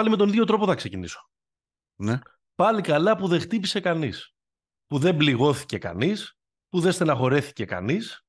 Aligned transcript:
Κοίτα, 0.00 0.08
πάλι 0.08 0.10
με 0.10 0.16
τον 0.16 0.28
ίδιο 0.28 0.44
τρόπο 0.44 0.66
θα 0.66 0.74
ξεκινήσω. 0.74 1.30
Ναι. 1.96 2.18
Πάλι 2.54 2.82
καλά 2.82 3.16
που 3.16 3.28
δεν 3.28 3.40
χτύπησε 3.40 3.80
κανείς. 3.80 4.34
Που 4.86 4.98
δεν 4.98 5.16
πληγώθηκε 5.16 5.78
κανείς. 5.78 6.38
Που 6.68 6.80
δεν 6.80 6.92
στεναχωρέθηκε 6.92 7.64
κανείς. 7.64 8.24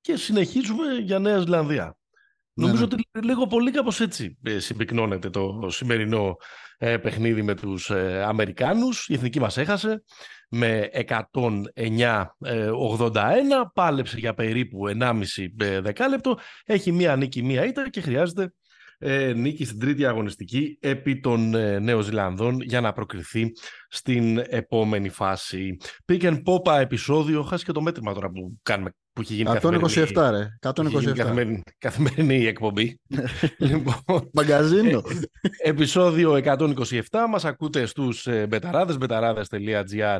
Και 0.00 0.16
συνεχίζουμε 0.16 0.94
για 0.94 1.18
Νέα 1.18 1.38
Ζηλανδία. 1.38 1.96
Ναι, 2.52 2.66
Νομίζω 2.66 2.86
ναι. 2.86 2.94
ότι 2.94 3.26
λίγο 3.26 3.46
πολύ 3.46 3.70
κάπως 3.70 4.00
έτσι 4.00 4.38
ε, 4.42 4.58
συμπυκνώνεται 4.58 5.30
το 5.30 5.66
σημερινό 5.68 6.36
ε, 6.78 6.96
παιχνίδι 6.96 7.42
με 7.42 7.54
τους 7.54 7.90
ε, 7.90 8.22
Αμερικάνους. 8.22 9.08
Η 9.08 9.14
εθνική 9.14 9.40
μας 9.40 9.56
έχασε 9.56 10.02
με 10.48 10.88
109-81. 11.32 13.20
Πάλεψε 13.74 14.18
για 14.18 14.34
περίπου 14.34 14.88
1,5 15.00 15.22
ε, 15.58 15.80
δεκάλεπτο. 15.80 16.38
Έχει 16.64 16.92
μία 16.92 17.16
νίκη, 17.16 17.42
μία 17.42 17.64
ήττα 17.64 17.90
και 17.90 18.00
χρειάζεται 18.00 18.52
ε, 18.98 19.32
νίκη 19.32 19.64
στην 19.64 19.78
τρίτη 19.78 20.06
αγωνιστική 20.06 20.78
επί 20.80 21.20
των 21.20 21.54
ε, 21.54 21.78
Νέων 21.78 22.02
Ζηλανδών 22.02 22.60
για 22.60 22.80
να 22.80 22.92
προκριθεί 22.92 23.52
στην 23.88 24.38
επόμενη 24.48 25.08
φάση. 25.08 25.76
Pick 26.12 26.20
and 26.22 26.42
Popa 26.42 26.80
επεισόδιο, 26.80 27.42
χάσει 27.42 27.64
και 27.64 27.72
το 27.72 27.80
μέτρημα 27.80 28.14
τώρα 28.14 28.30
που 28.30 28.58
κάνουμε 28.62 28.90
που 29.12 29.20
έχει 29.20 29.34
γίνει 29.34 29.50
127 29.50 29.60
καθημερινή- 29.60 30.30
ρε. 30.30 30.48
έχει 30.86 30.98
γίνει 30.98 31.10
127. 31.10 31.14
καθημερινή, 31.16 31.62
καθημερινή 31.78 32.46
εκπομπή. 32.46 33.00
λοιπόν, 33.58 34.30
Μαγκαζίνο. 34.32 35.02
επεισόδιο 35.62 36.40
127 36.44 37.00
μας 37.30 37.44
ακούτε 37.44 37.86
στους 37.86 38.26
ε, 38.26 38.46
μπεταράδες, 38.46 38.98
μπεταράδες.gr 38.98 40.18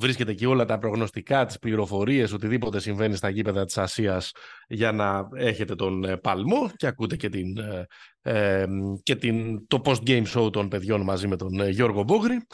βρίσκεται 0.00 0.34
και 0.34 0.46
όλα 0.46 0.64
τα 0.64 0.78
προγνωστικά, 0.78 1.46
τις 1.46 1.58
πληροφορίες, 1.58 2.32
οτιδήποτε 2.32 2.80
συμβαίνει 2.80 3.16
στα 3.16 3.28
γήπεδα 3.28 3.64
της 3.64 3.78
Ασίας 3.78 4.32
για 4.68 4.92
να 4.92 5.28
έχετε 5.34 5.74
τον 5.74 6.04
ε, 6.04 6.16
παλμό 6.16 6.70
και 6.76 6.86
ακούτε 6.86 7.16
και, 7.16 7.28
την, 7.28 7.58
ε, 7.58 7.86
ε, 8.22 8.66
και 9.02 9.16
την, 9.16 9.66
το 9.66 9.82
post-game 9.84 10.24
show 10.26 10.52
των 10.52 10.68
παιδιών 10.68 11.00
μαζί 11.00 11.28
με 11.28 11.36
τον 11.36 11.60
ε, 11.60 11.68
Γιώργο 11.68 12.02
Μπόγρη. 12.02 12.46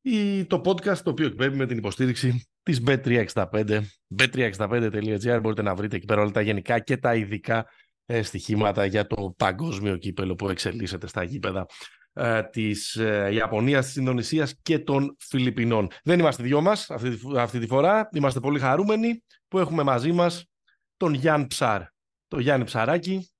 Ή 0.00 0.44
το 0.44 0.60
podcast 0.64 0.98
το 0.98 1.10
οποίο 1.10 1.26
εκπέμπει 1.26 1.56
με 1.56 1.66
την 1.66 1.78
υποστήριξη 1.78 2.48
της 2.62 2.82
Bet365 2.86 3.80
bet365.gr 4.18 5.38
μπορείτε 5.42 5.62
να 5.62 5.74
βρείτε 5.74 5.96
εκεί 5.96 6.04
πέρα 6.04 6.20
όλα 6.20 6.30
τα 6.30 6.40
γενικά 6.40 6.78
και 6.78 6.96
τα 6.96 7.14
ειδικά 7.14 7.66
ε, 8.06 8.22
στοιχήματα 8.22 8.84
για 8.84 9.06
το 9.06 9.34
παγκόσμιο 9.36 9.96
κύπελο 9.96 10.34
που 10.34 10.48
εξελίσσεται 10.48 11.06
στα 11.06 11.22
γήπεδα. 11.22 11.60
ε, 11.60 11.97
της 12.50 12.96
ε, 12.96 13.28
Ιαπωνίας, 13.32 13.86
της 13.86 13.96
Ινδονησίας 13.96 14.54
και 14.62 14.78
των 14.78 15.16
Φιλιππινών. 15.18 15.88
Δεν 16.02 16.18
είμαστε 16.18 16.42
δυο 16.42 16.60
μας 16.60 16.90
αυτή, 16.90 17.10
τη 17.10 17.16
φο- 17.16 17.38
αυτή 17.38 17.58
τη 17.58 17.66
φορά. 17.66 18.08
Είμαστε 18.12 18.40
πολύ 18.40 18.58
χαρούμενοι 18.58 19.22
που 19.48 19.58
έχουμε 19.58 19.82
μαζί 19.82 20.12
μας 20.12 20.44
τον 20.96 21.14
Γιάνν 21.14 21.46
Ψάρ. 21.46 21.82
Τον 22.28 22.40
Γιάννη 22.40 22.64
Ψαράκη, 22.64 23.30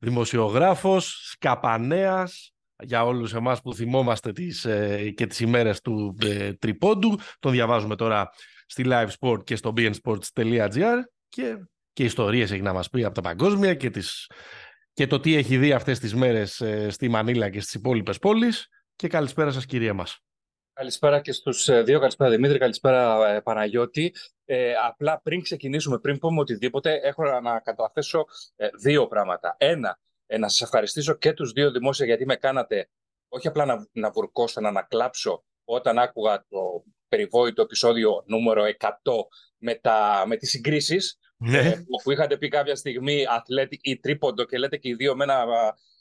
δημοσιογράφος, 0.00 1.28
σκαπανέας, 1.30 2.52
για 2.82 3.04
όλους 3.04 3.34
εμάς 3.34 3.60
που 3.62 3.74
θυμόμαστε 3.74 4.32
τις, 4.32 4.64
ε, 4.64 5.10
και 5.10 5.26
τις 5.26 5.40
ημέρες 5.40 5.80
του 5.80 6.16
ε, 6.22 6.52
Τριπόντου. 6.52 7.18
Τον 7.38 7.52
διαβάζουμε 7.52 7.96
τώρα 7.96 8.30
στη 8.66 8.84
Live 8.86 9.08
Sport 9.20 9.44
και 9.44 9.56
στο 9.56 9.72
bnsports.gr 9.76 10.96
και, 11.28 11.56
και 11.92 12.04
ιστορίες 12.04 12.50
έχει 12.50 12.62
να 12.62 12.72
μας 12.72 12.88
πει 12.88 13.04
από 13.04 13.14
τα 13.14 13.20
παγκόσμια 13.20 13.74
και, 13.74 13.90
τις, 13.90 14.30
και 14.92 15.06
το 15.06 15.20
τι 15.20 15.34
έχει 15.34 15.56
δει 15.56 15.72
αυτές 15.72 15.98
τις 15.98 16.14
μέρες 16.14 16.60
ε, 16.60 16.90
στη 16.90 17.08
Μανίλα 17.08 17.50
και 17.50 17.60
στις 17.60 17.74
υπόλοιπες 17.74 18.18
πόλεις. 18.18 18.68
Και 18.96 19.08
καλησπέρα 19.08 19.50
σας 19.50 19.66
κυρία 19.66 19.94
μας. 19.94 20.20
Καλησπέρα 20.72 21.20
και 21.20 21.32
στους 21.32 21.68
ε, 21.68 21.82
δύο. 21.82 21.98
Καλησπέρα 21.98 22.30
Δημήτρη, 22.30 22.58
καλησπέρα 22.58 23.28
ε, 23.34 23.40
Παναγιώτη. 23.40 24.14
Ε, 24.44 24.72
απλά 24.86 25.20
πριν 25.22 25.42
ξεκινήσουμε, 25.42 25.98
πριν 25.98 26.18
πούμε 26.18 26.40
οτιδήποτε, 26.40 27.00
έχω 27.02 27.40
να 27.40 27.60
καταθέσω 27.60 28.24
ε, 28.56 28.68
δύο 28.82 29.06
πράγματα. 29.06 29.54
Ένα, 29.58 29.98
ε, 30.26 30.38
να 30.38 30.48
σας 30.48 30.60
ευχαριστήσω 30.60 31.14
και 31.14 31.32
τους 31.32 31.52
δύο 31.52 31.70
δημόσια 31.70 32.06
γιατί 32.06 32.26
με 32.26 32.36
κάνατε 32.36 32.88
όχι 33.28 33.48
απλά 33.48 33.64
να, 33.64 33.86
να 33.92 34.10
βουρκώσω, 34.10 34.60
να 34.60 34.68
ανακλάψω 34.68 35.44
όταν 35.64 35.98
άκουγα 35.98 36.44
το 36.48 36.84
περιβόητο 37.08 37.62
επεισόδιο 37.62 38.22
νούμερο 38.26 38.62
100 38.78 38.88
με, 39.56 39.74
τα, 39.74 40.24
με 40.26 40.36
τις 40.36 40.50
συγκρίσεις 40.50 41.18
Ναι. 41.42 41.58
ε, 41.58 41.84
που 42.02 42.10
είχατε 42.10 42.36
πει 42.36 42.48
κάποια 42.48 42.76
στιγμή 42.76 43.24
athletic 43.38 43.78
ή 43.80 43.98
τρίποντο 43.98 44.44
και 44.44 44.58
λέτε 44.58 44.76
και 44.76 44.88
οι 44.88 44.94
δύο 44.94 45.16
με 45.16 45.24
ένα, 45.24 45.44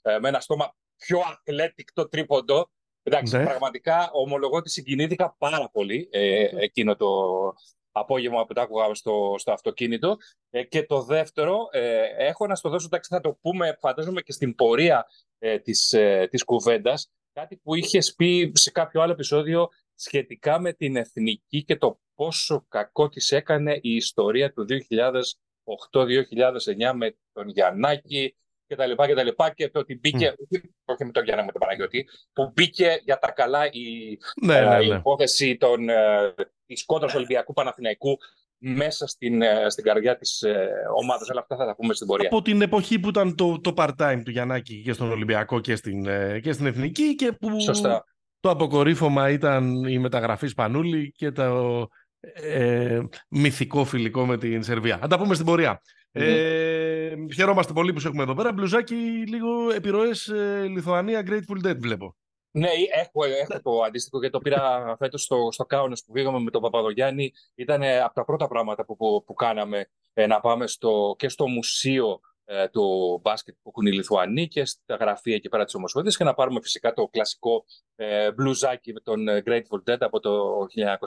ε, 0.02 0.20
με 0.20 0.28
ένα 0.28 0.40
στόμα 0.40 0.76
πιο 0.98 1.20
athletic 1.20 1.86
το 1.94 2.10
τρίποντο. 2.10 2.70
Εντάξει, 3.04 3.38
Ναι. 3.38 3.44
πραγματικά 3.44 4.10
ομολογώ 4.12 4.58
ότι 4.58 4.70
συγκινήθηκα 4.70 5.36
πάρα 5.38 5.70
πολύ 5.72 6.10
ε, 6.12 6.50
εκείνο 6.56 6.96
το 6.96 7.08
απόγευμα 7.92 8.46
που 8.46 8.54
τα 8.54 8.62
άκουγα 8.62 8.94
στο, 8.94 9.36
στο 9.38 9.52
αυτοκίνητο. 9.52 10.18
Ε, 10.50 10.64
και 10.64 10.84
το 10.84 11.02
δεύτερο, 11.02 11.68
ε, 11.72 12.04
έχω 12.18 12.48
να 12.48 12.56
στο 12.56 12.70
δώσω, 12.70 12.86
εντάξει, 12.86 13.10
θα 13.14 13.22
το 13.22 13.38
πούμε, 13.42 13.78
φαντάζομαι 13.80 14.22
και 14.22 14.32
στην 14.32 14.56
πορεία 14.56 15.06
ε, 15.40 15.60
της, 15.60 15.94
ε, 15.94 16.28
της 16.32 16.44
κουβέντας, 16.44 17.12
κάτι 17.34 17.58
που 17.58 17.76
είχες 17.76 18.14
πει 18.14 18.52
σε 18.56 18.72
κάποιο 18.72 19.02
άλλο 19.02 19.12
επεισόδιο 19.12 19.70
σχετικά 19.96 20.60
με 20.60 20.74
την 20.74 20.96
εθνική 20.96 21.64
και 21.64 21.76
το 21.76 22.00
πόσο 22.22 22.66
κακό 22.70 23.10
της 23.10 23.32
έκανε 23.32 23.80
η 23.82 23.96
ιστορία 23.96 24.54
του 24.54 24.66
2008-2009 24.70 24.76
με 26.96 27.16
τον 27.34 27.50
Γιαννάκη 27.50 28.36
και 28.68 28.76
τα 28.76 28.86
λοιπά 28.86 29.08
και 29.08 29.14
τα 29.14 29.24
λοιπά 29.24 29.54
και 29.54 29.70
το 29.70 29.80
ότι 29.80 30.00
μπήκε, 30.00 30.34
όχι 30.86 31.06
με 31.06 31.12
τον 31.12 31.24
Γιάννα 31.24 31.46
με 31.46 31.52
τον 31.52 31.62
Παναγιώτη, 31.62 32.08
που 32.34 32.52
μπήκε 32.54 33.00
για 33.04 33.20
τα 33.20 33.32
καλά 33.32 33.66
η, 33.66 34.18
Ναι, 34.42 34.58
ε, 34.58 34.66
ναι, 34.66 34.84
η 34.84 34.88
ναι. 34.88 34.96
υπόθεση 34.96 35.58
των, 35.58 35.90
ε, 35.90 36.34
της 36.66 36.86
κόντρας 36.86 37.14
Ολυμπιακού 37.14 37.54
Παναθηναϊκού 37.54 38.18
μέσα 38.58 39.08
στην, 39.08 39.42
ε, 39.42 39.70
στην 39.70 39.84
καρδιά 39.84 40.18
της 40.18 40.42
ε, 40.42 40.70
ομάδας. 41.02 41.30
Αλλά 41.30 41.40
αυτά 41.40 41.56
θα 41.56 41.66
τα 41.66 41.76
πούμε 41.76 41.94
στην 41.94 42.08
πορεία. 42.08 42.30
Από 42.32 42.42
την 42.42 42.62
εποχή 42.62 43.00
που 43.00 43.10
ήταν 43.10 43.36
το, 43.36 43.62
το 43.62 43.74
part-time 43.76 44.22
του 44.26 44.32
Γιαννάκη 44.32 44.82
και 44.82 44.94
στον 44.94 45.12
Ολυμπιακό 45.12 45.60
και 45.60 45.76
στην, 45.76 46.08
ε, 46.08 46.40
και 46.40 46.52
στην 46.52 46.66
Εθνική 46.66 47.16
και 47.16 47.32
που 47.32 47.60
Σωστά. 47.60 48.06
το 48.40 48.50
αποκορύφωμα 48.50 49.30
ήταν 49.30 49.84
η 49.84 50.00
μεταγραφή 50.00 50.48
Σπανούλη 50.48 51.12
και 51.12 51.32
το 51.32 51.88
ε, 52.34 53.02
μυθικό 53.30 53.86
φιλικό 53.86 54.26
με 54.26 54.38
την 54.38 54.64
Σερβία. 54.64 54.98
Θα 54.98 55.08
τα 55.08 55.18
πούμε 55.18 55.34
στην 55.34 55.46
πορεία. 55.46 55.82
Ε, 56.12 57.14
χαιρόμαστε 57.34 57.74
πολύ 57.74 57.94
που 57.94 58.00
σε 58.00 58.08
έχουμε 58.08 58.24
εδώ 58.24 58.34
πέρα. 58.34 58.54
Μπλουζάκι, 58.54 58.96
λίγο 59.28 59.72
επιρροές 59.72 60.28
ε, 60.28 60.66
Λιθουανία 60.68 61.24
Grateful 61.28 61.68
Dead 61.68 61.78
βλέπω. 61.80 62.16
Ναι, 62.52 62.70
έχω, 62.94 63.24
έχω 63.24 63.62
το 63.62 63.82
αντίστοιχο 63.82 64.20
και 64.22 64.30
το 64.30 64.40
πήρα 64.40 64.96
φέτος 64.98 65.24
στο, 65.24 65.48
στο 65.52 65.66
Κάουνας 65.66 66.04
που 66.04 66.12
πήγαμε 66.12 66.40
με 66.40 66.52
τον 66.52 66.62
Παπαδογιάννη. 66.62 67.32
Ήταν 67.56 67.82
ε, 67.82 68.00
από 68.00 68.14
τα 68.14 68.26
πρώτα 68.26 68.48
πράγματα 68.48 68.86
που, 68.86 68.96
που, 68.96 69.24
που 69.26 69.34
κάναμε 69.34 69.90
ε, 70.14 70.28
να 70.28 70.40
πάμε 70.40 70.68
στο, 70.68 71.16
και 71.18 71.30
στο 71.30 71.48
μουσείο 71.48 72.20
ε, 72.46 72.68
του 72.68 73.20
μπάσκετ 73.24 73.56
που 73.62 73.70
έχουν 73.70 73.86
οι 73.86 73.92
Λιθουανοί 73.92 74.48
και 74.48 74.66
στα 74.66 74.96
γραφεία 74.96 75.36
εκεί 75.36 75.50
πέρα 75.50 75.66
της 75.66 75.74
Ομοσπονδίας 75.76 76.18
και 76.18 76.24
να 76.24 76.34
πάρουμε 76.34 76.62
φυσικά 76.62 76.94
το 76.94 77.08
κλασικό 77.08 77.66
ε, 77.96 78.32
μπλουζάκι 78.32 78.94
με 78.94 79.00
τον 79.00 79.28
ε, 79.28 79.44
Grateful 79.46 79.90
Dead 79.90 79.98
από 80.00 80.20
το 80.20 80.58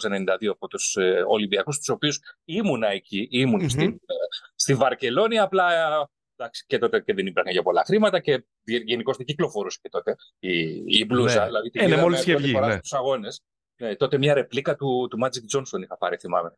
1992 0.07 0.47
από 0.51 0.69
τους 0.69 0.97
ε, 0.97 1.25
Ολυμπιακούς, 1.27 1.79
τους 1.79 1.89
οποίους 1.89 2.21
ήμουνα 2.45 2.89
εκεί, 2.89 3.29
ήμουν 3.31 3.61
Μμμ. 3.61 3.69
στην, 3.69 3.89
ε, 3.89 4.15
στη 4.55 4.75
Βαρκελόνη. 4.75 5.39
Απλά 5.39 5.73
ε, 5.73 6.07
εντάξει, 6.37 6.65
και 6.67 6.79
τότε 6.79 7.01
και 7.01 7.15
δεν 7.15 7.27
υπήρχαν 7.27 7.53
για 7.53 7.63
πολλά 7.63 7.85
χρήματα 7.85 8.21
και 8.21 8.45
γενικώ 8.65 9.13
δεν 9.13 9.27
κυκλοφορούσε 9.27 9.79
και 9.83 9.89
τότε 9.89 10.17
η, 10.39 10.83
η 10.87 11.05
μπλούζα. 11.05 11.41
Ναι. 11.41 11.47
Δηλαδή, 11.47 11.71
την 11.71 11.81
Ε, 11.81 11.85
ναι, 11.85 11.89
είδαμε 11.89 12.03
μόλις 12.03 12.21
είχε 12.21 12.31
πρώτη 12.31 12.45
βγει, 12.45 12.55
φορά 12.55 12.67
ναι. 12.67 12.77
στους 12.77 12.93
αγώνες. 12.93 13.43
Ναι, 13.77 13.97
τότε 13.97 14.19
μια 14.19 14.35
ρεπλίκα 14.35 14.77
του, 14.77 15.07
του 15.11 15.19
Magic 15.23 15.59
Johnson 15.59 15.83
είχα 15.83 15.97
πάρει, 15.99 16.17
θυμάμαι. 16.17 16.57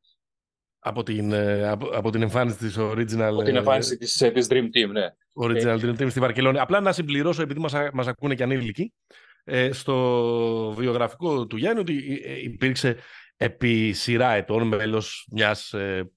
Από 0.88 1.03
την, 1.03 1.33
ε, 1.33 1.69
από, 1.69 1.87
από 1.87 2.11
την 2.11 2.23
εμφάνιση 2.23 2.56
της 2.56 2.77
original, 2.79 3.21
Από 3.21 3.43
την 3.43 3.55
ε, 3.55 3.59
εμφάνιση 3.59 3.97
της, 3.97 4.21
ε, 4.21 4.31
της 4.31 4.47
Dream 4.50 4.65
Team, 4.65 4.91
ναι. 4.93 5.06
original 5.35 5.81
Dream 5.81 6.00
Team 6.00 6.11
στη 6.11 6.21
Βαρκελόνη. 6.21 6.59
Απλά 6.59 6.81
να 6.81 6.93
συμπληρώσω, 6.93 7.43
επειδή 7.43 7.61
μας, 7.61 7.75
α- 7.75 7.91
μας 7.93 8.06
ακούνε 8.06 8.35
και 8.35 8.43
ανήλικοι, 8.43 8.93
ε, 9.44 9.73
στο 9.73 10.75
βιογραφικό 10.77 11.47
του 11.47 11.56
Γιάννη 11.56 11.81
ότι 11.81 12.23
ε, 12.25 12.43
υπήρξε 12.43 12.97
επί 13.37 13.93
σειρά 13.93 14.31
ετών 14.31 14.67
μέλος 14.67 15.29
μιας 15.33 15.73
ε, 15.73 16.11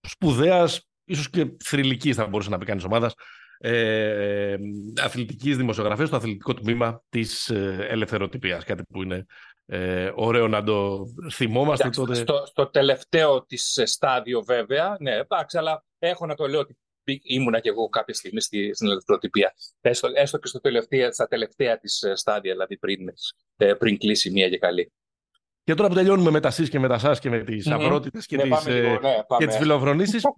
σπουδαίας, 0.00 0.88
ίσως 1.04 1.30
και 1.30 1.46
θρηλυκής 1.64 2.16
θα 2.16 2.26
μπορούσε 2.26 2.50
να 2.50 2.58
πει 2.58 2.64
κανείς 2.64 2.84
ομάδας, 2.84 3.14
ε, 3.58 4.56
αθλητικής 5.02 5.56
δημοσιογραφίας 5.56 6.08
στο 6.08 6.16
αθλητικό 6.16 6.54
τμήμα 6.54 7.02
της 7.08 7.48
ε, 7.50 7.86
ελευθεροτυπίας. 7.90 8.64
Κάτι 8.64 8.82
που 8.82 9.02
είναι 9.02 9.26
ε, 9.66 10.10
ωραίο 10.14 10.48
να 10.48 10.62
το 10.64 11.06
θυμόμαστε 11.32 11.82
Εντάξει, 11.82 12.00
τότε. 12.00 12.14
στο, 12.14 12.42
στο 12.46 12.66
τελευταίο 12.66 13.44
της 13.44 13.76
ε, 13.76 13.86
στάδιο 13.86 14.42
βέβαια, 14.42 14.96
ναι, 15.00 15.14
εντάξει, 15.14 15.58
αλλά 15.58 15.84
έχω 15.98 16.26
να 16.26 16.34
το 16.34 16.46
λέω 16.46 16.60
ότι 16.60 16.76
μπή- 17.04 17.22
ήμουνα 17.30 17.60
και 17.60 17.68
εγώ 17.68 17.88
κάποια 17.88 18.14
στιγμή 18.14 18.40
στη, 18.40 18.74
στην 18.74 18.88
ελευθεροτυπία. 18.88 19.54
Έστω, 19.80 20.08
έστω 20.14 20.38
και 20.38 20.46
στο 20.46 20.60
τελευταία, 20.60 21.12
στα 21.12 21.28
τελευταία 21.28 21.78
της 21.78 22.02
ε, 22.02 22.14
στάδια, 22.16 22.52
δηλαδή 22.52 22.76
πριν, 22.78 23.08
ε, 23.56 23.72
πριν 23.74 23.98
κλείσει 23.98 24.30
μία 24.30 24.48
και 24.48 24.58
καλή. 24.58 24.92
Και 25.64 25.74
τώρα 25.74 25.88
που 25.88 25.94
τελειώνουμε 25.94 26.30
με 26.30 26.40
τα 26.40 26.50
σεις 26.50 26.68
και 26.68 26.78
με 26.78 26.88
τα 26.88 26.98
σας 26.98 27.18
και 27.20 27.30
με 27.30 27.38
τις 27.38 27.66
Μμμ. 27.66 27.74
αυρότητες 27.74 28.26
και 28.26 28.36
Ναι, 28.36 28.42
τις, 28.42 28.50
πάμε 28.50 28.70
ε, 28.70 28.80
λίγο, 28.80 29.00
ναι, 29.00 29.14
και 29.14 29.24
πάμε. 29.28 29.46
τις 29.46 29.56
φιλοφρονήσεις. 29.56 30.22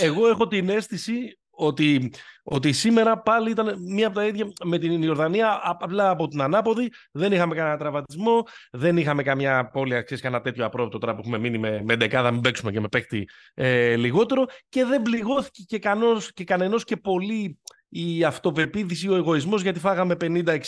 Ε, 0.00 0.04
Εγώ 0.06 0.28
έχω 0.28 0.46
την 0.46 0.68
αίσθηση 0.68 1.38
ότι, 1.56 2.12
ότι 2.42 2.72
σήμερα 2.72 3.18
πάλι 3.18 3.50
ήταν 3.50 3.82
μία 3.82 4.06
από 4.06 4.16
τα 4.16 4.26
ίδια 4.26 4.52
με 4.64 4.78
την 4.78 5.02
Ιορδανία, 5.02 5.48
α- 5.48 5.76
απλά 5.80 6.10
από 6.10 6.28
την 6.28 6.40
ανάποδη. 6.40 6.92
Δεν 7.10 7.32
είχαμε 7.32 7.54
κανένα 7.54 7.76
τραυματισμό, 7.76 8.46
δεν 8.70 8.96
είχαμε 8.96 9.22
καμιά 9.22 9.58
απώλεια, 9.58 10.02
ξέρεις, 10.02 10.22
κανένα 10.22 10.42
τέτοιο 10.42 10.64
απρόπτο 10.64 10.98
τώρα 10.98 11.14
που 11.14 11.20
έχουμε 11.20 11.38
μείνει 11.38 11.58
με, 11.58 11.82
με 11.84 11.96
δεκάδα, 11.96 12.30
μην 12.30 12.40
παίξουμε 12.40 12.72
και 12.72 12.80
με 12.80 12.88
παίκτη 12.88 13.28
ε, 13.54 13.96
λιγότερο 13.96 14.44
και 14.68 14.84
δεν 14.84 15.02
πληγώθηκε 15.02 15.62
και, 15.62 15.78
κανός, 15.78 16.32
και 16.32 16.44
κανενός 16.44 16.84
και 16.84 16.96
πολύ 16.96 17.58
η 17.88 18.24
αυτοπεποίθηση, 18.24 19.08
ο 19.08 19.14
εγωισμός 19.14 19.62
γιατί 19.62 19.78
φάγαμε 19.78 20.16
50-60. 20.20 20.58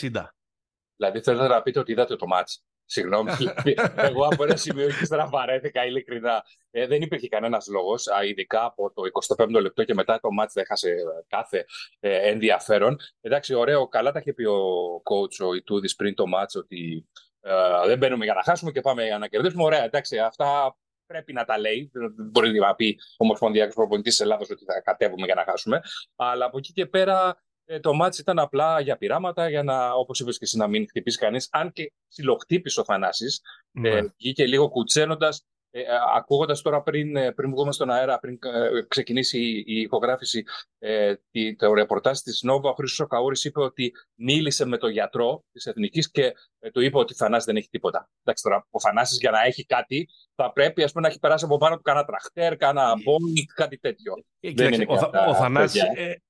Δηλαδή, 0.96 1.20
θέλετε 1.22 1.48
να 1.48 1.62
πείτε 1.62 1.78
ότι 1.78 1.92
είδατε 1.92 2.16
το 2.16 2.26
μάτς. 2.26 2.64
Συγγνώμη, 2.90 3.32
δηλαδή, 3.32 3.74
εγώ 4.08 4.24
από 4.24 4.44
ένα 4.44 4.56
σημείο 4.56 4.86
και 4.86 5.02
ύστερα 5.02 5.28
βαρέθηκα 5.28 5.86
ειλικρινά. 5.86 6.44
Ε, 6.70 6.86
δεν 6.86 7.02
υπήρχε 7.02 7.28
κανένας 7.28 7.66
λόγος, 7.66 8.06
ειδικά 8.28 8.64
από 8.64 8.92
το 8.92 9.02
25ο 9.36 9.60
λεπτό 9.60 9.84
και 9.84 9.94
μετά 9.94 10.20
το 10.20 10.32
μάτς 10.32 10.52
δεν 10.52 10.62
έχασε 10.62 10.94
κάθε 11.28 11.64
ε, 12.00 12.28
ενδιαφέρον. 12.28 12.96
Εντάξει, 13.20 13.54
ωραίο, 13.54 13.88
καλά 13.88 14.12
τα 14.12 14.18
είχε 14.18 14.32
πει 14.32 14.44
ο 14.44 14.62
coach 15.10 15.46
ο 15.46 15.54
Ιτούδης 15.54 15.94
πριν 15.94 16.14
το 16.14 16.26
μάτς 16.26 16.54
ότι 16.54 17.08
ε, 17.40 17.86
δεν 17.86 17.98
μπαίνουμε 17.98 18.24
για 18.24 18.34
να 18.34 18.42
χάσουμε 18.42 18.70
και 18.70 18.80
πάμε 18.80 19.04
για 19.04 19.18
να 19.18 19.26
κερδίσουμε. 19.26 19.62
Ωραία, 19.62 19.84
εντάξει, 19.84 20.18
αυτά 20.18 20.76
πρέπει 21.06 21.32
να 21.32 21.44
τα 21.44 21.58
λέει. 21.58 21.90
Δεν 21.92 22.12
μπορεί 22.30 22.58
να 22.58 22.74
πει 22.74 22.96
ο 23.00 23.24
Ομοσπονδιακός 23.24 23.74
Προπονητής 23.74 24.16
της 24.16 24.20
Ελλάδα 24.20 24.46
ότι 24.50 24.64
θα 24.64 24.80
κατέβουμε 24.80 25.26
για 25.26 25.34
να 25.34 25.44
χάσουμε. 25.44 25.80
Αλλά 26.16 26.44
από 26.44 26.58
εκεί 26.58 26.72
και 26.72 26.86
πέρα 26.86 27.42
ε, 27.70 27.80
το 27.80 27.94
μάτς 27.94 28.18
ήταν 28.18 28.38
απλά 28.38 28.80
για 28.80 28.96
πειράματα, 28.96 29.48
για 29.48 29.62
να, 29.62 29.92
όπως 29.92 30.20
είπες 30.20 30.38
και 30.38 30.44
εσύ, 30.44 30.56
να 30.56 30.66
μην 30.66 30.88
χτυπήσει 30.88 31.18
κανείς. 31.18 31.48
Αν 31.50 31.72
και 31.72 31.92
ψιλοχτύπησε 32.08 32.80
ο 32.80 32.84
Θανάσης, 32.84 33.40
ναι. 33.70 33.88
ε, 33.88 34.12
βγήκε 34.18 34.46
λίγο 34.46 34.68
κουτσένοντας, 34.68 35.46
ε, 35.70 35.82
ακούγοντας 36.16 36.62
τώρα 36.62 36.82
πριν, 36.82 37.16
ε, 37.16 37.32
πριν 37.32 37.50
βγούμε 37.50 37.72
στον 37.72 37.90
αέρα, 37.90 38.18
πριν 38.18 38.38
ε, 38.42 38.82
ξεκινήσει 38.88 39.38
η, 39.38 39.64
η 39.66 39.80
ηχογράφηση, 39.80 40.44
ε, 40.78 41.14
τη, 41.30 41.56
το 41.56 41.72
ρεπορτάζ 41.72 42.18
της 42.18 42.42
Νόβα, 42.42 42.70
ο 42.70 42.74
Χρήστος 42.74 43.06
Καούρης 43.08 43.44
είπε 43.44 43.60
ότι 43.60 43.92
μίλησε 44.14 44.64
με 44.64 44.76
τον 44.76 44.90
γιατρό 44.90 45.44
της 45.52 45.66
Εθνικής 45.66 46.10
και 46.10 46.32
ε, 46.58 46.70
του 46.70 46.80
είπε 46.80 46.98
ότι 46.98 47.12
ο 47.12 47.16
Θανάσης 47.16 47.44
δεν 47.44 47.56
έχει 47.56 47.68
τίποτα. 47.68 48.10
Εντάξει, 48.22 48.42
τώρα 48.42 48.66
ο 48.70 48.80
Θανάσης 48.80 49.18
για 49.18 49.30
να 49.30 49.42
έχει 49.42 49.64
κάτι 49.64 50.08
θα 50.34 50.52
πρέπει 50.52 50.82
ας 50.82 50.92
πούμε, 50.92 51.02
να 51.02 51.08
έχει 51.08 51.18
περάσει 51.18 51.44
από 51.44 51.56
πάνω 51.56 51.76
του 51.76 51.82
κανένα 51.82 52.04
τραχτέρ, 52.04 52.56
κανένα 52.56 52.94
μπόνι, 53.04 53.44
κάτι 53.54 53.78
τέτοιο. 53.78 54.14
δεν 54.40 54.72
είναι 54.72 54.86
ο, 54.88 55.28
ο 55.28 55.34
Θανάσης 55.34 55.82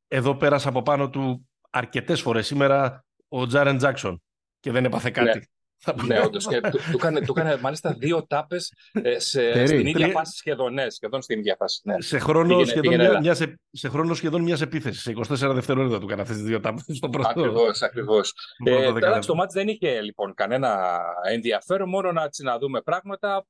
εδώ 0.09 0.37
πέρασε 0.37 0.69
από 0.69 0.83
πάνω 0.83 1.11
του 1.11 1.49
αρκετές 1.71 2.21
φορές 2.21 2.47
σήμερα 2.47 3.05
ο 3.29 3.47
Τζάρεν 3.47 3.77
Τζάξον 3.77 4.23
και 4.61 4.71
δεν 4.71 4.85
έπαθε 4.85 5.11
κάτι. 5.11 5.49
Ναι. 5.97 6.07
ναι, 6.07 6.21
όντως. 6.21 6.45
του, 6.45 6.61
του, 6.61 6.95
έκανε, 6.95 7.21
του 7.21 7.35
έκανε 7.37 7.59
μάλιστα 7.61 7.95
δύο 7.99 8.27
τάπες 8.27 8.73
ε, 8.93 9.19
στην 9.19 9.87
ίδια 9.87 10.09
φάση 10.09 10.37
σχεδόν. 10.37 10.73
Ναι, 10.73 10.91
σχεδόν 10.91 11.23
στην 11.23 11.39
ίδια 11.39 11.57
φάση. 11.59 11.81
Ναι. 11.85 12.01
Σε, 12.01 12.19
χρόνο 12.19 12.47
πήγαινε, 12.49 12.67
σχεδόν 12.67 12.83
πήγαινε 12.83 13.21
μια, 13.21 13.35
σε, 13.35 13.61
σε 13.71 13.89
χρόνο 13.89 14.15
σχεδόν 14.15 14.43
μιας 14.43 14.61
επίθεσης. 14.61 15.03
Σε 15.03 15.13
24 15.49 15.55
δευτερόλεπτα 15.55 15.99
του 15.99 16.05
έκανε 16.07 16.23
αυτέ 16.23 16.35
τι 16.35 16.41
δύο 16.41 16.61
τάπες 16.61 16.85
στο 16.97 17.09
πρώτο. 17.09 17.29
Ακριβώς, 17.29 17.83
ακριβώς. 17.83 18.35
Ε, 18.65 18.93
τώρα 18.93 19.19
το 19.19 19.35
μάτι 19.35 19.53
δεν 19.59 19.69
είχε 19.69 20.01
λοιπόν 20.01 20.35
κανένα 20.35 21.01
ενδιαφέρον, 21.31 21.89
μόνο 21.89 22.13
να, 22.13 22.29
να 22.43 22.59
δούμε 22.59 22.81
πράγματα. 22.81 23.47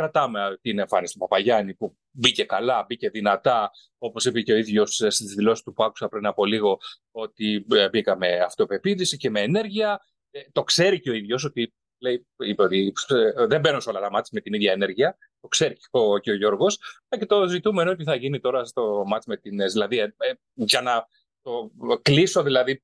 Κρατάμε 0.00 0.58
την 0.60 0.78
εμφάνιση 0.78 1.12
του 1.12 1.18
Παπαγιάννη 1.18 1.74
που 1.74 1.96
μπήκε 2.10 2.44
καλά, 2.44 2.84
μπήκε 2.88 3.10
δυνατά, 3.10 3.70
όπως 3.98 4.24
είπε 4.24 4.40
και 4.40 4.52
ο 4.52 4.56
ίδιος 4.56 4.94
στις 4.94 5.34
δηλώσεις 5.34 5.64
του 5.64 5.72
που 5.72 5.84
άκουσα 5.84 6.08
πριν 6.08 6.26
από 6.26 6.44
λίγο, 6.44 6.78
ότι 7.10 7.66
ε, 7.70 7.88
μπήκα 7.88 8.16
με 8.16 8.38
αυτοπεποίθηση 8.38 9.16
και 9.16 9.30
με 9.30 9.40
ενέργεια. 9.40 10.04
Ε, 10.30 10.40
το 10.52 10.62
ξέρει 10.62 11.00
και 11.00 11.10
ο 11.10 11.12
ίδιος 11.12 11.44
ότι 11.44 11.74
λέει, 11.98 12.26
είπε 12.36 12.62
ότι 12.62 12.92
ε, 13.08 13.46
δεν 13.46 13.60
μπαίνω 13.60 13.80
σε 13.80 13.88
όλα 13.88 14.00
τα 14.00 14.10
μάτια 14.10 14.30
με 14.32 14.40
την 14.40 14.54
ίδια 14.54 14.72
ενέργεια. 14.72 15.16
Το 15.40 15.48
ξέρει 15.48 15.74
και 15.74 15.88
ο, 15.90 16.18
και 16.18 16.30
ο 16.30 16.34
Γιώργος. 16.34 16.78
Και 17.08 17.26
το 17.26 17.48
ζητούμενο 17.48 17.94
τι 17.94 18.04
θα 18.04 18.14
γίνει 18.14 18.40
τώρα 18.40 18.64
στο 18.64 19.02
μάτς 19.06 19.26
με 19.26 19.36
την 19.36 19.58
Ισλανδία. 19.58 20.14
για 20.54 20.80
να 20.80 21.06
το 21.42 21.70
κλείσω 22.02 22.42
δηλαδή 22.42 22.82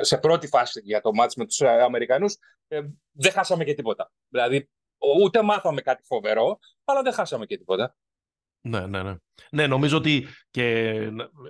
σε 0.00 0.18
πρώτη 0.18 0.46
φάση 0.46 0.80
για 0.84 1.00
το 1.00 1.14
μάτς 1.14 1.34
με 1.34 1.46
τους 1.46 1.60
Αμερικανούς, 1.60 2.36
δεν 3.12 3.32
χάσαμε 3.32 3.64
και 3.64 3.74
τίποτα. 3.74 4.12
Δηλαδή 4.28 4.68
Ούτε 5.22 5.42
μάθαμε 5.42 5.80
κάτι 5.80 6.02
φοβερό, 6.04 6.58
αλλά 6.84 7.02
δεν 7.02 7.12
χάσαμε 7.12 7.46
και 7.46 7.58
τίποτα. 7.58 7.96
Ναι, 8.60 8.86
ναι, 8.86 9.02
ναι. 9.02 9.14
Ναι, 9.50 9.66
νομίζω 9.66 9.96
ότι 9.96 10.26
και 10.50 10.88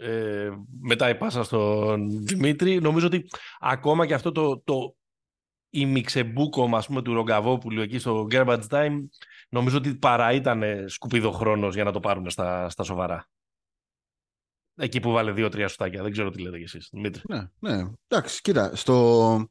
ε, 0.00 0.50
μετά 0.80 1.08
η 1.08 1.14
πάσα 1.14 1.42
στον 1.42 2.26
Δημήτρη, 2.26 2.80
νομίζω 2.80 3.06
ότι 3.06 3.28
ακόμα 3.58 4.06
και 4.06 4.14
αυτό 4.14 4.32
το, 4.32 4.60
το 4.60 4.96
ημιξεμπούκο 5.70 6.70
ας 6.72 6.86
πούμε, 6.86 7.02
του 7.02 7.14
Ρογκαβόπουλου 7.14 7.80
εκεί 7.80 7.98
στο 7.98 8.26
Garbage 8.30 8.66
Time, 8.68 8.98
νομίζω 9.48 9.76
ότι 9.76 9.94
παρά 9.94 10.32
ήταν 10.32 10.88
σκουπίδο 10.88 11.30
χρόνος 11.30 11.74
για 11.74 11.84
να 11.84 11.92
το 11.92 12.00
πάρουμε 12.00 12.30
στα, 12.30 12.68
στα 12.68 12.82
σοβαρά. 12.82 13.28
Εκεί 14.80 15.00
που 15.00 15.12
βάλε 15.12 15.32
δύο-τρία 15.32 15.68
σουτάκια. 15.68 16.02
Δεν 16.02 16.12
ξέρω 16.12 16.30
τι 16.30 16.42
λέτε 16.42 16.56
κι 16.56 16.64
εσείς, 16.64 16.88
Δημήτρη. 16.92 17.22
Ναι, 17.28 17.48
ναι. 17.58 17.90
Εντάξει, 18.08 18.40
κοίτα, 18.40 18.76
στο, 18.76 19.48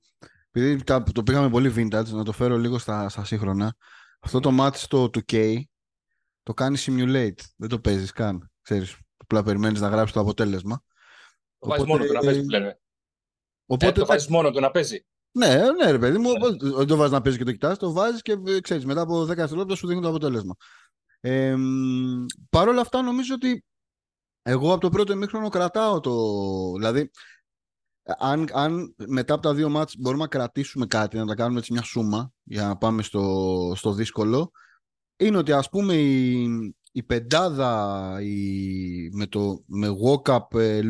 επειδή 0.59 0.83
το 1.13 1.23
πήγαμε 1.23 1.49
πολύ 1.49 1.73
vintage, 1.75 2.09
να 2.09 2.23
το 2.23 2.31
φέρω 2.31 2.57
λίγο 2.57 2.77
στα, 2.77 3.09
στα 3.09 3.25
σύγχρονα. 3.25 3.75
Αυτό 4.19 4.39
το 4.39 4.51
μάτι 4.51 4.77
στο 4.77 5.09
2K 5.13 5.61
το 6.43 6.53
κάνει 6.53 6.77
simulate. 6.79 7.39
Δεν 7.55 7.69
το 7.69 7.79
παίζεις 7.79 8.11
καν. 8.11 8.51
Ξέρεις, 8.61 8.97
απλά 9.17 9.43
περιμένεις 9.43 9.81
να 9.81 9.87
γράψεις 9.87 10.13
το 10.13 10.19
αποτέλεσμα. 10.19 10.83
Το 11.59 11.67
βάζεις 11.67 11.85
μόνο 11.85 12.05
του 12.05 12.13
να 12.13 12.19
παίζει 12.19 12.45
πλέον. 12.45 12.63
Ε. 12.63 12.79
Οπότε, 13.65 13.87
ε, 13.87 13.91
το 13.91 14.05
βάζεις 14.05 14.27
μόνο 14.27 14.51
του 14.51 14.59
να 14.59 14.71
παίζει. 14.71 15.05
Ναι, 15.31 15.55
ναι, 15.71 15.91
ρε 15.91 15.99
παιδί 15.99 16.17
μου. 16.17 16.31
Ναι. 16.31 16.71
Δεν 16.75 16.87
το 16.87 16.95
βάζεις 16.95 17.11
να 17.11 17.21
παίζει 17.21 17.37
και 17.37 17.43
το 17.43 17.51
κοιτάς, 17.51 17.77
το 17.77 17.91
βάζεις 17.91 18.21
και 18.21 18.37
ε, 18.45 18.59
ξέρεις, 18.59 18.85
μετά 18.85 19.01
από 19.01 19.21
10 19.21 19.25
δευτερόλεπτα 19.25 19.75
σου 19.75 19.87
δίνει 19.87 20.01
το 20.01 20.07
αποτέλεσμα. 20.07 20.55
Ε, 21.19 21.55
Παρ' 22.49 22.67
όλα 22.67 22.81
αυτά, 22.81 23.01
νομίζω 23.01 23.33
ότι 23.33 23.63
εγώ 24.41 24.71
από 24.71 24.81
το 24.81 24.89
πρώτο 24.89 25.13
ημίχρονο 25.13 25.49
κρατάω 25.49 25.99
το. 25.99 26.13
Δηλαδή, 26.75 27.11
αν, 28.17 28.47
αν 28.53 28.95
μετά 29.07 29.33
από 29.33 29.43
τα 29.43 29.53
δύο 29.53 29.69
μάτς 29.69 29.95
μπορούμε 29.97 30.23
να 30.23 30.29
κρατήσουμε 30.29 30.85
κάτι, 30.85 31.17
να 31.17 31.25
τα 31.25 31.35
κάνουμε 31.35 31.59
έτσι 31.59 31.73
μια 31.73 31.81
σούμα 31.81 32.33
για 32.43 32.67
να 32.67 32.77
πάμε 32.77 33.03
στο, 33.03 33.73
στο 33.75 33.93
δύσκολο, 33.93 34.51
είναι 35.17 35.37
ότι 35.37 35.51
ας 35.51 35.69
πούμε 35.69 35.93
η, 35.93 36.47
η 36.91 37.03
πεντάδα 37.03 38.17
η, 38.21 39.09
με, 39.11 39.25
το, 39.25 39.63
με 39.65 39.87
walk-up 40.05 40.53
ε, 40.53 40.81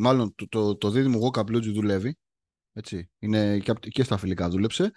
μάλλον 0.00 0.34
το, 0.34 0.48
το, 0.48 0.76
το 0.76 0.90
δίδυμο 0.90 1.20
walk-up 1.26 1.50
Λούτζι 1.50 1.72
δουλεύει, 1.72 2.18
έτσι, 2.72 3.10
είναι 3.18 3.58
και, 3.58 3.72
και 3.72 4.04
στα 4.04 4.16
φιλικά 4.16 4.48
δούλεψε. 4.48 4.90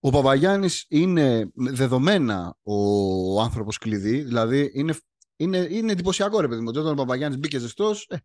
Ο 0.00 0.10
Παπαγιάννης 0.10 0.86
είναι 0.88 1.50
δεδομένα 1.54 2.56
ο, 2.62 2.74
ο 3.34 3.40
άνθρωπος 3.40 3.78
κλειδί, 3.78 4.22
δηλαδή 4.22 4.70
είναι, 4.74 4.94
είναι, 5.36 5.66
είναι 5.70 5.92
εντυπωσιακό 5.92 6.40
ρε 6.40 6.48
παιδί 6.48 6.60
μου. 6.60 6.68
Όταν 6.68 6.86
ο 6.86 6.94
Παπαγιάννης 6.94 7.38
μπήκε 7.38 7.58
ζεστός, 7.58 8.06
ε, 8.10 8.16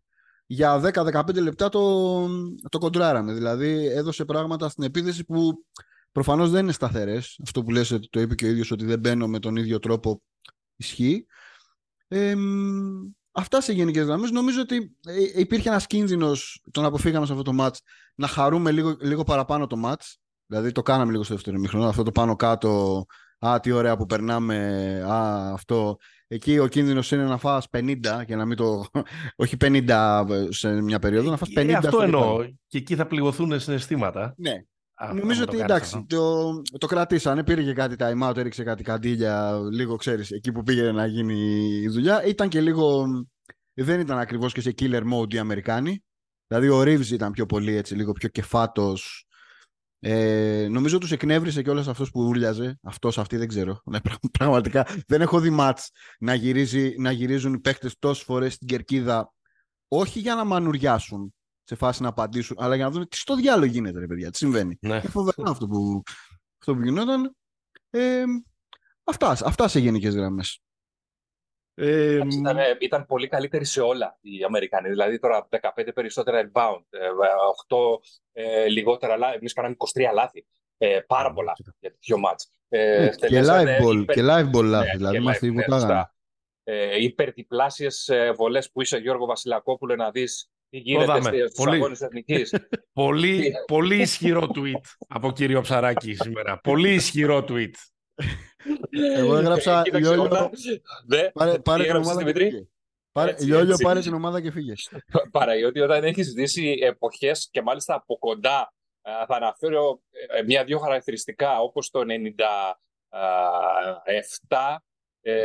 για 0.50 0.80
10-15 0.94 1.42
λεπτά 1.42 1.68
το, 1.68 2.28
το 2.68 2.78
κοντράραμε. 2.78 3.32
Δηλαδή 3.32 3.86
έδωσε 3.86 4.24
πράγματα 4.24 4.68
στην 4.68 4.84
επίθεση 4.84 5.24
που 5.24 5.64
προφανώς 6.12 6.50
δεν 6.50 6.62
είναι 6.62 6.72
σταθερές. 6.72 7.38
Αυτό 7.42 7.62
που 7.62 7.70
λες, 7.70 7.98
το 8.10 8.20
είπε 8.20 8.34
και 8.34 8.44
ο 8.44 8.48
ίδιος 8.48 8.70
ότι 8.70 8.84
δεν 8.84 8.98
μπαίνω 8.98 9.26
με 9.26 9.38
τον 9.38 9.56
ίδιο 9.56 9.78
τρόπο 9.78 10.22
ισχύει. 10.76 11.26
Ε, 12.08 12.34
αυτά 13.32 13.60
σε 13.60 13.72
γενικές 13.72 14.06
γραμμές. 14.06 14.30
Νομίζω 14.30 14.60
ότι 14.60 14.96
ε, 15.06 15.40
υπήρχε 15.40 15.68
ένας 15.68 15.86
κίνδυνος, 15.86 16.62
τον 16.70 16.84
αποφύγαμε 16.84 17.26
σε 17.26 17.32
αυτό 17.32 17.44
το 17.52 17.64
match, 17.64 17.76
να 18.14 18.26
χαρούμε 18.26 18.72
λίγο, 18.72 18.96
λίγο 19.00 19.24
παραπάνω 19.24 19.66
το 19.66 19.76
match. 19.84 20.14
Δηλαδή 20.46 20.72
το 20.72 20.82
κάναμε 20.82 21.10
λίγο 21.10 21.22
στο 21.22 21.34
δεύτερο 21.34 21.58
μήχρονο. 21.58 21.88
Αυτό 21.88 22.02
το 22.02 22.12
πάνω 22.12 22.36
κάτω. 22.36 23.04
Α, 23.38 23.60
τι 23.60 23.70
ωραία 23.70 23.96
που 23.96 24.06
περνάμε. 24.06 24.56
Α, 25.08 25.52
αυτό. 25.52 25.96
Εκεί 26.26 26.58
ο 26.58 26.66
κίνδυνος 26.66 27.10
είναι 27.10 27.24
να 27.24 27.38
φας 27.38 27.66
50 27.70 27.96
και 28.26 28.36
να 28.36 28.44
μην 28.44 28.56
το. 28.56 28.86
Όχι 29.36 29.56
50 29.60 30.46
σε 30.48 30.80
μια 30.80 30.98
περίοδο, 30.98 31.30
να 31.30 31.36
φας 31.36 31.48
50. 31.56 31.68
Ε, 31.68 31.72
αυτό 31.72 32.00
εννοώ. 32.02 32.44
Και 32.66 32.78
εκεί 32.78 32.94
θα 32.94 33.06
πληγωθούν 33.06 33.60
συναισθήματα. 33.60 34.34
Ναι. 34.36 34.62
Α, 34.94 35.14
Νομίζω 35.14 35.42
ότι 35.42 35.60
εντάξει, 35.60 36.04
το, 36.08 36.52
το 36.78 36.86
κρατήσανε. 36.86 37.44
Πήρε 37.44 37.62
και 37.62 37.72
κάτι 37.72 37.96
time 37.98 38.28
out, 38.28 38.36
έριξε 38.36 38.62
κάτι 38.62 38.82
καντήλια, 38.82 39.60
λίγο 39.72 39.96
ξέρεις, 39.96 40.30
εκεί 40.30 40.52
που 40.52 40.62
πήγε 40.62 40.92
να 40.92 41.06
γίνει 41.06 41.34
η 41.82 41.88
δουλειά. 41.88 42.24
Ήταν 42.24 42.48
και 42.48 42.60
λίγο. 42.60 43.06
Δεν 43.74 44.00
ήταν 44.00 44.18
ακριβώς 44.18 44.52
και 44.52 44.60
σε 44.60 44.74
killer 44.78 45.02
mode 45.12 45.34
οι 45.34 45.38
Αμερικάνοι. 45.38 46.02
Δηλαδή 46.46 46.68
ο 46.68 46.80
Reeves 46.80 47.10
ήταν 47.10 47.32
πιο 47.32 47.46
πολύ 47.46 47.76
έτσι, 47.76 47.94
λίγο 47.94 48.12
πιο 48.12 48.28
κεφάτος, 48.28 49.27
ε, 50.00 50.66
νομίζω 50.70 50.98
τους 50.98 51.12
εκνεύρισε 51.12 51.62
και 51.62 51.70
όλο 51.70 51.80
αυτός 51.80 52.10
που 52.10 52.20
ούλιαζε. 52.20 52.78
Αυτός, 52.82 53.18
αυτή 53.18 53.36
δεν 53.36 53.48
ξέρω. 53.48 53.80
Ναι, 53.84 53.98
πραγματικά 54.38 54.86
δεν 55.06 55.20
έχω 55.20 55.40
δει 55.40 55.50
μάτς 55.50 55.90
να, 56.18 56.34
γυρίζει, 56.34 56.94
να 56.98 57.10
γυρίζουν 57.10 57.54
οι 57.54 57.60
παίχτε 57.60 57.90
τόσες 57.98 58.24
φορές 58.24 58.54
στην 58.54 58.68
κερκίδα. 58.68 59.32
Όχι 59.88 60.20
για 60.20 60.34
να 60.34 60.44
μανουριάσουν 60.44 61.34
σε 61.62 61.74
φάση 61.74 62.02
να 62.02 62.08
απαντήσουν, 62.08 62.56
αλλά 62.60 62.74
για 62.74 62.84
να 62.84 62.90
δουν 62.90 63.08
τι 63.08 63.16
στο 63.16 63.36
διάλογο 63.36 63.72
γίνεται, 63.72 63.98
ρε 63.98 64.06
παιδιά, 64.06 64.30
τι 64.30 64.36
συμβαίνει. 64.36 64.78
Ναι. 64.80 64.94
Είναι 64.94 65.08
φοβερό 65.08 65.50
αυτό 65.50 65.66
που, 65.66 66.02
αυτό 66.58 66.74
που 66.74 66.82
γινόταν. 66.82 67.36
Ε, 67.90 68.24
αυτά, 69.04 69.36
αυτά 69.44 69.68
σε 69.68 69.78
γενικές 69.78 70.14
γραμμές. 70.14 70.62
Ε, 71.80 72.14
ήταν, 72.14 72.58
ήταν, 72.78 73.06
πολύ 73.06 73.28
καλύτεροι 73.28 73.64
σε 73.64 73.80
όλα 73.80 74.18
οι 74.20 74.44
Αμερικανοί. 74.44 74.88
Δηλαδή 74.88 75.18
τώρα 75.18 75.48
15 75.76 75.88
περισσότερα 75.94 76.50
rebound, 76.52 76.80
8 77.68 77.76
ε, 78.32 78.62
ε, 78.62 78.68
λιγότερα 78.68 79.16
λάθη. 79.16 79.36
Εμείς 79.36 79.52
κάναμε 79.52 79.76
23 79.94 80.00
λάθη. 80.14 80.46
Ε, 80.78 81.00
πάρα 81.06 81.32
πολλά 81.32 81.52
για 81.78 81.94
δύο 82.00 82.18
μάτς. 82.18 82.52
Ε, 82.68 83.08
και, 83.16 83.42
live 83.44 83.82
ball, 83.82 84.04
και 84.06 84.22
live 84.22 84.50
ball 84.56 84.64
λάθη. 84.64 84.86
Ναι, 84.86 84.96
δηλαδή 84.96 85.18
μας 85.18 85.38
τίποτα 85.38 86.12
ε, 86.70 87.02
υπερτιπλάσιες 87.02 88.08
ε, 88.08 88.32
βολές 88.32 88.70
που 88.70 88.82
είσαι 88.82 88.98
Γιώργο 88.98 89.26
Βασιλακόπουλο 89.26 89.96
να 89.96 90.10
δεις 90.10 90.50
τι 90.68 90.78
γίνεται 90.78 91.20
στους 91.20 91.64
πολύ, 91.64 91.76
αγώνες 91.76 92.00
εθνικής. 92.00 92.54
πολύ, 92.92 93.52
πολύ 93.66 94.00
ισχυρό 94.00 94.50
tweet 94.54 94.80
από 95.08 95.32
κύριο 95.32 95.60
Ψαράκη 95.60 96.14
σήμερα. 96.14 96.60
Πολύ 96.60 96.94
ισχυρό 96.94 97.44
tweet. 97.48 97.70
Εγώ 99.16 99.36
έγραψα 99.36 99.82
Λιόλιο, 99.92 100.28
πάρε, 101.32 101.58
πάρε 101.58 101.84
την 101.84 101.96
ομάδα 101.96 102.24
και 102.24 102.32
φύγε. 102.32 102.66
Πάρε, 103.12 103.34
Λιόλιο, 103.38 103.76
πάρε 103.82 104.00
την 104.00 104.14
ομάδα 104.14 104.42
και 104.42 104.50
φύγε. 104.50 104.72
Παραϊότι 105.30 105.80
όταν 105.80 106.04
έχεις 106.04 106.32
δει 106.32 106.78
εποχές 106.82 107.48
και 107.50 107.62
μάλιστα 107.62 107.94
από 107.94 108.18
κοντά 108.18 108.72
θα 109.02 109.36
αναφέρω 109.36 110.00
μια-δυο 110.46 110.78
χαρακτηριστικά 110.78 111.60
όπως 111.60 111.90
το 111.90 112.00
97 112.00 112.04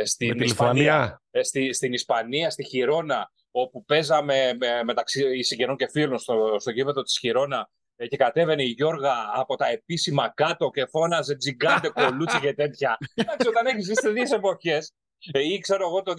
στην 0.04 0.40
Ισπανία, 0.40 1.22
στη, 1.40 1.72
στην 1.72 1.92
Ισπανία, 1.92 2.50
στη 2.50 2.64
Χιρόνα, 2.64 3.32
όπου 3.50 3.84
παίζαμε 3.84 4.56
μεταξύ 4.84 5.42
συγγενών 5.42 5.76
και 5.76 5.88
φίλων 5.90 6.18
στο, 6.18 6.56
στο 6.58 6.70
γήπεδο 6.70 7.02
της 7.02 7.18
Χιρόνα 7.18 7.58
ε, 7.58 7.68
και 7.96 8.16
κατέβαινε 8.16 8.62
η 8.62 8.66
Γιώργα 8.66 9.12
από 9.34 9.56
τα 9.56 9.66
επίσημα 9.66 10.32
κάτω 10.34 10.70
και 10.70 10.86
φώναζε 10.86 11.36
τζιγκάντε 11.36 11.88
κολούτσι 11.88 12.40
και 12.40 12.54
τέτοια. 12.54 12.96
Εντάξει, 13.14 13.48
όταν 13.48 13.66
έχεις 13.66 13.84
ζήσει 13.84 14.02
τέτοιε 14.02 14.36
εποχές, 14.36 14.88
ε, 14.88 15.03
ή 15.32 15.58
ξέρω 15.58 15.86
εγώ 15.86 16.02
το 16.02 16.12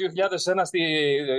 2001 0.58 0.62
στη, 0.64 0.82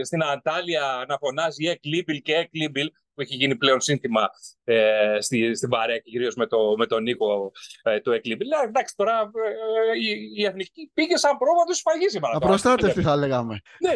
στην 0.02 0.22
Αντάλια 0.22 1.04
να 1.08 1.18
φωνάζει 1.18 1.66
Εκλίμπιλ 1.66 2.22
και 2.22 2.34
Εκλίμπιλ 2.34 2.90
που 3.16 3.22
έχει 3.22 3.34
γίνει 3.34 3.56
πλέον 3.56 3.80
σύνθημα 3.80 4.30
ε, 4.64 5.16
στη, 5.20 5.54
στην 5.54 5.68
παρέα 5.68 5.98
κυρίως 5.98 6.34
με, 6.34 6.46
το, 6.46 6.74
με 6.76 6.86
τον 6.86 7.02
Νίκο 7.02 7.52
ε, 7.82 8.00
του 8.00 8.12
Εκλίμπιλ. 8.12 8.48
Ε, 8.50 8.66
εντάξει, 8.66 8.94
τώρα 8.96 9.20
ε, 9.20 10.10
η, 10.10 10.32
η, 10.36 10.44
εθνική 10.44 10.90
πήγε 10.94 11.16
σαν 11.16 11.36
πρόβα 11.38 11.64
του 11.64 11.74
σφαγίζει 11.74 12.18
Απροστάτευτη 12.32 13.02
θα 13.02 13.16
λέγαμε. 13.16 13.60
Ναι, 13.80 13.94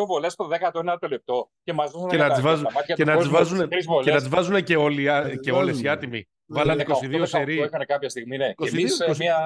3-18 0.00 0.06
βολές 0.06 0.32
στο 0.32 0.48
19ο 0.72 1.08
λεπτό 1.08 1.50
και 1.64 1.72
μας 1.72 1.90
δώσουν 1.90 2.08
και 2.08 2.16
να 2.16 2.30
τις 2.30 2.40
βάζουν 2.40 2.66
και 2.94 3.04
να 3.04 3.16
τις 3.16 3.28
βάζουν 3.28 3.68
και 4.02 4.10
να 4.10 4.18
τις 4.18 4.28
βάζουν 4.28 4.62
και 4.62 4.76
όλοι 4.76 5.08
και 5.42 5.52
όλες 5.52 5.82
οι 5.82 5.88
άτιμοι. 5.88 6.28
Βάλανε 6.46 6.84
22 6.88 7.22
σερί. 7.22 7.60
Έκανε 7.60 7.84
κάποια 7.84 8.08
στιγμή, 8.08 8.36
ναι. 8.36 8.52
22, 8.56 8.66
εμείς, 8.66 8.98
22. 9.08 9.16
μια 9.16 9.36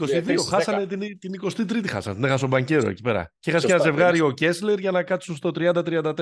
22, 0.00 0.36
χάσανε 0.48 0.86
την, 0.86 1.18
την 1.18 1.32
23η 1.42 1.86
χάσανε, 1.88 2.14
την 2.14 2.24
έχασε 2.24 2.44
ο 2.44 2.48
Μπανκέρο 2.48 2.88
εκεί 2.88 3.02
πέρα. 3.02 3.32
Και 3.38 3.50
είχα 3.50 3.58
και 3.58 3.72
ένα 3.72 3.82
ζευγάρι 3.82 4.20
ο 4.20 4.30
Κέσλερ 4.30 4.78
για 4.78 4.90
να 4.90 5.02
κάτσουν 5.02 5.36
στο 5.36 5.50
30-34. 5.54 6.12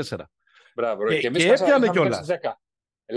Μπράβο, 0.75 1.07
και, 1.09 1.19
και, 1.19 1.29
και 1.31 1.49
έπιανε 1.50 1.88
κιόλας. 1.88 2.26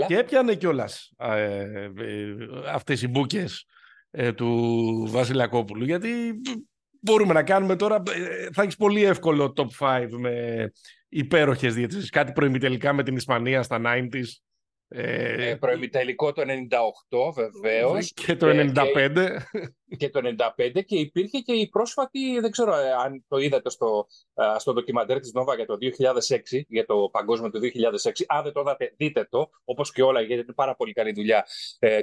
Και 0.06 0.18
έπιανε 0.18 0.54
κιόλας 0.54 1.12
ε, 1.18 1.42
ε, 1.42 2.36
αυτές 2.68 3.02
οι 3.02 3.08
μπουκέ 3.08 3.44
ε, 4.10 4.32
του 4.32 5.06
Βασιλακόπουλου. 5.10 5.84
Γιατί 5.84 6.40
μπορούμε 7.00 7.32
να 7.32 7.42
κάνουμε 7.42 7.76
τώρα, 7.76 8.02
ε, 8.14 8.48
θα 8.52 8.62
έχεις 8.62 8.76
πολύ 8.76 9.04
εύκολο 9.04 9.52
top 9.56 9.86
5 9.86 10.06
με 10.10 10.70
υπέροχες 11.08 11.74
διαιτήσεις. 11.74 12.10
Κάτι 12.10 12.32
προημιτελικά 12.32 12.92
με 12.92 13.02
την 13.02 13.16
Ισπανία 13.16 13.62
στα 13.62 13.80
90s 13.84 14.28
ε, 14.96 15.50
ε 15.50 15.56
προημιτελικό 15.56 16.32
το 16.32 16.42
98 16.42 17.32
βεβαίως. 17.34 18.12
Και 18.12 18.36
το 18.36 18.46
95. 18.48 19.36
Και, 19.96 20.10
το 20.10 20.20
95 20.56 20.84
και 20.84 20.96
υπήρχε 20.96 21.38
και 21.38 21.52
η 21.52 21.68
πρόσφατη, 21.68 22.40
δεν 22.40 22.50
ξέρω 22.50 22.74
ε, 22.74 22.92
αν 22.92 23.24
το 23.28 23.36
είδατε 23.36 23.70
στο, 23.70 24.06
ε, 24.34 24.58
στο 24.58 24.72
ντοκιμαντέρ 24.72 25.20
της 25.20 25.32
Νόβα 25.32 25.54
για 25.54 25.66
το 25.66 25.76
2006, 25.80 26.62
για 26.68 26.84
το 26.84 27.08
παγκόσμιο 27.12 27.50
του 27.50 27.60
2006. 27.60 28.24
Αν 28.26 28.42
δεν 28.42 28.52
το 28.52 28.60
είδατε, 28.60 28.94
δείτε 28.96 29.26
το, 29.30 29.50
όπως 29.64 29.92
και 29.92 30.02
όλα, 30.02 30.20
γιατί 30.20 30.42
είναι 30.42 30.52
πάρα 30.54 30.74
πολύ 30.74 30.92
καλή 30.92 31.12
δουλειά 31.12 31.46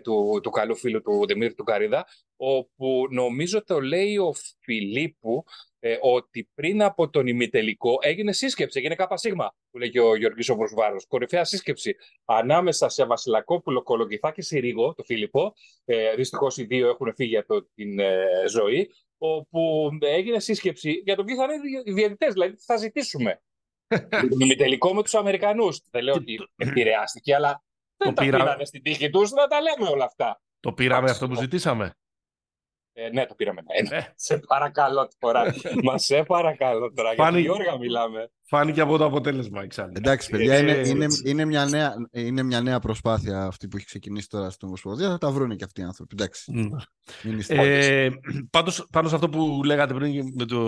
του, 0.04 0.40
του 0.44 0.50
καλού 0.50 0.76
φίλου 0.76 1.02
του 1.02 1.26
Δημήτρη 1.28 1.56
του 1.56 1.64
Καρίδα, 1.64 2.06
όπου 2.36 3.08
νομίζω 3.10 3.64
το 3.64 3.80
λέει 3.80 4.18
ο 4.18 4.34
Φιλίππου, 4.60 5.44
ε, 5.84 5.98
ότι 6.02 6.50
πριν 6.54 6.84
από 6.84 7.10
τον 7.10 7.28
ημιτελικό 7.28 7.98
έγινε 8.02 8.32
σύσκεψη, 8.32 8.80
έγινε 8.80 8.96
ΚΣ, 8.96 9.22
που 9.72 9.78
λέει 9.78 9.90
και 9.90 10.00
ο 10.00 10.16
Γιώργης 10.16 10.50
ο 10.50 10.58
Κορυφαία 11.08 11.44
σύσκεψη 11.44 11.96
ανάμεσα 12.26 12.90
σε 12.90 13.06
Βασιλακόπουλο, 13.06 13.84
Κολογιθά 13.84 14.32
και 14.32 14.42
Συρίγο, 14.42 14.94
το 14.94 15.04
Φίλιππο. 15.04 15.54
Ε, 15.86 16.16
Δυστυχώς 16.16 16.58
οι 16.58 16.64
δύο 16.64 16.90
έχουν 16.90 17.14
φύγει 17.16 17.38
από 17.38 17.64
την 17.76 18.00
ε, 18.00 18.26
ζωή. 18.50 18.92
Όπου 19.18 19.90
έγινε 20.02 20.40
σύσκεψη 20.40 21.02
για 21.06 21.16
το 21.16 21.24
ποιοι 21.24 21.36
θα 21.36 21.44
είναι 21.44 21.54
οι 21.86 21.92
διαιτητές, 21.92 22.34
δηλαδή 22.34 22.54
τι 22.54 22.64
θα 22.64 22.78
ζητήσουμε. 22.78 23.42
τον 24.30 24.40
ημιτελικό 24.40 24.94
με 24.94 25.04
τους 25.04 25.16
Αμερικανούς. 25.16 25.82
Δεν 25.92 26.04
λέω 26.04 26.14
ότι 26.14 26.38
επηρεάστηκε, 26.56 27.36
αλλά 27.36 27.64
δεν 27.98 28.14
τα 28.14 28.24
πήραμε 28.24 28.66
στην 28.66 28.84
τύχη 28.84 29.10
τους 29.10 29.32
να 29.32 29.48
τα 29.48 29.62
λέμε 29.62 29.90
όλα 29.90 30.06
αυτά. 30.06 30.42
Το 30.60 30.74
πήραμε 30.74 31.10
αυτό 31.10 31.28
που 31.28 31.36
ζητήσαμε. 31.36 31.96
Ε, 32.94 33.10
ναι, 33.10 33.26
το 33.26 33.36
πήραμε. 33.36 33.62
Ε, 33.68 33.82
ναι. 33.82 34.08
Σε 34.16 34.38
παρακαλώ 34.38 35.10
τώρα. 35.20 35.54
Μα 35.84 35.98
σε 35.98 36.24
παρακαλώ 36.24 36.94
τώρα. 36.94 37.14
Για 37.14 37.32
την 37.32 37.38
Γιώργα 37.38 37.78
μιλάμε. 37.78 38.32
Φάνηκε 38.54 38.82
από 38.82 38.98
το 38.98 39.06
αποτέλεσμα 39.06 39.62
εξάλλου. 39.62 39.92
Εντάξει, 39.96 40.30
παιδιά, 40.30 40.58
είναι, 40.58 40.72
ε, 40.72 40.88
είναι, 40.90 41.06
είναι, 41.26 41.46
μια 41.46 41.66
νέα, 41.66 41.94
είναι 42.12 42.44
μια 42.44 42.62
νέα 42.62 42.80
προσπάθεια 42.80 43.44
αυτή 43.44 43.68
που 43.68 43.78
έχει 43.78 43.86
ξεκινήσει 43.86 44.30
τώρα 44.30 44.50
στην 44.50 44.68
Ομοσπονδία. 44.68 45.10
Θα 45.10 45.18
τα 45.18 45.32
βρουν 45.32 45.56
και 45.56 45.64
αυτοί 45.64 45.82
οι 45.82 45.84
άνθρωποι. 45.84 46.16
Εντάξει. 46.20 46.54
Mm. 46.56 47.40
Ε, 47.48 48.10
πάντως, 48.50 48.88
πάνω 48.92 49.10
σε 49.10 49.16
αυτό 49.16 49.30
που 49.30 49.62
λέγατε 49.64 49.94
πριν 49.94 50.34
με, 50.36 50.46
το, 50.46 50.60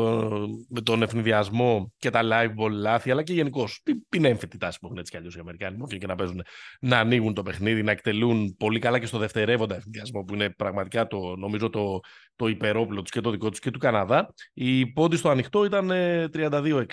με 0.70 0.82
τον 0.82 1.02
ευνηδιασμό 1.02 1.92
και 1.98 2.10
τα 2.10 2.22
live 2.24 2.64
ball 2.64 2.72
λάθη, 2.72 3.12
αλλά 3.12 3.24
και 3.24 3.34
γενικώς 3.34 3.84
την 4.10 4.26
έμφυτη 4.26 4.58
τάση 4.58 4.80
που 4.80 4.86
έχουν 4.86 4.98
έτσι 4.98 5.12
κι 5.12 5.18
αλλιώς 5.18 5.36
οι 5.36 5.40
Αμερικάνοι 5.40 5.78
που 5.78 5.86
και 5.86 6.08
να 6.08 6.16
παίζουν, 6.16 6.42
να 6.80 7.00
ανοίγουν 7.00 7.34
το 7.34 7.44
παιχνίδι, 7.44 7.84
να 7.84 7.92
εκτελούν 7.92 8.56
πολύ 8.58 8.80
καλά 8.80 9.00
και 9.00 9.06
στο 9.06 9.18
δευτερεύοντα 9.18 9.76
ευνηδιασμό 9.76 10.24
που 10.24 10.34
είναι 10.34 10.50
πραγματικά 10.50 11.08
το, 11.08 11.36
νομίζω 11.36 11.70
το, 11.70 12.00
το 12.36 12.48
υπερόπλο 12.48 13.02
τους 13.02 13.12
και 13.12 13.22
το 13.22 13.32
δικό 13.32 13.50
τους 13.50 13.60
και 13.60 13.72
του 13.72 13.80
Καναδά. 13.80 14.34
Η 14.54 14.88
πόντι 14.88 15.18
στο 15.18 15.30
ανοιχτό 15.30 15.66
ήταν 15.66 15.92
32-6. 16.34 16.86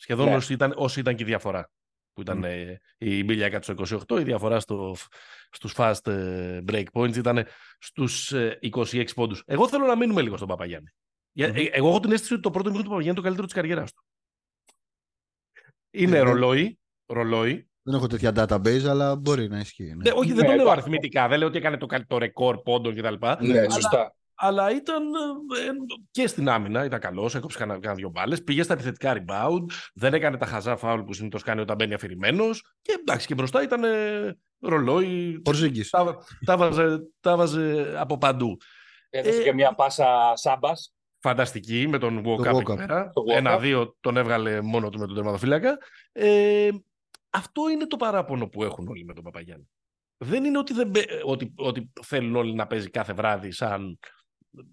Σχεδόν 0.00 0.28
ναι. 0.28 0.34
όσοι, 0.34 0.52
ήταν, 0.52 0.72
όσοι 0.76 1.00
ήταν 1.00 1.14
και 1.14 1.22
η 1.22 1.26
διαφορά. 1.26 1.70
Που 2.12 2.20
ήταν 2.20 2.44
mm. 2.44 2.76
η 2.98 3.24
Μπίλια 3.24 3.62
στο 3.62 3.74
28, 4.08 4.20
η 4.20 4.22
διαφορά 4.22 4.60
στο, 4.60 4.96
στους 5.50 5.74
fast 5.76 6.06
ε, 6.06 6.60
break 6.66 6.84
points 6.92 7.16
ήταν 7.16 7.46
στους 7.78 8.32
26 8.72 8.94
ε, 8.94 9.02
πόντους. 9.14 9.42
Εγώ 9.46 9.68
θέλω 9.68 9.86
να 9.86 9.96
μείνουμε 9.96 10.22
λίγο 10.22 10.36
στον 10.36 10.48
Παπαγιάννη. 10.48 10.88
Mm-hmm. 11.38 11.68
Εγώ 11.72 11.88
έχω 11.88 12.00
την 12.00 12.12
αίσθηση 12.12 12.32
ότι 12.32 12.42
το 12.42 12.50
πρώτο 12.50 12.68
μήνυμα 12.68 12.84
του 12.84 12.90
Παπαγιάννη 12.90 13.06
είναι 13.06 13.16
το 13.16 13.22
καλύτερο 13.22 13.46
της 13.46 13.54
καριέρας 13.54 13.92
του. 13.92 14.04
Είναι 15.90 16.18
ρολόι, 16.18 16.78
ρολόι. 17.06 17.68
Δεν 17.82 17.94
έχω 17.94 18.06
τέτοια 18.06 18.32
database, 18.36 18.84
αλλά 18.84 19.16
μπορεί 19.16 19.48
να 19.48 19.58
ισχύει. 19.58 19.84
Ναι. 19.84 19.94
Ναι, 19.94 20.10
όχι, 20.10 20.32
δεν 20.32 20.46
ναι, 20.46 20.50
το 20.50 20.62
λέω 20.62 20.70
αριθμητικά. 20.70 21.28
Δεν 21.28 21.38
λέω 21.38 21.48
ότι 21.48 21.58
έκανε 21.58 21.76
το, 21.76 21.86
το 22.06 22.18
ρεκόρ 22.18 22.62
πόντων 22.62 22.94
κτλ. 22.94 23.14
Ναι, 23.40 23.70
σωστά 23.70 24.12
αλλά 24.40 24.70
ήταν 24.70 25.02
ε, 25.14 25.70
και 26.10 26.26
στην 26.26 26.48
άμυνα, 26.48 26.84
ήταν 26.84 27.00
καλός, 27.00 27.34
έκοψε 27.34 27.58
κανένα 27.58 27.94
δύο 27.94 28.10
μπάλες. 28.10 28.44
Πήγε 28.44 28.62
στα 28.62 28.72
επιθετικά 28.72 29.16
rebound, 29.16 29.64
δεν 29.94 30.14
έκανε 30.14 30.36
τα 30.36 30.46
χαζά 30.46 30.76
φάουλ 30.76 31.00
που 31.00 31.12
συνήθως 31.12 31.42
κάνει 31.42 31.60
όταν 31.60 31.76
μπαίνει 31.76 31.94
αφηρημένος. 31.94 32.74
Και 32.82 32.96
εντάξει, 33.00 33.26
και 33.26 33.34
μπροστά 33.34 33.62
ήταν 33.62 33.82
ρολόι. 34.60 35.42
Τα, 35.90 36.16
τα, 36.44 36.56
βάζε, 36.56 37.00
τα 37.20 37.36
βάζε 37.36 37.94
από 37.98 38.18
παντού. 38.18 38.56
Έδωσε 39.10 39.40
ε, 39.40 39.42
και 39.42 39.54
μια 39.54 39.74
πάσα 39.74 40.32
σάμπας. 40.34 40.92
Φανταστική 41.20 41.86
με 41.88 41.98
τον 41.98 42.22
Walkup 42.26 42.78
Ένα-δύο 43.26 43.96
τον 44.00 44.16
έβγαλε 44.16 44.60
μόνο 44.60 44.88
του 44.88 44.98
με 44.98 45.06
τον 45.06 45.14
τερματοφύλακα. 45.14 45.78
Ε, 46.12 46.68
αυτό 47.30 47.68
είναι 47.70 47.86
το 47.86 47.96
παράπονο 47.96 48.48
που 48.48 48.64
έχουν 48.64 48.88
όλοι 48.88 49.04
με 49.04 49.14
τον 49.14 49.24
Παπαγιάννη. 49.24 49.68
Δεν 50.16 50.44
είναι 50.44 50.58
ότι, 50.58 50.72
δεν, 50.72 50.92
ότι, 51.24 51.52
ότι 51.56 51.92
θέλουν 52.02 52.36
όλοι 52.36 52.54
να 52.54 52.66
παίζει 52.66 52.90
κάθε 52.90 53.12
βράδυ 53.12 53.50
σαν 53.50 53.98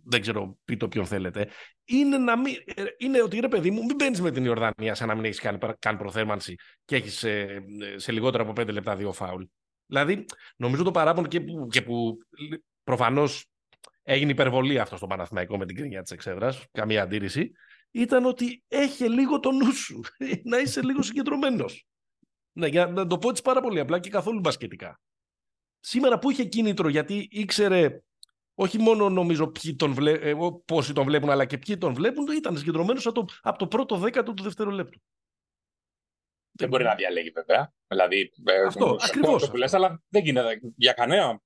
δεν 0.04 0.22
ξέρω, 0.22 0.58
πείτε 0.66 0.88
ποιον 0.88 1.06
θέλετε, 1.06 1.50
είναι, 1.86 2.18
να 2.18 2.38
μην, 2.38 2.56
ε, 2.76 2.84
είναι 2.98 3.22
ότι 3.22 3.40
ρε 3.40 3.48
παιδί 3.48 3.72
μου, 3.72 3.86
μην 3.86 3.96
μπαίνεις 3.96 4.22
με 4.22 4.32
την 4.32 4.46
Ιορδανία 4.46 4.96
σαν 4.96 5.08
να 5.08 5.16
μην 5.16 5.26
έχεις 5.26 5.40
κάνει, 5.40 5.58
κάνει 5.80 5.98
προθέρμανση 5.98 6.56
και 6.86 6.96
έχεις 6.96 7.18
σε, 7.18 7.48
σε 7.96 8.12
λιγότερο 8.12 8.44
από 8.44 8.54
πέντε 8.54 8.72
λεπτά 8.72 8.96
δύο 8.96 9.12
φάουλ. 9.12 9.44
Δηλαδή, 9.86 10.26
νομίζω 10.56 10.84
το 10.84 10.92
παράπονο 10.92 11.28
και 11.28 11.42
που, 11.42 11.68
και 11.68 11.82
που 11.82 12.18
προφανώς 12.84 13.46
έγινε 14.04 14.32
υπερβολή 14.32 14.80
αυτό 14.80 14.98
στο 14.98 15.08
Παναθηναϊκό 15.08 15.58
με 15.58 15.66
την 15.66 15.76
κρίνια 15.76 16.02
της 16.02 16.12
εξέδρας, 16.12 16.66
καμία 16.72 17.02
αντίρρηση, 17.02 17.52
ήταν 17.92 18.26
ότι 18.26 18.64
έχει 18.68 19.10
λίγο 19.10 19.40
το 19.40 19.52
νου 19.52 19.72
σου, 19.72 20.02
να 20.50 20.58
είσαι 20.58 20.82
λίγο 20.82 21.02
συγκεντρωμένος. 21.02 21.88
Ναι, 22.52 22.68
για 22.68 22.88
να 22.88 23.08
το 23.08 23.18
πω 23.18 23.30
έτσι 23.30 23.42
πάρα 23.42 23.62
πολύ 23.62 23.80
απλά 23.80 24.00
και 24.00 24.10
καθόλου 24.10 24.40
μπασκετικά. 24.40 25.00
Σήμερα 25.80 26.20
που 26.20 26.30
είχε 26.30 26.44
κίνητρο 26.44 26.90
γιατί 26.90 27.28
ήξερε 27.32 28.02
όχι 28.56 28.80
μόνο 28.80 29.10
νομίζω 29.10 29.48
ποιοι 29.48 29.76
τον 29.76 29.94
βλέ... 29.94 30.12
Ε, 30.12 30.34
πόσοι 30.66 30.94
τον 30.94 31.06
βλέπουν, 31.06 31.30
αλλά 31.30 31.46
και 31.46 31.58
ποιοι 31.58 31.78
τον 31.78 31.94
βλέπουν, 31.94 32.28
ήταν 32.28 32.58
συγκεντρωμένος 32.58 33.06
από, 33.06 33.26
από 33.42 33.58
το 33.58 33.68
πρώτο 33.68 33.98
δέκατο 33.98 34.34
του 34.34 34.44
δευτερολέπτου. 34.44 35.02
Δεν 36.52 36.70
μπορεί 36.70 36.84
να 36.84 36.96
διαλέγει 36.96 37.30
βέβαια. 37.30 37.74
Δηλαδή, 37.88 38.32
ε, 38.44 38.66
αυτό, 38.66 38.98
ακριβώς. 39.00 39.42
Το 39.42 39.50
που 39.50 39.58
λες, 39.58 39.74
αλλά 39.74 40.04
δεν 40.10 40.24
γίνεται 40.24 40.60
για 40.76 40.94
κανένα 40.94 41.42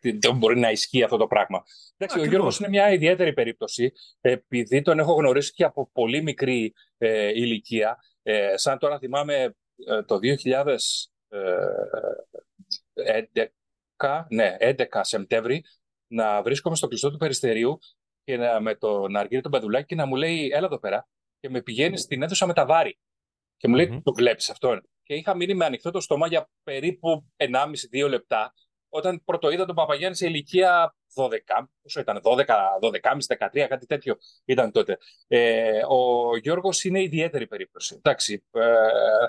δεν 0.00 0.36
μπορεί 0.36 0.58
να 0.58 0.70
ισχύει 0.70 1.02
αυτό 1.02 1.16
το 1.16 1.26
πράγμα. 1.26 1.62
Εντάξει, 1.96 2.20
ο 2.20 2.24
Γιώργος 2.24 2.58
είναι 2.58 2.68
μια 2.68 2.92
ιδιαίτερη 2.92 3.32
περίπτωση, 3.32 3.92
επειδή 4.20 4.82
τον 4.82 4.98
έχω 4.98 5.12
γνωρίσει 5.12 5.52
και 5.52 5.64
από 5.64 5.90
πολύ 5.92 6.22
μικρή 6.22 6.74
ε, 6.98 7.28
ηλικία. 7.28 7.98
Ε, 8.22 8.56
σαν 8.56 8.78
τώρα 8.78 8.98
θυμάμαι 8.98 9.56
ε, 9.86 10.02
το 10.02 10.18
2011, 14.04 14.24
ναι, 14.28 14.56
11 14.60 14.74
Σεπτέμβρη, 15.00 15.64
να 16.08 16.42
βρίσκομαι 16.42 16.76
στο 16.76 16.88
κλειστό 16.88 17.10
του 17.10 17.16
περιστερίου 17.16 17.78
και 18.24 18.36
να, 18.36 18.60
με 18.60 18.74
τον 18.74 19.16
Αργύρι 19.16 19.40
τον 19.40 19.50
Παδουλάκη 19.50 19.86
και 19.86 19.94
να 19.94 20.06
μου 20.06 20.16
λέει: 20.16 20.50
Έλα 20.52 20.66
εδώ 20.66 20.78
πέρα. 20.78 21.08
Και 21.40 21.50
με 21.50 21.62
πηγαίνει 21.62 21.98
στην 21.98 22.22
αίθουσα 22.22 22.46
με 22.46 22.52
τα 22.52 22.66
βάρη. 22.66 22.98
Και 23.56 23.68
μου 23.68 23.74
λέει: 23.74 23.88
mm-hmm. 23.92 24.02
Το 24.02 24.12
βλέπεις 24.12 24.50
αυτόν. 24.50 24.88
Και 25.02 25.14
είχα 25.14 25.34
μείνει 25.34 25.54
με 25.54 25.64
ανοιχτό 25.64 25.90
το 25.90 26.00
στόμα 26.00 26.26
για 26.26 26.50
περίπου 26.62 27.26
1,5-2 27.36 28.08
λεπτά. 28.08 28.54
Όταν 28.88 29.22
πρωτοείδα 29.24 29.64
τον 29.64 29.74
Παπαγιάννη 29.74 30.16
σε 30.16 30.26
ηλικία 30.26 30.96
12, 31.14 31.28
πόσο 31.82 32.00
ήταν, 32.00 32.20
12, 32.22 32.44
12,5, 32.80 33.62
13, 33.62 33.66
κάτι 33.68 33.86
τέτοιο 33.86 34.16
ήταν 34.44 34.72
τότε. 34.72 34.98
Ε, 35.26 35.80
ο 35.88 36.36
Γιώργος 36.36 36.84
είναι 36.84 37.02
ιδιαίτερη 37.02 37.46
περίπτωση. 37.46 37.94
Εντάξει, 37.94 38.44
ε, 38.50 38.64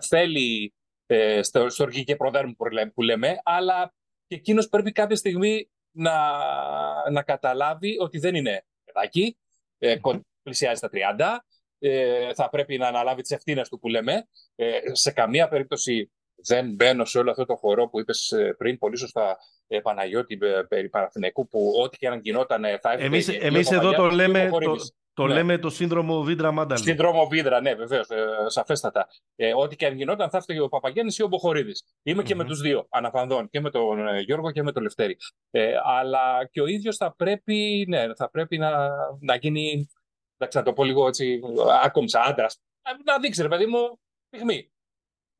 θέλει 0.07 0.74
ε, 1.05 1.41
στο, 1.41 1.69
στο 1.69 1.86
και 1.88 2.15
προδέρμου 2.15 2.55
που 2.93 3.01
λέμε, 3.01 3.39
αλλά 3.43 3.93
και 4.27 4.36
εκείνος 4.36 4.69
πρέπει 4.69 4.91
κάποια 4.91 5.15
στιγμή 5.15 5.69
να, 6.00 7.12
να 7.12 7.24
καταλάβει 7.24 7.98
ότι 8.00 8.20
δεν 8.20 8.36
είναι 8.36 8.65
παιδάκι, 8.84 9.38
ε, 9.77 9.96
πλησιάζει 10.44 10.77
στα 10.77 10.89
30, 10.91 11.38
ε, 11.79 12.34
θα 12.34 12.50
πρέπει 12.50 12.77
να 12.77 12.88
αναλάβει 12.88 13.22
τις 13.22 13.32
ευθύνες 13.32 13.70
του 13.70 13.79
που 13.79 13.88
λέμε. 13.88 14.27
Ε, 14.56 14.79
σε 14.91 15.12
καμία 15.12 15.48
περίπτωση 15.48 16.12
δεν 16.36 16.74
μπαίνω 16.74 17.06
σε 17.06 17.18
όλο 17.18 17.32
αυτό 17.32 17.46
το 17.46 17.56
χορό 17.56 17.89
που 17.89 18.00
είπες 18.00 18.32
ε, 18.32 18.56
πριν, 18.58 18.77
πολύ 18.77 18.98
σωστά, 18.98 19.38
ε, 19.68 19.79
Παναγιώτη, 19.79 20.38
ε, 20.41 20.62
περί 20.68 20.89
Παναθηναϊκού, 20.89 21.48
που 21.48 21.74
ό,τι 21.82 21.98
και 21.98 22.08
αν 22.08 22.20
γινόταν 22.20 22.63
θα 22.82 22.91
έρθει. 22.91 23.06
Εμείς, 23.06 23.27
εμείς 23.27 23.72
εδώ 23.72 23.91
το 23.91 24.10
λέμε, 24.10 24.50
το, 24.50 24.75
το 25.20 25.28
ναι. 25.28 25.34
λέμε 25.34 25.58
το 25.58 25.70
σύνδρομο 25.70 26.22
Βίντρα 26.22 26.52
Μάνταλου. 26.52 26.82
Σύνδρομο 26.82 27.28
Βίντρα, 27.28 27.62
ναι, 27.62 27.74
βεβαίως, 27.74 28.10
ε, 28.10 28.26
σαφέστατα. 28.48 29.08
Ε, 29.36 29.54
ό,τι 29.56 29.76
και 29.76 29.86
αν 29.86 29.96
γινόταν 29.96 30.30
θα 30.30 30.38
έφταιγε 30.38 30.60
ο 30.60 30.70
Παπαγέννης 30.70 31.18
ή 31.18 31.24
ο 31.24 31.28
Μποχορίδης. 31.28 31.84
Είμαι 32.04 32.22
mm-hmm. 32.22 32.26
και 32.26 32.36
με 32.36 32.44
τους 32.44 32.62
δύο 32.62 32.88
αναφανδών, 32.90 33.50
και 33.50 33.60
με 33.60 33.70
τον 33.70 34.08
ε, 34.08 34.20
Γιώργο 34.20 34.52
και 34.52 34.64
με 34.64 34.72
τον 34.72 34.84
Λευτέρη. 34.84 35.18
Ε, 35.52 35.74
αλλά 35.84 36.46
και 36.52 36.62
ο 36.62 36.66
ίδιος 36.66 36.96
θα 36.98 37.16
πρέπει, 37.16 37.86
ναι, 37.88 38.16
θα 38.16 38.30
πρέπει 38.30 38.58
να, 38.58 38.90
να 39.20 39.36
γίνει. 39.36 39.90
Εντάξει, 40.38 40.58
να 40.58 40.64
το 40.64 40.74
πω 40.74 40.84
λίγο 40.84 41.08
έτσι, 41.08 41.40
άκομψα 41.84 42.22
άντρα. 42.22 42.62
Να 43.06 43.20
δείξει, 43.20 43.42
ρε 43.42 43.48
παιδί 43.48 43.66
μου, 43.66 44.00
πυγμή. 44.30 44.72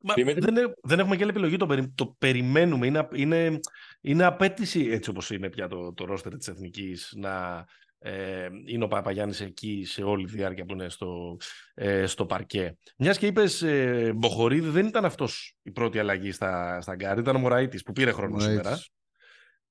Μα 0.02 0.14
δεν, 0.14 0.74
δεν 0.82 0.98
έχουμε 0.98 1.16
και 1.16 1.22
άλλη 1.22 1.30
επιλογή, 1.30 1.56
το, 1.56 1.66
περι, 1.66 1.92
το 1.94 2.16
περιμένουμε. 2.18 2.86
Είναι, 2.86 3.08
είναι, 3.14 3.60
είναι 4.00 4.24
απαίτηση, 4.24 4.88
έτσι 4.90 5.10
όπως 5.10 5.30
είναι 5.30 5.50
πια 5.50 5.68
το, 5.68 5.92
το 5.92 6.04
ρόστερ 6.04 6.36
της 6.36 6.48
Εθνικής, 6.48 7.12
να, 7.16 7.64
ε, 8.02 8.48
είναι 8.66 8.84
ο 8.84 8.88
Παπαγιάννης 8.88 9.40
εκεί 9.40 9.84
σε 9.84 10.02
όλη 10.02 10.26
τη 10.26 10.32
διάρκεια 10.32 10.64
που 10.64 10.72
είναι 10.72 10.88
στο, 10.88 11.36
ε, 11.74 12.06
στο 12.06 12.26
παρκέ. 12.26 12.76
Μιας 12.96 13.18
και 13.18 13.26
είπες 13.26 13.62
ε, 13.62 14.12
Μποχωρίδη 14.16 14.68
δεν 14.68 14.86
ήταν 14.86 15.04
αυτός 15.04 15.56
η 15.62 15.70
πρώτη 15.70 15.98
αλλαγή 15.98 16.32
στα, 16.32 16.80
στα 16.80 16.94
γκάρ, 16.94 17.18
ήταν 17.18 17.36
ο 17.36 17.38
Μωραΐτης 17.38 17.82
που 17.82 17.92
πήρε 17.92 18.12
χρόνο 18.12 18.38
σήμερα. 18.38 18.78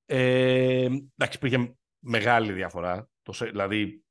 Ε, 0.06 0.88
εντάξει, 1.16 1.36
υπήρχε 1.36 1.74
μεγάλη 1.98 2.52
διαφορά. 2.52 3.08
Το, 3.22 3.32
δηλαδή, 3.50 4.02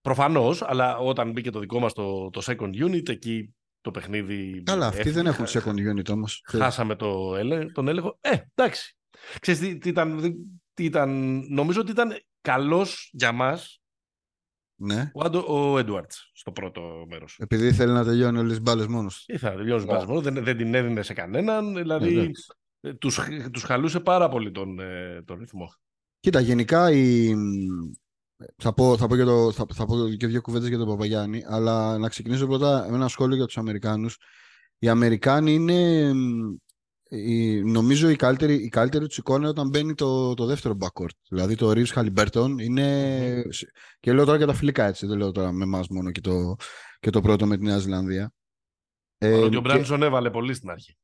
προφανώς, 0.00 0.62
αλλά 0.62 0.98
όταν 0.98 1.30
μπήκε 1.32 1.50
το 1.50 1.58
δικό 1.58 1.78
μας 1.80 1.92
το, 1.92 2.30
το 2.30 2.42
second 2.44 2.84
unit, 2.84 3.08
εκεί 3.08 3.54
το 3.80 3.90
παιχνίδι... 3.90 4.62
Καλά, 4.62 4.86
αυτοί 4.86 5.10
δεν 5.10 5.26
έχουν 5.26 5.46
second 5.48 5.96
unit 5.96 6.08
όμως. 6.10 6.42
Χάσαμε 6.46 6.96
το, 6.96 7.36
τον 7.72 7.88
έλεγχο. 7.88 8.18
Ε, 8.20 8.36
εντάξει. 8.54 8.96
Ξέρεις 9.40 9.60
τι, 9.60 9.78
τι, 9.78 9.88
ήταν, 9.88 10.34
τι 10.74 10.84
ήταν, 10.84 11.40
νομίζω 11.48 11.80
ότι 11.80 11.90
ήταν 11.90 12.16
Καλός 12.40 13.10
για 13.12 13.32
μας. 13.32 13.80
ναι. 14.76 15.10
ο, 15.14 15.78
ο 15.78 15.82
στο 16.32 16.52
πρώτο 16.52 17.04
μέρος. 17.08 17.36
Επειδή 17.38 17.72
θέλει 17.72 17.92
να 17.92 18.04
τελειώνει 18.04 18.38
όλε 18.38 18.54
τι 18.54 18.60
μπάλες 18.60 18.86
μόνος. 18.86 19.24
Ήθελα 19.26 19.52
να 19.52 19.58
τελειώνει 19.58 19.80
τι 19.80 19.86
μπάλες 19.86 20.04
μόνος. 20.04 20.22
Δεν, 20.22 20.44
δεν 20.44 20.56
την 20.56 20.74
έδινε 20.74 21.02
σε 21.02 21.12
κανέναν. 21.12 21.74
Δηλαδή 21.74 22.32
ε, 22.80 22.94
τους, 22.94 23.20
τους 23.52 23.62
χαλούσε 23.62 24.00
πάρα 24.00 24.28
πολύ 24.28 24.50
τον, 24.50 24.78
ε, 24.78 25.22
τον 25.24 25.38
ρυθμό. 25.38 25.74
Κοίτα, 26.20 26.40
γενικά 26.40 26.90
η... 26.90 27.34
θα, 28.56 28.72
πω, 28.72 28.96
θα, 28.96 29.06
πω 29.06 29.16
και 29.16 29.24
το, 29.24 29.52
θα, 29.52 29.66
θα 29.74 29.84
πω 29.86 30.08
και 30.08 30.26
δύο 30.26 30.40
κουβέντες 30.40 30.68
για 30.68 30.78
τον 30.78 30.88
Παπαγιάννη, 30.88 31.44
αλλά 31.46 31.98
να 31.98 32.08
ξεκινήσω 32.08 32.46
πρώτα 32.46 32.86
με 32.90 32.96
ένα 32.96 33.08
σχόλιο 33.08 33.36
για 33.36 33.46
τους 33.46 33.58
Αμερικάνους. 33.58 34.18
Οι 34.78 34.88
Αμερικάνοι 34.88 35.54
είναι 35.54 36.12
η, 37.12 37.62
νομίζω 37.62 38.08
η 38.08 38.16
καλύτερη, 38.16 38.54
η 38.54 38.68
καλύτερη 38.68 39.06
τους 39.06 39.18
εικόνα 39.18 39.48
όταν 39.48 39.68
μπαίνει 39.68 39.94
το, 39.94 40.34
το 40.34 40.46
δεύτερο 40.46 40.76
backcourt. 40.80 41.16
Δηλαδή 41.28 41.54
το 41.54 41.70
Reeves 41.70 41.92
Halliburton 41.94 42.54
είναι. 42.60 43.44
Και 44.00 44.12
λέω 44.12 44.24
τώρα 44.24 44.36
για 44.36 44.46
τα 44.46 44.54
φιλικά 44.54 44.86
έτσι, 44.86 45.06
δεν 45.06 45.18
λέω 45.18 45.32
τώρα 45.32 45.52
με 45.52 45.64
εμάς 45.64 45.88
μόνο 45.88 46.10
και 46.10 46.20
το, 46.20 46.56
και 47.00 47.10
το 47.10 47.20
πρώτο 47.20 47.46
με 47.46 47.56
τη 47.56 47.64
Νέα 47.64 47.78
Ζηλανδία. 47.78 48.32
Ε, 49.18 49.32
ότι 49.32 49.56
ο 49.56 49.60
Μπράνσον 49.60 50.02
έβαλε 50.02 50.30
πολύ 50.30 50.54
στην 50.54 50.70
αρχή. 50.70 50.96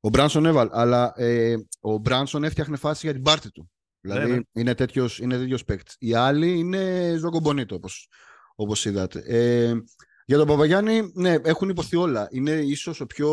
Ο 0.00 0.08
Μπράνσον 0.08 0.46
έβαλε, 0.46 0.70
αλλά 0.72 1.12
ε, 1.16 1.56
ο 1.80 1.98
Μπράνσον 1.98 2.44
έφτιαχνε 2.44 2.76
φάση 2.76 3.00
για 3.06 3.14
την 3.14 3.22
πάρτη 3.22 3.50
του. 3.50 3.70
Δηλαδή 4.00 4.30
ναι, 4.30 4.36
ναι. 4.36 4.42
είναι 4.52 4.74
τέτοιος 4.74 5.18
είναι 5.18 5.38
τέτοιος 5.38 5.64
παίκτης. 5.64 5.96
Οι 5.98 6.14
άλλοι 6.14 6.58
είναι 6.58 7.14
ζωκομπονίτο 7.18 7.74
όπως, 7.74 8.08
όπως 8.54 8.84
είδατε. 8.84 9.22
Ε, 9.26 9.74
για 10.28 10.38
τον 10.38 10.46
Παπαγιάννη, 10.46 11.10
ναι, 11.14 11.34
έχουν 11.42 11.68
υποθεί 11.68 11.96
όλα. 11.96 12.28
Είναι 12.30 12.50
ίσως 12.50 13.00
ο 13.00 13.06
πιο. 13.06 13.30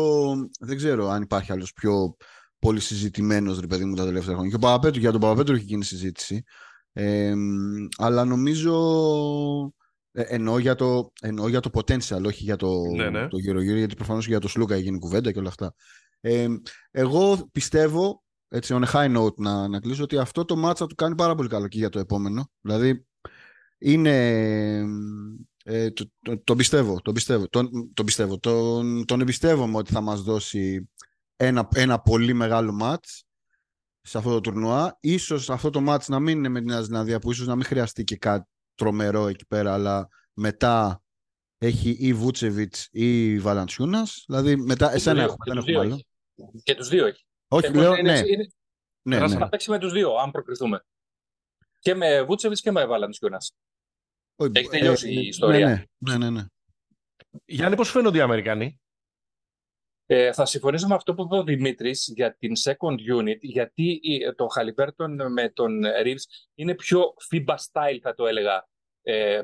Δεν 0.60 0.76
ξέρω 0.76 1.08
αν 1.08 1.22
υπάρχει 1.22 1.52
άλλος 1.52 1.72
πιο 1.72 2.16
πολύ 2.58 2.80
συζητημένο 2.80 3.60
ρε 3.60 3.66
παιδί 3.66 3.84
μου 3.84 3.94
τα 3.94 4.04
τελευταία 4.04 4.32
χρόνια. 4.32 4.50
Και 4.50 4.56
ο 4.56 4.58
Παπαπέτρου, 4.58 5.00
για 5.00 5.12
τον 5.12 5.20
Παπαπέτρου 5.20 5.54
έχει 5.54 5.64
γίνει 5.64 5.84
συζήτηση. 5.84 6.42
Ε, 6.92 7.34
αλλά 7.96 8.24
νομίζω. 8.24 8.74
Ε, 10.12 10.22
εννοώ, 10.22 10.58
για 10.58 10.74
το, 10.74 11.12
εννοώ 11.20 11.48
για 11.48 11.60
το 11.60 11.70
potential, 11.72 12.24
όχι 12.24 12.42
για 12.42 12.56
το, 12.56 12.70
ναι, 12.96 13.10
ναι. 13.10 13.28
το 13.28 13.38
γύρω-γύρω, 13.38 13.76
γιατί 13.76 13.94
προφανώς 13.94 14.26
για 14.26 14.40
το 14.40 14.48
Σλούκα 14.48 14.74
έγινε 14.74 14.98
κουβέντα 14.98 15.32
και 15.32 15.38
όλα 15.38 15.48
αυτά. 15.48 15.74
Ε, 16.20 16.46
εγώ 16.90 17.48
πιστεύω, 17.52 18.24
έτσι, 18.48 18.74
on 18.78 18.84
a 18.84 18.92
high 18.92 19.16
note 19.16 19.34
να, 19.34 19.68
να 19.68 19.80
κλείσω, 19.80 20.02
ότι 20.02 20.18
αυτό 20.18 20.44
το 20.44 20.56
μάτσα 20.56 20.86
του 20.86 20.94
κάνει 20.94 21.14
πάρα 21.14 21.34
πολύ 21.34 21.48
καλό 21.48 21.68
και 21.68 21.78
για 21.78 21.88
το 21.88 21.98
επόμενο. 21.98 22.50
Δηλαδή, 22.60 23.06
είναι 23.78 24.84
ε, 25.66 25.90
το, 25.90 26.10
το, 26.44 26.56
πιστεύω, 26.56 27.00
το 27.00 27.12
πιστεύω, 27.12 27.48
τον, 27.48 27.92
το 27.94 28.04
πιστεύω. 28.04 28.38
Τον, 28.38 29.04
τον 29.04 29.20
εμπιστεύομαι 29.20 29.76
ότι 29.76 29.92
θα 29.92 30.00
μας 30.00 30.22
δώσει 30.22 30.90
ένα, 31.36 31.68
ένα 31.74 32.00
πολύ 32.00 32.32
μεγάλο 32.32 32.72
μάτς 32.72 33.24
σε 34.00 34.18
αυτό 34.18 34.30
το 34.30 34.40
τουρνουά. 34.40 34.96
Ίσως 35.00 35.50
αυτό 35.50 35.70
το 35.70 35.80
μάτς 35.80 36.08
να 36.08 36.20
μην 36.20 36.38
είναι 36.38 36.48
με 36.48 36.60
την 36.60 36.72
Αζηλανδία 36.72 37.18
που 37.18 37.30
ίσως 37.30 37.46
να 37.46 37.54
μην 37.54 37.64
χρειαστεί 37.64 38.04
και 38.04 38.16
κάτι 38.16 38.50
τρομερό 38.74 39.26
εκεί 39.26 39.46
πέρα, 39.46 39.72
αλλά 39.72 40.08
μετά 40.32 41.02
έχει 41.58 41.96
ή 41.98 42.12
Βούτσεβιτς 42.12 42.88
ή 42.90 43.38
Βαλαντσιούνας. 43.38 44.24
Δηλαδή 44.26 44.56
μετά 44.56 44.92
εσένα 44.92 45.22
έχουμε, 45.22 45.44
δεν 45.46 45.56
έχουμε 45.56 45.78
άλλο. 45.78 46.04
Και 46.62 46.74
τους 46.74 46.88
δύο 46.88 47.06
έχει. 47.06 47.24
Όχι, 47.48 47.72
λέω, 47.72 47.90
ναι. 47.90 48.18
Είναι... 48.18 48.46
Ναι, 49.02 49.18
ναι. 49.18 49.28
Θα 49.28 49.48
παίξει 49.48 49.70
με 49.70 49.78
τους 49.78 49.92
δύο, 49.92 50.14
αν 50.14 50.30
προκριθούμε. 50.30 50.84
Και 51.78 51.94
με 51.94 52.22
Βούτσεβιτς 52.22 52.60
και 52.60 52.70
με 52.70 52.86
Βαλαντσιούνας. 52.86 53.54
Έχει 54.36 54.68
τελειώσει 54.68 55.12
η 55.12 55.18
ε, 55.18 55.20
ιστορία. 55.20 55.68
Ναι, 55.68 56.16
ναι, 56.16 56.18
ναι. 56.18 56.30
ναι. 56.30 56.46
Γιάννη, 57.44 57.76
πώς 57.76 57.90
φαίνονται 57.90 58.18
οι 58.18 58.20
Αμερικανοί; 58.20 58.80
Ε, 60.06 60.32
θα 60.32 60.46
συμφωνήσω 60.46 60.86
με 60.86 60.94
αυτό 60.94 61.14
που 61.14 61.22
είπε 61.22 61.36
ο 61.36 61.44
Δημήτρης 61.44 62.12
για 62.14 62.36
την 62.36 62.52
second 62.64 63.20
unit, 63.20 63.38
γιατί 63.40 64.00
το 64.36 64.46
Χαλιμπέρτον 64.46 65.32
με 65.32 65.48
τον 65.48 65.82
Reeves 66.04 66.50
είναι 66.54 66.74
πιο 66.74 67.14
FIBA 67.30 67.54
style, 67.54 67.98
θα 68.02 68.14
το 68.14 68.26
έλεγα. 68.26 68.68
Ε, 69.02 69.42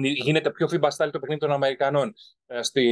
γίνεται 0.00 0.50
πιο 0.50 0.68
FIBA 0.70 0.88
style 0.88 1.10
το 1.12 1.18
παιχνίδι 1.18 1.40
των 1.40 1.52
Αμερικανών. 1.52 2.14
Ε, 2.46 2.62
στη, 2.62 2.82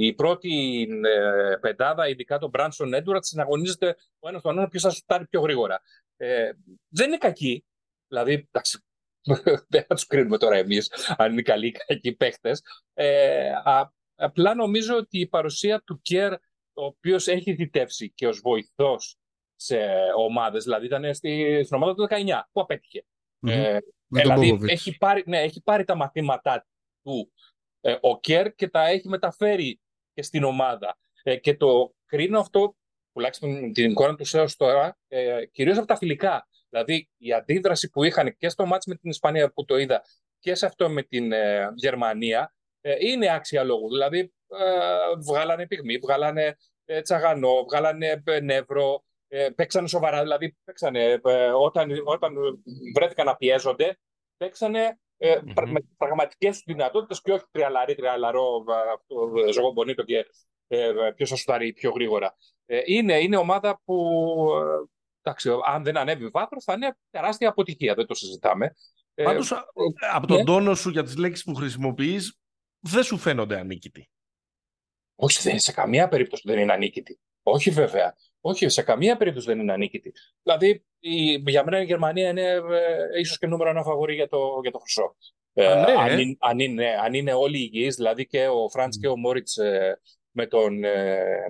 η 0.00 0.14
πρώτη 0.14 0.82
ε, 1.04 1.56
πεντάδα, 1.60 2.08
ειδικά 2.08 2.38
τον 2.38 2.50
Branson 2.54 3.02
Edwards, 3.02 3.18
συναγωνίζεται 3.20 3.96
ο 4.18 4.28
ένας 4.28 4.42
τον 4.42 4.58
άλλο 4.58 4.68
ποιο 4.68 4.80
θα 4.80 4.90
σουτάρει 4.90 5.26
πιο 5.26 5.40
γρήγορα. 5.40 5.82
Ε, 6.16 6.50
δεν 6.88 7.08
είναι 7.08 7.18
κακή. 7.18 7.64
Δηλαδή, 8.08 8.32
εντάξει, 8.32 8.78
δεν 9.68 9.84
θα 9.88 9.94
τους 9.94 10.06
κρίνουμε 10.06 10.38
τώρα 10.38 10.56
εμείς 10.56 10.90
αν 11.16 11.32
είναι 11.32 11.42
καλοί 11.42 11.66
ή 11.66 11.70
κακοί 11.70 12.12
παίχτες. 12.12 12.62
Ε, 12.94 13.52
απλά 14.14 14.54
νομίζω 14.54 14.96
ότι 14.96 15.18
η 15.18 15.26
παρουσία 15.26 15.82
του 15.82 16.00
Κέρ, 16.02 16.32
ο 16.72 16.84
οποίος 16.84 17.26
έχει 17.26 17.54
θητεύσει 17.54 18.12
και 18.14 18.26
ως 18.26 18.40
βοηθός 18.40 19.16
σε 19.56 19.78
ομάδες, 20.16 20.64
δηλαδή 20.64 20.86
ήταν 20.86 21.14
στη, 21.14 21.62
στην 21.64 21.76
ομάδα 21.76 21.94
του 21.94 22.06
19, 22.10 22.40
που 22.52 22.60
απέτυχε. 22.60 23.04
Mm-hmm. 23.46 23.50
Ε, 23.50 23.78
δηλαδή 24.08 24.58
έχει 24.66 24.96
πάρει, 24.96 25.22
ναι, 25.26 25.40
έχει 25.40 25.62
πάρει 25.62 25.84
τα 25.84 25.94
μαθήματά 25.94 26.66
του 27.02 27.32
ε, 27.80 27.96
ο 28.00 28.20
Κέρ 28.20 28.54
και 28.54 28.68
τα 28.68 28.86
έχει 28.86 29.08
μεταφέρει 29.08 29.80
και 30.14 30.22
στην 30.22 30.44
ομάδα. 30.44 30.98
Ε, 31.22 31.36
και 31.36 31.56
το 31.56 31.94
κρίνω 32.06 32.40
αυτό, 32.40 32.76
τουλάχιστον 33.12 33.72
την 33.72 33.90
εικόνα 33.90 34.14
του 34.14 34.36
έως 34.36 34.56
τώρα, 34.56 34.98
ε, 35.08 35.46
κυρίως 35.46 35.78
από 35.78 35.86
τα 35.86 35.96
φιλικά. 35.96 36.47
Δηλαδή 36.68 37.08
η 37.16 37.32
αντίδραση 37.32 37.90
που 37.90 38.04
είχαν 38.04 38.36
και 38.36 38.48
στο 38.48 38.66
μάτς 38.66 38.86
με 38.86 38.94
την 38.94 39.10
Ισπανία 39.10 39.52
που 39.52 39.64
το 39.64 39.76
είδα 39.76 40.02
και 40.38 40.54
σε 40.54 40.66
αυτό 40.66 40.88
με 40.88 41.02
την 41.02 41.32
ε, 41.32 41.72
Γερμανία 41.74 42.52
ε, 42.80 42.94
είναι 42.98 43.32
άξια 43.32 43.64
λόγου. 43.64 43.88
Δηλαδή 43.88 44.18
ε, 44.18 45.20
βγάλανε 45.26 45.66
πυγμή, 45.66 45.98
βγάλανε 45.98 46.56
ε, 46.84 47.00
τσαγανό, 47.00 47.64
βγάλανε 47.64 48.22
νεύρο, 48.42 49.04
παίξανε 49.54 49.88
σοβαρά. 49.88 50.22
Δηλαδή 50.22 50.56
παίξανε, 50.64 51.20
όταν, 51.54 51.90
όταν 52.04 52.34
βρέθηκαν 52.94 53.26
να 53.26 53.36
πιέζονται, 53.36 53.98
παίξανε 54.36 55.00
mm-hmm. 55.18 55.64
με 55.66 55.80
πραγματικές 55.96 56.58
του 56.58 56.72
δυνατότητες 56.72 57.20
και 57.20 57.32
όχι 57.32 57.44
τριαλαρί, 57.50 57.94
τριαλαρό, 57.94 58.64
ζωγομπονίτο 59.52 60.02
και 60.02 60.26
ποιος 61.14 61.28
θα 61.28 61.36
σου 61.36 61.72
πιο 61.74 61.90
γρήγορα. 61.90 62.36
είναι, 62.84 63.18
είναι 63.18 63.36
ομάδα 63.36 63.80
που 63.84 63.94
εντάξει, 65.22 65.50
αν 65.66 65.82
δεν 65.82 65.96
ανέβει 65.96 66.28
βάθρο, 66.28 66.60
θα 66.62 66.72
είναι 66.72 66.96
τεράστια 67.10 67.48
αποτυχία. 67.48 67.94
Δεν 67.94 68.06
το 68.06 68.14
συζητάμε. 68.14 68.74
Ε, 69.14 69.24
Πάντως, 69.24 69.50
ε, 69.50 69.56
από 70.12 70.26
τον 70.26 70.36
ναι. 70.36 70.44
τόνο 70.44 70.74
σου 70.74 70.90
για 70.90 71.02
τις 71.02 71.16
λέξεις 71.16 71.44
που 71.44 71.54
χρησιμοποιείς, 71.54 72.38
δεν 72.80 73.02
σου 73.02 73.18
φαίνονται 73.18 73.58
ανίκητοι. 73.58 74.10
Όχι, 75.14 75.42
δεν, 75.42 75.58
σε 75.58 75.72
καμία 75.72 76.08
περίπτωση 76.08 76.42
δεν 76.46 76.58
είναι 76.58 76.72
ανίκητοι. 76.72 77.20
Όχι, 77.42 77.70
βέβαια. 77.70 78.14
Όχι, 78.40 78.68
σε 78.68 78.82
καμία 78.82 79.16
περίπτωση 79.16 79.46
δεν 79.46 79.58
είναι 79.58 79.72
ανίκητοι. 79.72 80.12
Δηλαδή, 80.42 80.84
η, 80.98 81.42
για 81.46 81.64
μένα 81.64 81.80
η 81.80 81.84
Γερμανία 81.84 82.28
είναι 82.28 82.50
ε, 82.50 83.20
ίσως 83.20 83.38
και 83.38 83.46
νούμερο 83.46 83.70
ένα 83.70 83.82
φαβορή 83.82 84.14
για 84.14 84.28
το, 84.28 84.58
για 84.62 84.70
το 84.70 84.78
χρυσό. 84.78 85.16
Ε, 85.52 85.74
ναι, 85.74 85.92
αν, 85.92 86.08
ε. 86.08 86.20
είναι, 86.20 86.36
αν, 86.38 86.58
είναι, 86.58 86.86
αν 87.02 87.14
είναι 87.14 87.32
όλοι 87.32 87.58
υγιείς, 87.58 87.96
δηλαδή 87.96 88.26
και 88.26 88.48
ο 88.48 88.68
Φραντς 88.68 88.98
και 88.98 89.08
ο 89.08 89.16
Μόριτς 89.16 89.56
με, 90.30 90.46
τον, 90.46 90.78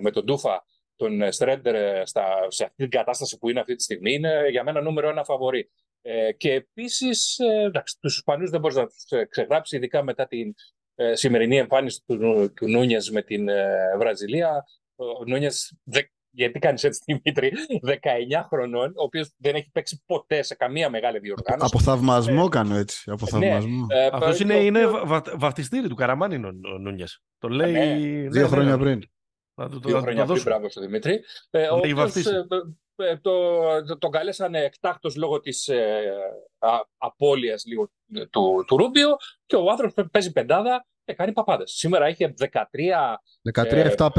με 0.01 0.11
τον 0.11 0.23
Ντούφα 0.23 0.65
τον 0.99 1.31
Στρέντερ 1.31 2.07
σε 2.47 2.63
αυτή 2.63 2.75
την 2.75 2.89
κατάσταση 2.89 3.37
που 3.37 3.49
είναι 3.49 3.59
αυτή 3.59 3.75
τη 3.75 3.83
στιγμή 3.83 4.13
είναι 4.13 4.49
για 4.49 4.63
μένα 4.63 4.81
νούμερο 4.81 5.09
ένα 5.09 5.23
φαβορή. 5.23 5.69
Ε, 6.01 6.31
και 6.31 6.53
επίσης, 6.53 7.39
ε, 7.39 7.63
εντάξει, 7.63 7.97
τους 7.99 8.15
Ισπανούς 8.15 8.49
δεν 8.49 8.59
μπορεί 8.59 8.75
να 8.75 8.87
τους 8.87 9.27
ξεγράψει, 9.29 9.75
ειδικά 9.75 10.03
μετά 10.03 10.27
την 10.27 10.53
ε, 10.95 11.15
σημερινή 11.15 11.57
εμφάνιση 11.57 12.03
του, 12.05 12.17
του 12.55 12.69
Νούνιες 12.69 13.09
με 13.09 13.21
την 13.21 13.49
ε, 13.49 13.97
Βραζιλία. 13.97 14.63
Ο 14.95 15.25
Νούνιες, 15.25 15.73
γιατί 16.31 16.59
κάνει 16.59 16.79
έτσι 16.81 17.01
Δημήτρη, 17.05 17.51
19 17.85 17.91
χρονών, 18.47 18.89
ο 18.89 19.03
οποίο 19.03 19.25
δεν 19.37 19.55
έχει 19.55 19.69
παίξει 19.71 20.03
ποτέ 20.05 20.41
σε 20.41 20.55
καμία 20.55 20.89
μεγάλη 20.89 21.19
διοργάνωση. 21.19 21.71
Από 21.73 21.83
θαυμασμό 21.83 22.43
ε, 22.45 22.49
κάνω 22.49 22.75
έτσι. 22.75 23.11
Από 23.11 23.25
ναι, 23.37 23.47
θαυμασμό. 23.47 23.85
Ναι, 23.85 24.03
ε, 24.03 24.09
Αυτό 24.11 24.43
είναι, 24.43 24.53
είναι 24.53 24.85
βα, 24.85 25.23
βαφτιστήρι 25.35 25.87
του 25.87 25.95
Καραμάνι 25.95 26.35
ο 26.35 26.51
Νούνιε. 26.79 27.05
Το 27.37 27.47
λέει. 27.47 27.71
Ναι. 27.71 28.29
Δύο 28.29 28.41
ναι, 28.41 28.47
χρόνια 28.47 28.77
πριν. 28.77 29.01
Δύο 29.67 29.99
χρόνια 29.99 30.25
πριν, 30.25 30.41
μπράβο 30.43 30.69
στον 30.69 30.83
Δημήτρη. 30.83 31.23
Ε, 31.49 31.67
ο 31.67 31.75
οποίος, 31.75 32.15
ε, 32.95 33.17
το, 33.17 33.97
τον 33.97 34.11
καλέσανε 34.11 34.63
εκτάκτος 34.63 35.15
λόγω 35.15 35.39
της 35.39 35.67
ε, 35.67 36.13
απώλειας 36.97 37.65
λίγο 37.65 37.91
του, 38.29 38.63
του 38.67 38.77
Ρούμπιο 38.77 39.17
και 39.45 39.55
ο 39.55 39.69
άνθρωπος 39.69 40.05
παίζει 40.11 40.31
πεντάδα 40.31 40.85
και 41.03 41.13
κάνει 41.13 41.31
παπάδες. 41.31 41.71
Σήμερα 41.71 42.09
είχε 42.09 42.33
13... 42.51 42.51
13-7-5. 43.53 44.09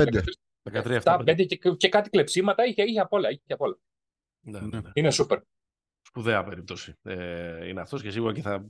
13-7-5 0.72 1.46
και, 1.46 1.70
και 1.76 1.88
κάτι 1.88 2.10
κλεψίματα, 2.10 2.64
είχε, 2.64 2.82
είχε 2.82 3.00
απ' 3.00 3.12
όλα. 3.12 3.30
Είχε 3.30 3.42
απ 3.46 3.60
όλα. 3.60 3.78
Ναι, 4.40 4.60
ναι, 4.60 4.80
ναι. 4.80 4.90
Είναι 4.92 5.10
σούπερ. 5.10 5.38
Σπουδαία 6.02 6.44
περίπτωση 6.44 6.94
ε, 7.02 7.68
είναι 7.68 7.80
αυτός 7.80 8.02
και 8.02 8.10
σίγουρα 8.10 8.32
και 8.32 8.40
θα 8.42 8.66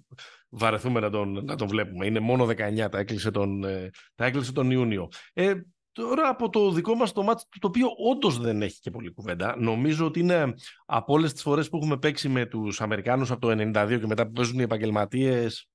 βαρεθούμε 0.49 1.01
να 1.01 1.11
τον, 1.11 1.45
να 1.45 1.57
τον 1.57 1.69
βλέπουμε. 1.69 2.07
Είναι 2.07 2.21
μόνο 2.21 2.45
19, 2.45 2.87
τα 2.91 2.99
έκλεισε 2.99 3.31
τον, 3.31 3.65
ε, 3.65 3.91
τα 4.15 4.25
έκλεισε 4.25 4.53
τον 4.53 4.71
Ιούνιο. 4.71 5.09
Ε, 5.33 5.55
Τώρα 5.93 6.29
από 6.29 6.51
το 6.51 6.71
δικό 6.71 6.95
μας 6.95 7.13
το 7.13 7.23
μάτι, 7.23 7.45
το 7.61 7.67
οποίο 7.67 7.87
όντως 8.11 8.39
δεν 8.39 8.63
έχει 8.63 8.81
και 8.81 8.91
πολύ 8.91 9.11
κουβέντα, 9.13 9.57
νομίζω 9.59 10.07
ότι 10.07 10.21
είναι 10.21 10.55
από 10.87 11.13
όλες 11.13 11.33
τις 11.33 11.43
φορές 11.43 11.69
που 11.69 11.77
έχουμε 11.77 11.99
παίξει 11.99 12.29
με 12.29 12.47
τους 12.47 12.81
Αμερικάνους 12.81 13.31
από 13.31 13.41
το 13.41 13.51
92 13.51 13.99
και 14.01 14.07
μετά 14.07 14.27
που 14.27 14.33
παίζουν 14.33 14.59
οι 14.59 14.63
επαγγελματίες. 14.63 15.69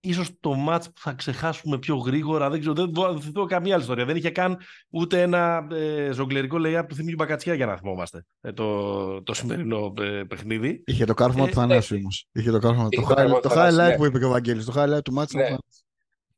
ίσως 0.00 0.30
το 0.40 0.54
μάτς 0.54 0.86
που 0.86 1.00
θα 1.00 1.12
ξεχάσουμε 1.12 1.78
πιο 1.78 1.96
γρήγορα, 1.96 2.50
δεν 2.50 2.60
ξέρω, 2.60 2.74
δεν 2.74 2.88
μπορώ 2.88 3.12
να 3.12 3.20
θυμηθώ 3.20 3.44
καμία 3.44 3.74
άλλη 3.74 3.82
ιστορία. 3.82 4.04
Δεν 4.04 4.16
είχε 4.16 4.30
καν 4.30 4.58
ούτε 4.90 5.22
ένα 5.22 5.66
ε, 5.70 6.10
ζογκλερικό 6.12 6.58
λέει 6.58 6.84
του 6.84 6.94
Θήμιου 6.94 7.14
Μπακατσιά 7.18 7.54
για 7.54 7.66
να 7.66 7.76
θυμόμαστε 7.76 8.24
ε, 8.40 8.52
το, 8.52 9.22
το 9.22 9.34
σημερινό 9.34 9.92
ε, 10.00 10.22
παιχνίδι. 10.28 10.82
Είχε 10.86 11.04
το 11.04 11.14
κάρφωμα 11.14 11.44
ε, 11.44 11.48
του 11.48 11.54
Θανάσου 11.54 11.96
όμως. 11.96 12.26
Είχε 12.32 12.50
το 12.50 12.58
κάρφωμα. 12.58 12.88
Το, 12.88 13.40
το, 13.40 13.50
highlight 13.52 13.74
ναι. 13.74 13.96
που 13.96 14.04
είπε 14.04 14.18
και 14.18 14.24
ο 14.24 14.30
Βαγγέλης, 14.30 14.64
το 14.64 14.72
highlight 14.76 15.02
του 15.04 15.12
μάτς. 15.12 15.32
Ναι. 15.32 15.56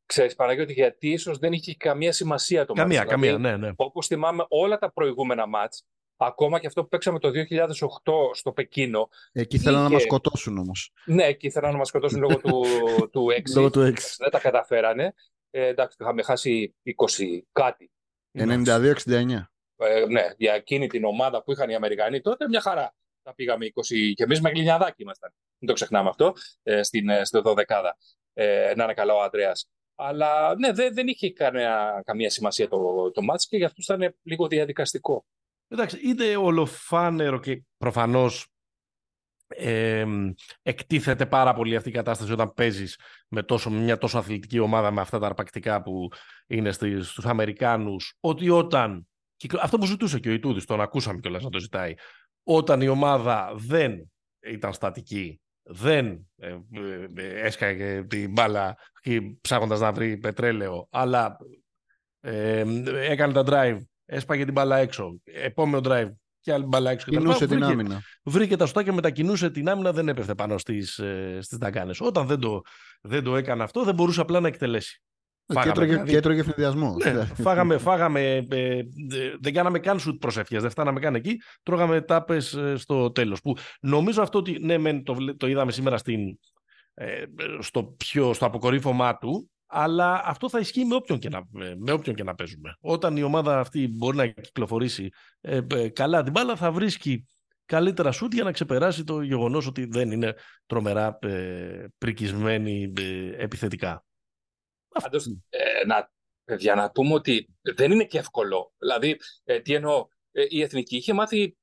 Ξέρεις 0.07 0.35
Παναγιώτη, 0.35 0.73
γιατί 0.73 1.11
ίσως 1.11 1.39
δεν 1.39 1.53
είχε 1.53 1.75
καμία 1.75 2.13
σημασία 2.13 2.65
το 2.65 2.73
καμία, 2.73 2.99
μάτς. 2.99 3.11
Καμία, 3.11 3.37
δηλαδή, 3.37 3.59
ναι, 3.59 3.67
ναι. 3.67 3.73
Όπως 3.77 4.07
θυμάμαι 4.07 4.45
όλα 4.49 4.79
τα 4.79 4.93
προηγούμενα 4.93 5.47
μάτς, 5.47 5.85
ακόμα 6.17 6.59
και 6.59 6.67
αυτό 6.67 6.83
που 6.83 6.89
παίξαμε 6.89 7.19
το 7.19 7.31
2008 7.31 8.31
στο 8.33 8.53
Πεκίνο. 8.53 9.09
Εκεί 9.33 9.57
ήθελαν 9.57 9.83
να 9.83 9.91
μας 9.91 10.03
σκοτώσουν 10.03 10.59
όμως. 10.59 10.93
Ναι, 11.05 11.25
εκεί 11.25 11.47
ήθελαν 11.47 11.73
να 11.73 11.79
μας 11.79 11.89
σκοτώσουν 11.89 12.21
λόγω 12.21 12.37
του, 12.37 12.65
του 13.13 13.27
6. 13.31 13.43
λόγω 13.55 13.71
του 13.71 13.81
6. 13.81 13.95
Δεν 14.19 14.31
τα 14.31 14.39
καταφέρανε. 14.39 15.15
Ε, 15.51 15.67
εντάξει, 15.67 15.97
είχαμε 16.01 16.23
χάσει 16.23 16.75
20 17.19 17.41
κάτι. 17.53 17.91
92-69. 18.39 18.95
Ε, 19.77 20.05
ναι, 20.09 20.31
για 20.37 20.55
εκείνη 20.55 20.87
την 20.87 21.05
ομάδα 21.05 21.43
που 21.43 21.53
είχαν 21.53 21.71
οι 21.71 21.75
Αμερικανοί 21.75 22.21
τότε, 22.21 22.49
μια 22.49 22.61
χαρά. 22.61 22.95
Τα 23.23 23.35
πήγαμε 23.35 23.67
20 23.67 23.71
και 24.15 24.23
εμείς 24.23 24.41
με 24.41 24.51
γλινιαδάκι 24.51 25.03
ήμασταν. 25.03 25.33
Δεν 25.59 25.69
το 25.69 25.75
ξεχνάμε 25.75 26.09
αυτό, 26.09 26.33
ε, 26.63 26.83
στην, 26.83 27.09
ε, 27.09 27.25
στο 27.25 27.43
12 27.45 27.93
ε, 28.33 28.73
να 28.77 28.85
είναι 28.85 28.95
καλά 28.95 29.15
ο 29.15 29.23
Αντρέα. 29.23 29.53
Αλλά 29.97 30.55
ναι, 30.59 30.73
δεν, 30.73 30.95
δεν 30.95 31.07
είχε 31.07 31.33
κανένα, 31.33 32.03
καμία 32.05 32.31
σημασία 32.31 32.69
το, 32.69 33.11
το 33.11 33.23
μάτς 33.23 33.47
και 33.49 33.57
γι' 33.57 33.65
αυτό 33.65 33.95
ήταν 33.95 34.17
λίγο 34.23 34.47
διαδικαστικό. 34.47 35.27
Εντάξει, 35.69 36.01
είναι 36.03 36.37
ολοφάνερο 36.37 37.41
και 37.41 37.63
προφανώς 37.77 38.47
ε, 39.49 40.05
εκτίθεται 40.63 41.27
πάρα 41.27 41.55
πολύ 41.55 41.77
αυτή 41.77 41.89
η 41.89 41.93
κατάσταση 41.93 42.33
όταν 42.33 42.55
παίζεις 42.55 42.99
με 43.29 43.43
τόσο, 43.43 43.71
μια 43.71 43.99
τόσο 43.99 44.19
αθλητική 44.19 44.59
ομάδα 44.59 44.91
με 44.91 45.01
αυτά 45.01 45.19
τα 45.19 45.27
αρπακτικά 45.27 45.83
που 45.83 46.09
είναι 46.47 46.73
στις, 46.73 47.09
στους 47.09 47.27
Αμερικάνους 47.27 48.17
ότι 48.21 48.51
όταν, 48.51 49.09
αυτό 49.61 49.79
που 49.79 49.87
ζητούσε 49.87 50.19
και 50.19 50.29
ο 50.29 50.33
Ιτούδης, 50.33 50.65
τον 50.65 50.81
ακούσαμε 50.81 51.21
κιόλας 51.21 51.43
να 51.43 51.51
το 51.51 51.59
ζητάει, 51.59 51.95
όταν 52.43 52.81
η 52.81 52.89
ομάδα 52.89 53.53
δεν 53.55 54.13
ήταν 54.41 54.73
στατική 54.73 55.41
δεν 55.67 56.27
ε, 56.37 56.49
ε, 56.49 57.09
ε, 57.15 57.41
έσκαγε 57.41 58.03
την 58.03 58.31
μπάλα 58.33 58.77
ψάχνοντας 59.41 59.81
να 59.81 59.93
βρει 59.93 60.17
πετρέλαιο, 60.17 60.89
αλλά 60.91 61.37
ε, 62.21 62.65
έκανε 63.11 63.33
τα 63.33 63.43
drive, 63.47 63.81
έσπαγε 64.05 64.45
την 64.45 64.53
μπάλα 64.53 64.77
έξω, 64.77 65.21
επόμενο 65.25 65.81
drive 65.85 66.13
και 66.41 66.53
άλλη 66.53 66.65
μπάλα 66.65 66.91
έξω. 66.91 67.11
Κινούσε 67.11 67.47
την 67.47 67.63
άμυνα. 67.63 68.01
Βρήκε 68.23 68.57
τα 68.57 68.83
και 68.83 68.93
μετακινούσε 68.93 69.51
την 69.51 69.69
άμυνα, 69.69 69.93
δεν 69.93 70.09
έπεφτε 70.09 70.35
πάνω 70.35 70.59
στις, 70.59 71.01
στις 71.41 71.59
Όταν 72.01 72.27
δεν 72.27 72.41
το, 72.41 72.61
δεν 73.01 73.23
το 73.23 73.37
έκανε 73.37 73.63
αυτό, 73.63 73.85
δεν 73.85 73.95
μπορούσε 73.95 74.21
απλά 74.21 74.41
να 74.41 74.49
εκτελέσει. 74.49 75.03
Φάγαμε, 75.53 76.03
και, 76.07 76.17
έτρωγε, 76.17 76.43
δηλαδή... 76.43 76.79
Ναι, 77.05 77.25
φάγαμε, 77.25 77.79
φάγαμε 77.79 78.47
ε, 78.51 78.83
δεν 79.41 79.53
κάναμε 79.53 79.79
καν 79.79 79.99
σουτ 79.99 80.19
προσευχές, 80.19 80.63
δεν 80.63 80.71
φτάναμε 80.71 81.01
καν 81.01 81.15
εκεί, 81.15 81.41
τρώγαμε 81.63 82.01
τάπες 82.01 82.55
ε, 82.55 82.77
στο 82.77 83.11
τέλος. 83.11 83.41
Που 83.41 83.57
νομίζω 83.81 84.23
αυτό 84.23 84.39
ότι, 84.39 84.59
ναι, 84.61 85.03
το, 85.03 85.17
το 85.37 85.47
είδαμε 85.47 85.73
σήμερα 85.73 85.97
στην, 85.97 86.39
ε, 86.95 87.23
στο, 87.59 87.85
πιο, 87.85 88.33
στο 88.33 88.47
αποκορύφωμά 88.47 89.19
του, 89.19 89.51
αλλά 89.67 90.23
αυτό 90.25 90.49
θα 90.49 90.59
ισχύει 90.59 90.85
με 90.85 90.95
όποιον, 90.95 91.19
και 91.19 91.29
να, 91.29 91.43
με 91.79 91.93
όποιον 91.93 92.15
και 92.15 92.23
να 92.23 92.35
παίζουμε. 92.35 92.77
Όταν 92.81 93.17
η 93.17 93.23
ομάδα 93.23 93.59
αυτή 93.61 93.89
μπορεί 93.89 94.17
να 94.17 94.27
κυκλοφορήσει 94.27 95.09
ε, 95.41 95.61
καλά 95.93 96.23
την 96.23 96.33
μπάλα, 96.33 96.57
θα 96.57 96.73
βρίσκει 96.73 97.27
καλύτερα 97.67 98.13
σουτ 98.13 98.33
για 98.35 98.45
να 98.45 98.53
ξεπεράσει 98.53 99.05
το 99.05 99.21
γεγονός 99.21 99.67
ότι 99.67 99.85
δεν 99.85 100.11
είναι 100.11 100.35
τρομερά 100.67 101.19
ε, 101.21 101.85
πρικισμένη 101.99 102.93
επιθετικά. 103.39 104.05
Πάντως, 105.03 105.27
ε, 105.49 105.87
να, 105.87 106.11
για 106.57 106.75
να 106.75 106.91
πούμε 106.91 107.15
ότι 107.15 107.55
δεν 107.61 107.93
είναι 107.93 108.05
και 108.05 108.19
εύκολο. 108.19 108.73
Δηλαδή, 108.79 109.19
ε, 109.45 109.61
τι 109.61 109.75
εννοώ, 109.75 110.07
ε, 110.33 110.45
η 110.49 110.63
Εθνική 110.63 110.97
είχε 110.97 111.13
μάθει 111.13 111.57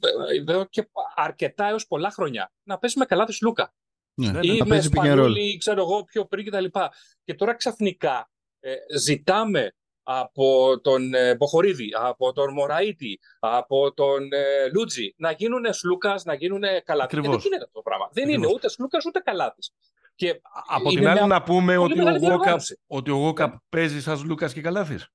ε, 0.00 0.36
εδώ 0.36 0.64
και 0.64 0.88
αρκετά 1.14 1.68
έως 1.68 1.86
πολλά 1.86 2.10
χρόνια 2.10 2.52
να 2.62 2.78
πέσει 2.78 2.98
με 2.98 3.04
καλά 3.04 3.24
της 3.24 3.40
Λούκα. 3.40 3.74
Ναι, 4.14 4.38
ή 4.42 4.62
με 4.66 4.80
Σπανούλη, 4.80 5.56
ξέρω 5.56 5.80
εγώ, 5.80 6.04
πιο 6.04 6.26
πριν 6.26 6.46
κτλ. 6.46 6.64
Και, 6.64 6.88
και 7.24 7.34
τώρα 7.34 7.54
ξαφνικά 7.54 8.30
ε, 8.60 8.74
ζητάμε 8.98 9.72
από 10.02 10.80
τον 10.80 11.14
ε, 11.14 11.34
Μποχορίδη, 11.34 11.90
από 11.94 12.32
τον 12.32 12.52
Μωραήτη, 12.52 13.18
από 13.38 13.92
τον 13.92 14.32
ε, 14.32 14.70
Λούτζι 14.74 15.14
να 15.16 15.30
γίνουν 15.30 15.72
Σλούκας, 15.72 16.24
να 16.24 16.34
γίνουν 16.34 16.62
Καλάτης. 16.84 17.18
δεν 17.20 17.30
γίνεται 17.30 17.64
αυτό 17.64 17.72
το 17.72 17.82
πράγμα. 17.82 18.08
Δεν 18.12 18.28
είναι 18.28 18.46
ούτε 18.46 18.68
Σλούκας 18.68 19.04
ούτε 19.04 19.18
Καλάτης. 19.18 19.72
Και 20.18 20.40
από 20.68 20.88
την 20.88 21.08
άλλη 21.08 21.26
να 21.26 21.42
πούμε 21.42 21.76
ότι 21.76 22.00
ο, 22.00 22.16
Γόκα, 22.16 22.56
ότι 22.86 23.10
ο 23.10 23.16
Γόκα 23.16 23.62
παίζει 23.68 24.00
σαν 24.02 24.24
Λούκας 24.24 24.52
και 24.52 24.60
Καλάθης. 24.60 25.08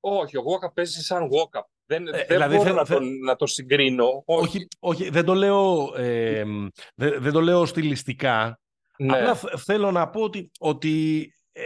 Όχι, 0.00 0.36
ο 0.36 0.40
Γόκα 0.40 0.72
παίζει 0.72 1.02
σαν 1.02 1.26
Γόκα. 1.26 1.68
Δεν, 1.86 2.06
ε, 2.06 2.10
δεν 2.10 2.26
δηλαδή 2.28 2.56
μπορώ 2.56 2.74
να, 2.74 2.84
τον, 2.84 3.18
να 3.18 3.36
το 3.36 3.46
συγκρίνω. 3.46 4.22
Όχι, 4.24 4.68
όχι 4.78 5.10
δεν, 5.10 5.24
το 5.24 5.34
λέω, 5.34 5.92
ε, 5.96 6.44
δεν, 6.94 7.22
δεν, 7.22 7.32
το 7.32 7.40
λέω 7.40 7.66
στιλιστικά. 7.66 8.60
Ναι. 8.98 9.18
Απλά 9.18 9.34
θέλω 9.58 9.90
να 9.90 10.08
πω 10.08 10.22
ότι, 10.22 10.50
ότι 10.58 11.24
ε, 11.52 11.62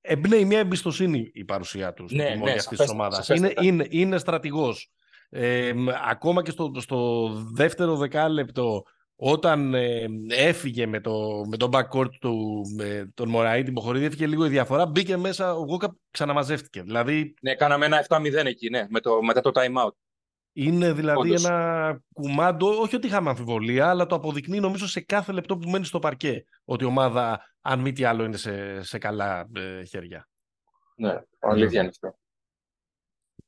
εμπνέει 0.00 0.44
μια 0.44 0.58
εμπιστοσύνη 0.58 1.30
η 1.32 1.44
παρουσία 1.44 1.92
του 1.92 2.06
ναι, 2.10 2.34
ναι, 2.34 2.52
αυτής 2.52 2.78
της 2.78 2.90
ομάδας. 2.90 3.28
Είναι, 3.28 3.52
είναι, 3.60 3.86
είναι 3.90 4.18
στρατηγός. 4.18 4.90
Ε, 5.28 5.72
ακόμα 6.08 6.42
και 6.42 6.50
στο, 6.50 6.72
στο 6.76 7.28
δεύτερο 7.54 7.96
δεκάλεπτο 7.96 8.82
όταν 9.22 9.74
ε, 9.74 10.06
έφυγε 10.28 10.86
με, 10.86 11.00
το, 11.00 11.44
με 11.48 11.56
τον 11.56 11.70
backcourt 11.72 12.10
του, 12.20 12.62
με 12.76 13.10
τον 13.14 13.28
Μωραή, 13.28 13.62
την 13.62 13.74
Ποχορίδη, 13.74 14.04
έφυγε 14.04 14.26
λίγο 14.26 14.44
η 14.44 14.48
διαφορά, 14.48 14.86
μπήκε 14.86 15.16
μέσα, 15.16 15.54
ο 15.54 15.64
Γόκα 15.64 15.96
ξαναμαζεύτηκε. 16.10 16.82
Δηλαδή, 16.82 17.34
ναι, 17.42 17.54
κάναμε 17.54 17.86
ένα 17.86 18.06
7-0 18.08 18.32
εκεί, 18.34 18.70
ναι, 18.70 18.86
με 18.88 19.00
το, 19.00 19.22
μετά 19.22 19.40
το 19.40 19.50
time 19.54 19.86
out. 19.86 19.90
Είναι 20.52 20.92
δηλαδή 20.92 21.28
Όντως. 21.28 21.44
ένα 21.44 22.00
κουμάντο, 22.12 22.80
όχι 22.80 22.96
ότι 22.96 23.06
είχαμε 23.06 23.30
αμφιβολία, 23.30 23.88
αλλά 23.88 24.06
το 24.06 24.14
αποδεικνύει 24.14 24.60
νομίζω 24.60 24.86
σε 24.86 25.00
κάθε 25.00 25.32
λεπτό 25.32 25.58
που 25.58 25.68
μένει 25.68 25.84
στο 25.84 25.98
παρκέ, 25.98 26.44
ότι 26.64 26.84
η 26.84 26.86
ομάδα, 26.86 27.40
αν 27.60 27.80
μη 27.80 27.92
τι 27.92 28.04
άλλο, 28.04 28.24
είναι 28.24 28.36
σε, 28.36 28.82
σε 28.82 28.98
καλά 28.98 29.48
ε, 29.54 29.84
χέρια. 29.84 30.28
Ναι, 30.96 31.20
αλήθεια 31.38 31.80
είναι 31.80 31.88
αυτό. 31.88 32.18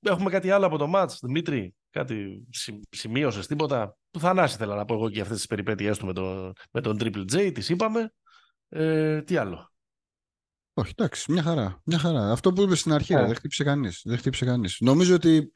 Έχουμε 0.01 0.31
κάτι 0.31 0.51
άλλο 0.51 0.67
από 0.67 0.79
το 0.79 0.87
μάτς, 0.87 1.19
Δημήτρη. 1.23 1.75
Κάτι 1.91 2.47
σημείωσες, 2.91 3.47
τίποτα; 3.47 3.97
Του 4.13 4.21
Θανάση 4.21 4.57
θέλω 4.57 4.75
να 4.75 4.85
πω 4.85 4.95
εγώ 4.95 5.11
και 5.11 5.21
αυτές 5.21 5.37
τις 5.37 5.47
περιπέτειές 5.47 5.99
του 5.99 6.07
με, 6.07 6.13
το, 6.13 6.53
με 6.71 6.81
τον 6.81 6.97
Triple 7.01 7.25
J, 7.33 7.51
τις 7.55 7.69
είπαμε. 7.69 8.13
Ε, 8.69 9.23
τι 9.23 9.37
άλλο; 9.37 9.73
Όχι, 10.75 10.93
εντάξει, 10.97 11.33
μια 11.33 11.43
χαρά. 11.43 11.81
Μια 11.85 11.99
χαρά. 11.99 12.31
Αυτό 12.31 12.53
που 12.53 12.63
είπες 12.63 12.81
στην 12.81 12.93
αρχή, 12.93 13.15
yeah. 13.17 13.25
δεν 13.27 13.35
χτύπησε 13.35 13.65
κανείς. 13.65 14.01
Δεν 14.05 14.19
χτύπησε 14.19 14.45
κανείς. 14.45 14.77
Νομίζω 14.81 15.15
ότι 15.15 15.51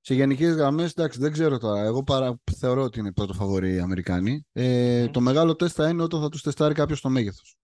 σε 0.00 0.14
γενικές 0.14 0.54
γραμμές, 0.54 0.90
εντάξει, 0.90 1.18
δεν 1.18 1.32
ξέρω 1.32 1.58
τώρα. 1.58 1.82
Εγώ 1.82 2.02
παρα... 2.02 2.40
θεωρώ 2.56 2.82
ότι 2.82 2.98
είναι 2.98 3.12
πρώτο 3.12 3.32
φαβορή 3.32 3.74
οι 3.74 3.78
Αμερικάνοι. 3.78 4.46
Ε, 4.52 5.04
mm. 5.04 5.10
Το 5.10 5.20
μεγάλο 5.20 5.56
τεστ 5.56 5.74
θα 5.76 5.88
είναι 5.88 6.02
όταν 6.02 6.20
θα 6.20 6.28
τους 6.28 6.42
τεστάρει 6.42 6.74
κάποιος 6.74 7.00
το 7.00 7.08
μέγεθος. 7.08 7.56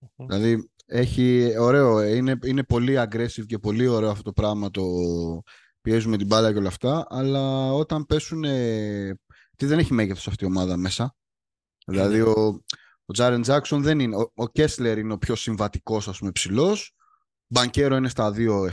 Mm. 0.00 0.06
Δηλαδή, 0.28 0.70
έχει 0.86 1.54
ωραίο, 1.58 2.02
είναι, 2.02 2.38
είναι 2.44 2.64
πολύ 2.64 2.94
aggressive 2.98 3.46
και 3.46 3.58
πολύ 3.58 3.86
ωραίο 3.86 4.10
αυτό 4.10 4.22
το 4.22 4.32
πράγμα 4.32 4.70
το 4.70 4.82
πιέζουμε 5.80 6.16
την 6.16 6.26
μπάλα 6.26 6.52
και 6.52 6.58
όλα 6.58 6.68
αυτά, 6.68 7.06
αλλά 7.08 7.72
όταν 7.72 8.06
πέσουν, 8.06 8.44
τι 9.56 9.66
δεν 9.66 9.78
έχει 9.78 9.92
μέγεθος 9.92 10.28
αυτή 10.28 10.44
η 10.44 10.46
ομάδα 10.46 10.76
μέσα. 10.76 11.16
Δηλαδή 11.86 12.20
ο, 12.20 12.62
ο 13.04 13.12
Τζάρεν 13.12 13.42
Τζάξον 13.42 13.82
δεν 13.82 13.98
είναι, 13.98 14.16
ο, 14.16 14.32
ο 14.34 14.48
Κέσλερ 14.48 14.98
είναι 14.98 15.12
ο 15.12 15.18
πιο 15.18 15.34
συμβατικός 15.34 16.08
ας 16.08 16.18
πούμε 16.18 16.30
ψηλός, 16.30 16.94
Μπανκέρο 17.46 17.96
είναι 17.96 18.08
στα 18.08 18.32
2-7, 18.36 18.70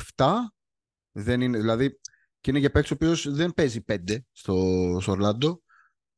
δεν 1.12 1.41
είναι, 1.41 1.58
δηλαδή 1.58 2.00
και 2.39 2.50
είναι 2.50 2.60
για 2.60 2.72
παίκτη 2.72 2.94
ο 2.94 2.96
οποίος 2.96 3.32
δεν 3.32 3.54
παίζει 3.54 3.86
5 3.88 3.98
στο, 4.32 4.98
στο 5.02 5.12
Ορλάντο. 5.12 5.62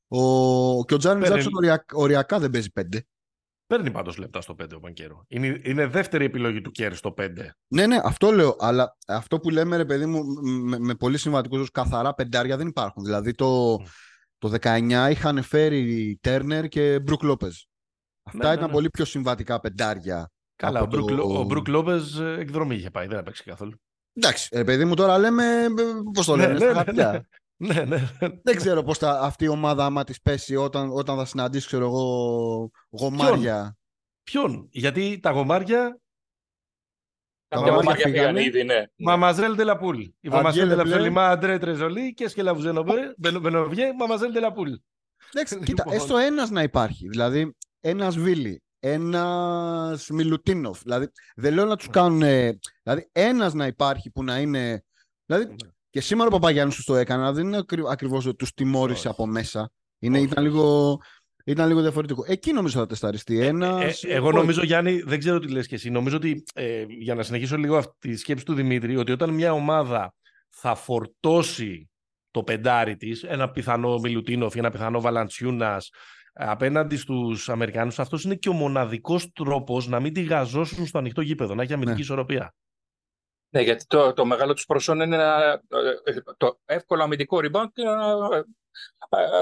Ο, 0.08 0.86
και 0.86 0.94
ο 0.94 0.98
Τζάρεν 0.98 1.24
Τζάξον 1.24 1.54
οριακά 1.94 2.40
δεν 2.40 2.50
παίζει 2.50 2.70
5. 2.80 3.00
Παίρνει 3.68 3.92
πάντως 3.92 4.18
λεπτά 4.18 4.42
στο 4.42 4.56
5 4.62 4.66
ο 4.76 4.80
Μπανκέρο. 4.80 5.26
Είναι, 5.28 5.62
είναι 5.64 5.88
δεύτερη 5.88 6.26
επιλογή 6.26 6.62
του 6.62 6.72
Κέρι 6.72 6.96
στο 6.96 7.14
5. 7.18 7.30
Ναι, 7.68 7.88
ναι, 7.88 8.00
αυτό 8.04 8.32
λέω. 8.32 8.56
Αλλά 8.60 8.98
αυτό 9.08 9.40
που 9.40 9.50
λέμε, 9.50 9.78
ρε 9.78 9.86
παιδί 9.86 10.06
μου, 10.06 10.24
με, 10.44 10.80
με 10.80 10.96
πολύ 10.96 11.18
σημαντικού 11.18 11.66
καθαρά 11.72 12.14
πεντάρια 12.14 12.58
δεν 12.58 12.68
υπάρχουν. 12.68 13.04
Δηλαδή 13.04 13.32
το, 13.34 13.80
το 14.50 14.58
19 14.62 15.08
είχαν 15.10 15.42
φέρει 15.42 16.18
Τέρνερ 16.22 16.68
και 16.68 17.00
Μπρουκ 17.00 17.24
Λόπες. 17.24 17.68
Αυτά 18.24 18.48
ναι, 18.48 18.54
ήταν 18.54 18.60
ναι, 18.60 18.66
ναι. 18.66 18.72
πολύ 18.72 18.90
πιο 18.90 19.06
συμβατικά 19.06 19.60
πεντάρια. 19.60 20.32
Καλά, 20.56 20.82
ο, 20.82 20.86
Μπρουκ, 20.86 21.10
το... 21.10 21.40
ο 21.40 21.44
Μπρουκ 21.44 21.68
Λόπες 21.68 22.20
εκδρομή 22.20 22.76
είχε 22.76 22.90
πάει, 22.90 23.08
δεν 23.08 23.18
έπαιξε 23.18 23.44
καθόλου. 23.44 23.78
Εντάξει, 24.14 24.50
ρε 24.54 24.64
παιδί 24.64 24.86
μου, 24.86 24.94
τώρα 24.94 25.18
λέμε. 25.18 25.66
Πώς 26.14 26.26
το 26.26 26.36
ναι, 26.36 26.48
λένε, 26.48 26.66
ναι, 26.66 26.94
ναι, 26.94 27.20
ναι, 27.58 27.74
ναι, 27.74 27.98
ναι. 28.20 28.30
Δεν 28.44 28.56
ξέρω 28.56 28.84
πώς 28.84 29.02
αυτή 29.04 29.44
η 29.44 29.48
ομάδα, 29.48 29.86
άμα 29.86 30.04
της 30.04 30.22
πέσει 30.22 30.56
όταν, 30.56 30.90
όταν 30.92 31.18
θα 31.18 31.26
συναντήσει, 31.26 31.68
ξέρω 31.68 31.86
εγώ, 31.86 32.70
γομάρια. 32.90 33.78
Ποιον, 34.24 34.52
Ποιον; 34.52 34.68
γιατί 34.72 35.20
τα 35.20 35.32
γομάρια. 35.32 36.00
Τα 37.54 37.70
γομάρια 37.72 38.12
πήγαν 38.12 38.36
ήδη, 38.36 38.64
ναι. 38.64 38.84
Μαμαζέλ 38.96 39.56
Τελαπούλ. 39.56 40.00
Η 40.00 40.30
Μαμαζέλ 40.30 40.70
Τελαπούλ, 40.70 41.02
Λιμά 41.02 41.28
Αντρέ 41.30 41.58
Τρεζολί 41.58 42.14
και 42.14 42.28
Σκελαβουζένοβε, 42.28 43.16
Μπενοβιέ, 43.18 43.94
Μαμαζέλ 43.98 44.32
Τελαπούλ. 44.34 44.72
Εντάξει, 45.34 45.60
κοίτα, 45.66 45.84
λοιπόν. 45.86 45.94
έστω 45.94 46.18
ένας 46.18 46.50
να 46.50 46.62
υπάρχει. 46.62 47.08
Δηλαδή, 47.08 47.56
ένας 47.82 48.18
Βίλι, 48.18 48.62
ένας 48.80 50.10
Μιλουτίνοφ. 50.10 50.82
Δηλαδή, 50.82 51.08
δεν 51.36 51.54
λέω 51.54 51.66
να 51.66 51.76
τους 51.76 51.90
κάνουν. 51.90 52.20
Δηλαδή, 52.84 53.10
ένας 53.12 53.54
να 53.54 53.68
υπάρχει 53.68 54.12
που 54.12 54.24
να 54.24 54.40
είναι. 54.40 54.84
Δηλαδή, 55.26 55.46
ναι. 55.46 55.72
Και 55.90 56.02
σήμερα 56.02 56.28
ο 56.28 56.32
Παπαγιάννης 56.32 56.76
τους 56.76 56.86
το 56.86 56.96
έκανα, 56.96 57.32
δεν 57.32 57.46
είναι 57.46 57.64
ακριβώς 57.90 58.26
ότι 58.26 58.36
τους 58.36 58.54
τιμώρησε 58.54 59.10
από 59.10 59.26
μέσα. 59.26 59.72
Είναι, 60.00 60.20
ήταν, 60.20 60.44
λίγο, 60.44 60.98
ήταν 61.44 61.68
λίγο 61.68 61.82
διαφορετικό. 61.82 62.24
Εκεί 62.28 62.52
νομίζω 62.54 62.80
θα 62.80 62.86
τεσταριστεί. 62.86 63.40
Ε, 63.40 63.46
ένας. 63.46 64.04
Ε, 64.04 64.14
εγώ 64.14 64.32
νομίζω, 64.32 64.64
Γιάννη, 64.64 65.02
δεν 65.02 65.20
ξέρω 65.20 65.40
τι 65.40 65.48
λες 65.48 65.68
και 65.68 65.76
εσύ. 65.76 65.90
Νομίζω 65.90 66.16
ότι 66.16 66.44
ε, 66.54 66.86
για 66.88 67.16
να 67.16 67.24
συνεχίσω 67.24 67.58
λίγο 67.58 67.78
αυτή 67.78 68.10
τη 68.10 68.18
σκέψη 68.18 68.46
του 68.46 68.54
Δημήτρη, 68.54 68.98
ότι 68.98 69.12
όταν 69.12 69.30
μια 69.30 69.52
ομάδα 69.52 70.14
θα 70.50 70.76
φορτώσει 70.76 71.90
το 72.32 72.44
πεντάρι 72.44 72.96
της, 72.96 73.24
ένα 73.24 73.52
πιθανό 73.52 74.00
Μιλουτίνοφ 74.00 74.56
ή 74.56 74.60
ένα 74.60 74.70
πιθανό 74.70 75.02
Βαλαντσιούνας 75.02 75.90
απέναντι 76.34 76.98
στους 76.98 77.50
Αμερικάνους, 77.50 78.00
αυτός 78.00 78.24
είναι 78.24 78.36
και 78.36 78.50
ο 78.50 78.54
μοναδικός 78.54 79.32
τρόπος 79.32 79.88
να 79.88 80.00
μην 80.00 80.14
τη 80.14 80.22
γαζώσουν 80.22 80.86
στο 80.86 80.98
ανοιχτό 80.98 81.22
γήπεδο, 81.22 81.56
να 81.56 81.64
έχει 81.64 81.74
αμυντική 81.74 81.98
ναι. 81.98 82.04
ισορροπία. 82.04 82.54
Ναι, 83.50 83.62
γιατί 83.62 83.86
το, 83.86 84.14
το 84.14 84.26
μεγάλο 84.26 84.54
τους 84.54 84.66
προσόν 84.66 85.02
είναι 85.02 85.18
να, 85.18 85.62
το 86.38 86.60
εύκολο 86.66 87.04
αμυντικό 87.04 87.38
rebound 87.38 87.68
και 87.74 87.84
να 87.84 87.96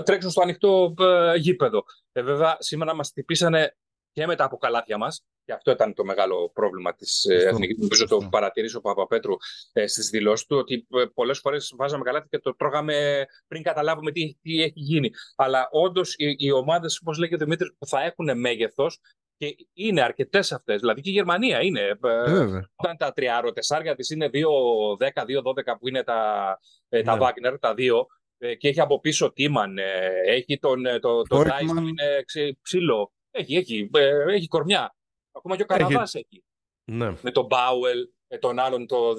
τρέξουν 0.04 0.32
στο 0.32 0.42
ανοιχτό 0.42 0.94
ε, 1.00 1.36
γήπεδο. 1.36 1.84
Ε, 2.12 2.22
βέβαια, 2.22 2.56
σήμερα 2.60 2.96
μας 2.96 3.10
χτυπήσανε 3.10 3.76
και 4.12 4.26
μετά 4.26 4.44
από 4.44 4.58
καλάθια 4.58 4.98
μας 4.98 5.24
και 5.46 5.54
αυτό 5.54 5.72
ήταν 5.72 5.94
το 5.94 6.04
μεγάλο 6.04 6.52
πρόβλημα 6.54 6.96
της 6.96 7.26
ε, 7.26 7.36
Εθνικής. 7.36 7.78
Νομίζω 7.78 8.08
το 8.08 8.28
παρατηρήσω 8.32 8.78
ο 8.78 8.82
Παπαπέτρου 8.82 9.34
ε, 9.74 9.88
στις 9.88 10.10
δηλώσεις 10.10 10.46
του, 10.46 10.58
ότι 10.58 10.88
ε, 10.90 11.06
πολλές 11.14 11.40
φορές 11.40 11.74
βάζαμε 11.78 12.04
καλάθι 12.04 12.28
και 12.30 12.40
το 12.40 12.56
τρώγαμε 12.56 13.26
πριν 13.48 13.64
καταλάβουμε 13.64 14.12
τι, 14.12 14.36
τι 14.42 14.62
έχει 14.62 14.80
γίνει. 14.80 15.10
Αλλά 15.36 15.68
όντως 15.72 16.14
οι, 16.18 16.36
οι 16.38 16.52
ομάδες, 16.52 17.00
όπως 17.02 17.18
λέγει 17.18 17.34
ο 17.34 17.38
Δημήτρης, 17.38 17.74
που 17.78 17.86
θα 17.86 18.04
έχουν 18.04 18.40
μέγεθος, 18.40 19.00
και 19.42 19.56
είναι 19.74 20.02
αρκετές 20.02 20.52
αυτές. 20.52 20.80
Δηλαδή 20.80 21.02
και 21.02 21.10
η 21.10 21.14
Γερμανία 21.14 21.62
είναι. 21.62 21.82
Ε, 21.82 22.32
όταν 22.76 22.98
τα 22.98 23.12
τριάρο 23.14 23.52
τεσσάρια 23.52 23.96
της 23.96 24.10
είναι 24.10 24.30
2-10, 24.34 25.26
2-12 25.26 25.78
που 25.80 25.88
είναι 25.88 26.04
τα, 26.04 26.60
ε, 26.90 27.02
τα 27.02 27.18
ναι. 27.18 27.26
Wagner, 27.26 27.56
τα 27.60 27.74
δύο. 27.74 28.08
Ε, 28.44 28.56
και 28.56 28.68
έχει 28.68 28.80
από 28.80 29.00
πίσω 29.00 29.32
Τίμαν. 29.34 29.78
Έχει 30.26 30.60
τον, 30.60 30.84
το, 31.00 31.22
το 31.22 31.38
που 31.38 31.88
είναι 31.88 32.24
ψήλο. 32.62 33.12
Έχει, 33.32 33.56
έχει, 33.56 33.90
έχει 34.28 34.48
κορμιά. 34.48 34.96
Ακόμα 35.32 35.56
και 35.56 35.62
ο 35.62 35.66
Καραβάς 35.66 36.16
έχει. 36.16 36.26
έχει. 36.30 36.44
Ναι. 36.92 37.14
Με 37.22 37.32
τον 37.32 37.46
Μπάουελ, 37.46 38.10
με 38.28 38.38
τον 38.38 38.60
άλλον 38.60 38.88
το 38.88 39.14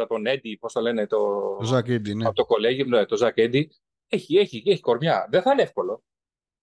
2-24, 0.00 0.06
τον 0.08 0.26
Έντι, 0.26 0.56
πώς 0.58 0.72
το 0.72 0.80
λένε, 0.80 1.06
το, 1.06 1.56
το 1.56 1.82
ναι. 2.14 2.26
από 2.26 2.34
το 2.34 2.44
κολέγιο, 2.44 2.84
ναι, 2.84 3.06
το 3.06 3.16
Ζακ 3.16 3.38
Έντι. 3.38 3.70
Έχει, 4.08 4.36
έχει, 4.36 4.62
έχει 4.66 4.80
κορμιά. 4.80 5.26
Δεν 5.30 5.42
θα 5.42 5.52
είναι 5.52 5.62
εύκολο. 5.62 6.04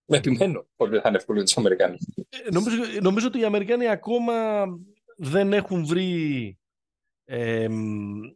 Με 0.05 0.17
επιμένω 0.17 0.67
ότι 0.75 0.91
δεν 0.91 1.01
θα 1.01 1.07
είναι 1.07 1.17
εύκολο 1.17 1.43
τους 1.43 1.57
Αμερικάνους. 1.57 2.01
Ε, 2.29 2.49
νομίζω, 2.51 2.77
νομίζω 3.01 3.27
ότι 3.27 3.39
οι 3.39 3.45
Αμερικάνοι 3.45 3.87
ακόμα 3.87 4.65
δεν 5.17 5.53
έχουν 5.53 5.85
βρει 5.85 6.57
ε, 7.25 7.67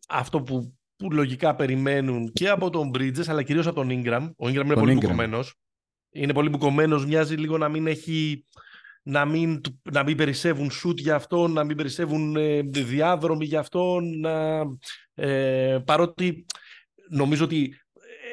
αυτό 0.08 0.42
που, 0.42 0.78
που 1.04 1.12
λογικά 1.12 1.56
περιμένουν 1.56 2.32
και 2.32 2.50
από 2.50 2.70
τον 2.70 2.92
Bridges 2.96 3.28
αλλά 3.28 3.44
κυρίως 3.44 3.68
από 3.68 3.76
τον 3.76 3.90
Ingram. 3.92 4.30
Ο 4.38 4.48
Ingram 4.48 4.66
είναι 4.66 4.74
πολύ 4.74 4.94
μπουκωμένος. 4.94 5.56
Είναι 6.12 6.34
πολύ 6.34 6.50
μπουκωμένος, 6.50 7.06
μοιάζει 7.06 7.36
λίγο 7.36 7.58
να 7.58 7.70
μην 7.70 7.88
έχει 7.88 8.46
να 9.04 9.26
μην, 9.26 9.62
να 9.92 10.04
μην 10.04 10.18
περισσεύουν 10.18 10.72
σουτ 10.72 11.00
για 11.00 11.16
αυτόν, 11.16 11.52
να 11.52 11.64
μην 11.64 11.78
περισσεύουν 11.78 12.36
ε, 12.36 12.62
διάδρομοι 12.62 13.46
για 13.46 13.60
αυτόν, 13.60 14.20
να, 14.20 14.62
ε, 15.14 15.80
παρότι 15.86 16.46
νομίζω 17.10 17.44
ότι 17.44 17.76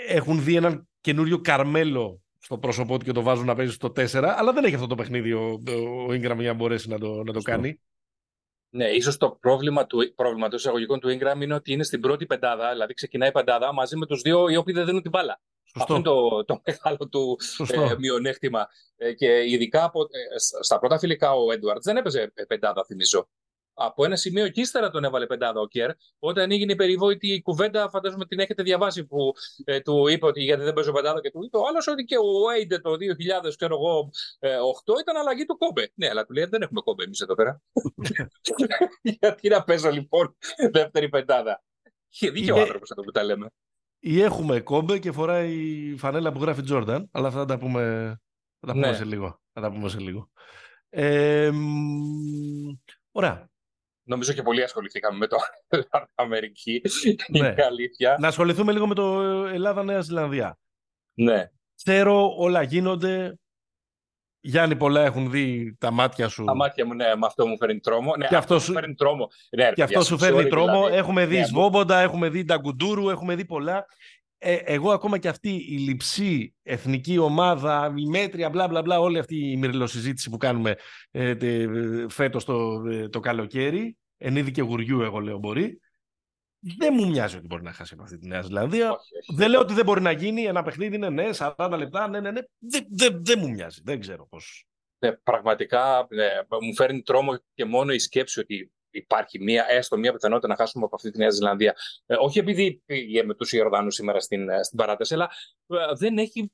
έχουν 0.09 0.44
δει 0.44 0.54
έναν 0.54 0.88
καινούριο 1.00 1.40
Καρμέλο 1.40 2.20
στο 2.38 2.59
πρόσωπό 2.59 2.98
του 2.98 3.04
και 3.04 3.12
το 3.12 3.22
βάζουν 3.22 3.46
να 3.46 3.54
παίζει 3.54 3.72
στο 3.72 3.92
4, 3.96 4.35
αλλά 4.37 4.52
δεν 4.52 4.64
έχει 4.64 4.74
αυτό 4.74 4.87
το 4.87 4.94
παιχνίδι 4.94 5.33
ο, 5.33 5.61
ο 5.78 6.06
Ingram 6.06 6.37
για 6.38 6.52
να 6.52 6.54
μπορέσει 6.54 6.88
να 6.88 6.98
το, 6.98 7.22
να 7.22 7.33
το 7.33 7.40
κάνει. 7.40 7.80
Ναι, 8.70 8.88
ίσως 8.88 9.16
το 9.16 9.30
πρόβλημα 9.40 9.87
του, 9.87 10.14
πρόβλημα 10.14 10.48
του 10.48 10.56
εισαγωγικών 10.56 11.00
του 11.00 11.09
Ingram 11.09 11.40
είναι 11.40 11.54
ότι 11.54 11.72
είναι 11.72 11.83
στην 11.83 12.00
πρώτη 12.00 12.26
πεντάδα, 12.26 12.70
δηλαδή 12.70 12.94
ξεκινάει 12.94 13.28
η 13.28 13.33
πεντάδα 13.33 13.72
μαζί 13.72 13.96
με 13.96 14.06
τους 14.06 14.20
δύο 14.20 14.48
οι 14.48 14.56
οποίοι 14.56 14.74
δεν 14.74 14.85
δίνουν 14.85 15.02
την 15.02 15.11
μπάλα. 15.11 15.40
Αυτό 15.74 15.94
είναι 15.94 16.02
το, 16.02 16.44
το 16.44 16.61
μεγάλο 16.66 17.09
του 17.09 17.38
ε, 17.68 17.94
μειονέκτημα. 17.98 18.68
Ε, 18.96 19.12
και 19.12 19.50
ειδικά 19.50 19.85
από, 19.85 20.00
ε, 20.02 20.62
στα 20.62 20.78
πρώτα 20.78 20.98
φιλικά 20.98 21.33
ο 21.33 21.52
Έντουαρτ 21.52 21.83
δεν 21.83 21.96
έπαιζε 21.96 22.33
πεντάδα, 22.48 22.85
θυμίζω 22.85 23.28
από 23.83 24.05
ένα 24.05 24.16
σημείο 24.16 24.49
και 24.49 24.61
ύστερα 24.61 24.90
τον 24.90 25.05
έβαλε 25.05 25.27
πεντάδα 25.27 25.61
ο 25.61 25.66
Κέρ. 25.66 25.90
Όταν 26.19 26.51
έγινε 26.51 26.73
η 26.73 26.77
περιβόητη 26.77 27.40
κουβέντα, 27.43 27.88
φαντάζομαι 27.88 28.27
την 28.27 28.38
έχετε 28.38 28.62
διαβάσει, 28.62 29.07
που 29.07 29.33
ε, 29.64 29.81
του 29.81 30.09
είπε 30.09 30.27
ότι 30.27 30.43
γιατί 30.43 30.62
δεν 30.62 30.73
παίζω 30.73 30.93
πεντάδα 30.93 31.21
και 31.21 31.31
του 31.31 31.45
είπε 31.45 31.57
ο 31.57 31.66
άλλος 31.69 31.87
ότι 31.87 32.05
και 32.05 32.16
ο 32.16 32.51
Έιντε 32.57 32.79
το 32.79 32.90
2000, 32.90 32.97
ξέρω 33.57 33.75
εγώ, 33.75 34.11
8 34.97 35.01
ήταν 35.01 35.16
αλλαγή 35.16 35.45
του 35.45 35.57
κόμπε. 35.59 35.90
Ναι, 35.95 36.09
αλλά 36.09 36.25
του 36.25 36.33
λέει 36.33 36.45
δεν 36.45 36.62
έχουμε 36.62 36.81
κόμπε 36.81 37.05
εμείς 37.05 37.21
εδώ 37.21 37.35
πέρα. 37.35 37.62
γιατί 39.21 39.49
να 39.49 39.64
παίζω 39.64 39.90
λοιπόν 39.90 40.37
δεύτερη 40.71 41.09
πεντάδα. 41.09 41.62
Είχε 42.09 42.31
δίκιο 42.31 42.57
ο 42.57 42.61
άνθρωπος 42.61 42.90
αυτό 42.90 43.03
που 43.03 43.11
τα 43.11 43.23
λέμε. 43.23 43.51
Ή 43.99 44.21
έχουμε 44.21 44.61
κόμπε 44.61 44.99
και 44.99 45.12
φοράει 45.12 45.53
η 45.53 45.97
φανέλα 45.97 46.33
που 46.33 46.40
γράφει 46.40 46.62
Τζόρνταν, 46.62 47.09
αλλά 47.12 47.27
αυτά 47.27 47.40
θα 47.40 47.47
τα 47.47 47.59
πούμε, 47.59 47.81
θα 48.61 48.66
τα 48.66 48.73
πούμε 48.73 48.87
ναι. 48.87 48.97
σε 48.97 49.05
λίγο. 49.05 49.40
Θα 49.53 49.61
τα 49.61 49.73
πούμε 49.73 49.88
σε 49.88 49.99
λίγο. 49.99 50.31
Ε, 50.88 51.51
ωραία. 53.12 53.50
Νομίζω 54.11 54.33
και 54.33 54.42
πολύ 54.42 54.62
ασχοληθήκαμε 54.62 55.18
με 55.18 55.27
το 55.27 55.37
Αμερική. 56.14 56.83
Ναι. 57.29 57.38
Είναι 57.38 57.55
αλήθεια. 57.66 58.16
Να 58.20 58.29
ασχοληθούμε 58.29 58.73
λίγο 58.73 58.87
με 58.87 58.94
το 58.94 59.23
Ελλάδα-Νέα 59.53 60.01
Ζηλανδία. 60.01 60.59
Ναι. 61.14 61.51
Ξέρω 61.75 62.35
όλα 62.37 62.62
γίνονται. 62.62 63.38
Γιάννη, 64.40 64.77
πολλά 64.77 65.05
έχουν 65.05 65.31
δει 65.31 65.77
τα 65.79 65.90
μάτια 65.90 66.29
σου. 66.29 66.44
Τα 66.44 66.55
μάτια 66.55 66.87
μου, 66.87 66.94
ναι, 66.94 67.05
με 67.05 67.27
αυτό 67.27 67.46
μου 67.46 67.57
φέρνει 67.57 67.81
τρόμο. 67.81 68.16
Ναι, 68.16 68.27
και 68.27 68.37
αυτό, 68.37 68.59
σου 68.59 68.73
φέρνει 68.73 68.94
τρόμο. 68.94 69.29
Ναι, 69.57 69.73
και 69.73 69.83
αυτός 69.83 70.07
σου 70.07 70.18
φέρνει 70.18 70.49
τρόμο. 70.49 70.73
Δηλαδή. 70.73 70.96
Έχουμε 70.96 71.27
δει 71.27 71.38
ναι, 71.38 71.44
Σβόμποντα, 71.44 71.99
έχουμε 71.99 72.29
δει 72.29 72.44
Νταγκουντούρου, 72.44 73.09
έχουμε 73.09 73.35
δει 73.35 73.44
πολλά. 73.44 73.87
Ε, 74.42 74.55
εγώ 74.55 74.90
ακόμα 74.90 75.18
και 75.18 75.29
αυτή 75.29 75.51
η 75.51 75.79
λυψή 75.79 76.55
εθνική 76.62 77.18
ομάδα, 77.18 77.94
η 77.96 78.07
μέτρια, 78.07 78.51
μπλα 78.51 78.68
μπλα 78.68 78.83
μπλα, 78.83 79.01
όλη 79.01 79.18
αυτή 79.18 79.51
η 79.51 79.57
μυριλοσυζήτηση 79.57 80.31
που 80.31 80.37
κάνουμε 80.37 80.77
ε, 81.11 81.35
φέτος 82.09 82.44
το, 82.44 82.83
ε, 82.90 83.09
το 83.09 83.20
καλοκαίρι, 83.20 83.96
εν 84.22 84.37
είδη 84.37 84.50
και 84.50 84.62
γουριού 84.62 85.02
εγώ 85.02 85.18
λέω 85.18 85.38
μπορεί, 85.38 85.80
δεν 86.78 86.94
μου 86.96 87.09
μοιάζει 87.09 87.37
ότι 87.37 87.46
μπορεί 87.46 87.62
να 87.62 87.72
χάσει 87.72 87.94
από 87.94 88.02
αυτή 88.02 88.18
τη 88.18 88.26
Νέα 88.26 88.40
Ζηλανδία. 88.42 88.96
Δεν 89.35 89.50
λέω 89.50 89.61
ότι 89.61 89.74
δεν 89.74 89.85
μπορεί 89.85 90.00
να 90.00 90.11
γίνει. 90.11 90.42
Ένα 90.42 90.62
παιχνίδι 90.62 90.96
είναι 90.96 91.09
ναι, 91.09 91.28
40 91.33 91.74
λεπτά. 91.78 92.09
Ναι, 92.09 92.20
ναι, 92.20 92.30
ναι. 92.30 92.40
Δεν, 92.59 92.87
δεν, 92.90 93.24
δεν 93.24 93.38
μου 93.38 93.50
μοιάζει. 93.50 93.80
Δεν 93.85 94.00
ξέρω 94.00 94.26
πώς. 94.26 94.66
Ναι, 94.98 95.12
πραγματικά 95.12 96.06
ναι, 96.11 96.28
μου 96.66 96.74
φέρνει 96.74 97.02
τρόμο 97.02 97.38
και 97.54 97.64
μόνο 97.64 97.92
η 97.92 97.98
σκέψη 97.98 98.40
ότι 98.40 98.72
υπάρχει 98.90 99.42
μία, 99.42 99.66
έστω 99.68 99.96
μία 99.96 100.12
πιθανότητα 100.12 100.48
να 100.48 100.56
χάσουμε 100.56 100.85
από 100.85 100.94
αυτή 100.94 101.11
τη 101.11 101.18
Νέα 101.18 101.30
Ζηλανδία. 101.30 101.76
Ε, 102.06 102.14
όχι 102.18 102.38
επειδή 102.38 102.83
πήγε 102.87 103.22
με 103.22 103.35
τους 103.35 103.52
Ιορδάνους 103.52 103.94
σήμερα 103.94 104.20
στην, 104.20 104.48
ε, 104.48 104.62
στην 104.62 104.78
παράταση, 104.78 105.14
αλλά 105.14 105.30
ε, 105.66 105.76
δεν, 105.94 106.18
έχει, 106.18 106.52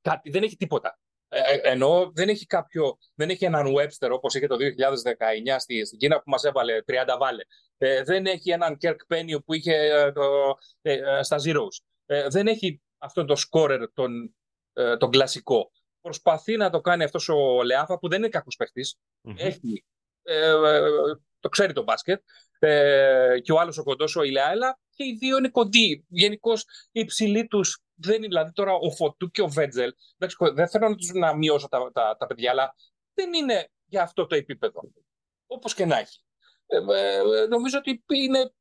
κάτι, 0.00 0.30
δεν 0.30 0.42
έχει 0.42 0.56
τίποτα. 0.56 0.98
Ε, 1.34 1.70
ενώ 1.70 2.10
δεν 2.14 2.28
έχει 2.28 2.46
κάποιο, 2.46 2.98
δεν 3.14 3.30
έχει 3.30 3.44
έναν 3.44 3.66
Webster 3.66 4.10
όπως 4.10 4.34
είχε 4.34 4.46
το 4.46 4.56
2019 4.56 5.56
στη, 5.58 5.84
στην 5.84 5.98
Κίνα 5.98 6.16
που 6.16 6.30
μας 6.30 6.44
έβαλε 6.44 6.78
30 6.86 7.16
βάλε. 7.18 7.42
Ε, 7.78 8.02
δεν 8.02 8.26
έχει 8.26 8.50
έναν 8.50 8.76
Kirk 8.80 8.96
Penny 9.14 9.44
που 9.44 9.54
είχε 9.54 9.74
ε, 9.74 10.12
το, 10.12 10.22
ε, 10.82 11.22
στα 11.22 11.36
Zeros. 11.44 11.84
Ε, 12.06 12.28
δεν 12.28 12.46
έχει 12.46 12.82
αυτόν 12.98 13.26
τον 13.26 13.36
scorer, 13.36 13.84
τον, 13.94 14.34
τον 14.98 15.10
κλασικό. 15.10 15.70
Προσπαθεί 16.00 16.56
να 16.56 16.70
το 16.70 16.80
κάνει 16.80 17.04
αυτός 17.04 17.28
ο 17.28 17.62
Λεάφα 17.62 17.98
που 17.98 18.08
δεν 18.08 18.18
είναι 18.18 18.28
κακός 18.28 18.56
Έχει, 19.36 19.84
το 21.40 21.48
ξέρει 21.48 21.72
το 21.72 21.82
μπάσκετ. 21.82 22.22
και 23.42 23.52
ο 23.52 23.58
άλλος 23.58 23.78
ο 23.78 23.82
κοντός 23.82 24.16
ο 24.16 24.22
Ηλιάελα 24.22 24.78
και 24.94 25.04
οι 25.04 25.16
δύο 25.20 25.36
είναι 25.38 25.48
κοντοί. 25.48 26.04
Γενικώς 26.08 26.62
οι 26.92 27.00
υψηλοί 27.00 27.46
τους 27.46 27.83
δεν 27.94 28.16
είναι. 28.16 28.26
Δηλαδή 28.26 28.52
τώρα 28.52 28.72
ο 28.72 28.90
Φωτού 28.90 29.30
και 29.30 29.42
ο 29.42 29.48
Βέτζελ. 29.48 29.92
Δεν 30.54 30.68
θέλω 30.68 30.88
να, 30.88 30.94
τους, 30.94 31.12
να 31.12 31.36
μειώσω 31.36 31.68
τα, 31.68 31.90
τα, 31.92 32.16
τα 32.18 32.26
παιδιά, 32.26 32.50
αλλά 32.50 32.74
δεν 33.14 33.32
είναι 33.32 33.68
για 33.84 34.02
αυτό 34.02 34.26
το 34.26 34.34
επίπεδο. 34.34 34.80
Όπως 35.46 35.74
και 35.74 35.84
να 35.84 35.98
έχει. 35.98 36.20
Ε, 36.66 36.76
ε, 36.76 37.46
νομίζω 37.46 37.78
ότι 37.78 38.04
είναι 38.06 38.52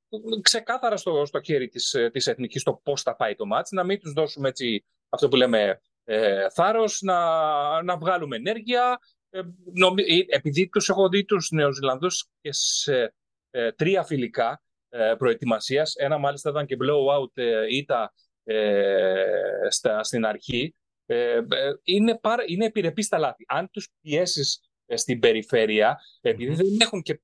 ξεκάθαρα 0.41 0.97
στο, 0.97 1.25
στο 1.25 1.41
χέρι 1.41 1.67
της, 1.67 1.95
της 2.11 2.27
Εθνικής 2.27 2.63
το 2.63 2.73
πώς 2.83 3.01
θα 3.01 3.15
πάει 3.15 3.35
το 3.35 3.45
μάτς, 3.45 3.71
να 3.71 3.83
μην 3.83 3.99
τους 3.99 4.13
δώσουμε 4.13 4.49
έτσι 4.49 4.85
αυτό 5.09 5.27
που 5.27 5.35
λέμε 5.35 5.81
ε, 6.03 6.49
θάρρος, 6.49 7.01
να, 7.01 7.83
να 7.83 7.97
βγάλουμε 7.97 8.35
ενέργεια. 8.35 8.99
Ε, 9.29 9.41
νομι, 9.73 10.03
επειδή 10.27 10.69
τους 10.69 10.89
έχω 10.89 11.09
δει 11.09 11.25
τους 11.25 11.49
Νεοζηλανδούς 11.51 12.29
και 12.41 12.49
σε 12.51 13.13
ε, 13.49 13.71
τρία 13.71 14.03
φιλικά 14.03 14.61
ε, 14.89 15.13
προετοιμασίας, 15.17 15.95
ένα 15.95 16.17
μάλιστα 16.17 16.49
ήταν 16.49 16.65
και 16.65 16.77
blowout 16.81 17.31
ε, 17.33 17.75
ήττα 17.75 18.13
ε, 18.43 19.67
στα, 19.69 20.03
στην 20.03 20.25
αρχή, 20.25 20.75
ε, 21.05 21.39
είναι, 21.83 22.17
πάρα, 22.17 22.43
είναι 22.45 22.65
επιρρεπής 22.65 23.05
στα 23.05 23.17
λάθη. 23.17 23.43
Αν 23.47 23.69
τους 23.69 23.89
πιέσεις 24.01 24.59
στην 24.93 25.19
περιφέρεια, 25.19 25.99
επειδή 26.21 26.53
δεν 26.53 26.77
έχουν 26.79 27.01
και 27.01 27.21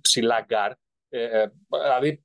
ψηλά 0.00 0.40
γκάρ, 0.40 0.72
δηλαδή 1.68 2.24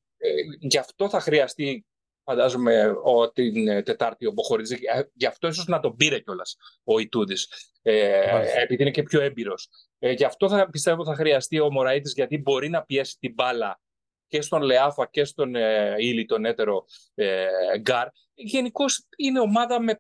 γι' 0.60 0.78
αυτό 0.78 1.10
θα 1.10 1.20
χρειαστεί 1.20 1.86
φαντάζομαι 2.24 2.96
ο, 3.04 3.32
την 3.32 3.84
Τετάρτη 3.84 4.26
ο 4.26 4.32
Μποχωρίδης. 4.32 4.78
Γι' 5.14 5.26
αυτό 5.26 5.48
ίσως 5.48 5.66
να 5.66 5.80
τον 5.80 5.96
πήρε 5.96 6.20
κιόλας 6.20 6.58
ο 6.84 7.00
Ιτούδης, 7.00 7.48
επειδή 8.62 8.82
είναι 8.82 8.92
και 8.92 9.04
πιο 9.04 9.22
έμπειρος. 9.22 9.70
γι' 10.00 10.26
αυτό 10.26 10.50
θα, 10.50 10.70
πιστεύω 10.70 11.06
θα 11.06 11.16
χρειαστεί 11.16 11.60
ο 11.60 11.72
Μωραΐτης, 11.72 12.14
γιατί 12.14 12.38
μπορεί 12.38 12.70
να 12.70 12.84
πιέσει 12.84 13.18
την 13.20 13.34
μπάλα 13.34 13.82
και 14.34 14.42
στον 14.42 14.62
Λεάφα 14.62 15.08
και 15.12 15.24
στον 15.24 15.56
ε, 15.56 15.96
Ήλι, 15.98 16.26
τον 16.26 16.46
έτερο 16.46 16.86
ε, 17.14 17.46
Γκάρ. 17.80 18.08
Γενικώς 18.34 19.06
είναι 19.18 19.40
ομάδα 19.40 19.82
με 19.82 20.00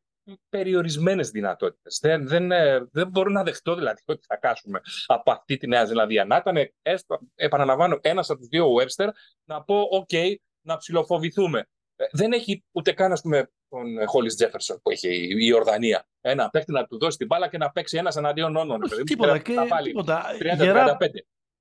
περιορισμένες 0.50 1.30
δυνατότητες. 1.30 2.00
Δεν, 2.02 2.28
δεν, 2.28 2.52
ε, 2.52 2.88
δεν 2.91 3.08
μπορώ 3.08 3.30
να 3.30 3.43
δεχτώ 3.43 3.76
δηλαδή 3.76 4.02
ότι 4.13 4.26
θα 4.28 4.36
χάσουμε 4.36 4.82
από 5.06 5.32
αυτή 5.32 5.58
τη 5.58 5.67
Νέα 5.67 5.86
Ζηλανδία. 5.86 6.26
Να 6.26 6.36
ήταν, 6.36 6.72
έστω, 6.82 7.19
επαναλαμβάνω, 7.36 8.00
ένας 8.02 8.30
από 8.30 8.39
τους 8.39 8.48
δύο 8.48 8.67
Webster 8.80 9.08
να 9.43 9.63
πω, 9.63 9.88
OK, 9.91 10.10
okay, 10.12 10.36
να 10.62 10.78
ψηλοφοβηθούμε. 10.78 11.67
Ε, 11.96 12.06
δεν 12.12 12.32
έχει 12.32 12.63
ούτε 12.72 12.91
καν, 12.91 13.12
ας 13.12 13.22
πούμε, 13.22 13.52
τον 13.69 14.08
Χόλι 14.08 14.34
Τζέφερσον 14.34 14.80
που 14.82 14.89
έχει 14.89 15.46
η 15.46 15.54
Ορδανία. 15.54 16.08
Ένα 16.22 16.50
παίκτη 16.50 16.72
να 16.72 16.86
του 16.86 16.98
δώσει 16.98 17.17
την 17.17 17.28
μπάλα 17.28 17.48
και 17.48 17.58
να 17.58 17.72
παίξει 17.72 17.98
ένας 17.98 18.15
εναντίον 18.15 18.56
όνων. 18.56 18.82
Τίποτα. 19.04 19.38
Και, 19.38 19.54
τίποτα. 19.84 20.24
30-35 20.39 20.96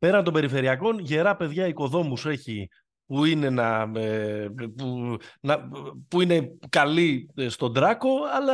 πέραν 0.02 0.24
των 0.24 0.32
περιφερειακών, 0.32 0.98
γερά 0.98 1.36
παιδιά 1.36 1.66
οικοδόμους 1.66 2.26
έχει 2.26 2.68
που 3.06 3.24
είναι, 3.24 3.50
να, 3.50 3.92
ε, 4.00 4.48
που, 4.76 5.16
να, 5.40 5.68
που 6.08 6.20
είναι 6.20 6.50
καλοί 6.68 7.30
στον 7.48 7.72
τράκο, 7.72 8.08
αλλά 8.32 8.52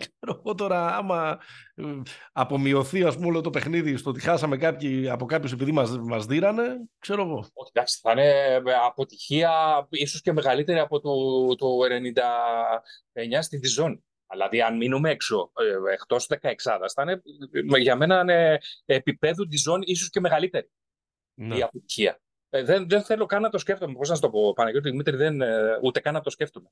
ξέρω 0.00 0.42
εγώ 0.44 0.54
τώρα 0.54 0.96
άμα 0.96 1.38
ε, 1.74 1.84
απομειωθεί 2.32 3.04
ας 3.04 3.14
πούμε 3.14 3.26
όλο 3.26 3.40
το 3.40 3.50
παιχνίδι 3.50 3.96
στο 3.96 4.10
ότι 4.10 4.20
χάσαμε 4.20 4.56
κάποιοι, 4.56 5.08
από 5.08 5.24
κάποιους 5.24 5.52
επειδή 5.52 5.72
μας, 5.72 5.98
μας 5.98 6.26
δίρανε, 6.26 6.76
ξέρω 6.98 7.22
εγώ. 7.22 7.38
Όχι, 7.38 7.70
εντάξει, 7.72 7.98
θα 8.02 8.12
είναι 8.12 8.62
αποτυχία 8.86 9.50
ίσως 9.90 10.20
και 10.20 10.32
μεγαλύτερη 10.32 10.78
από 10.78 11.00
το, 11.00 11.10
το 11.54 11.66
99 13.34 13.38
στη 13.40 13.56
Διζόν. 13.56 14.04
Δηλαδή, 14.32 14.62
αν 14.62 14.76
μείνουμε 14.76 15.10
έξω, 15.10 15.52
ε, 15.88 15.92
εκτός 15.92 16.26
16 16.40 16.52
θα 16.94 17.02
είναι 17.02 17.22
για 17.78 17.96
μένα 17.96 18.20
είναι 18.20 18.58
επίπεδου 18.84 19.46
τη 19.46 19.56
ζώνη 19.56 19.84
ίσως 19.86 20.10
και 20.10 20.20
μεγαλύτερη 20.20 20.68
ναι. 21.40 21.56
η 21.56 21.62
αποτυχία. 21.62 22.20
Ε, 22.50 22.64
δεν, 22.64 22.88
δεν 22.88 23.02
θέλω 23.02 23.26
καν 23.26 23.42
να 23.42 23.48
το 23.48 23.58
σκέφτομαι. 23.58 23.92
Πώς 23.92 24.08
να 24.08 24.14
σου 24.14 24.20
το 24.20 24.30
πω, 24.30 24.52
Παναγιώτη 24.52 24.90
Δημήτρη, 24.90 25.16
δεν, 25.16 25.40
ε, 25.40 25.78
ούτε 25.82 26.00
καν 26.00 26.14
να 26.14 26.20
το 26.20 26.30
σκέφτομαι. 26.30 26.68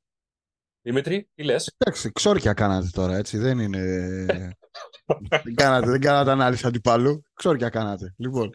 Δημήτρη, 0.83 1.29
τι 1.35 1.43
λες; 1.43 1.75
Εντάξει, 1.77 2.13
ξόρκια 2.13 2.53
κάνατε 2.53 2.89
τώρα, 2.93 3.17
έτσι. 3.17 3.39
Δεν 3.39 3.59
είναι. 3.59 3.81
δεν, 5.45 5.55
κάνατε, 5.55 5.91
δεν 5.91 6.01
κάνατε 6.01 6.31
ανάλυση 6.31 6.67
αντιπάλου. 6.67 7.23
Ξόρκια 7.35 7.69
κάνατε. 7.69 8.15
Λοιπόν. 8.19 8.51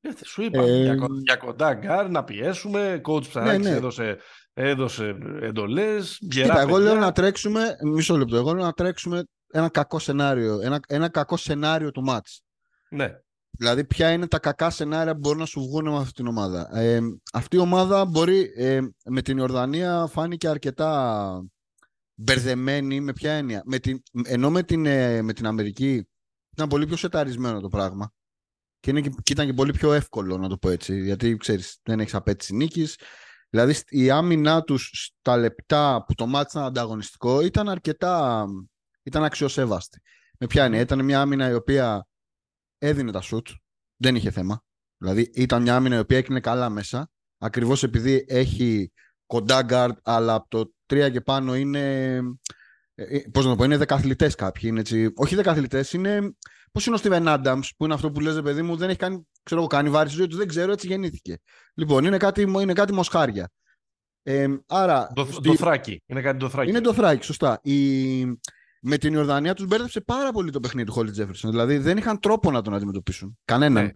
Ε, 0.00 0.10
σου 0.24 0.42
είπα, 0.42 0.62
ε... 0.62 0.82
για, 0.82 0.96
για, 1.24 1.36
κοντά 1.36 1.74
γκάρ 1.74 2.08
να 2.08 2.24
πιέσουμε. 2.24 3.00
Coach 3.04 3.28
Ψαράκης 3.28 3.64
ναι, 3.64 3.70
ναι. 3.70 3.76
έδωσε, 3.76 4.18
έδωσε 4.52 5.16
εντολές. 5.40 6.18
Κοίτα, 6.30 6.60
εγώ 6.60 6.78
λέω 6.78 6.94
να 6.94 7.12
τρέξουμε, 7.12 7.76
μισό 7.82 8.16
λεπτό, 8.16 8.36
εγώ 8.36 8.52
λέω 8.52 8.64
να 8.64 8.72
τρέξουμε 8.72 9.24
ένα 9.52 9.68
κακό 9.68 9.98
σενάριο, 9.98 10.60
ένα, 10.60 10.80
ένα 10.88 11.08
κακό 11.08 11.36
σενάριο 11.36 11.90
του 11.90 12.02
ματς. 12.02 12.42
Ναι. 12.90 13.20
Δηλαδή, 13.60 13.84
ποια 13.84 14.12
είναι 14.12 14.26
τα 14.26 14.38
κακά 14.38 14.70
σενάρια 14.70 15.12
που 15.12 15.18
μπορούν 15.18 15.38
να 15.38 15.46
σου 15.46 15.60
βγουν 15.60 15.88
με 15.88 15.96
αυτή 15.96 16.12
την 16.12 16.26
ομάδα. 16.26 16.76
Ε, 16.76 17.00
αυτή 17.32 17.56
η 17.56 17.58
ομάδα 17.58 18.04
μπορεί, 18.04 18.52
ε, 18.56 18.80
με 19.04 19.22
την 19.22 19.38
Ιορδανία 19.38 20.06
φάνηκε 20.06 20.48
αρκετά 20.48 21.42
μπερδεμένη, 22.14 23.00
με 23.00 23.12
ποια 23.12 23.32
έννοια; 23.32 23.62
Με 23.64 23.78
την, 23.78 24.02
ενώ 24.24 24.50
με 24.50 24.62
την, 24.62 24.86
ε, 24.86 25.22
με 25.22 25.32
την 25.32 25.46
Αμερική 25.46 26.08
ήταν 26.50 26.68
πολύ 26.68 26.86
πιο 26.86 26.96
σεταρισμένο 26.96 27.60
το 27.60 27.68
πράγμα. 27.68 28.12
Και, 28.80 28.90
είναι, 28.90 29.00
και 29.00 29.32
ήταν 29.32 29.46
και 29.46 29.52
πολύ 29.52 29.72
πιο 29.72 29.92
εύκολο, 29.92 30.38
να 30.38 30.48
το 30.48 30.58
πω 30.58 30.70
έτσι. 30.70 31.02
Γιατί, 31.02 31.36
ξέρεις, 31.36 31.78
δεν 31.82 32.00
έχεις 32.00 32.14
απέτηση 32.14 32.54
νίκης. 32.54 32.96
Δηλαδή, 33.50 33.74
η 33.88 34.10
άμυνά 34.10 34.62
τους 34.62 34.90
στα 34.92 35.36
λεπτά 35.36 36.04
που 36.06 36.14
το 36.14 36.26
μάτι 36.26 36.50
ήταν 36.50 36.64
ανταγωνιστικό 36.64 37.40
ήταν 37.40 37.68
αρκετά... 37.68 38.46
ήταν 39.02 39.24
αξιοσέβαστη. 39.24 40.00
Με 40.38 40.46
ποια 40.46 40.64
έννοια; 40.64 40.80
Ήταν 40.80 41.04
μια 41.04 41.20
άμυνα 41.20 41.50
η 41.50 41.54
οποία 41.54 42.07
έδινε 42.78 43.12
τα 43.12 43.20
σουτ, 43.20 43.48
δεν 43.96 44.16
είχε 44.16 44.30
θέμα. 44.30 44.62
Δηλαδή 44.98 45.30
ήταν 45.34 45.62
μια 45.62 45.76
άμυνα 45.76 45.96
η 45.96 45.98
οποία 45.98 46.18
έκρινε 46.18 46.40
καλά 46.40 46.68
μέσα, 46.68 47.10
ακριβώς 47.38 47.82
επειδή 47.82 48.24
έχει 48.28 48.92
κοντά 49.26 49.66
guard, 49.68 49.96
αλλά 50.02 50.34
από 50.34 50.48
το 50.48 50.72
3 50.86 51.10
και 51.12 51.20
πάνω 51.20 51.56
είναι, 51.56 52.14
ε, 52.94 53.16
ε, 53.16 53.22
πώς 53.32 53.44
να 53.44 53.50
το 53.50 53.56
πω, 53.56 53.64
είναι 53.64 53.76
δεκαθλητές 53.76 54.34
κάποιοι. 54.34 54.62
Είναι 54.64 54.80
έτσι, 54.80 55.12
όχι 55.14 55.34
δεκαθλητές, 55.34 55.92
είναι, 55.92 56.36
πώς 56.72 56.86
είναι 56.86 56.96
ο 56.96 56.98
Steven 57.02 57.26
Adams, 57.26 57.68
που 57.76 57.84
είναι 57.84 57.94
αυτό 57.94 58.10
που 58.10 58.20
λες, 58.20 58.40
παιδί 58.42 58.62
μου, 58.62 58.76
δεν 58.76 58.88
έχει 58.88 58.98
κάνει, 58.98 59.26
ξέρω 59.42 59.60
εγώ, 59.60 59.68
κάνει 59.68 59.90
βάρη 59.90 60.08
στη 60.08 60.18
ζωή 60.18 60.26
του, 60.26 60.36
δεν 60.36 60.48
ξέρω, 60.48 60.72
έτσι 60.72 60.86
γεννήθηκε. 60.86 61.38
Λοιπόν, 61.74 62.04
είναι 62.04 62.16
κάτι, 62.16 62.40
είναι 62.40 62.72
κάτι 62.72 62.92
μοσχάρια. 62.92 63.50
Ε, 64.22 64.46
άρα, 64.66 65.12
το, 65.14 65.24
στη... 65.24 65.48
το 65.48 65.56
θράκι. 65.56 66.02
Είναι 66.06 66.20
κάτι 66.20 66.38
το 66.38 66.48
θράκι. 66.48 66.70
Είναι 66.70 66.80
το 66.80 66.94
θράκι, 66.94 67.24
σωστά. 67.24 67.60
Η, 67.62 68.20
με 68.80 68.98
την 68.98 69.14
Ιορδανία 69.14 69.54
τους 69.54 69.66
μπέρδεψε 69.66 70.00
πάρα 70.00 70.32
πολύ 70.32 70.50
το 70.50 70.60
παιχνίδι 70.60 70.86
του 70.86 70.92
Χόλι 70.92 71.10
Τζέφερσον. 71.10 71.50
Δηλαδή 71.50 71.78
δεν 71.78 71.96
είχαν 71.96 72.20
τρόπο 72.20 72.50
να 72.50 72.62
τον 72.62 72.74
αντιμετωπίσουν. 72.74 73.38
Κανέναν. 73.44 73.84
Ναι. 73.84 73.90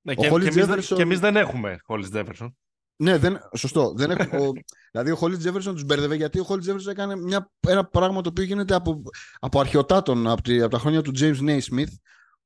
Ναι, 0.00 0.14
και, 0.14 0.28
και, 0.28 0.64
Jefferson... 0.64 0.94
και 0.94 1.02
εμείς 1.02 1.18
δεν 1.18 1.36
έχουμε 1.36 1.78
Χόλι 1.82 2.08
Τζέφερσον. 2.08 2.56
Ναι, 2.96 3.18
δεν, 3.18 3.38
σωστό. 3.56 3.92
Δεν 3.96 4.10
έχω, 4.10 4.46
ο, 4.46 4.52
δηλαδή 4.90 5.10
ο 5.10 5.16
Χόλι 5.16 5.36
Τζέφερσον 5.36 5.74
τους 5.74 5.84
μπέρδευε 5.84 6.14
γιατί 6.14 6.38
ο 6.38 6.44
Χόλι 6.44 6.60
Τζέφερσον 6.60 6.92
έκανε 6.92 7.16
μια, 7.16 7.50
ένα 7.60 7.84
πράγμα 7.84 8.20
το 8.20 8.28
οποίο 8.28 8.44
γίνεται 8.44 8.74
από, 8.74 9.02
από 9.38 9.60
αρχαιοτάτων 9.60 10.26
από, 10.26 10.42
τη, 10.42 10.60
από 10.60 10.70
τα 10.70 10.78
χρόνια 10.78 11.02
του 11.02 11.12
James 11.18 11.38
Naismith. 11.40 11.92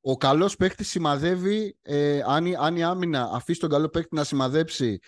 Ο 0.01 0.17
καλός 0.17 0.57
παίκτης 0.57 0.89
σημαδεύει, 0.89 1.77
ε, 1.83 2.21
αν, 2.27 2.57
αν 2.59 2.77
η 2.77 2.85
άμυνα 2.85 3.31
αφήσει 3.33 3.61
τον 3.61 3.71
καλό 3.71 3.89
παίκτη 3.89 4.15
να 4.15 4.25
σημαδέψει 4.25 4.99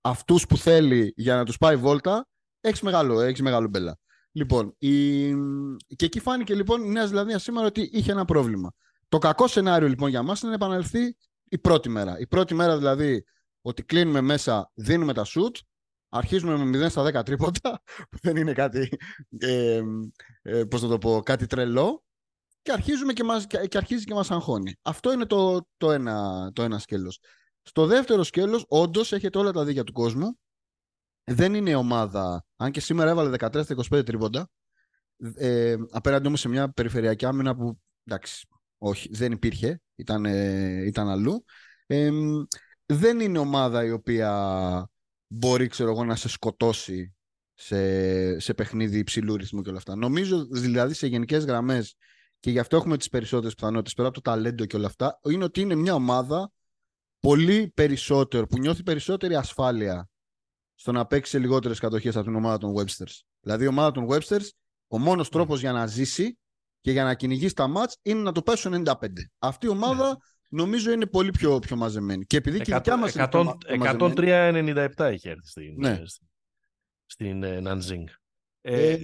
αυτούς 0.00 0.46
που 0.46 0.56
θέλει 0.56 1.12
για 1.16 1.36
να 1.36 1.44
τους 1.44 1.56
πάει 1.56 1.76
βόλτα, 1.76 2.28
έχεις 2.60 2.80
μεγάλο, 2.80 3.20
έχεις 3.20 3.40
μεγάλο 3.40 3.68
μπέλα. 3.68 3.98
Λοιπόν, 4.36 4.74
η... 4.78 5.28
και 5.96 6.04
εκεί 6.04 6.20
φάνηκε 6.20 6.54
λοιπόν 6.54 6.84
η 6.84 6.88
Νέα 6.88 7.06
Ζηλανδία 7.06 7.38
σήμερα 7.38 7.66
ότι 7.66 7.90
είχε 7.92 8.12
ένα 8.12 8.24
πρόβλημα. 8.24 8.72
Το 9.08 9.18
κακό 9.18 9.46
σενάριο 9.46 9.88
λοιπόν 9.88 10.10
για 10.10 10.22
μας 10.22 10.40
είναι 10.40 10.50
να 10.50 10.56
επαναληφθεί 10.56 11.16
η 11.44 11.58
πρώτη 11.58 11.88
μέρα. 11.88 12.18
Η 12.18 12.26
πρώτη 12.26 12.54
μέρα 12.54 12.78
δηλαδή 12.78 13.24
ότι 13.60 13.82
κλείνουμε 13.82 14.20
μέσα, 14.20 14.70
δίνουμε 14.74 15.12
τα 15.12 15.24
σουτ, 15.24 15.56
αρχίζουμε 16.08 16.64
με 16.64 16.86
0 16.86 16.90
στα 16.90 17.20
10 17.20 17.24
τρίποτα, 17.24 17.82
που 18.10 18.18
δεν 18.22 18.36
είναι 18.36 18.52
κάτι, 18.52 18.88
ε, 19.38 19.82
ε, 20.42 20.64
πώς 20.64 20.80
το 20.80 20.98
πω, 20.98 21.20
κάτι 21.24 21.46
τρελό, 21.46 22.04
και, 22.62 22.72
αρχίζουμε 22.72 23.12
και, 23.12 23.24
μας, 23.24 23.46
και 23.46 23.76
αρχίζει 23.76 24.04
και 24.04 24.14
μας 24.14 24.30
αγχώνει. 24.30 24.74
Αυτό 24.82 25.12
είναι 25.12 25.26
το, 25.26 25.68
το, 25.76 25.92
ένα, 25.92 26.50
το 26.52 26.62
ένα 26.62 26.78
σκέλος. 26.78 27.18
Στο 27.62 27.86
δεύτερο 27.86 28.22
σκέλος, 28.22 28.64
όντως 28.68 29.12
έχετε 29.12 29.38
όλα 29.38 29.52
τα 29.52 29.64
δίκια 29.64 29.84
του 29.84 29.92
κόσμου 29.92 30.38
δεν 31.30 31.54
είναι 31.54 31.74
ομάδα, 31.74 32.44
αν 32.56 32.70
και 32.70 32.80
σήμερα 32.80 33.10
έβαλε 33.10 33.36
13-25 33.38 34.04
τρίποντα, 34.04 34.48
ε, 35.34 35.76
απέναντι 35.90 36.26
όμως 36.26 36.40
σε 36.40 36.48
μια 36.48 36.70
περιφερειακή 36.70 37.26
άμυνα 37.26 37.56
που 37.56 37.80
εντάξει, 38.04 38.46
όχι, 38.78 39.08
δεν 39.12 39.32
υπήρχε, 39.32 39.80
ήταν, 39.94 40.24
ε, 40.24 40.84
ήταν 40.84 41.08
αλλού. 41.08 41.44
Ε, 41.86 42.10
δεν 42.86 43.20
είναι 43.20 43.38
ομάδα 43.38 43.84
η 43.84 43.90
οποία 43.90 44.90
μπορεί 45.26 45.66
ξέρω 45.66 45.90
εγώ, 45.90 46.04
να 46.04 46.14
σε 46.14 46.28
σκοτώσει 46.28 47.14
σε, 47.54 48.40
σε 48.40 48.54
παιχνίδι 48.54 48.98
υψηλού 48.98 49.36
ρυθμού 49.36 49.62
και 49.62 49.68
όλα 49.68 49.78
αυτά. 49.78 49.96
Νομίζω 49.96 50.46
δηλαδή 50.46 50.94
σε 50.94 51.06
γενικές 51.06 51.44
γραμμές 51.44 51.96
και 52.40 52.50
γι' 52.50 52.58
αυτό 52.58 52.76
έχουμε 52.76 52.96
τις 52.96 53.08
περισσότερες 53.08 53.54
πιθανότητες 53.54 53.94
πέρα 53.94 54.08
από 54.08 54.16
το 54.20 54.30
ταλέντο 54.30 54.64
και 54.64 54.76
όλα 54.76 54.86
αυτά, 54.86 55.20
είναι 55.30 55.44
ότι 55.44 55.60
είναι 55.60 55.74
μια 55.74 55.94
ομάδα 55.94 56.52
πολύ 57.20 57.72
περισσότερο, 57.74 58.46
που 58.46 58.58
νιώθει 58.58 58.82
περισσότερη 58.82 59.34
ασφάλεια 59.34 60.08
στο 60.78 60.92
να 60.92 61.06
παίξει 61.06 61.30
σε 61.30 61.38
λιγότερες 61.38 61.78
κατοχές 61.78 62.16
από 62.16 62.24
την 62.24 62.34
ομάδα 62.34 62.58
των 62.58 62.74
Websters. 62.76 63.20
Δηλαδή, 63.40 63.64
η 63.64 63.66
ομάδα 63.66 63.90
των 63.90 64.06
Websters, 64.10 64.48
ο 64.86 64.98
μόνος 64.98 65.26
ναι. 65.26 65.32
τρόπος 65.32 65.60
για 65.60 65.72
να 65.72 65.86
ζήσει 65.86 66.38
και 66.80 66.90
για 66.90 67.04
να 67.04 67.14
κυνηγήσει 67.14 67.54
τα 67.54 67.66
μάτς 67.66 67.98
είναι 68.02 68.20
να 68.20 68.32
το 68.32 68.42
πέσει 68.42 68.68
95. 68.72 68.92
Αυτή 69.38 69.66
η 69.66 69.68
ομάδα 69.68 70.08
ναι. 70.08 70.14
νομίζω 70.48 70.90
είναι 70.90 71.06
πολύ 71.06 71.30
πιο, 71.30 71.58
πιο 71.58 71.76
μαζεμένη. 71.76 72.24
Και 72.24 72.36
επειδή 72.36 72.58
100, 72.58 72.62
και 72.62 72.72
η 72.72 72.74
δικιά 72.74 72.96
μας. 72.96 73.14
103-97 73.16 74.92
έχει 74.96 75.28
έρθει 75.28 75.48
στην, 75.48 75.74
ναι. 75.76 76.02
στην, 76.04 76.26
στην 77.06 77.42
ε, 77.42 77.60
ε, 78.60 78.98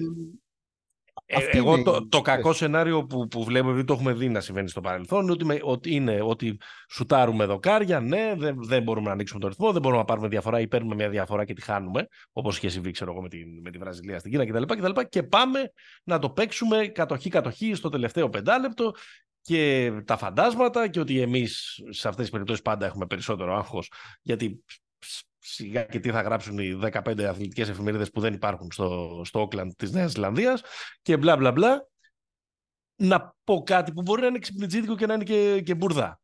ε, 1.41 1.57
εγώ 1.59 1.83
το, 1.83 2.09
το 2.09 2.21
κακό 2.21 2.53
σενάριο 2.53 3.05
που, 3.05 3.29
που 3.29 3.45
βλέπω, 3.45 3.69
επειδή 3.69 3.85
το 3.85 3.93
έχουμε 3.93 4.13
δει 4.13 4.29
να 4.29 4.41
συμβαίνει 4.41 4.69
στο 4.69 4.81
παρελθόν, 4.81 5.23
είναι 5.23 5.33
ότι, 5.33 5.61
ότι 5.63 5.95
είναι 5.95 6.21
ότι 6.23 6.59
σουτάρουμε 6.91 7.45
δοκάρια, 7.45 8.01
ναι, 8.01 8.35
δεν, 8.37 8.57
δεν 8.59 8.83
μπορούμε 8.83 9.07
να 9.07 9.13
ανοίξουμε 9.13 9.41
το 9.41 9.49
ρυθμό, 9.49 9.73
δεν 9.73 9.83
μπορούμε 9.83 10.01
να 10.01 10.07
πάρουμε 10.07 10.29
διαφορά 10.29 10.61
ή 10.61 10.69
παίρνουμε 10.69 10.95
μια 10.95 11.09
διαφορά 11.09 11.45
και 11.45 11.55
τη 11.55 11.63
χάνουμε, 11.63 12.09
όπως 12.33 12.57
είχε 12.57 12.69
συμβεί, 12.69 12.91
ξέρω 12.91 13.13
εγώ, 13.13 13.23
με 13.23 13.29
τη, 13.29 13.45
με 13.63 13.71
τη 13.71 13.79
Βραζιλία 13.79 14.19
στην 14.19 14.31
Κίνα 14.31 14.47
κτλ, 14.47 14.75
κτλ. 14.75 15.01
Και 15.09 15.23
πάμε 15.23 15.73
να 16.05 16.19
το 16.19 16.31
παίξουμε 16.31 16.87
κατοχή-κατοχή 16.87 17.75
στο 17.75 17.89
τελευταίο 17.89 18.29
πεντάλεπτο 18.29 18.95
και 19.41 19.93
τα 20.05 20.17
φαντάσματα 20.17 20.89
και 20.89 21.01
ότι 21.01 21.21
εμείς 21.21 21.81
σε 21.89 22.09
αυτές 22.09 22.23
τις 22.23 22.31
περιπτώσεις 22.31 22.63
πάντα 22.63 22.87
έχουμε 22.87 23.07
περισσότερο 23.07 23.57
άγχος, 23.57 23.93
γιατί 24.23 24.65
σιγά 25.45 25.85
και 25.85 26.01
τι 26.01 26.11
θα 26.11 26.21
γράψουν 26.21 26.59
οι 26.59 26.79
15 26.83 27.23
αθλητικές 27.23 27.69
εφημερίδες 27.69 28.11
που 28.11 28.21
δεν 28.21 28.35
υπάρχουν 28.35 28.73
στο, 28.73 29.21
στο 29.25 29.41
Όκλαντ 29.41 29.73
της 29.77 29.93
Νέας 29.93 30.11
Ζηλανδίας 30.11 30.63
και 31.03 31.17
μπλα 31.17 31.37
μπλα 31.37 31.53
μπλα 31.53 31.89
να 32.97 33.37
πω 33.45 33.63
κάτι 33.63 33.93
που 33.93 34.03
μπορεί 34.03 34.21
να 34.21 34.27
είναι 34.27 34.39
ξυπνητζίδικο 34.39 34.97
και 34.97 35.07
να 35.07 35.15
είναι 35.15 35.25
και, 35.25 35.61
και 35.61 35.75
μπουρδά. 35.75 36.21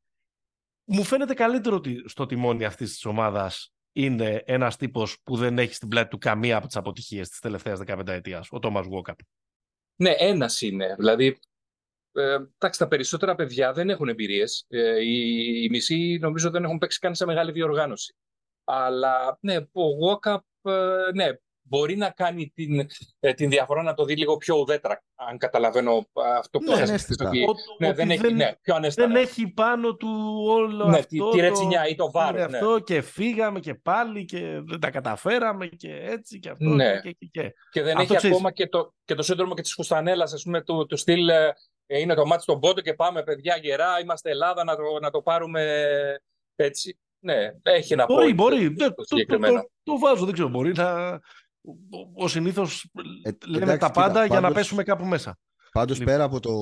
Μου 0.85 1.05
φαίνεται 1.05 1.35
καλύτερο 1.35 1.77
ότι 1.77 2.03
στο 2.07 2.27
τιμόνι 2.27 2.65
αυτής 2.65 2.93
της 2.93 3.05
ομάδας 3.05 3.73
είναι 3.93 4.43
ένας 4.47 4.77
τύπος 4.77 5.21
που 5.23 5.37
δεν 5.37 5.59
έχει 5.59 5.75
στην 5.75 5.89
πλάτη 5.89 6.09
του 6.09 6.19
καμία 6.19 6.57
από 6.57 6.67
τις 6.67 6.77
αποτυχίες 6.77 7.29
της 7.29 7.39
τελευταίας 7.39 7.81
15 7.87 8.07
ετία, 8.07 8.45
ο 8.51 8.59
Τόμα 8.59 8.81
Γουόκαπ. 8.81 9.19
Ναι, 9.97 10.11
ένας 10.11 10.61
είναι. 10.61 10.95
Δηλαδή, 10.99 11.39
ε, 12.13 12.33
εντάξει, 12.33 12.79
τα 12.79 12.89
περισσότερα 12.89 13.35
παιδιά 13.35 13.73
δεν 13.73 13.91
έχουν 13.91 14.09
εμπειρίες. 14.09 14.65
Ε, 14.69 15.05
οι, 15.05 15.63
οι 15.63 15.69
μισοί 15.71 16.19
νομίζω 16.21 16.51
δεν 16.51 16.65
έχουν 16.65 16.79
παίξει 16.79 16.99
καν 16.99 17.15
σε 17.15 17.27
μεγάλη 17.27 17.53
διοργάνωση. 17.53 18.15
Αλλά 18.71 19.39
ναι, 19.41 19.57
ο 19.57 19.83
Walkup 20.05 20.39
ε, 20.63 21.13
ναι, 21.15 21.29
μπορεί 21.63 21.97
να 21.97 22.11
κάνει 22.11 22.53
την, 22.55 22.89
ε, 23.21 23.33
την 23.35 23.51
διαφορά 23.51 23.83
να 23.83 23.95
το 23.95 24.05
δει 24.05 24.17
λίγο 24.17 24.37
πιο 24.37 24.57
ουδέτερα, 24.57 25.05
αν 25.15 25.39
καταλαβαίνω 25.39 25.97
ε, 25.97 26.39
αυτό 26.39 26.59
που 26.59 26.73
ναι, 26.75 26.85
ναι, 27.79 27.93
δεν, 27.93 28.11
έχει, 28.11 28.33
ναι, 28.33 28.53
πιο 28.63 28.75
ανέστητα, 28.75 29.07
δεν 29.07 29.17
ναι. 29.17 29.21
έχει 29.21 29.49
πάνω 29.49 29.95
του 29.95 30.09
όλο 30.49 30.87
ναι, 30.87 30.99
αυτό. 30.99 31.31
Τη, 31.31 31.37
τη 31.37 31.41
ρετσινιά 31.41 31.89
ή 31.89 31.95
το 31.95 32.11
βάρος. 32.11 32.51
Ναι, 32.51 32.57
αυτό 32.57 32.79
και 32.79 33.01
φύγαμε 33.01 33.61
και 33.61 33.75
πάλι 33.75 34.25
και 34.25 34.61
δεν 34.65 34.81
τα 34.81 34.91
καταφέραμε 34.91 35.67
και 35.67 35.99
έτσι 36.01 36.39
και 36.39 36.51
αυτό 36.51 36.69
ναι. 36.69 37.01
και, 37.01 37.13
και, 37.13 37.27
και. 37.31 37.55
και 37.71 37.83
δεν 37.83 37.97
αυτό 37.97 38.03
έχει 38.03 38.17
ξέρεις. 38.17 38.37
ακόμα 38.37 38.53
και 38.53 38.67
το, 38.67 38.95
και 39.05 39.15
το 39.15 39.23
σύνδρομο 39.23 39.55
και 39.55 39.63
της 39.63 39.73
Φουστανέλας, 39.73 40.33
ας 40.33 40.43
πούμε, 40.43 40.63
του, 40.63 40.87
του 40.87 40.97
στυλ 40.97 41.31
είναι 41.87 42.15
το 42.15 42.27
μάτι 42.27 42.43
στον 42.43 42.61
πόντο 42.61 42.81
και 42.81 42.95
πάμε 42.95 43.23
παιδιά 43.23 43.57
γερά, 43.57 44.01
είμαστε 44.03 44.31
Ελλάδα 44.31 44.65
να 44.65 44.77
το, 44.77 44.83
να 45.01 45.11
το 45.11 45.23
πάρουμε 45.23 45.85
έτσι. 46.57 46.99
Ναι, 47.21 47.35
έχει 47.63 47.93
ένα 47.93 48.05
μπορεί, 48.05 48.35
μπορεί. 48.35 48.75
το, 48.75 48.95
το, 48.95 49.05
το, 49.27 49.39
το, 49.83 49.99
βάζω, 49.99 50.25
δεν 50.25 50.35
ξέρω. 50.35 50.49
Μπορεί 50.49 50.73
να. 50.73 51.21
Ο 52.15 52.29
συνήθως 52.29 52.91
ε, 53.23 53.31
λέμε 53.47 53.77
τα 53.77 53.91
πάντα 53.91 54.09
κοίτα, 54.09 54.25
για 54.25 54.35
πάντως, 54.35 54.49
να 54.49 54.55
πέσουμε 54.55 54.83
κάπου 54.83 55.05
μέσα. 55.05 55.39
Πάντως 55.73 55.99
λοιπόν. 55.99 56.15
πέρα 56.15 56.25
από, 56.25 56.41
το, 56.41 56.53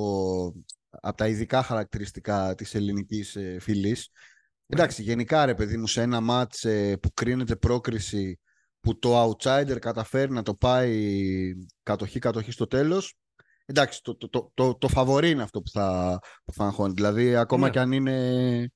από 0.90 1.16
τα 1.16 1.28
ειδικά 1.28 1.62
χαρακτηριστικά 1.62 2.54
της 2.54 2.74
ελληνικής 2.74 3.36
ε, 3.36 3.56
φυλής. 3.60 4.10
Εντάξει, 4.66 5.02
γενικά 5.02 5.46
ρε 5.46 5.54
παιδί 5.54 5.76
μου, 5.76 5.86
σε 5.86 6.02
ένα 6.02 6.20
μάτς 6.20 6.64
ε, 6.64 6.96
που 6.96 7.12
κρίνεται 7.14 7.56
πρόκριση 7.56 8.40
που 8.80 8.98
το 8.98 9.24
outsider 9.24 9.76
καταφέρει 9.80 10.32
να 10.32 10.42
το 10.42 10.54
πάει 10.54 11.52
κατοχή-κατοχή 11.82 12.50
στο 12.50 12.66
τέλος, 12.66 13.16
εντάξει, 13.64 14.02
το, 14.02 14.16
το, 14.16 14.28
το, 14.28 14.50
το, 14.54 14.74
το 14.74 14.88
φαβορεί 14.88 15.30
είναι 15.30 15.42
αυτό 15.42 15.60
που 15.60 15.70
θα, 15.70 16.18
που 16.44 16.52
θα 16.52 16.64
αγχώνει. 16.64 16.92
Δηλαδή, 16.92 17.36
ακόμα 17.36 17.66
ναι. 17.66 17.72
και 17.72 17.80
αν 17.80 17.92
είναι 17.92 18.70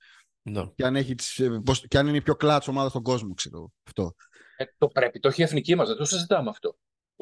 ναι. 0.51 0.67
Και, 0.75 0.85
αν 0.85 0.97
έχει 0.97 1.15
τις, 1.15 1.39
ε, 1.39 1.61
πώς, 1.65 1.87
και 1.89 1.99
αν 1.99 2.07
είναι 2.07 2.17
η 2.17 2.23
πιο 2.23 2.35
κλάτσο 2.37 2.71
ομάδα 2.71 2.89
στον 2.89 3.03
κόσμο, 3.03 3.35
ξέρω 3.35 3.73
αυτό. 3.87 4.15
Ε, 4.57 4.65
το 4.79 4.89
πρέπει, 4.89 5.21
το 5.21 5.29
έχει 5.29 5.41
η 5.41 5.45
εθνική 5.45 5.75
μας, 5.75 5.89
δεν 5.89 5.97
το 5.97 6.05
συζητάμε 6.05 6.51
αυτό. 6.51 6.77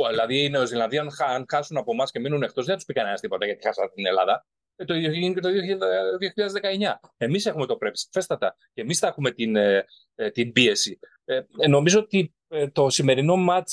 Δηλαδή 0.08 0.44
οι 0.44 0.48
Νεοζηλανδοί, 0.48 0.98
αν, 0.98 1.08
αν 1.18 1.44
χάσουν 1.48 1.76
από 1.76 1.92
εμάς 1.92 2.10
και 2.10 2.18
μείνουν 2.18 2.42
εκτός, 2.42 2.64
δεν 2.66 2.74
τους 2.74 2.84
πει 2.84 2.92
κανένας 2.92 3.20
τίποτα 3.20 3.46
γιατί 3.46 3.62
χάσατε 3.62 3.92
την 3.94 4.06
Ελλάδα. 4.06 4.46
Ε, 4.76 4.84
το 4.84 4.94
ίδιο 4.94 5.10
γίνεται 5.10 5.40
και 5.40 5.76
το 5.76 5.88
2019. 6.18 7.00
Εμείς 7.16 7.46
έχουμε 7.46 7.66
το 7.66 7.76
πρέπει, 7.76 7.98
φέστατα. 8.10 8.56
Και 8.74 8.80
εμείς 8.80 8.98
θα 8.98 9.06
έχουμε 9.06 9.30
την, 9.30 9.56
ε, 9.56 9.84
ε, 10.14 10.30
την 10.30 10.52
πίεση. 10.52 10.98
Ε, 11.24 11.40
νομίζω 11.68 11.98
ότι 11.98 12.34
το 12.72 12.90
σημερινό 12.90 13.36
ματ 13.36 13.68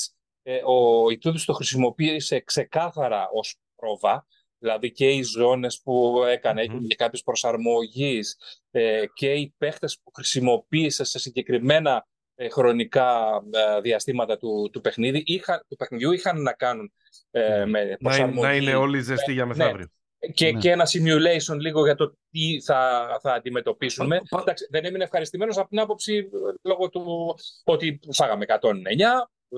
ο 0.64 1.10
Ιτούδης 1.10 1.44
το 1.44 1.52
χρησιμοποίησε 1.52 2.40
ξεκάθαρα 2.40 3.28
ως 3.32 3.56
πρόβα 3.76 4.26
δηλαδή 4.58 4.92
και 4.92 5.08
οι 5.08 5.22
ζώνες 5.22 5.80
που 5.84 6.24
έκανε 6.28 6.62
mm-hmm. 6.62 6.86
και 6.88 6.94
κάποιες 6.94 7.22
προσαρμογής 7.22 8.36
ε, 8.70 9.04
και 9.14 9.32
οι 9.32 9.54
παίχτες 9.58 10.00
που 10.02 10.10
χρησιμοποίησε 10.14 11.04
σε 11.04 11.18
συγκεκριμένα 11.18 12.06
ε, 12.34 12.48
χρονικά 12.48 13.42
ε, 13.50 13.80
διαστήματα 13.80 14.38
του, 14.38 14.70
του, 14.72 14.80
παιχνίδι, 14.80 15.22
είχα, 15.26 15.64
του 15.68 15.76
παιχνιδιού 15.76 16.12
είχαν 16.12 16.42
να 16.42 16.52
κάνουν 16.52 16.92
ε, 17.30 17.64
με 17.64 17.96
προσαρμογή. 18.00 18.40
Να, 18.40 18.48
να 18.48 18.54
είναι 18.54 18.74
όλοι 18.74 19.00
ζεστοί 19.00 19.32
για 19.32 19.46
μεθαύριο. 19.46 19.76
Ναι. 19.76 20.32
Και, 20.32 20.52
ναι. 20.52 20.60
και 20.60 20.70
ένα 20.70 20.86
simulation 20.86 21.58
λίγο 21.58 21.84
για 21.84 21.94
το 21.94 22.16
τι 22.30 22.60
θα, 22.60 23.08
θα 23.22 23.32
αντιμετωπίσουμε. 23.32 24.20
Πα, 24.28 24.38
Εντάξει, 24.40 24.66
δεν 24.70 24.84
έμεινε 24.84 25.04
ευχαριστημένος 25.04 25.58
από 25.58 25.68
την 25.68 25.78
άποψη 25.78 26.28
λόγω 26.62 26.88
του 26.88 27.34
ότι 27.64 28.00
φάγαμε 28.12 28.44
109. 28.48 28.58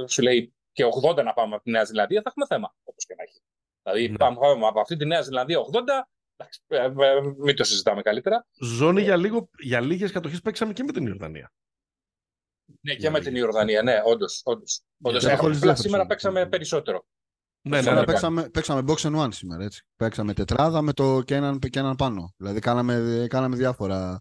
Σου 0.07 0.23
λέει 0.23 0.55
και 0.73 0.85
80 1.11 1.25
να 1.25 1.33
πάμε 1.33 1.55
από 1.55 1.65
τη 1.65 1.71
Νέα 1.71 1.85
Ζηλανδία, 1.85 2.21
θα 2.23 2.29
έχουμε 2.31 2.47
θέμα, 2.47 2.75
όπως 2.85 3.05
και 3.07 3.15
να 3.17 3.23
έχει. 3.23 3.41
Δηλαδή, 3.91 4.09
ναι. 4.09 4.17
πάμε 4.17 4.67
από 4.67 4.81
αυτή 4.81 4.97
τη 4.97 5.07
Νέα 5.07 5.23
Ζηλανδία 5.23 5.59
80, 5.59 5.63
εντάξει, 6.37 6.61
ε, 6.67 6.77
ε, 6.77 7.21
μην 7.39 7.57
το 7.57 7.65
συζητάμε 7.65 8.03
καλύτερα. 8.03 8.47
Ζώνη 8.61 9.03
για, 9.03 9.17
λίγο, 9.17 9.49
για 9.59 9.81
λίγες 9.81 10.13
κατοχές 10.13 10.41
παίξαμε 10.41 10.73
και 10.73 10.83
με 10.83 10.93
την 10.93 11.07
Ιορδανία. 11.07 11.53
Ναι, 12.81 12.95
και 12.95 13.11
με 13.11 13.21
την 13.21 13.37
Ιορδανία, 13.37 13.83
ναι, 13.83 14.01
όντως. 14.05 14.41
όντως. 14.45 14.83
όντως 15.03 15.25
έχουμε, 15.25 15.75
σήμερα 15.75 16.07
παίξαμε 16.07 16.47
περισσότερο. 16.47 17.07
Ναι, 17.61 17.81
ναι, 17.81 17.93
ναι, 17.93 18.05
παίξαμε, 18.05 18.49
παίξαμε 18.49 18.83
box 18.87 18.97
and 18.97 19.25
one 19.25 19.29
σήμερα, 19.31 19.65
έτσι. 19.65 19.87
Παίξαμε 19.97 20.35
τετράδα 20.35 20.83
με 20.83 20.93
το 20.93 21.23
και 21.23 21.35
έναν, 21.35 21.59
και 21.59 21.79
έναν 21.79 21.97
πάνω. 21.97 22.35
Δηλαδή, 22.37 22.61
κάναμε, 22.61 23.27
κάναμε 23.29 23.57
διάφορα 23.57 24.21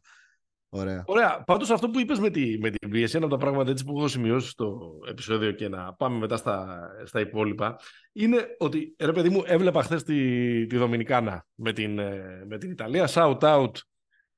Ωραία. 0.70 1.04
Ωραία. 1.08 1.44
Πάντως 1.46 1.70
αυτό 1.70 1.90
που 1.90 2.00
είπες 2.00 2.20
με, 2.20 2.30
τη, 2.30 2.58
με 2.58 2.70
την 2.70 2.90
πίεση, 2.90 3.16
ένα 3.16 3.26
από 3.26 3.36
τα 3.36 3.42
πράγματα 3.42 3.72
έτσι 3.72 3.84
που 3.86 3.98
έχω 3.98 4.08
σημειώσει 4.08 4.50
στο 4.50 5.00
επεισόδιο 5.10 5.52
και 5.52 5.68
να 5.70 5.94
πάμε 5.94 6.18
μετά 6.18 6.38
στα, 6.38 6.90
στα 7.06 7.20
υπόλοιπα, 7.20 7.80
είναι 8.12 8.56
ότι 8.58 8.96
ρε 9.00 9.12
παιδί 9.12 9.30
μου, 9.30 9.44
έβλεπα 9.46 9.84
χθες 9.84 10.04
τη, 10.04 10.68
τη 10.68 10.78
Δομινικάνα 10.78 11.46
με 11.56 11.74
την, 11.74 12.00
ε, 12.00 12.44
με 12.48 12.58
την 12.58 12.72
Ιταλία. 12.72 13.08
Shout 13.10 13.40
out. 13.40 13.72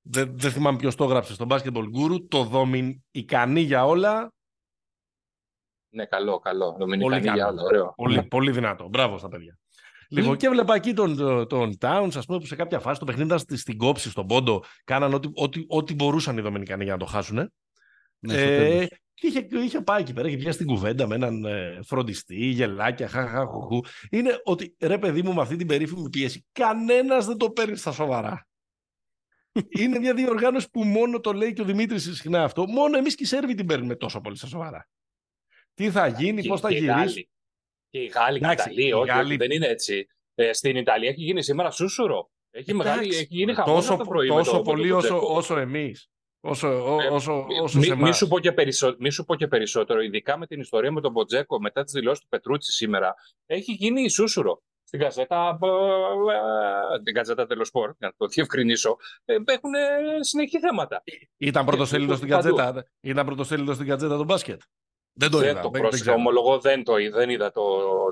Δεν, 0.02 0.38
δεν 0.38 0.52
θυμάμαι 0.52 0.78
ποιος 0.78 0.96
το 0.96 1.04
έγραψε 1.04 1.34
στο 1.34 1.46
Basketball 1.50 1.84
Guru. 1.84 2.28
Το 2.28 2.44
Δομιν 2.44 3.04
ικανή 3.12 3.62
για 3.62 3.86
όλα. 3.86 4.34
Ναι, 5.90 6.06
καλό, 6.06 6.40
καλό. 6.40 6.76
Δομινικανή 6.80 7.30
για 7.30 7.48
όλα. 7.48 7.64
Ωραίο. 7.64 7.94
Πολύ, 7.96 8.24
πολύ 8.24 8.52
δυνατό. 8.52 8.88
Μπράβο 8.88 9.18
στα 9.18 9.30
παιδιά. 9.30 9.58
Λοιπόν, 10.12 10.38
και 10.38 10.46
έβλεπα 10.46 10.76
εκεί 10.76 10.94
τον, 10.94 11.18
τον 11.48 11.78
Towns, 11.80 12.12
ας 12.16 12.26
πούμε, 12.26 12.40
που 12.40 12.46
σε 12.46 12.56
κάποια 12.56 12.80
φάση 12.80 13.00
το 13.00 13.06
παιχνίδι 13.06 13.28
ήταν 13.28 13.58
στην 13.58 13.78
κόψη, 13.78 14.10
στον 14.10 14.28
πόντο. 14.28 14.64
Κάναν 14.84 15.14
ό,τι, 15.14 15.30
ό,τι, 15.34 15.64
ό,τι 15.68 15.94
μπορούσαν 15.94 16.38
οι 16.38 16.42
Δομινικανοί 16.42 16.84
για 16.84 16.94
να 16.94 17.00
το 17.00 17.06
χάσουν. 17.06 17.52
Ναι, 18.20 18.34
ε, 18.34 18.88
και 19.14 19.28
είχε, 19.28 19.48
είχε 19.52 19.82
πάει 19.82 20.02
εκεί 20.02 20.14
πέρα, 20.14 20.28
είχε 20.28 20.38
πιάσει 20.38 20.58
την 20.58 20.68
κουβέντα 20.68 21.08
με 21.08 21.16
έναν 21.16 21.46
ε, 21.46 21.80
φροντιστή, 21.86 22.46
γελάκια, 22.46 23.08
χαχαχουχού. 23.08 23.82
Είναι 24.10 24.42
ότι 24.44 24.76
ρε 24.80 24.98
παιδί 24.98 25.22
μου, 25.22 25.34
με 25.34 25.42
αυτή 25.42 25.56
την 25.56 25.68
περίφημη 25.68 26.10
πίεση, 26.10 26.46
κανένας 26.52 27.26
δεν 27.26 27.38
το 27.38 27.50
παίρνει 27.50 27.76
στα 27.76 27.92
σοβαρά. 27.92 28.48
είναι 29.80 30.00
μια 30.00 30.14
διοργάνωση 30.14 30.70
που 30.70 30.84
μόνο 30.84 31.20
το 31.20 31.34
λέει 31.34 31.54
και 31.54 31.62
ο 31.62 31.66
Δημήτρης 31.66 32.04
συχνά 32.04 32.44
αυτό. 32.44 32.68
Μόνο 32.68 32.98
εμείς 32.98 33.16
και 33.16 33.24
οι 33.24 33.26
Σέρβοι 33.26 33.54
την 33.54 33.66
παίρνουμε 33.66 33.96
τόσο 33.96 34.22
πολύ 34.22 34.38
στα 34.38 34.48
σοβαρά. 34.48 34.88
Τι 35.74 35.92
θα 35.92 36.08
γίνει, 36.08 36.48
πώς 36.48 36.60
θα 36.60 36.72
γυρίσει. 36.72 37.30
Και 37.90 38.00
οι 38.00 38.06
Γάλλοι 38.06 38.40
και 38.40 38.46
οι 38.46 38.52
Ιταλοί, 38.52 38.94
όχι, 38.94 39.10
Γάλλοι... 39.10 39.36
δεν 39.36 39.52
είναι 39.52 39.68
έτσι. 39.68 40.08
Ε, 40.36 40.54
στην 40.54 40.76
Ιταλία 40.76 41.10
έχει 41.10 41.22
γίνει 41.22 41.44
σήμερα 41.44 41.72
σούσουρο. 41.72 42.32
Έχει, 42.52 42.74
μεγάλη, 42.74 43.16
έχει 43.16 43.28
γίνει 43.30 43.54
χαμός 43.54 43.86
τόσο, 43.86 43.98
το 43.98 44.04
πρωί. 44.04 44.28
Τόσο 44.28 44.52
το, 44.52 44.62
πολύ 44.62 44.92
όσο, 44.92 45.20
όσο 45.22 45.58
εμείς. 45.58 46.10
Όσο, 46.42 46.68
ε, 46.68 47.08
όσο, 47.08 47.46
όσο 47.62 47.80
μη, 47.80 47.96
μη, 47.96 48.14
σου 48.14 48.28
πω 48.28 48.40
και 48.40 48.52
περισσότερο, 48.52 48.98
μη 49.00 49.12
σου 49.12 49.26
πω 49.26 49.36
και 49.36 49.48
περισσότερο, 49.48 50.02
ειδικά 50.02 50.38
με 50.38 50.48
την 50.48 50.60
ιστορία 50.60 50.92
με 50.92 51.02
τον 51.02 51.12
Μποτζέκο 51.12 51.60
μετά 51.60 51.84
τις 51.84 51.94
δηλώσεις 51.94 52.22
του 52.22 52.28
Πετρούτσι 52.30 52.72
σήμερα, 52.72 53.14
έχει 53.46 53.72
γίνει 53.72 54.02
η 54.02 54.10
σούσουρο. 54.10 54.62
Στην 54.84 55.00
καζέτα, 55.00 55.60
την 57.04 57.14
καζέτα 57.14 57.46
Τελοσπορ, 57.46 57.94
να 57.98 58.14
το 58.18 58.28
διευκρινίσω, 58.28 58.98
ε, 59.26 59.34
έχουν 59.34 59.72
συνεχή 60.20 60.60
θέματα. 60.60 61.04
Ήταν 61.38 61.66
πρωτοσέλιδο 61.66 62.16
στην 62.16 62.30
καζέτα, 62.30 62.86
ήταν 63.02 63.26
πρωτοσέλιδο 63.26 63.74
στην 63.74 63.88
καζέτα 63.88 64.18
το 64.18 64.24
μπάσκετ. 64.24 64.62
Δεν 65.14 65.30
το 65.32 65.38
δεν 65.38 65.50
είδα. 65.50 65.62
το 65.62 65.70
δεν- 65.70 65.82
πρόσεχα, 65.82 65.90
δεν 65.90 66.00
ξέρω. 66.02 66.16
ομολογώ, 66.16 66.60
δεν, 66.60 66.84
το, 66.84 66.98
είδα- 66.98 67.18
δεν 67.18 67.30
είδα 67.30 67.52
το, 67.52 67.62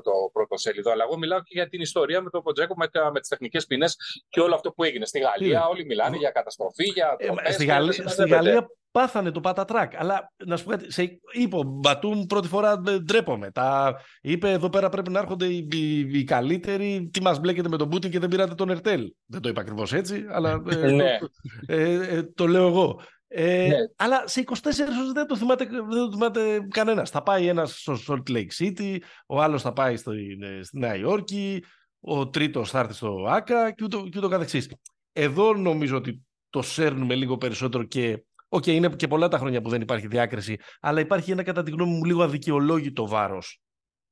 το 0.02 0.10
πρώτο 0.32 0.56
σελίδο. 0.58 0.90
Αλλά 0.90 1.04
εγώ 1.08 1.18
μιλάω 1.18 1.38
και 1.38 1.50
για 1.52 1.68
την 1.68 1.80
ιστορία 1.80 2.22
με 2.22 2.30
τον 2.30 2.42
Ποτζέκο, 2.42 2.74
με, 2.76 2.88
τα- 2.88 3.10
με 3.12 3.20
τις 3.20 3.28
τεχνικές 3.28 3.66
ποινέ 3.66 3.86
και 4.28 4.40
όλο 4.40 4.54
αυτό 4.54 4.72
που 4.72 4.84
έγινε. 4.84 5.06
Στη 5.06 5.18
Γαλλία, 5.18 5.58
Ναι. 5.58 5.64
όλοι 5.70 5.84
μιλάνε 5.84 6.16
για 6.16 6.30
καταστροφή, 6.30 6.84
για 6.84 7.14
Ε, 7.18 7.24
τροπές 7.26 7.54
στη, 7.54 7.64
και 7.64 7.70
Γαλλία, 7.70 7.84
δεν 7.92 7.92
στη 8.08 8.10
συμμαζεύεται. 8.14 8.34
Γαλλία 8.34 8.66
πάθανε 8.90 9.30
το 9.30 9.40
πατατράκ. 9.40 9.92
Αλλά 9.96 10.32
να 10.46 10.56
σου 10.56 10.64
πω 10.64 10.70
κάτι, 10.70 10.92
σε 10.92 11.02
είπε 11.32 11.56
ο 11.56 11.62
Μπατούμ 11.62 12.22
πρώτη 12.26 12.48
φορά 12.48 12.82
ε, 12.88 12.98
ντρέπομαι. 12.98 13.50
Τα 13.50 13.96
είπε 14.20 14.50
εδώ 14.50 14.68
πέρα 14.70 14.88
πρέπει 14.88 15.10
να 15.10 15.18
έρχονται 15.18 15.46
οι, 15.46 15.68
οι, 15.72 15.98
οι 16.18 16.24
καλύτεροι. 16.24 17.08
Τι 17.12 17.22
μας 17.22 17.40
μπλέκετε 17.40 17.68
με 17.68 17.76
τον 17.76 17.88
Πούτιν 17.88 18.10
και 18.10 18.18
δεν 18.18 18.28
πήρατε 18.28 18.54
τον 18.54 18.70
Ερτέλ. 18.70 19.12
Δεν 19.26 19.40
το 19.40 19.48
είπα 19.48 19.60
ακριβώς 19.60 19.92
έτσι, 19.92 20.24
αλλά 20.30 20.62
ε, 20.70 20.90
Ναι. 20.90 21.18
το, 21.18 21.28
ε, 21.66 21.92
ε, 22.16 22.22
το 22.34 22.46
λέω 22.46 22.66
εγώ. 22.66 23.00
Ε, 23.28 23.66
Ναι. 23.68 23.76
Αλλά 23.96 24.26
σε 24.26 24.40
24 24.40 24.52
ώρες 24.98 25.12
δεν 25.12 25.26
το 25.26 25.36
θυμάται, 25.36 25.64
δεν 25.64 25.88
το 25.88 26.10
θυμάται 26.12 26.66
κανένας. 26.70 27.10
Θα 27.10 27.22
πάει 27.22 27.46
ένας 27.46 27.80
στο 27.80 27.96
Salt 28.08 28.30
Lake 28.30 28.48
City, 28.58 28.98
ο 29.26 29.42
άλλος 29.42 29.62
θα 29.62 29.72
πάει 29.72 29.96
στο, 29.96 30.12
ε, 30.12 30.62
στη 30.62 30.78
Νέα 30.78 30.96
Υόρκη, 30.96 31.64
ο 32.00 32.28
τρίτος 32.28 32.70
θα 32.70 32.78
έρθει 32.78 32.92
στο 32.92 33.24
ΟΑΚΑ 33.28 33.70
και 33.70 33.84
ούτω, 33.84 34.08
και 34.08 34.18
ούτω 34.18 34.28
καθεξής. 34.28 34.72
Εδώ 35.12 35.54
νομίζω 35.54 35.96
ότι 35.96 36.22
το 36.50 36.62
σέρνουμε 36.62 37.14
λίγο 37.14 37.36
περισσότερο 37.36 37.82
και. 37.84 38.22
Οκ, 38.48 38.66
είναι 38.66 38.88
και 38.88 39.08
πολλά 39.08 39.28
τα 39.28 39.38
χρόνια 39.38 39.60
που 39.60 39.68
δεν 39.68 39.80
υπάρχει 39.80 40.06
διάκριση, 40.06 40.56
αλλά 40.80 41.00
υπάρχει 41.00 41.30
ένα 41.30 41.42
κατά 41.42 41.62
τη 41.62 41.70
γνώμη 41.70 41.92
μου 41.92 42.04
λίγο 42.04 42.22
αδικαιολόγητο 42.22 43.06
βάρος 43.06 43.60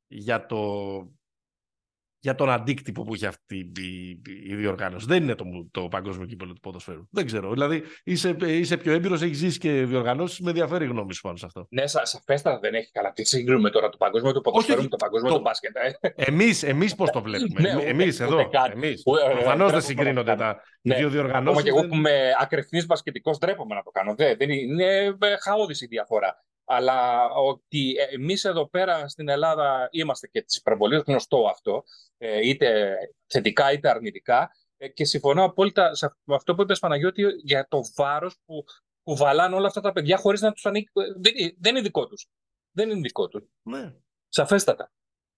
για, 0.06 0.46
το, 0.46 0.82
για 2.26 2.34
τον 2.34 2.50
αντίκτυπο 2.50 3.02
που 3.02 3.14
έχει 3.14 3.26
αυτή 3.26 3.56
η, 3.56 3.82
η, 3.82 4.22
η 4.48 4.54
διοργάνωση. 4.54 5.06
Δεν 5.08 5.22
είναι 5.22 5.34
το, 5.34 5.44
το 5.70 5.80
παγκόσμιο 5.88 6.26
κύπελο 6.26 6.52
του 6.52 6.60
ποδοσφαίρου. 6.60 7.06
Δεν 7.10 7.26
ξέρω. 7.26 7.50
Δηλαδή 7.52 7.82
είσαι, 8.04 8.36
είσαι 8.40 8.76
πιο 8.76 8.92
έμπειρος, 8.92 9.22
έχεις 9.22 9.36
ζήσει 9.38 9.58
και 9.58 9.70
διοργανώσεις. 9.70 10.40
Με 10.40 10.48
ενδιαφέρει 10.50 10.84
η 10.84 10.88
γνώμη 10.88 11.14
σου 11.14 11.20
πάνω 11.20 11.36
σε 11.36 11.46
αυτό. 11.46 11.66
Ναι, 11.70 11.86
σα, 11.86 12.04
σαφέστατα 12.04 12.58
δεν 12.58 12.74
έχει 12.74 12.90
καλά. 12.90 13.12
Τι 13.12 13.24
συγκρίνουμε 13.24 13.70
τώρα 13.70 13.88
το 13.88 13.96
παγκόσμιο 13.96 14.32
του 14.32 14.40
ποδοσφαίρου 14.40 14.78
Όχι, 14.78 14.82
με 14.84 14.90
το 14.90 14.96
παγκόσμιο 14.96 15.30
το- 15.30 15.36
του 15.36 15.42
μπάσκετ. 15.42 15.76
ε; 15.76 16.12
Εμείς 16.14 16.62
εμείς 16.62 16.94
πώς 16.94 17.10
το 17.10 17.22
βλέπουμε; 17.22 17.60
Ναι, 17.60 17.76
ούτε- 17.76 17.86
Εμείς 17.88 18.14
ούτε 18.14 18.24
εδώ. 18.24 18.48
καν. 18.48 18.70
Εμείς. 18.70 19.02
Που, 19.02 19.16
ε, 19.16 19.18
Προφανώς 19.20 19.44
δεν 19.46 19.56
ντρέπομαι 19.56 19.80
συγκρίνονται 19.80 20.30
να 20.30 20.36
το 20.36 20.42
τα 20.42 20.60
Ναι, 20.82 20.94
οι 20.94 20.98
δύο 20.98 21.08
διοργανώσεις. 21.08 21.48
Ακόμα 21.48 21.62
και 21.62 21.68
εγώ 21.68 21.88
που 21.88 21.94
είμαι 21.94 22.30
ακρεφνή 22.40 22.84
μπασκετικός, 22.84 23.38
ντρέπομαι 23.38 23.74
να 23.74 23.82
το 23.82 23.90
κάνω. 23.90 24.14
Δεν, 24.14 24.36
δεν 24.38 24.50
είναι, 24.50 24.84
είναι 24.84 25.36
χαόδης 25.44 25.80
η 25.80 25.86
διαφορά. 25.86 26.44
Αλλά 26.68 27.28
ότι 27.30 27.94
εμείς 28.12 28.44
εδώ 28.44 28.68
πέρα 28.68 29.08
στην 29.08 29.28
Ελλάδα 29.28 29.88
είμαστε 29.90 30.26
και 30.26 30.42
της 30.42 30.56
υπερβολής, 30.56 31.02
γνωστό 31.06 31.46
αυτό, 31.50 31.82
ε, 32.18 32.48
είτε 32.48 32.94
θετικά 33.26 33.72
είτε 33.72 33.88
αρνητικά. 33.88 34.50
Ε, 34.76 34.88
Και 34.88 35.04
συμφωνώ 35.04 35.44
απόλυτα 35.44 35.94
σε 35.94 36.06
αυτό- 36.06 36.20
με 36.24 36.34
αυτό 36.34 36.54
που 36.54 36.62
είπες 36.62 36.78
Παναγιώτη 36.78 37.22
για 37.42 37.66
το 37.70 37.80
βάρος 37.96 38.36
που 38.44 38.64
κουβαλάνε 39.02 39.54
όλα 39.54 39.66
αυτά 39.66 39.80
τα 39.80 39.92
παιδιά 39.92 40.16
χωρίς 40.16 40.40
να 40.40 40.52
τους 40.52 40.66
ανήκει. 40.66 40.88
Δεν, 41.20 41.32
είναι- 41.36 41.54
δεν 41.58 41.72
είναι 41.74 41.84
δικό 41.84 42.06
τους. 42.06 42.26
Δεν 42.70 42.90
είναι 42.90 43.00
δικό 43.00 43.28
τους. 43.28 43.44
Ναι. 43.62 43.94
Σαφέστατα. 44.28 44.90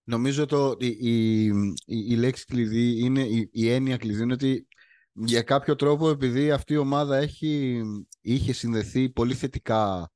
Νομίζω 0.03 0.45
το, 0.45 0.75
η, 0.79 0.87
η, 0.87 1.45
η, 1.85 2.05
η 2.09 2.15
λέξη 2.15 2.45
κλειδί 2.45 2.99
είναι, 2.99 3.21
η, 3.21 3.49
η 3.51 3.69
έννοια 3.71 3.97
κλειδί 3.97 4.21
είναι 4.23 4.33
ότι 4.33 4.67
για 5.13 5.41
κάποιο 5.41 5.75
τρόπο 5.75 6.09
επειδή 6.09 6.51
αυτή 6.51 6.73
η 6.73 6.77
ομάδα 6.77 7.17
έχει, 7.17 7.81
είχε 8.21 8.53
συνδεθεί 8.53 9.09
πολύ 9.09 9.33
θετικά 9.33 10.11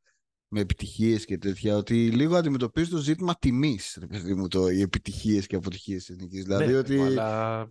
με 0.53 0.59
επιτυχίες 0.59 1.25
και 1.25 1.37
τέτοια, 1.37 1.75
ότι 1.75 2.09
λίγο 2.11 2.35
αντιμετωπίζεις 2.35 2.89
το 2.89 2.97
ζήτημα 2.97 3.35
τιμής, 3.39 3.97
ρε 3.99 4.05
παιδί 4.07 4.33
μου, 4.33 4.47
το, 4.47 4.67
οι 4.69 4.81
επιτυχίες 4.81 5.47
και 5.47 5.55
αποτυχίες 5.55 6.05
της 6.05 6.15
εθνικής. 6.15 6.43
Δηλαδή 6.43 6.71
Ναι, 6.71 6.77
ότι, 6.77 6.99
αλλά 6.99 7.67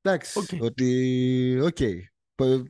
εντάξει, 0.00 0.38
Οκ. 0.38 0.62
ότι, 0.62 1.58
οκ, 1.62 1.76
Π- 2.34 2.66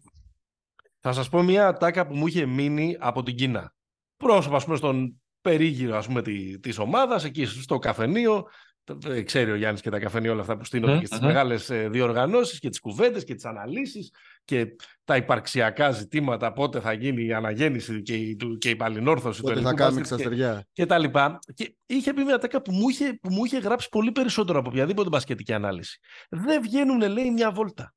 Θα 1.01 1.13
σας 1.13 1.29
πω 1.29 1.43
μια 1.43 1.73
ατάκα 1.73 2.07
που 2.07 2.15
μου 2.17 2.27
είχε 2.27 2.47
μείνει 2.47 2.97
από 3.01 3.23
την 3.23 3.35
Κίνα. 3.35 3.75
Πρόσωπα, 4.17 4.57
ας 4.57 4.65
πούμε, 4.65 4.77
στον 4.77 5.21
περίγυρο 5.41 5.97
ας 5.97 6.07
πούμε, 6.07 6.23
τη, 6.23 6.59
της 6.59 6.79
ομάδας, 6.79 7.25
εκεί 7.25 7.45
στο 7.45 7.79
καφενείο. 7.79 8.47
Το- 8.85 8.99
ε, 9.07 9.23
Ξέρει 9.23 9.51
ο 9.51 9.55
Γιάννης 9.55 9.81
και 9.81 9.91
τα 9.91 9.99
καφενεία 9.99 10.33
όλα 10.33 10.41
αυτά 10.41 10.57
που 10.57 10.65
στήνονται 10.65 10.93
Μμμ, 10.93 11.01
και 11.01 11.07
στις 11.07 11.19
μμμ. 11.19 11.27
μεγάλες 11.27 11.71
ε, 11.71 11.89
διοργανώσεις 11.89 12.59
και 12.59 12.69
τις 12.69 12.81
κουβέντες 12.81 13.25
και 13.25 13.35
τις 13.35 13.45
αναλύσεις 13.45 14.11
και 14.45 14.67
τα 15.05 15.17
υπαρξιακά 15.17 15.91
ζητήματα, 15.91 16.53
πότε 16.53 16.81
θα 16.81 16.93
γίνει 16.93 17.25
η 17.25 17.33
αναγέννηση 17.33 18.03
και 18.03 18.15
η, 18.15 18.37
του- 18.37 18.59
και 18.59 18.71
η 18.71 18.77
παλινόρθωση 18.77 19.37
του 19.41 19.43
πότε 19.47 19.55
θα 19.55 19.61
ελληνικού 19.61 19.83
κάνουμε 19.83 20.01
μπάσκετ 20.01 20.17
και- 20.19 20.23
ξαστεριά. 20.25 20.67
και 20.73 20.87
τα 20.87 20.99
λοιπά. 20.99 21.39
Και 21.55 21.77
είχε 21.87 22.13
πει 22.13 22.25
μια 22.25 22.39
ατάκα 22.39 22.63
που 22.63 22.73
μου 22.73 22.89
είχε, 22.89 23.19
που 23.23 23.33
μου 23.33 23.45
είχε 23.45 23.59
γράψει 23.59 23.89
πολύ 23.89 24.13
περισσότερο 24.13 24.59
από 24.59 24.69
οποιαδήποτε 24.71 25.09
μπασκετική 25.09 25.53
ανάλυση. 25.53 25.99
Δεν 26.29 26.63
βγαίνουν, 26.63 27.01
λέει, 27.13 27.31
μια 27.31 27.51
βόλτα. 27.51 27.95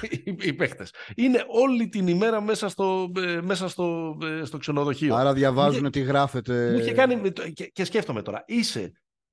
οι, 0.24 0.36
οι 0.42 0.52
παίχτες. 0.52 0.94
Είναι 1.16 1.44
όλη 1.48 1.88
την 1.88 2.06
ημέρα 2.08 2.40
μέσα 2.40 2.68
στο, 2.68 3.10
ε, 3.16 3.40
μέσα 3.40 3.68
στο, 3.68 4.18
ε, 4.22 4.44
στο 4.44 4.58
ξενοδοχείο. 4.58 5.14
Άρα 5.14 5.32
διαβάζουν 5.32 5.82
Μου 5.82 5.90
τι 5.90 6.00
γράφεται. 6.00 6.70
Μου 6.72 6.78
είχε 6.78 6.92
κάνει, 6.92 7.32
και, 7.52 7.66
και 7.66 7.84
σκέφτομαι 7.84 8.22
τώρα, 8.22 8.42
είσαι 8.46 8.92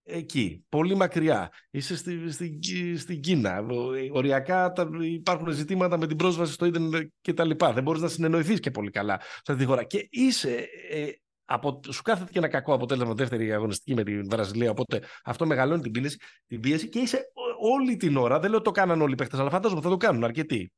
εκεί, 0.10 0.66
πολύ 0.70 0.96
μακριά, 0.96 1.52
είσαι 1.72 1.96
στη, 1.96 2.32
στη, 2.32 2.60
στην 2.98 3.20
Κίνα, 3.22 3.60
ο- 3.60 4.18
οριακά 4.18 4.72
τα, 4.72 4.90
υπάρχουν 5.02 5.52
ζητήματα 5.52 5.98
με 5.98 6.08
την 6.08 6.18
πρόσβαση 6.18 6.54
στο 6.54 6.66
ίντερνετ 6.66 7.10
και 7.22 7.34
τα 7.34 7.46
λοιπά, 7.46 7.74
δεν 7.74 7.84
μπορείς 7.84 8.02
να 8.02 8.08
συνεννοηθείς 8.08 8.60
και 8.60 8.72
πολύ 8.72 8.90
καλά 8.90 9.20
σε 9.22 9.52
αυτή 9.52 9.56
τη 9.56 9.66
χώρα. 9.66 9.84
Και 9.84 10.08
είσαι, 10.12 10.68
ε, 10.90 11.08
από, 11.46 11.80
σου 11.92 12.02
κάθεται 12.02 12.32
και 12.32 12.38
ένα 12.38 12.48
κακό 12.48 12.74
αποτέλεσμα 12.74 13.14
δεύτερη 13.14 13.54
αγωνιστική 13.54 13.94
με 13.94 14.04
την 14.04 14.30
Βραζιλία, 14.30 14.72
οπότε 14.72 15.02
αυτό 15.24 15.46
μεγαλώνει 15.46 15.82
την 15.82 15.92
πίεση, 15.92 16.18
την 16.48 16.60
πίεση 16.60 16.90
και 16.90 17.00
είσαι 17.00 17.18
ό- 17.34 17.72
όλη 17.74 17.98
την 17.98 18.18
ώρα, 18.18 18.40
δεν 18.40 18.50
λέω 18.50 18.58
ότι 18.60 18.66
το 18.68 18.72
κάναν 18.72 19.02
όλοι 19.02 19.14
οι 19.14 19.16
παίχτες, 19.16 19.40
αλλά 19.40 19.50
φαντάζομαι 19.50 19.82
θα 19.82 19.90
το 19.90 19.98
κάνουν 19.98 20.24
αρκετοί. 20.24 20.72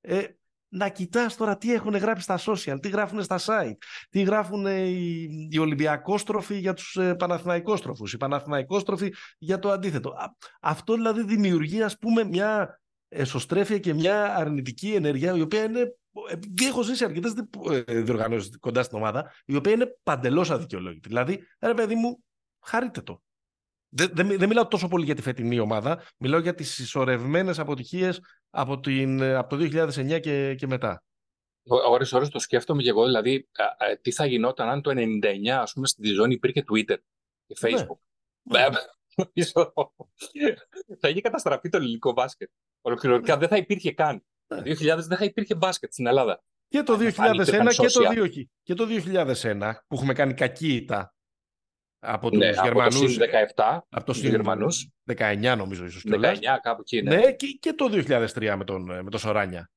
Ε, 0.00 0.22
να 0.72 0.88
κοιτάς 0.88 1.36
τώρα 1.36 1.56
τι 1.56 1.72
έχουν 1.72 1.96
γράψει 1.96 2.22
στα 2.22 2.38
social, 2.46 2.78
τι 2.82 2.88
γράφουν 2.88 3.22
στα 3.22 3.38
site, 3.44 3.76
τι 4.10 4.22
γράφουν 4.22 4.66
ε, 4.66 4.80
οι, 4.80 5.28
οι 5.50 5.58
Ολυμπιακόστροφοι 5.58 6.58
για 6.58 6.74
τους 6.74 6.96
ε, 6.96 7.14
Παναθηναϊκόστροφους, 7.14 8.12
οι 8.12 8.16
Παναθηναϊκόστροφοι 8.16 9.12
για 9.38 9.58
το 9.58 9.70
αντίθετο. 9.70 10.10
Α, 10.10 10.34
αυτό 10.60 10.94
δηλαδή 10.94 11.22
δημιουργεί 11.22 11.82
ας 11.82 11.98
πούμε 11.98 12.24
μια 12.24 12.80
εσωστρέφεια 13.08 13.78
και 13.78 13.94
μια 13.94 14.34
αρνητική 14.36 14.92
ενέργεια 14.92 15.36
η 15.36 15.40
οποία 15.40 15.64
είναι, 15.64 15.94
επειδή 16.30 16.66
έχω 16.66 16.82
ζήσει 16.82 17.04
αρκετές 17.04 17.32
δι- 17.32 17.84
ε, 17.86 18.00
διοργανώσεις 18.00 18.58
κοντά 18.60 18.82
στην 18.82 18.98
ομάδα, 18.98 19.32
η 19.44 19.56
οποία 19.56 19.72
είναι 19.72 19.96
παντελώς 20.02 20.50
αδικαιολόγητη. 20.50 21.08
Δηλαδή, 21.08 21.46
ρε 21.60 21.74
παιδί 21.74 21.94
μου, 21.94 22.22
χαρείτε 22.60 23.00
το. 23.00 23.22
Δεν, 23.92 24.10
δεν, 24.12 24.38
δεν 24.38 24.48
μιλάω 24.48 24.66
τόσο 24.66 24.88
πολύ 24.88 25.04
για 25.04 25.14
τη 25.14 25.22
φετινή 25.22 25.58
ομάδα, 25.58 26.02
μιλάω 26.16 26.40
για 26.40 26.54
τις 26.54 26.74
συσσωρευμένες 26.74 27.58
αποτυχίες 27.58 28.20
από, 28.50 28.80
την, 28.80 29.20
ε, 29.20 29.34
από 29.34 29.56
το 29.56 29.64
2009 29.64 30.20
και, 30.20 30.54
και 30.54 30.66
μετά. 30.66 31.04
Ώρες 31.88 32.12
ώρες 32.12 32.28
το 32.28 32.38
σκέφτομαι 32.38 32.82
και 32.82 32.88
εγώ, 32.88 33.04
δηλαδή, 33.04 33.48
α, 33.52 33.64
α, 33.64 33.98
τι 34.00 34.12
θα 34.12 34.26
γινόταν 34.26 34.68
αν 34.68 34.82
το 34.82 34.90
99, 34.94 35.48
ας 35.48 35.72
πούμε, 35.72 35.86
στην 35.86 36.14
ζώνη 36.14 36.34
υπήρχε 36.34 36.64
Twitter 36.72 36.96
και 37.46 37.54
Ναι. 37.60 37.70
Facebook. 37.70 37.98
Ε, 38.56 38.68
Νομίζω 39.14 39.72
θα 41.00 41.08
είχε 41.08 41.20
καταστραφεί 41.20 41.68
το 41.68 41.76
ελληνικό 41.76 42.12
μπάσκετ. 42.12 42.50
Ολοκληρωτικά 42.80 43.36
δεν 43.36 43.48
θα 43.48 43.56
υπήρχε 43.56 43.92
καν. 43.92 44.24
Ναι. 44.46 44.62
Το 44.62 44.62
2000 44.62 44.96
δεν 45.06 45.18
θα 45.18 45.24
υπήρχε 45.24 45.54
μπάσκετ 45.54 45.92
στην 45.92 46.06
Ελλάδα. 46.06 46.42
Και 46.68 46.82
το 46.82 46.92
Αν 46.92 46.98
2001 47.00 47.12
φάνηκε 47.12 47.44
και 47.70 47.86
το, 47.86 48.00
social. 48.02 48.24
2000, 48.24 48.42
και 48.62 48.74
το 48.74 48.86
2001 48.88 49.72
που 49.86 49.94
έχουμε 49.94 50.12
κάνει 50.12 50.34
κακή 50.34 50.74
ήττα 50.74 51.14
από 52.00 52.30
τους 52.30 52.38
Ναι, 52.38 52.48
από 52.48 52.56
το 52.56 52.64
Γερμανούς. 52.64 53.12
συν 53.12 53.22
17, 53.54 53.84
από 53.88 54.04
το 54.06 54.12
τους 54.12 54.20
συν 54.20 54.30
Γερμανούς. 54.30 54.88
19 55.04 55.54
νομίζω 55.56 55.84
ίσως 55.84 56.02
19 56.06 56.08
κιόλας. 56.10 56.38
κάπου 56.62 56.80
εκεί. 56.80 57.02
Ναι. 57.02 57.16
Ναι, 57.16 57.32
και, 57.32 57.46
και 57.60 57.72
το 57.72 57.88
2003 57.90 58.54
με 58.56 58.64
τον, 58.64 58.82
με 59.04 59.10
τον 59.10 59.20
Σοράνια. 59.20 59.70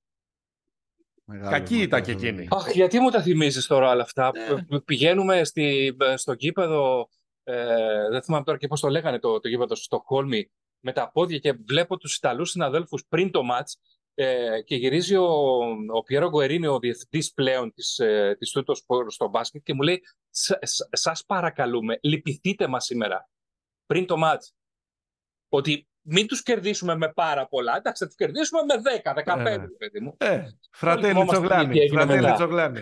Μεγάλο 1.26 1.49
Κακή 1.51 1.78
ήταν 1.82 1.99
μεγάλο. 2.01 2.19
και 2.19 2.28
εκείνη. 2.28 2.47
Αχ, 2.51 2.71
γιατί 2.74 2.99
μου 2.99 3.09
τα 3.09 3.21
θυμίζεις 3.21 3.67
τώρα 3.67 3.91
όλα 3.91 4.01
αυτά; 4.03 4.32
Ναι. 4.53 4.78
Π- 4.78 4.84
Πηγαίνουμε 4.86 5.43
στη, 5.43 5.95
στο 6.15 6.34
γήπεδο, 6.34 7.09
ε, 7.43 8.09
δεν 8.09 8.21
θυμάμαι 8.24 8.43
τώρα 8.43 8.57
και 8.57 8.67
πώς 8.67 8.80
το 8.80 8.88
λέγανε 8.89 9.19
το, 9.19 9.39
το 9.39 9.47
γήπεδο 9.47 9.76
στο 9.76 9.84
Στοκχόλμη, 9.84 10.51
με 10.80 10.91
τα 10.91 11.11
πόδια 11.11 11.38
και 11.38 11.53
βλέπω 11.67 11.97
τους 11.97 12.15
Ιταλούς 12.15 12.49
συναδέλφους 12.49 13.03
πριν 13.09 13.32
το 13.32 13.43
μάτς 13.43 13.78
ε, 14.13 14.61
και 14.65 14.76
γυρίζει 14.76 15.15
ο, 15.15 15.28
ο 15.93 16.03
Πιέρο 16.05 16.30
Γκουερίνη, 16.30 16.67
ο 16.67 16.80
διευθυντής 16.80 17.34
πλέον 17.34 17.74
της, 17.74 17.99
ε, 17.99 18.36
της 18.39 18.51
Τούτος 18.51 18.78
Σπορ 18.78 19.11
στο 19.11 19.28
μπάσκετ 19.30 19.61
και 19.63 19.74
μου 19.74 19.82
λέει 19.82 20.01
«Σα- 20.01 20.09
σα- 20.09 20.22
σας 20.91 21.25
παρακαλούμε, 21.25 21.99
λυπηθείτε 22.01 22.67
μας 22.67 22.86
σήμερα 22.86 23.29
πριν 23.86 24.05
το 24.05 24.17
μάτς 24.17 24.53
ότι 25.49 25.88
μην 26.01 26.27
τους 26.27 26.43
κερδίσουμε 26.43 26.95
με 26.95 27.11
πάρα 27.13 27.47
πολλά, 27.47 27.75
εντάξει 27.77 28.03
θα 28.03 28.05
τους 28.09 28.15
κερδίσουμε 28.17 28.61
με 28.63 28.73
10, 29.03 29.13
15 29.13 29.38
Ναι, 29.38 29.57
ναι. 29.57 29.67
παιδί 29.67 29.99
μου. 29.99 30.15
Ε, 30.17 30.43
φρατέλη 30.71 31.07
θυμόμαστε 31.07 31.39
τι 31.41 31.45
Τσογλάνη. 31.47 31.79
έγινε 31.79 31.97
Φρατέλη 31.99 32.21
μετά. 32.21 32.34
Τσογλάνη. 32.34 32.81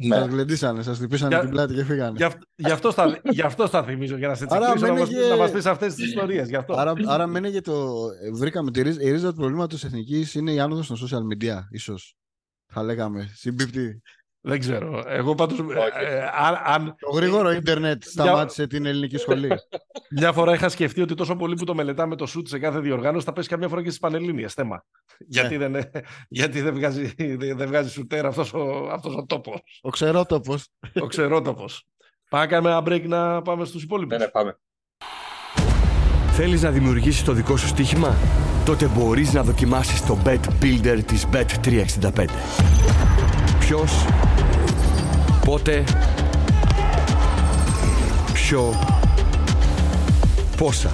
Ναι. 0.00 0.16
Σας 0.16 0.26
γλεντήσανε, 0.26 0.82
σας 0.82 0.96
χτυπήσανε 0.96 1.30
Για- 1.34 1.40
την 1.40 1.50
πλάτη 1.50 1.74
και 1.74 1.84
φύγανε. 1.84 2.16
Γι' 2.16 2.24
αυ- 2.24 2.42
Γι' 2.54 2.70
αυτό 2.70 2.90
στα, 2.90 3.20
γι' 3.24 3.42
αυτό 3.42 3.66
στα 3.66 3.84
θυμίζω, 3.84 4.16
για 4.16 4.28
να 4.28 4.34
σε 4.34 4.46
Άρα 4.48 4.60
τσικλίσω, 4.72 4.86
να 4.86 4.92
μένει 4.92 5.00
μας, 5.00 5.08
και- 5.08 5.28
να 5.28 5.36
μας 5.36 5.50
πεις 5.50 5.66
αυτές 5.66 5.94
τις 5.94 6.04
ιστορίες. 6.06 6.48
Γι' 6.48 6.56
αυτό. 6.56 6.74
Άρα, 6.74 6.92
άρα 7.06 7.26
μένει 7.26 7.50
και 7.52 7.60
το. 7.60 8.06
ε, 8.22 8.30
Βρήκαμε 8.30 8.70
τη 8.70 8.82
ρίζα, 8.82 9.02
η 9.02 9.10
ρίζα 9.10 9.28
του 9.30 9.36
προβλήματος 9.36 9.84
εθνικής 9.84 10.34
είναι 10.34 10.52
η 10.52 10.60
άνοδος 10.60 10.86
των 10.86 10.96
social 10.96 11.34
media, 11.34 11.58
ίσως. 11.70 12.16
Θα 12.72 12.82
λέγαμε. 12.82 13.30
Συμπίπτει. 13.34 14.02
Δεν 14.48 14.58
ξέρω. 14.60 15.04
Εγώ 15.06 15.34
πάντως, 15.34 15.58
Όχι. 15.58 15.70
ε, 16.04 16.22
αν, 16.22 16.60
αν 16.64 16.96
Το 16.98 17.10
γρήγορο 17.10 17.50
ίντερνετ 17.52 18.02
σταμάτησε 18.02 18.66
την 18.66 18.86
ελληνική 18.86 19.16
σχολή. 19.16 19.48
μια 20.18 20.32
φορά 20.32 20.54
είχα 20.54 20.68
σκεφτεί 20.68 21.00
ότι 21.00 21.14
τόσο 21.14 21.36
πολύ 21.36 21.54
που 21.54 21.64
το 21.64 21.74
μελετάμε 21.74 22.16
το 22.16 22.26
σουτ 22.26 22.48
σε 22.48 22.58
κάθε 22.58 22.78
διοργάνωση 22.80 23.24
θα 23.24 23.32
πέσει 23.32 23.48
καμιά 23.48 23.68
φορά 23.68 23.80
και 23.82 23.88
στις 23.88 24.00
Πανελλήνιες 24.00 24.54
θέμα. 24.54 24.84
Γιατί, 25.26 25.56
δεν, 25.56 25.76
γιατί 26.28 26.60
δεν 26.60 26.74
βγάζει, 26.74 27.14
δεν, 27.16 27.56
δεν 27.56 27.66
βγάζει 27.66 27.90
σουτέρ 27.90 28.26
αυτός 28.26 28.52
ο, 28.52 28.88
αυτός 28.92 29.14
ο 29.14 29.24
τόπος, 29.26 29.78
Ο 29.82 29.90
ξερότοπος. 29.90 30.68
ο 31.00 31.06
ξερότοπος. 31.06 31.86
Πάμε 32.28 32.44
να 32.44 32.50
κάνουμε 32.50 32.70
ένα 32.70 32.82
break 32.86 33.08
να 33.08 33.42
πάμε 33.42 33.64
στους 33.64 33.82
υπόλοιπους. 33.82 34.18
Ναι, 34.18 34.24
ναι, 34.24 34.30
πάμε. 34.30 34.58
Θέλεις 36.30 36.62
να 36.62 36.70
δημιουργήσεις 36.70 37.24
το 37.24 37.32
δικό 37.32 37.56
σου 37.56 37.66
στοίχημα; 37.66 38.16
Τότε 38.64 38.86
μπορείς 38.86 39.32
να 39.32 39.42
δοκιμάσεις 39.42 40.06
το 40.06 40.18
Bet 40.24 40.40
Builder 40.62 40.98
της 41.06 41.26
Bet365. 41.32 42.24
Ποιος, 43.58 44.04
πότε, 45.48 45.84
ποιο, 48.32 48.74
πόσα. 50.56 50.90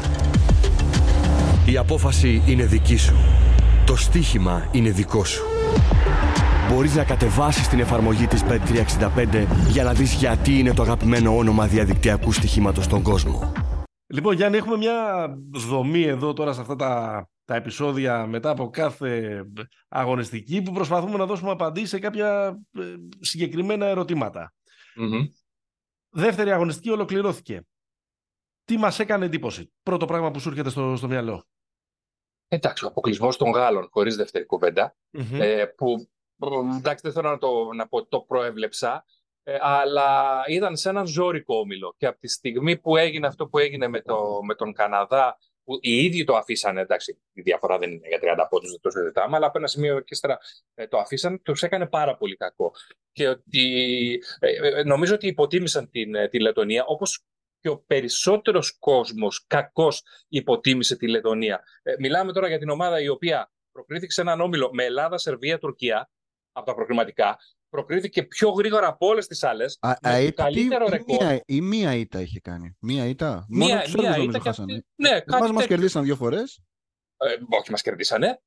Η 1.66 1.76
απόφαση 1.76 2.42
είναι 2.46 2.64
δική 2.64 2.96
σου. 2.96 3.14
Το 3.86 3.96
στοίχημα 3.96 4.68
είναι 4.72 4.90
δικό 4.90 5.24
σου. 5.24 5.42
Μπορείς 6.70 6.94
να 6.94 7.04
κατεβάσεις 7.04 7.68
την 7.68 7.80
εφαρμογή 7.80 8.26
της 8.26 8.42
Bet365 8.44 9.46
για 9.68 9.84
να 9.84 9.92
δεις 9.92 10.12
γιατί 10.12 10.58
είναι 10.58 10.74
το 10.74 10.82
αγαπημένο 10.82 11.36
όνομα 11.36 11.66
διαδικτυακού 11.66 12.32
στοιχήματος 12.32 12.84
στον 12.84 13.02
κόσμο. 13.02 13.52
Λοιπόν, 14.06 14.34
Γιάννη, 14.34 14.56
έχουμε 14.56 14.76
μια 14.76 14.94
δομή 15.68 16.02
εδώ 16.02 16.32
τώρα 16.32 16.52
σε 16.52 16.60
αυτά 16.60 16.76
τα, 16.76 17.22
τα 17.44 17.54
επεισόδια 17.54 18.26
μετά 18.26 18.50
από 18.50 18.70
κάθε 18.70 19.44
αγωνιστική 19.88 20.62
που 20.62 20.72
προσπαθούμε 20.72 21.16
να 21.16 21.26
δώσουμε 21.26 21.50
απαντήσεις 21.50 21.88
σε 21.88 21.98
κάποια 21.98 22.60
ε, 22.72 22.94
συγκεκριμένα 23.20 23.86
ερωτήματα. 23.86 24.54
Μμμ. 24.94 25.26
Δεύτερη 26.08 26.52
αγωνιστική 26.52 26.90
ολοκληρώθηκε. 26.90 27.66
Τι 28.64 28.76
μας 28.76 28.98
έκανε 28.98 29.24
εντύπωση; 29.24 29.72
Πρώτο 29.82 30.06
πράγμα 30.06 30.30
που 30.30 30.40
σου 30.40 30.48
έρχεται 30.48 30.70
στο, 30.70 30.96
στο 30.96 31.08
μυαλό. 31.08 31.44
Εντάξει, 32.48 32.84
ο 32.84 32.88
αποκλεισμός 32.88 33.36
των 33.36 33.50
Γάλλων, 33.50 33.88
χωρίς 33.90 34.16
δεύτερη 34.16 34.44
κουβέντα. 34.44 34.96
Ε, 35.32 35.64
που 35.64 36.08
μ, 36.36 36.76
εντάξει, 36.76 37.02
δεν 37.02 37.12
θέλω 37.12 37.30
να, 37.30 37.38
το, 37.38 37.72
να 37.72 37.88
πω 37.88 37.96
ότι 37.96 38.08
το 38.08 38.20
προέβλεψα, 38.20 39.04
ε, 39.42 39.56
αλλά 39.60 40.42
ήταν 40.48 40.76
σε 40.76 40.88
έναν 40.88 41.06
ζώρικο 41.06 41.58
όμιλο. 41.58 41.94
Και 41.96 42.06
από 42.06 42.18
τη 42.18 42.28
στιγμή 42.28 42.78
που 42.78 42.96
έγινε 42.96 43.26
αυτό 43.26 43.46
που 43.46 43.58
έγινε 43.58 43.88
με, 43.88 44.00
το, 44.00 44.40
με 44.42 44.54
τον 44.54 44.72
Καναδά, 44.72 45.38
που 45.64 45.78
οι 45.80 46.04
ίδιοι 46.04 46.24
το 46.24 46.36
αφήσανε, 46.36 46.80
εντάξει, 46.80 47.18
η 47.32 47.42
διαφορά 47.42 47.78
δεν 47.78 47.90
είναι 47.90 48.08
για 48.08 48.18
30 48.22 48.46
πόντους, 48.50 48.70
δεν 48.70 48.80
το 48.80 48.90
συζητάμε, 48.90 49.36
αλλά 49.36 49.46
από 49.46 49.58
ένα 49.58 49.66
σημείο 49.66 50.00
και 50.00 50.08
ύστερα 50.10 50.38
ε, 50.74 50.86
το 50.86 50.98
αφήσανε, 50.98 51.38
τους 51.38 51.62
έκανε 51.62 51.86
πάρα 51.86 52.16
πολύ 52.16 52.36
κακό. 52.36 52.72
Και 53.12 53.28
ότι, 53.28 54.22
ε, 54.38 54.78
ε, 54.78 54.82
νομίζω 54.82 55.14
ότι 55.14 55.26
υποτίμησαν 55.26 55.90
την, 55.90 56.14
ε, 56.14 56.28
τη 56.28 56.40
Λετωνία, 56.40 56.84
όπως 56.84 57.24
και 57.64 57.70
ο 57.70 57.78
περισσότερος 57.86 58.78
κόσμος 58.78 59.44
κακώς 59.46 60.02
υποτίμησε 60.28 60.96
τη 60.96 61.08
Λετωνία. 61.08 61.62
Ε, 61.82 61.94
μιλάμε 61.98 62.32
τώρα 62.32 62.48
για 62.48 62.58
την 62.58 62.68
ομάδα 62.68 63.00
η 63.00 63.08
οποία 63.08 63.52
προκρίθηκε 63.72 64.12
σε 64.12 64.20
έναν 64.20 64.40
όμιλο 64.40 64.70
με 64.72 64.84
Ελλάδα, 64.84 65.18
Σερβία, 65.18 65.58
Τουρκία 65.58 66.10
από 66.52 66.66
τα 66.66 66.74
προκριματικά. 66.74 67.38
Προκρίθηκε 67.74 68.22
πιο 68.22 68.48
γρήγορα 68.50 68.86
από 68.86 69.06
όλες 69.06 69.26
τις 69.26 69.42
άλλες. 69.42 69.78
Α, 69.80 69.92
με 70.02 70.08
α, 70.10 70.16
το 70.18 70.22
ή- 70.22 70.32
καλύτερο 70.32 70.84
ή- 70.86 70.90
ρεκόρ. 70.90 71.16
μία- 71.24 71.42
Ή 71.46 71.60
μία 71.60 71.94
ήττα 71.94 72.20
είχε 72.20 72.40
κάνει. 72.40 72.76
Μία 72.80 73.04
ήττα. 73.06 73.46
Μόνο 73.48 73.64
Μία, 73.64 73.80
τους 73.82 73.90
Σέρβους 73.90 74.00
μία 74.08 74.10
νομίζω 74.16 74.28
ήττα 74.30 74.38
και 74.38 74.48
χάσανε. 74.48 74.72
αυτή. 74.72 74.86
Ναι, 74.94 75.08
Εμάς 75.08 75.24
κάτι 75.24 75.40
μας 75.42 75.50
τέτοιο. 75.50 75.66
κερδίσαν 75.66 76.04
δύο 76.04 76.16
φορές. 76.16 76.60
Ε, 77.16 77.36
όχι, 77.58 77.70
μας 77.70 77.82
κερδίσανε. 77.82 78.40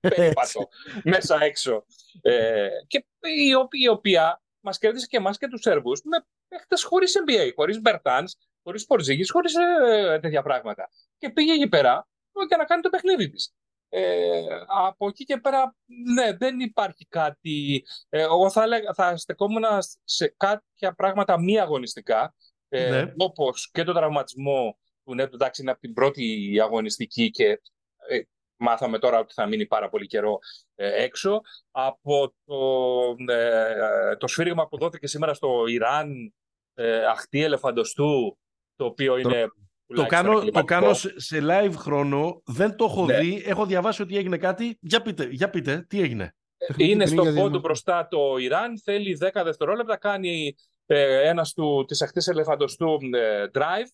Περίπατο. 0.00 0.68
μέσα 1.04 1.38
έξω. 1.42 1.84
Ε, 2.20 2.68
και 2.86 3.06
η, 3.48 3.54
οποία- 3.54 3.80
η 3.84 3.88
οποία 3.88 4.42
μας 4.60 4.78
κέρδισε 4.78 5.06
και 5.06 5.16
εμάς 5.16 5.38
και 5.38 5.48
τους 5.48 5.60
Σέρβους 5.60 6.00
με 6.04 6.26
παίχτες 6.48 6.82
χωρίς 6.82 7.14
NBA, 7.26 7.52
χωρίς 7.54 7.80
Μπερτάνς, 7.80 8.34
χωρίς 8.62 8.84
Πορζίγης, 8.86 9.30
χωρίς 9.30 9.54
ε, 9.54 10.18
τέτοια 10.22 10.42
πράγματα. 10.42 10.88
Και 11.18 11.30
πήγε 11.30 11.52
εκεί 11.52 11.68
πέρα 11.68 12.08
για 12.48 12.56
να 12.56 12.64
κάνει 12.64 12.82
το 12.82 12.88
παιχνίδι 12.90 13.28
της. 13.30 13.54
Ε, 13.94 14.42
από 14.66 15.08
εκεί 15.08 15.24
και 15.24 15.36
πέρα, 15.36 15.76
ναι, 16.14 16.36
δεν 16.36 16.60
υπάρχει 16.60 17.06
κάτι. 17.08 17.84
Ε, 18.08 18.22
εγώ 18.22 18.50
θα, 18.50 18.62
έλεγα, 18.62 18.94
θα 18.94 19.16
στεκόμουν 19.16 19.64
σε 20.04 20.34
κάποια 20.36 20.94
πράγματα 20.94 21.40
μη 21.40 21.60
αγωνιστικά, 21.60 22.34
ε, 22.68 22.90
Ναι. 22.90 23.12
όπως 23.16 23.70
και 23.70 23.84
το 23.84 23.92
τραυματισμό 23.92 24.78
του 25.04 25.14
Νέτου, 25.14 25.34
εντάξει, 25.34 25.62
είναι 25.62 25.70
από 25.70 25.80
την 25.80 25.92
πρώτη 25.92 26.56
αγωνιστική 26.62 27.30
και 27.30 27.60
ε, 28.08 28.20
μάθαμε 28.56 28.98
τώρα 28.98 29.18
ότι 29.18 29.34
θα 29.34 29.46
μείνει 29.46 29.66
πάρα 29.66 29.88
πολύ 29.88 30.06
καιρό 30.06 30.38
ε, 30.74 31.02
έξω. 31.02 31.40
Από 31.70 32.34
το, 32.44 33.32
ε, 33.32 34.16
το 34.16 34.26
σφύριγμα 34.26 34.68
που 34.68 34.78
δόθηκε 34.78 35.06
σήμερα 35.06 35.34
στο 35.34 35.66
Ιράν, 35.66 36.34
ε, 36.74 37.04
αχτή 37.04 37.42
ελεφαντοστού, 37.42 38.38
το 38.76 38.84
οποίο 38.84 39.16
είναι... 39.16 39.46
Το 39.94 40.02
τουλάχιστον 40.02 40.24
κάνω, 40.24 40.32
το 40.40 40.46
εγκληματικό. 40.46 40.80
κάνω 40.80 40.94
σε, 40.94 41.20
σε 41.20 41.38
live 41.42 41.72
χρόνο. 41.76 42.42
Δεν 42.44 42.76
το 42.76 42.84
έχω 42.84 43.04
Ναι. 43.04 43.18
δει. 43.20 43.42
Έχω 43.46 43.66
διαβάσει 43.66 44.02
ότι 44.02 44.16
έγινε 44.16 44.36
κάτι. 44.36 44.76
Για 44.80 45.02
πείτε, 45.02 45.24
για 45.30 45.50
πείτε 45.50 45.84
τι 45.88 46.00
έγινε; 46.00 46.34
Τεχνική 46.56 46.90
Είναι 46.90 47.04
ποινή 47.04 47.16
στο 47.16 47.22
για 47.22 47.32
πόντο 47.32 47.42
διαμα- 47.48 47.58
μπροστά 47.58 48.08
το 48.10 48.36
Ιράν, 48.36 48.80
θέλει 48.80 49.18
10 49.20 49.42
δευτερόλεπτα, 49.44 49.96
κάνει 49.96 50.54
ε, 50.86 51.28
ένας 51.28 51.52
του, 51.52 51.84
της 51.88 52.02
αχτής 52.02 52.26
ελεφαντοστού 52.28 52.98
ε, 53.14 53.46
drive. 53.54 53.88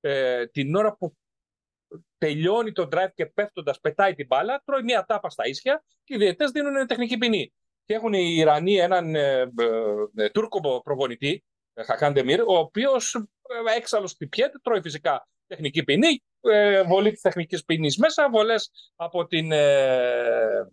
Ε, 0.00 0.46
την 0.46 0.74
ώρα 0.74 0.96
που 0.96 1.16
τελειώνει 2.18 2.72
το 2.72 2.88
drive 2.92 3.12
και 3.14 3.26
πέφτοντας 3.26 3.80
πετάει 3.80 4.14
την 4.14 4.26
μπάλα, 4.26 4.62
τρώει 4.64 4.82
μια 4.82 5.04
τάπα 5.04 5.30
στα 5.30 5.46
ίσια 5.46 5.84
και 6.04 6.14
οι 6.14 6.18
διαιτές 6.18 6.50
δίνουν 6.50 6.86
τεχνική 6.86 7.18
ποινή. 7.18 7.52
Και 7.84 7.94
έχουν 7.94 8.12
οι 8.12 8.34
Ιρανοί 8.36 8.74
έναν 8.76 9.14
ε, 9.14 9.40
ε, 9.40 9.48
ε, 10.14 10.28
Τούρκο 10.30 10.80
προπονητή, 10.84 11.44
ε, 11.74 11.82
Χακάν 11.82 12.12
Ντεμίρ, 12.12 12.40
ο 12.40 12.58
οποίος 12.58 13.14
ε, 13.14 13.76
έξαλλος 13.76 14.12
χτυπιέται, 14.12 14.58
τρώει 14.62 14.80
φυσικά 14.80 15.28
τεχνική 15.46 15.82
ποινή, 15.84 16.22
ε, 16.40 16.82
βολή 16.82 17.10
της 17.12 17.20
τεχνικής 17.20 17.64
ποινής 17.64 17.96
μέσα, 17.98 18.30
βολές 18.30 18.70
από 18.96 19.26
την... 19.26 19.52
ε, 19.52 20.68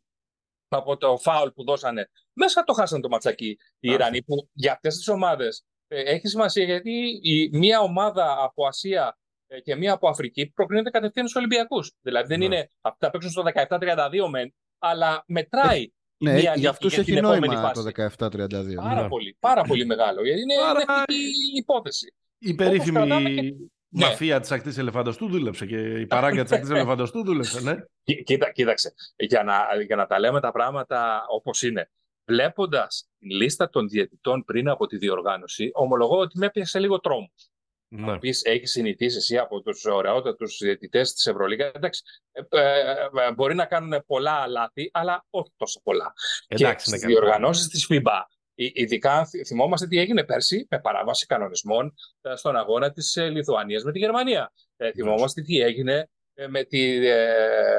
από 0.68 0.98
το 0.98 1.18
φάουλ 1.18 1.50
που 1.50 1.64
δώσανε 1.64 2.10
μέσα 2.34 2.64
το 2.64 2.74
χάσανε 2.74 3.02
το 3.02 3.10
ματσάκι 3.10 3.58
οι 3.80 3.90
Α. 3.90 3.94
Ιρανοί 3.94 4.24
που 4.24 4.50
για 4.54 4.72
αυτές 4.72 4.96
τις 4.96 5.08
ομάδες 5.08 5.64
ε, 5.88 6.02
έχει 6.02 6.28
σημασία 6.28 6.64
γιατί 6.64 7.20
η, 7.22 7.50
μία 7.58 7.80
ομάδα 7.80 8.36
από 8.44 8.66
Ασία 8.68 9.18
ε, 9.48 9.60
και 9.60 9.76
μία 9.76 9.94
από 9.94 10.08
Αφρική 10.10 10.52
προκρίνεται 10.56 10.90
κατευθείαν 10.90 11.28
στους 11.28 11.40
Ολυμπιακούς. 11.40 11.92
Δηλαδή 12.02 12.28
δεν 12.28 12.40
Ναι. 12.40 12.46
είναι 12.46 12.68
αυτά 12.82 12.98
θα 13.06 13.10
παίξουν 13.12 13.32
στο 13.32 13.44
17-32 13.70 14.30
μεν, 14.30 14.54
αλλά 14.80 15.24
μετράει 15.28 15.82
η 15.82 15.94
Ναι, 16.26 16.32
μία 16.32 16.42
για 16.42 16.52
νίκη 16.56 16.68
αυτούς 16.68 16.94
για 16.94 17.02
έχει 17.02 17.12
την 17.12 17.20
επόμενη 17.24 17.48
νόημα 17.48 17.62
φάση. 17.62 17.84
το 17.84 17.90
17-32. 18.28 18.76
Πάρα 18.76 19.02
Ναι. 19.02 19.08
πολύ, 19.08 19.38
πάρα 19.40 19.62
πολύ 19.64 19.86
μεγάλο. 19.86 20.24
Γιατί 20.26 20.42
είναι, 20.42 20.54
Άρα- 20.54 20.82
είναι 20.82 20.84
εθνική 21.08 21.58
υπόθεση. 21.58 22.14
Η 22.38 22.54
κρατάμε 22.56 22.78
περίφημη 22.80 23.36
και- 23.36 23.56
Ναι. 23.94 24.06
μαφία 24.06 24.40
της 24.40 24.52
ακτής 24.52 24.78
ελεφαντοστού 24.78 25.30
δούλεψε 25.30 25.66
και 25.66 25.78
η 25.78 26.06
παράγκα 26.08 26.44
της 26.44 26.52
ακτής 26.52 26.70
ελεφαντοστού 26.70 27.24
δούλεψε, 27.24 27.62
ναι. 27.62 27.76
Κοί- 28.04 28.24
Κοίτα, 28.24 28.52
κοίταξε, 28.52 28.94
για 29.16 29.44
να, 29.44 29.82
για 29.86 29.96
να 29.96 30.06
τα 30.06 30.20
λέμε 30.20 30.40
τα 30.40 30.52
πράγματα 30.52 31.24
όπως 31.30 31.62
είναι. 31.62 31.90
Βλέποντας 32.26 33.10
τη 33.20 33.34
λίστα 33.36 33.70
των 33.70 33.88
διαιτητών 33.88 34.44
πριν 34.46 34.70
από 34.70 34.88
τη 34.88 34.98
διοργάνωση, 34.98 35.70
ομολογώ 35.74 36.18
ότι 36.18 36.38
με 36.38 36.46
έπιασε 36.46 36.80
λίγο 36.80 37.00
τρόμος. 37.00 37.50
ναι. 37.88 38.20
πεις, 38.20 38.44
έχεις 38.44 38.72
συνηθίσει 38.72 39.18
εσύ 39.18 39.38
από 39.38 39.62
τους 39.62 39.86
ωραιότατους 39.86 40.58
διαιτητές 40.58 41.14
της 41.14 41.26
Ευρωλίγα; 41.26 41.72
Εντάξει, 41.76 42.02
ε, 42.32 42.42
ε, 42.50 42.80
ε, 43.28 43.32
μπορεί 43.34 43.56
να 43.56 43.66
κάνουν 43.66 44.04
πολλά 44.06 44.48
λάθη, 44.48 44.90
αλλά 44.94 45.26
όχι 45.30 45.52
τόσο 45.58 45.82
πολλά. 45.84 46.14
Εντάξει, 46.48 46.66
και 46.86 46.92
ναι, 46.92 46.98
στις 46.98 47.02
καλά. 47.02 47.14
διοργανώσεις 47.14 47.68
της 47.68 47.88
FIBA, 47.90 47.98
ει- 47.98 48.02
ειδικά 48.74 49.14
αν 49.14 49.26
θυ- 49.28 49.46
θυμόμαστε 49.48 49.88
τι 49.88 50.00
έγινε 50.00 50.24
πέρσι 50.24 50.68
με 50.70 50.80
παράβαση 50.80 51.26
κανονισμών 51.26 51.94
ε, 52.22 52.36
στον 52.36 52.56
αγώνα 52.56 52.92
της 52.92 53.18
Λιθουανίας 53.32 53.84
με 53.84 53.92
τη 53.92 54.00
Γερμανία. 54.00 54.52
Ε, 54.78 54.92
θυμόμαστε 54.92 55.42
τι 55.42 55.60
έγινε 55.60 56.10
ε, 56.34 56.48
με 56.48 56.64
τη, 56.64 57.08
ε, 57.08 57.26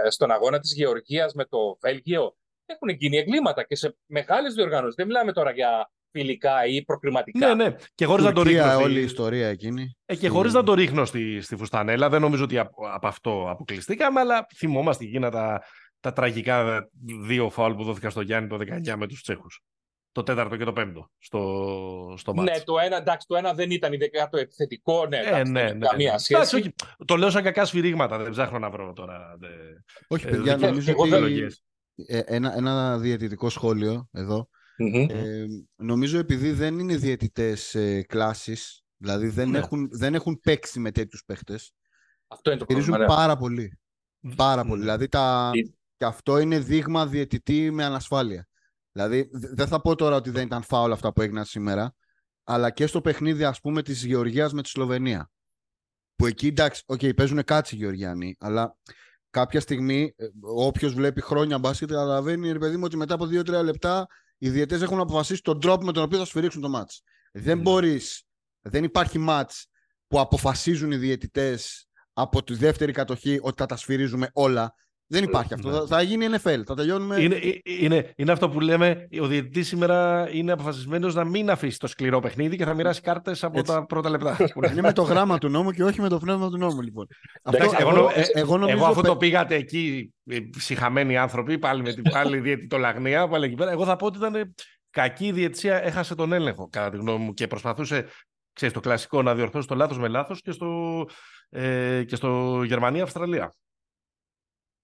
στον 0.09 0.31
αγώνα 0.31 0.59
της 0.61 0.75
Γεωργίας 0.75 1.35
με 1.35 1.45
το 1.45 1.59
Βέλγιο. 1.81 2.37
Έχουν 2.67 2.89
γίνει 2.89 3.17
εγκλήματα 3.17 3.63
και 3.65 3.77
σε 3.77 3.97
μεγάλες 4.07 4.55
διοργανώσεις. 4.55 4.95
Δεν 4.95 5.07
μιλάμε 5.07 5.33
τώρα 5.33 5.51
για 5.51 5.91
φιλικά 6.11 6.67
ή 6.67 6.83
προκριματικά. 6.85 7.55
Ναι, 7.55 7.65
ναι. 7.69 7.75
Και 7.95 8.05
χωρίς 8.05 8.25
να 8.25 8.33
το 8.33 8.43
ρίχνω. 8.43 8.59
Τουρκία, 8.63 8.75
στη- 8.75 8.85
όλη 8.85 9.01
η 9.01 9.03
ιστορία 9.03 9.49
εκείνη. 9.49 9.97
Ε, 10.07 10.17
και 10.17 10.29
χωρίς 10.29 10.53
να 10.53 10.63
το 10.63 10.75
ρίχνω 10.75 11.05
στη, 11.05 11.41
στη 11.41 11.57
φουστανέλα, 11.57 12.09
δεν 12.09 12.21
νομίζω 12.21 12.45
ότι 12.45 12.59
από, 12.59 12.89
από 12.93 13.07
αυτό 13.07 13.47
αποκλειστήκαμε, 13.51 14.21
αλλά 14.21 14.47
θυμόμαστε 14.57 15.05
εκείνα 15.05 15.31
τα, 15.31 15.63
τα 16.01 16.13
τραγικά 16.13 16.89
δύο 17.27 17.51
φάουλ 17.51 17.75
που 17.75 17.83
δόθηκαν 17.85 18.11
στο 18.11 18.21
Γιάννη 18.21 18.49
το 18.49 18.57
19 18.91 18.95
με 18.97 19.07
τους 19.07 19.23
Τσέχους. 19.23 19.61
Το 20.13 20.23
τέταρτο 20.23 20.57
και 20.57 20.65
το 20.65 20.73
πέμπτο 20.73 21.11
στο, 21.19 22.15
στο 22.19 22.35
μάτς. 22.35 22.51
Ναι, 22.59 22.65
το 22.65 22.79
ένα, 22.79 22.97
εντάξει, 22.97 23.27
το 23.27 23.37
ένα 23.37 23.55
δεν 23.55 23.71
ήταν 23.71 23.93
ειδικά 23.93 24.29
το 24.29 24.37
επιθετικό, 24.39 25.07
ναι, 25.07 25.17
Ε, 25.17 25.21
εντάξει, 25.27 25.53
ναι, 25.53 25.61
δεν 25.61 25.65
ναι, 25.65 25.69
έχει 25.71 25.79
ναι. 25.79 25.87
καμία 25.87 26.07
Εντάξει, 26.09 26.25
σχέση. 26.35 26.57
όχι, 26.57 26.75
το 27.05 27.17
λέω 27.17 27.31
σαν 27.31 27.43
κακά 27.43 27.65
σφυρίγματα, 27.65 28.19
δεν 28.19 28.31
ψάχνω 28.31 28.59
να 28.59 28.71
βρω 28.71 28.93
τώρα. 28.93 29.37
δε- 29.39 29.47
Όχι, 30.09 30.27
ε, 30.27 30.31
παιδιά, 30.31 30.55
δικές- 30.55 30.71
νομίζω 30.71 30.91
εγώ 30.91 31.01
ότι 31.01 31.11
δεν- 31.11 31.23
επιλογές. 31.25 31.65
ε, 32.07 32.19
ένα, 32.27 32.57
ένα 32.57 32.99
διαιτητικό 32.99 33.49
σχόλιο 33.49 34.09
εδώ. 34.13 34.49
Μμμ. 34.77 35.07
Ε, 35.11 35.45
νομίζω 35.77 36.19
επειδή 36.19 36.53
δεν 36.53 36.79
είναι 36.79 36.97
διαιτητές 36.97 37.75
ε, 37.75 38.03
κλάσης, 38.03 38.83
δηλαδή 38.97 39.29
δεν, 39.29 39.51
Ναι. 39.51 39.59
έχουν, 39.59 39.89
δεν 39.93 40.15
έχουν 40.15 40.41
παίξει 40.41 40.81
με 40.81 40.91
τέτοιους 40.91 41.23
παίχτες, 41.27 41.73
Αυτό 42.29 42.51
είναι 42.51 42.59
το 42.59 42.67
γυρίζουν 42.69 42.89
πρόβλημα. 42.95 43.15
ναι. 43.15 43.21
πάρα 43.23 43.37
πολύ. 43.37 43.79
Πάρα 44.37 44.63
πολύ. 44.63 44.75
Ναι. 44.75 44.81
Δηλαδή 44.81 45.09
τα... 45.09 45.51
Ε, 45.55 45.61
και 45.97 46.05
αυτό 46.05 46.39
είναι 46.39 46.59
δείγμα 46.59 47.07
διαιτητή 47.07 47.71
με 47.71 47.85
ανασφάλεια. 47.85 48.47
Δηλαδή 48.93 49.29
δε- 49.33 49.49
δεν 49.55 49.67
θα 49.67 49.81
πω 49.81 49.95
τώρα 49.95 50.17
ότι 50.17 50.31
δεν 50.31 50.47
ήταν 50.47 50.63
φάουλ 50.63 50.93
αυτά 50.93 51.13
που 51.13 51.23
έγιναν 51.23 51.45
σήμερα, 51.45 51.95
αλλά 52.45 52.71
και 52.71 52.87
στο 52.87 53.01
παιχνίδι 53.01 53.45
ας 53.45 53.61
πούμε 53.61 53.83
της 53.83 54.05
Γεωργίας 54.05 54.53
με 54.53 54.63
τη 54.63 54.69
Σλοβενία. 54.69 55.31
Που 56.17 56.27
εκεί 56.27 56.47
εντάξει, 56.47 56.83
okay, 56.87 57.17
παίζουν 57.17 57.45
κάτσι 57.45 57.75
οι 57.75 57.79
Γεωργιανοί, 57.79 58.37
αλλά 58.39 58.77
κάποια 59.31 59.61
στιγμή 59.61 60.15
όποιος 60.41 60.95
βλέπει 60.95 61.21
χρόνια 61.21 61.59
μπάσκετ 61.59 61.89
καταλαβαίνει 61.89 62.53
ρε 62.53 62.59
παιδί 62.59 62.77
μου 62.77 62.83
ότι 62.85 62.97
μετά 62.97 63.15
από 63.15 63.25
2-3 63.27 63.63
λεπτά 63.63 64.07
οι 64.39 64.51
διαιτές 64.51 64.83
έχουν 64.83 65.01
αποφασίσει 65.01 65.43
τον 65.43 65.61
τρόπο 65.61 65.85
με 65.85 65.93
τον 65.93 66.03
οποίο 66.03 66.19
θα 66.19 66.25
σφυρίξουν 66.25 66.61
το 66.61 66.69
μάτς. 66.69 67.03
Δεν 67.33 67.57
Ναι. 67.57 67.63
μπορείς 67.63 68.25
Δεν 68.65 68.85
υπάρχει 68.85 69.19
μάτς 69.19 69.67
που 70.07 70.21
αποφασίζουν 70.21 70.91
οι 70.91 70.97
διαιτητές 70.97 71.87
από 72.13 72.43
τη 72.45 72.55
δεύτερη 72.55 72.93
κατοχή 72.93 73.39
ότι 73.43 73.55
θα 73.57 73.67
τα 73.67 73.77
σφυρίζουμε 73.77 74.29
όλα. 74.33 74.75
Δεν 75.07 75.25
υπάρχει 75.25 75.55
αυτό. 75.55 75.71
Ναι. 75.71 75.77
Θα, 75.77 75.87
θα 75.87 76.03
γίνει 76.03 76.27
NFL. 76.31 76.61
Θα 76.67 76.75
τελειώνουμε. 76.75 77.21
Είναι, 77.21 77.35
ε, 77.35 77.51
είναι, 77.65 78.13
είναι 78.17 78.33
αυτό 78.33 78.49
που 78.49 78.61
λέμε, 78.61 79.09
ο 79.21 79.27
διαιτητής 79.27 79.67
σήμερα 79.69 80.29
είναι 80.33 80.53
αποφασισμένος 80.53 81.15
να 81.15 81.25
μην 81.25 81.51
αφήσει 81.51 81.79
το 81.79 81.87
σκληρό 81.87 82.21
παιχνίδι 82.21 82.57
και 82.57 82.65
θα 82.65 82.75
μοιράσει 82.75 83.01
κάρτες 83.01 83.45
από 83.45 83.59
Έτσι. 83.59 83.73
τα 83.73 83.87
πρώτα 83.87 84.11
λεπτά. 84.11 84.37
Είναι 84.73 84.81
με 84.81 84.93
το 84.93 85.03
γράμμα 85.03 85.39
του 85.39 85.49
νόμου 85.49 85.71
και 85.71 85.85
όχι 85.85 86.01
με 86.01 86.09
το 86.09 86.19
πνεύμα 86.19 86.49
του 86.51 86.57
νόμου, 86.59 86.81
λοιπόν. 86.81 87.07
Εντάξει, 87.43 87.67
αυτό, 87.77 87.89
εγώ, 87.89 87.91
εγώ, 87.91 88.03
νο- 88.03 88.11
ε, 88.15 88.23
εγώ 88.33 88.59
νομίζω 88.59 88.77
εγώ 88.77 88.87
αφού 88.87 89.01
πε- 89.01 89.11
το 89.11 89.17
πήγατε 89.17 89.55
εκεί, 89.55 90.13
ε, 90.31 90.39
συχαμένοι 90.59 91.17
άνθρωποι, 91.17 91.59
πάλι 91.59 91.83
με 91.83 91.93
την 91.93 92.03
πάλι 92.13 92.39
διαιτητολαγνία, 92.39 93.29
πάλι 93.29 93.45
εκεί 93.45 93.55
πέρα, 93.55 93.71
εγώ 93.71 93.85
θα 93.85 93.97
πω 93.97 94.07
ότι 94.07 94.19
ήταν 94.19 94.35
ε, 94.35 94.55
κακή 94.91 95.27
η 95.27 95.33
διαιτησία, 95.33 95.83
έχασε 95.85 96.15
τον 96.15 96.33
έλεγχο, 96.33 96.69
κατά 96.69 96.91
τη 96.91 96.97
γνώμη 96.97 97.25
μου, 97.25 97.33
και 97.33 97.47
προσπαθούσε, 97.47 98.07
ξέρεις, 98.53 98.75
το 98.75 98.81
κλασικό 98.81 99.23
να 99.23 99.35
διορθώσει 99.35 99.67
το 99.69 99.75
λάθος 99.75 99.99
με 99.99 100.09
λάθος 100.09 100.41
και 100.41 100.51
στο, 100.53 101.05
ε, 101.51 102.03
και 102.07 102.17
στο 102.17 102.63
Γερμανία-Αυστραλία. 102.65 103.53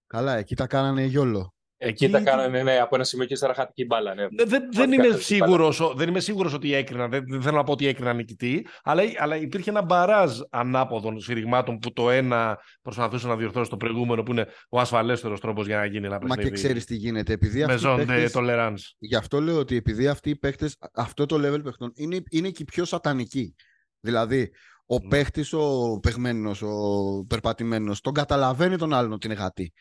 Καλά, 0.09 0.37
εκεί 0.37 0.55
τα 0.57 0.67
κάνανε 0.67 1.05
γιόλο. 1.05 1.53
Εκεί 1.81 2.05
Εκεί- 2.05 2.13
τα 2.13 2.21
κάνανε 2.21 2.63
ναι, 2.63 2.79
από 2.79 2.95
ένα 2.95 3.05
σημείο 3.05 3.27
και 3.27 3.33
ύστερα 3.33 3.55
χάθηκε 3.55 3.83
η 3.83 3.87
μπάλα. 3.89 4.15
Ναι. 4.15 4.23
Δεν, 4.23 4.31
δεν, 4.37 4.49
δεν, 4.49 4.69
Πραγματικά, 4.69 5.03
είμαι 5.05 5.13
χάθηκε 5.13 5.35
η 5.35 5.37
σίγουρος, 5.37 5.81
ο- 5.81 5.93
δεν 5.97 6.09
είμαι 6.09 6.21
σίγουρος 6.21 6.53
ότι 6.55 6.75
έκριναν, 6.75 7.11
δεν, 7.11 7.25
δεν 7.29 7.43
θέλω 7.43 7.57
να 7.57 7.63
πω 7.65 7.73
ότι 7.73 7.87
έκριναν 7.87 8.17
νικητή, 8.17 8.67
αλλά, 8.83 9.03
αλλά 9.19 9.37
υπήρχε 9.37 9.71
ένα 9.71 9.83
μπαράζ 9.83 10.39
ανάποδων 10.51 11.21
συρριγμάτων 11.21 11.79
που 11.79 11.93
το 11.93 12.11
ένα 12.11 12.59
προσπαθούσε 12.83 13.27
να 13.27 13.37
διορθώσει 13.37 13.71
το 13.71 13.77
προηγούμενο, 13.77 14.23
που 14.23 14.33
είναι 14.33 14.47
ο 14.69 14.81
ασφαλέστερος 14.81 15.41
τρόπος 15.41 15.67
για 15.67 15.77
να 15.79 15.85
γίνει 15.85 16.07
ένα 16.07 16.15
Μα 16.15 16.27
παιχνίδι. 16.27 16.49
και 16.49 16.55
ξέρεις 16.55 16.85
τι 16.85 16.95
γίνεται. 16.95 17.33
Επειδή 17.33 17.65
με 17.67 17.73
αυτοί 17.73 17.87
οι 17.87 17.91
zone 17.91 17.97
παίχτες- 18.07 18.33
de 18.37 18.39
tolerance. 18.41 18.81
Γι' 18.99 19.17
αυτό 19.17 19.41
λέω 19.41 19.59
ότι 19.59 19.77
επειδή 19.77 20.09
αυτοί 20.09 20.31
οι 20.31 20.37
παίχτε, 20.37 20.71
αυτό 20.95 21.27
το 21.27 21.37
level 21.37 21.61
παιχτών 21.65 21.93
είναι, 21.95 22.23
είναι 22.31 22.49
και 22.51 22.63
οι 22.63 22.65
πιο 22.65 22.85
σατανικοί. 22.85 23.55
Δηλαδή, 24.01 24.51
ο 24.87 24.99
Ναι. 24.99 25.09
παίχτη, 25.09 25.45
ο 25.57 25.99
παιχμένο, 25.99 26.51
ο 26.61 27.25
περπατημένος, 27.27 28.01
τον 28.01 28.13
καταλαβαίνει 28.13 28.77
τον 28.77 28.93
άλλον 28.95 29.13
ότι 29.13 29.27
είναι 29.27 29.37
γατή. 29.37 29.73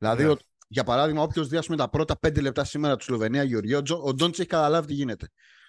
Δηλαδή, 0.00 0.22
Ναι. 0.24 0.30
ο- 0.30 0.36
για 0.68 0.84
παράδειγμα, 0.84 1.22
όποιος 1.22 1.48
δει 1.48 1.56
ας 1.56 1.64
πούμε, 1.64 1.76
τα 1.76 1.88
πρώτα 1.90 2.18
πέντε 2.18 2.40
λεπτά 2.40 2.64
σήμερα 2.64 2.96
του 2.96 3.04
Σλοβενία 3.04 3.42
Γεωργία, 3.42 3.78
ο, 3.78 3.82
Τζο- 3.82 4.02
ο 4.04 4.14
Ντόντ 4.14 4.32
έχει 4.32 4.46
καταλάβει 4.46 4.86
τι 4.86 4.94
γίνεται. 4.94 5.28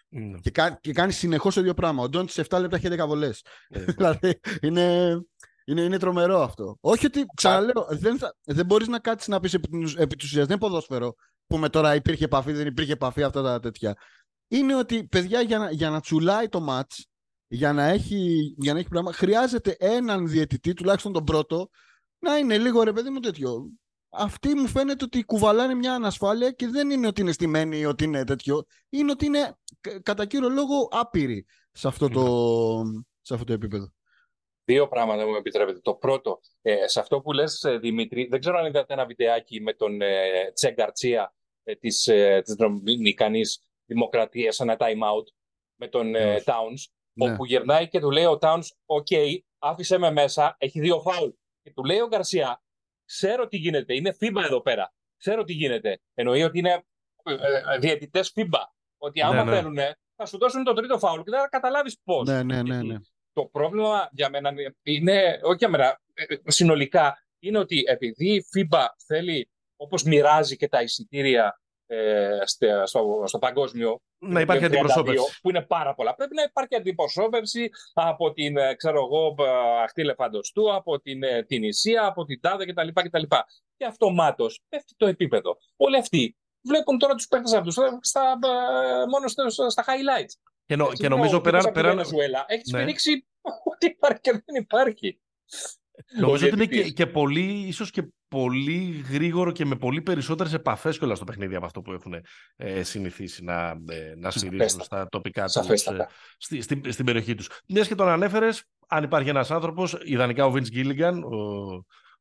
Ναι. 0.10 0.40
Και, 0.40 0.50
κα- 0.52 0.78
και 0.82 0.92
κάνει 0.94 1.12
συνεχώς 1.12 1.54
το 1.54 1.60
ίδιο 1.60 1.74
πράγμα. 1.74 2.04
Ο 2.04 2.10
Ντόντ 2.10 2.30
σε 2.30 2.42
7 2.42 2.60
λεπτά 2.60 2.76
έχει 2.76 2.88
10 2.88 3.08
βολές. 3.08 3.44
Ε, 3.70 3.80
δηλαδή, 3.98 4.40
είναι, 4.62 5.18
είναι, 5.66 5.82
είναι 5.82 5.98
τρομερό 5.98 6.42
αυτό. 6.42 6.78
Όχι 6.82 7.06
ότι, 7.06 7.26
ξαναλέω, 7.36 7.88
δεν, 7.90 8.18
θα- 8.18 8.36
δεν 8.44 8.66
μπορείς 8.66 8.88
να 8.88 9.00
κάτσεις 9.00 9.28
να 9.28 9.40
πεις 9.40 9.54
επί, 9.54 9.68
του- 9.68 9.94
επί 9.98 10.16
του 10.16 10.24
ουσίας, 10.28 10.48
δεν 10.48 10.58
είναι 10.58 10.68
ποδόσφαιρο. 10.68 11.14
Που 11.48 11.58
με 11.58 11.70
τώρα 11.70 11.96
υπήρχε 11.96 12.24
επαφή, 12.26 12.52
δεν 12.52 12.68
υπήρχε 12.68 12.92
επαφή, 12.92 13.24
αυτά 13.24 13.42
τα 13.42 13.60
τέτοια. 13.60 13.96
Είναι 14.48 14.76
ότι, 14.76 15.08
παιδιά, 15.08 15.42
για 15.42 15.58
να, 15.58 15.72
για 15.72 15.90
να 15.90 16.02
τσουλάει 16.02 16.50
το 16.50 16.66
match, 16.70 17.02
για 17.48 17.74
να, 17.74 17.84
έχει, 17.84 18.54
για 18.58 18.74
να 18.74 18.80
έχει 18.80 18.88
πράγμα, 18.88 19.14
χρειάζεται 19.14 19.76
έναν 19.80 20.28
διαιτητή, 20.28 20.74
τουλάχιστον 20.74 21.14
τον 21.14 21.24
πρώτο, 21.24 21.70
να 22.20 22.38
είναι 22.38 22.58
λίγο 22.58 22.84
ρε 22.84 22.94
παιδί 22.94 23.10
μου 23.10 23.20
τέτοιο. 23.20 23.70
Αυτοί 24.14 24.56
μου 24.56 24.68
φαίνεται 24.68 25.04
ότι 25.04 25.24
κουβαλάνε 25.24 25.74
μια 25.74 25.94
ανασφάλεια 25.94 26.52
και 26.52 26.68
δεν 26.68 26.90
είναι 26.90 27.08
ότι 27.08 27.22
είναι 27.22 27.32
στημένοι 27.32 27.78
ή 27.78 27.86
ότι 27.86 28.04
είναι 28.04 28.24
τέτοιο. 28.24 28.64
Είναι 28.90 29.12
ότι 29.12 29.26
είναι 29.26 29.58
κα- 29.82 30.02
κατά 30.02 30.26
κύριο 30.26 30.50
λόγο 30.50 30.88
άπειροι 30.92 31.46
σε 31.72 31.88
αυτό 31.88 32.10
το, 32.10 32.24
σε 33.22 33.34
αυτό 33.34 33.46
το 33.46 33.54
επίπεδο. 33.54 33.94
Δύο 34.64 34.88
πράγματα 34.88 35.26
μου 35.28 35.36
επιτρέπετε. 35.36 35.80
Το 35.80 35.94
πρώτο, 35.94 36.40
ε, 36.62 36.88
σε 36.88 37.00
αυτό 37.00 37.22
που 37.22 37.32
λες 37.32 37.64
ε, 37.64 37.78
Δημήτρη, 37.78 38.28
δεν 38.28 38.40
ξέρω 38.40 38.58
αν 38.58 38.66
είδατε 38.66 38.94
ένα 38.94 39.06
βιντεάκι 39.06 39.62
με 39.62 39.74
τον 39.74 40.02
ε, 40.02 40.52
Τσε 40.54 40.72
Γκαρτσία 40.72 41.34
ε, 41.64 41.76
της, 41.76 42.08
ε, 42.08 42.42
της 42.46 42.54
Δομινικανής 42.54 43.62
Δημοκρατίας, 43.86 44.60
ένα 44.60 44.76
time 44.80 44.84
out, 45.16 45.26
με 45.76 45.88
τον 45.88 46.16
ε, 46.16 46.34
Όχι. 46.36 46.44
Towns, 46.48 46.92
Ναι. 47.14 47.32
όπου 47.34 47.46
γυρνάει 47.46 47.88
και 47.88 48.00
του 48.00 48.12
λέει 48.12 48.26
ο 48.26 48.38
Towns, 48.42 48.64
OK, 48.86 49.08
άφησε 49.60 49.98
με 49.98 50.12
μέσα, 50.12 50.56
έχει 50.60 50.80
δύο 50.80 51.02
φάουλ. 51.02 51.30
Και 51.62 51.72
του 51.76 51.84
λέει 51.84 52.00
ο 52.00 52.08
Γκαρσία, 52.08 52.64
ξέρω 53.18 53.48
τι 53.48 53.58
γίνεται, 53.58 53.94
είναι 53.96 54.16
FIBA 54.20 54.42
εδώ 54.44 54.62
πέρα. 54.62 54.94
Ξέρω 55.18 55.44
τι 55.44 55.54
γίνεται. 55.54 56.00
Εννοεί 56.14 56.44
ότι 56.44 56.60
είναι 56.60 56.84
ε, 57.24 57.34
ε, 57.74 57.78
διαιτητές 57.80 58.34
FIBA. 58.36 58.60
Ότι 58.98 59.22
άμα 59.22 59.44
Ναι, 59.44 59.52
ναι. 59.52 59.56
θέλουν, 59.56 59.78
θα 60.16 60.26
σου 60.26 60.38
δώσουν 60.38 60.64
το 60.64 60.74
τρίτο 60.74 61.00
φάουλ 61.00 61.22
και 61.22 61.30
δεν 61.32 61.40
θα 61.40 61.48
καταλάβεις 61.48 62.00
πώς. 62.04 62.28
Ναι, 62.28 62.44
ναι, 62.44 62.62
ναι, 62.64 62.82
ναι. 62.82 62.96
Το 63.34 63.46
πρόβλημα 63.46 64.10
για 64.12 64.30
μένα 64.30 64.54
είναι, 64.84 65.40
όχι 65.44 65.58
για 65.58 65.70
μένα, 65.70 66.02
ε, 66.14 66.36
συνολικά, 66.46 67.26
είναι 67.40 67.58
ότι 67.58 67.84
επειδή 67.88 68.34
η 68.36 68.46
FIBA 68.56 68.86
θέλει, 69.06 69.50
όπως 69.76 70.04
μοιράζει 70.04 70.58
και 70.58 70.68
τα 70.68 70.82
εισιτήρια 70.82 71.46
ε, 71.46 71.54
στε- 71.54 71.60
στο, 72.46 73.24
στο 73.26 73.40
παγκόσμιο, 73.40 74.02
Να 74.18 74.40
υπάρχει 74.42 74.62
το 74.64 74.68
32, 74.70 74.72
αντιπροσώπευση. 74.76 75.40
που 75.42 75.50
είναι 75.50 75.62
πάρα 75.62 75.94
πολλά. 75.94 76.16
Πρέπει 76.16 76.36
να 76.36 76.44
υπάρχει 76.44 76.76
αντιπροσώπευση 76.76 77.70
από 77.94 78.32
την, 78.34 78.58
ε, 78.58 78.76
ξέρω 78.76 78.98
εγώ, 79.04 79.36
ε, 79.40 79.82
αχτή 79.84 80.04
λεφαντοστού, 80.04 80.74
από 80.76 81.00
την, 81.00 81.24
ε, 81.24 81.44
την 81.44 81.64
Ισία, 81.64 82.06
από 82.06 82.26
την 82.26 82.40
Τάδε 82.42 82.66
κτλ. 82.66 82.88
κτλ. 82.94 83.24
Και 83.78 83.86
αυτομάτως 83.86 84.62
πέφτει 84.70 84.94
το 84.98 85.06
επίπεδο. 85.08 85.58
Όλοι 85.78 85.98
αυτοί 85.98 86.38
βλέπουν 86.68 86.98
τώρα 86.98 87.14
τους 87.16 87.28
παίκτες 87.28 87.54
αυτούς 87.54 87.78
ε, 87.78 87.82
στα, 88.02 88.22
ε, 88.44 89.06
μόνο 89.10 89.28
στα, 89.28 89.50
στα 89.70 89.84
highlights. 89.88 90.34
Και, 90.66 90.76
νο- 90.76 90.86
Έτσι, 90.86 90.98
και 90.98 91.06
ο 91.06 91.10
νομίζω 91.10 91.36
τύπος 91.36 91.44
πέραν, 91.52 91.60
από 91.66 91.74
τη 91.74 91.80
πέραν, 91.82 91.96
Βενεζουέλα 91.96 92.46
έχει 92.48 92.62
Ναι. 92.72 92.78
σφυρίξει 92.78 93.28
ό,τι 93.42 93.86
υπάρχει 93.86 94.20
και 94.22 94.32
δεν 94.32 94.56
υπάρχει. 94.62 95.22
Νομίζω 96.20 96.46
Ο 96.46 96.48
ότι 96.48 96.56
είναι 96.56 96.66
και, 96.66 96.72
διαιτητής. 96.72 96.94
και 96.94 97.08
πολύ, 97.08 97.64
ίσως 97.68 97.92
και 97.92 98.04
πολύ 98.28 99.06
γρήγορο 99.12 99.52
και 99.52 99.66
με 99.66 99.76
πολύ 99.76 100.02
περισσότερες 100.02 100.54
επαφές 100.54 100.98
κιόλας 100.98 101.18
στο 101.18 101.26
παιχνίδι 101.26 101.56
από 101.56 101.66
αυτό 101.66 101.82
που 101.82 101.92
έχουν 101.92 102.14
ε, 102.56 102.84
συνηθίσει 102.84 103.44
να, 103.44 103.68
ε, 103.88 104.14
να 104.18 104.32
σφυρίζουν 104.32 104.58
Σαφέστατα. 104.60 104.84
στα 104.84 105.08
τοπικά 105.10 105.44
τους, 105.44 105.52
Σαφέστατα. 105.52 106.04
ε, 106.04 106.08
στη, 106.38 106.62
στη- 106.62 106.92
στην 106.92 107.06
περιοχή 107.06 107.36
τους. 107.36 107.50
Μιας 107.68 107.88
και 107.88 107.96
τον 107.96 108.08
ανέφερες, 108.08 108.64
αν 108.88 109.04
υπάρχει 109.04 109.30
ένας 109.30 109.52
άνθρωπος, 109.52 109.98
ιδανικά 110.04 110.46
ο 110.46 110.54
Vince 110.56 110.76
Gilligan, 110.76 111.22
ο, 111.24 111.38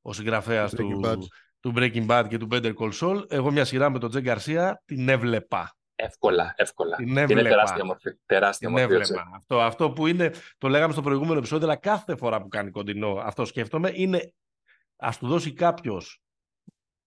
ο 0.03 0.13
συγγραφέας 0.13 0.75
του, 0.75 1.01
Breaking 1.03 1.07
Bad. 1.11 1.19
του 1.61 1.73
Breaking 1.77 2.07
Bad 2.07 2.25
και 2.29 2.39
του 2.39 2.49
Better 2.51 2.73
Call 2.75 2.91
Saul, 3.01 3.23
εγώ 3.29 3.51
μια 3.51 3.65
σειρά 3.65 3.91
με 3.91 3.99
τον 3.99 4.11
Τζεν 4.11 4.23
Γκαρσία 4.23 4.83
την 4.85 5.09
έβλεπα. 5.09 5.75
Εύκολα, 6.03 6.55
εύκολα. 6.57 6.97
Την 6.97 7.09
Είναι 7.09 7.21
έβλεπα. 7.21 7.49
τεράστια 7.49 7.85
μορφή. 7.85 8.11
Τεράστια 8.27 8.69
Την 8.69 8.79
μορφή. 8.79 8.95
έβλεπα. 8.95 9.31
Αυτό, 9.35 9.61
αυτό 9.61 9.91
που 9.91 10.07
είναι, 10.07 10.33
το 10.59 10.69
λέγαμε 10.69 10.93
στο 10.93 11.03
προηγούμενο 11.03 11.39
επεισόδιο, 11.39 11.67
αλλά 11.67 11.77
κάθε 11.77 12.17
φορά 12.17 12.43
που 12.43 12.49
κάνει 12.49 12.71
κοντινό, 12.71 13.21
αυτό 13.23 13.45
σκέφτομαι, 13.45 13.91
είναι 13.95 14.33
ας 14.97 15.19
του 15.19 15.27
δώσει 15.27 15.53
κάποιος 15.53 16.21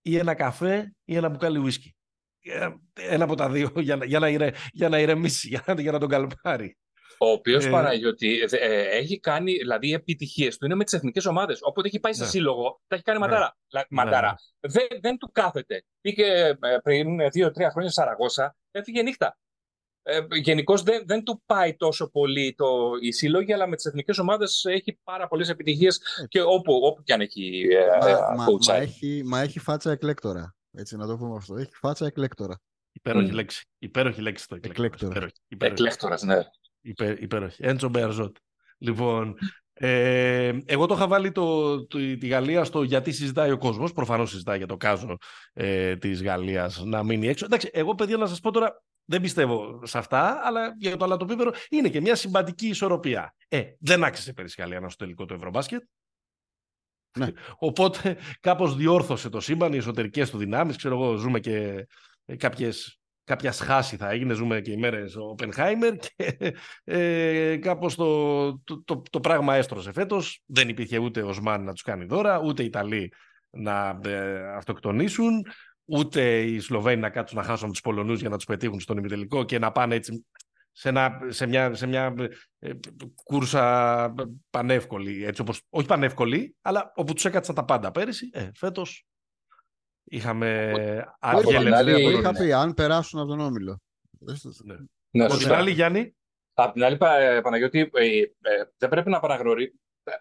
ή 0.01 0.17
ένα 0.17 0.33
καφέ 0.35 0.93
ή 1.05 1.15
ένα 1.15 1.29
μπουκάλι 1.29 1.57
ουίσκι. 1.59 1.95
Ε, 2.39 2.69
Ένα 2.93 3.23
από 3.23 3.35
τα 3.35 3.49
δύο 3.49 3.69
για 3.87 3.95
να, 3.95 4.05
για 4.05 4.19
να, 4.19 4.29
ηρε, 4.29 4.51
για 4.71 4.89
να 4.89 4.99
ηρεμήσει, 4.99 5.47
για 5.53 5.63
να, 5.67 5.81
για 5.81 5.91
να 5.91 5.99
τον 5.99 6.09
καλπάρει. 6.09 6.77
Ο 7.17 7.29
οποίος 7.29 7.65
Ε, 7.65 7.69
Παναγιώτη 7.69 8.39
ε, 8.39 8.57
ε, 8.57 8.97
έχει 8.97 9.19
κάνει 9.19 9.53
δηλαδή 9.53 9.87
οι 9.87 9.93
επιτυχίες 9.93 10.57
του 10.57 10.65
είναι 10.65 10.75
με 10.75 10.83
τις 10.83 10.93
εθνικές 10.93 11.25
ομάδες. 11.25 11.59
Όποτε 11.61 11.87
έχει 11.87 11.99
πάει 11.99 12.13
σε 12.13 12.23
Ναι. 12.23 12.29
σύλλογο, 12.29 12.81
τα 12.87 12.95
έχει 12.95 13.03
κάνει 13.03 13.19
Ναι. 13.19 13.25
ματάρα. 13.25 13.57
Λα- 13.71 13.85
Ναι, 13.89 14.03
ματάρα. 14.03 14.35
Δεν, 14.59 14.87
δεν 15.01 15.17
του 15.17 15.29
κάθεται. 15.31 15.83
Πήγε 16.01 16.25
ε, 16.47 16.55
πριν 16.83 17.29
δύο-τρία 17.31 17.69
χρόνια 17.71 17.89
στη 17.91 17.99
Σαραγώσα, 18.01 18.55
έφυγε 18.71 19.01
νύχτα. 19.01 19.37
Ε, 20.05 20.19
Γενικώς 20.31 20.83
δεν, 20.83 21.03
δεν 21.05 21.23
του 21.23 21.43
πάει 21.45 21.75
τόσο 21.75 22.09
πολύ 22.09 22.53
το, 22.57 22.67
η 23.01 23.11
σύλλογη, 23.11 23.53
αλλά 23.53 23.67
με 23.67 23.75
τις 23.75 23.85
εθνικές 23.85 24.17
ομάδες 24.17 24.65
έχει 24.65 24.99
πάρα 25.03 25.27
πολλές 25.27 25.49
επιτυχίες 25.49 26.01
και 26.27 26.41
όπου, 26.41 26.73
όπου 26.83 27.03
και 27.03 27.13
αν 27.13 27.21
έχει 27.21 27.67
ε, 27.71 27.85
Μα, 27.99 28.33
μα, 28.35 28.45
coach 28.45 28.65
μα, 28.67 28.75
side. 28.77 28.81
έχει, 28.81 29.21
μα 29.25 29.41
έχει 29.41 29.59
φάτσα 29.59 29.91
εκλέκτορα. 29.91 30.55
Έτσι 30.71 30.95
να 30.97 31.07
το 31.07 31.17
πούμε 31.17 31.35
αυτό. 31.35 31.55
Έχει 31.55 31.71
φάτσα 31.73 32.05
εκλέκτορα. 32.05 32.59
Υπέροχη 32.91 33.31
Μμ. 33.31 33.33
λέξη. 33.35 33.65
Υπέροχη 33.79 34.21
λέξη 34.21 34.47
το 34.47 34.55
εκλέκτορας. 34.55 34.85
Εκλέκτορα. 34.93 35.11
Υπέροχη. 35.15 35.35
Υπέροχη. 35.47 35.81
Εκλέκτορας, 35.81 36.21
ναι. 36.23 36.35
Υπέ, 36.85 37.17
υπέροχη. 37.19 37.65
Έντσο 37.65 37.89
Μπεαρζότ. 37.89 38.35
Λοιπόν, 38.77 39.35
ε, 39.73 40.57
εγώ 40.65 40.85
το 40.85 40.93
είχα 40.93 41.07
βάλει 41.07 41.31
το, 41.31 41.77
το- 41.85 41.97
τη 41.97 42.27
Γαλλία 42.27 42.63
στο 42.63 42.83
γιατί 42.83 43.11
συζητάει 43.11 43.51
ο 43.51 43.57
κόσμος. 43.57 43.93
Προφανώς 43.93 44.29
συζητάει 44.29 44.57
για 44.57 44.67
το 44.67 44.77
κάζο 44.77 45.17
ε, 45.53 45.95
της 45.95 46.23
Γαλλίας 46.23 46.83
να 46.83 47.03
μείνει 47.03 47.27
έξω. 47.27 47.45
Εντάξει, 47.45 47.69
εγώ 47.73 47.95
παιδιά 47.95 48.17
να 48.17 48.27
σας 48.27 48.39
πω 48.39 48.51
τώρα, 48.51 48.83
δεν 49.05 49.21
πιστεύω 49.21 49.79
σε 49.85 49.97
αυτά, 49.97 50.41
αλλά 50.43 50.73
για 50.77 50.97
το 50.97 51.05
αλατοπίπερο 51.05 51.51
είναι 51.69 51.89
και 51.89 52.01
μια 52.01 52.15
συμπαντική 52.15 52.67
ισορροπία. 52.67 53.35
Ε, 53.47 53.63
δεν 53.79 54.03
άξιζε 54.03 54.33
πέρυσι 54.33 54.55
η 54.57 54.61
Γαλλία 54.61 54.79
να 54.79 54.89
στο 54.89 55.03
τελικό 55.03 55.25
του 55.25 55.33
Ευρωμπάσκετ. 55.33 55.81
Ναι. 57.19 57.27
Οπότε 57.57 58.17
κάπως 58.39 58.75
διόρθωσε 58.75 59.29
το 59.29 59.39
σύμπαν, 59.39 59.73
οι 59.73 59.77
εσωτερικές 59.77 60.29
του 60.29 60.37
δυνάμεις. 60.37 60.75
Ξέρω 60.77 60.95
εγώ, 60.95 61.15
ζούμε 61.15 61.39
και 61.39 61.87
ε, 62.25 62.35
κάποιες 62.35 62.99
κάποια 63.23 63.51
σχάση 63.51 63.97
θα 63.97 64.09
έγινε, 64.09 64.33
ζούμε 64.33 64.61
και 64.61 64.71
οι 64.71 64.77
μέρες 64.77 65.15
ο 65.15 65.23
Οπενχάιμερ 65.23 65.95
και 65.95 66.37
ε, 66.83 67.57
κάπως 67.57 67.95
το, 67.95 68.57
το, 68.59 68.83
το, 68.85 69.01
το 69.09 69.19
πράγμα 69.19 69.55
έστρωσε 69.55 69.91
φέτος. 69.91 70.41
Δεν 70.45 70.69
υπήρχε 70.69 70.97
ούτε 70.97 71.21
ο 71.21 71.33
Σμάν 71.33 71.63
να 71.63 71.71
τους 71.71 71.81
κάνει 71.81 72.05
δώρα, 72.05 72.39
ούτε 72.39 72.63
οι 72.63 72.65
Ιταλοί 72.65 73.13
να 73.49 73.99
ε, 74.05 74.55
αυτοκτονήσουν, 74.55 75.45
ούτε 75.85 76.41
οι 76.41 76.59
Σλοβαίνοι 76.59 77.01
να 77.01 77.09
κάτσουν 77.09 77.37
να 77.37 77.43
χάσουν 77.43 77.63
από 77.63 77.73
τους 77.73 77.81
Πολωνούς 77.81 78.19
για 78.19 78.29
να 78.29 78.35
τους 78.35 78.45
πετύχουν 78.45 78.79
στον 78.79 78.97
ημιτελικό 78.97 79.43
και 79.43 79.59
να 79.59 79.71
πάνε 79.71 79.95
έτσι 79.95 80.25
σε, 80.71 80.89
ένα, 80.89 81.19
σε 81.27 81.45
μια, 81.45 81.73
σε 81.73 81.87
μια 81.87 82.13
ε, 82.59 82.71
κούρσα 83.23 84.13
πανεύκολη, 84.49 85.25
έτσι 85.25 85.41
όπως, 85.41 85.61
όχι 85.69 85.87
πανεύκολη, 85.87 86.55
αλλά 86.61 86.91
όπου 86.95 87.13
τους 87.13 87.25
έκατσαν 87.25 87.55
τα 87.55 87.65
πάντα 87.65 87.91
πέρυσι. 87.91 88.29
Ε, 88.33 88.49
φέτος 88.55 89.05
είχαμε 90.03 90.71
Από 91.19 91.39
την 91.39 91.55
αργέλευση 91.55 91.73
άλλη, 91.75 91.91
από 91.93 92.01
Το 92.03 92.11
τον 92.11 92.19
είχα 92.19 92.31
ναι. 92.31 92.37
πει, 92.39 92.51
αν 92.53 92.73
περάσουν 92.73 93.19
από 93.19 93.29
τον 93.29 93.39
Όμιλο. 93.39 93.81
Ναι. 94.19 94.33
Ναι, 95.11 95.23
Από 95.23 95.31
την 95.33 95.41
σωστά. 95.41 95.57
άλλη, 95.57 95.71
Γιάννη, 95.71 96.15
Απ' 96.53 96.73
την 96.73 96.83
άλλη, 96.83 96.97
Πα- 96.97 97.41
Παναγιώτη, 97.43 97.89
ε, 97.93 98.05
ε, 98.19 98.29
δεν 98.77 98.89
πρέπει 98.89 99.09
να 99.09 99.19
παραγνωρεί. 99.19 99.73
ε, 100.03 100.11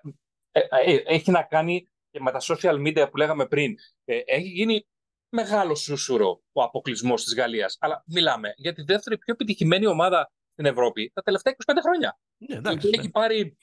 ε, 0.61 0.93
ε, 0.95 1.03
έχει 1.07 1.31
να 1.31 1.43
κάνει 1.43 1.87
και 2.11 2.21
με 2.21 2.31
τα 2.31 2.39
social 2.43 2.75
media 2.87 3.07
που 3.11 3.17
λέγαμε 3.17 3.47
πριν. 3.47 3.75
Ε, 4.05 4.21
έχει 4.25 4.49
γίνει 4.49 4.87
μεγάλο 5.29 5.75
σούσουρο 5.75 6.43
ο 6.53 6.63
αποκλεισμός 6.63 7.25
της 7.25 7.35
Γαλλίας. 7.35 7.77
Αλλά 7.81 8.03
μιλάμε 8.07 8.53
για 8.57 8.73
τη 8.73 8.83
δεύτερη 8.83 9.19
πιο 9.19 9.33
επιτυχημένη 9.33 9.87
ομάδα 9.87 10.33
στην 10.53 10.67
Ευρώπη 10.67 11.11
τα 11.15 11.23
τελευταία 11.23 11.55
25 11.67 11.81
χρόνια. 11.83 12.19
Ναι, 12.39 12.55
Η 12.55 12.59
εντάξει. 12.59 12.79
οποία 12.87 12.91
ναι. 12.91 13.03
έχει 13.03 13.11
πάρει 13.11 13.57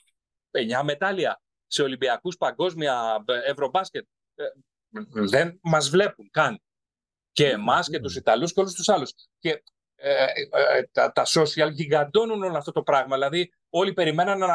9 0.52 0.84
μετάλλια 0.84 1.42
σε 1.68 1.82
Ολυμπιακούς, 1.84 2.38
παγκόσμια, 2.38 3.24
ε, 3.28 3.50
ευρωμπάσκετ. 3.52 4.06
Ε, 4.94 5.02
δεν 5.12 5.60
μας 5.64 5.90
βλέπουν 5.90 6.30
καν. 6.32 6.62
Και 7.32 7.50
εμάς 7.50 7.90
και 7.90 8.00
τους 8.00 8.16
Ιταλούς 8.16 8.54
και 8.54 8.60
όλους 8.60 8.74
τους 8.74 8.90
άλλους. 8.90 9.14
Και 9.40 9.64
ε, 9.96 10.24
ε, 10.24 10.78
ε, 10.78 10.84
τα, 10.92 11.12
τα 11.12 11.24
social 11.26 11.72
γιγαντώνουν 11.72 12.44
όλο 12.44 12.58
αυτό 12.58 12.72
το 12.72 12.84
πράγμα. 12.84 13.16
Δηλαδή 13.16 13.54
όλοι 13.70 13.94
περιμέναν 13.94 14.38
να, 14.40 14.48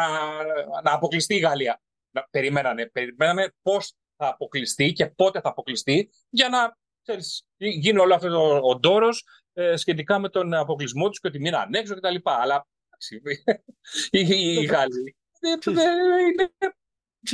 να 0.82 0.92
αποκλειστεί 0.92 1.34
η 1.34 1.38
Γαλλία. 1.38 1.82
Να, 2.10 2.26
περιμένανε, 2.30 2.86
περιμένανε 2.86 3.54
πώς 3.62 3.94
θα 4.16 4.28
αποκλειστεί 4.28 4.92
και 4.92 5.06
πότε 5.06 5.40
θα 5.40 5.48
αποκλειστεί 5.48 6.10
για 6.30 6.48
να 6.48 6.76
ξέρεις, 7.02 7.46
γι- 7.56 7.68
γίνει 7.68 7.98
όλο 7.98 8.14
αυτό 8.14 8.28
το, 8.28 8.60
ο 8.62 8.78
ντόρος 8.78 9.26
ε, 9.52 9.76
σχετικά 9.76 10.18
με 10.18 10.28
τον 10.28 10.54
αποκλεισμό 10.54 11.08
τους 11.08 11.20
και 11.20 11.26
ότι 11.28 11.40
μείναν 11.40 11.74
έξω 11.74 11.94
κτλ. 11.94 12.16
Αλλά 12.22 12.66
εντάξει, 12.86 13.20
οι, 14.10 14.52
οι 14.60 14.64
Γάλλοι 14.64 15.16
ε, 15.40 15.56
Ξέρεις. 15.58 15.78
ε, 15.80 15.82
είναι 16.32 16.52
Ξέρεις, 16.58 16.76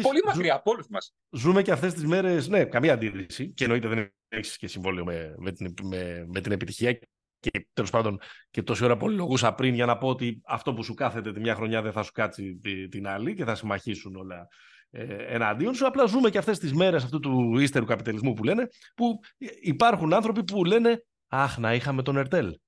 πολύ 0.03 0.16
ζου- 0.16 0.26
μακριά 0.26 0.55
από 0.55 0.70
όλους 0.70 0.86
μας. 0.88 1.14
Ζούμε 1.30 1.62
και 1.62 1.72
αυτές 1.72 1.95
τις 1.95 2.05
μέρες, 2.05 2.49
ναι, 2.49 2.64
καμία 2.64 2.93
αντίρρηση 2.93 3.53
και 3.53 3.64
εννοείται 3.64 3.88
δεν 3.88 4.12
έχεις 4.28 4.57
και 4.57 4.66
συμβόλαιο 4.66 5.05
με, 5.05 5.34
με, 5.38 5.53
την, 5.53 5.74
με, 5.82 6.26
με 6.28 6.41
την 6.41 6.53
επιτυχία 6.53 6.99
και 7.41 7.68
τέλος 7.72 7.91
πάντων 7.91 8.20
και 8.51 8.62
τόση 8.62 8.84
ώρα 8.84 8.97
πολυλογούσα 8.97 9.55
πριν 9.55 9.74
για 9.74 9.86
να 9.86 9.99
πω 9.99 10.09
ότι 10.09 10.41
αυτό 10.47 10.74
που 10.74 10.82
σου 10.84 10.95
κάθεται 10.95 11.32
τη 11.32 11.41
μια 11.41 11.55
χρονιά 11.55 11.82
δεν 11.82 11.93
θα 11.93 12.03
σου 12.03 12.12
κάτσει 12.12 12.59
τη- 12.62 12.88
την 12.88 13.07
άλλη 13.07 13.34
και 13.34 13.45
θα 13.45 13.55
συμμαχίσουν 13.55 14.16
όλα 14.16 14.49
ε, 14.91 15.34
εναντίον 15.34 15.74
σου. 15.74 15.86
Απλά 15.86 16.05
ζούμε 16.05 16.30
και 16.30 16.38
αυτές 16.38 16.59
τις 16.59 16.72
μέρες 16.72 17.05
αυτού 17.05 17.20
του 17.20 17.59
ύστερου 17.59 17.84
καπιταλισμού 17.84 18.32
που 18.32 18.45
λένε 18.45 18.68
που 18.95 19.18
υπάρχουν 19.61 20.12
άνθρωποι 20.12 20.45
που 20.45 20.64
λένε 20.64 21.05
Αχ, 21.32 21.59
να 21.59 21.74
είχαμε 21.74 22.03
τον 22.03 22.16
Ερτέλ. 22.16 22.59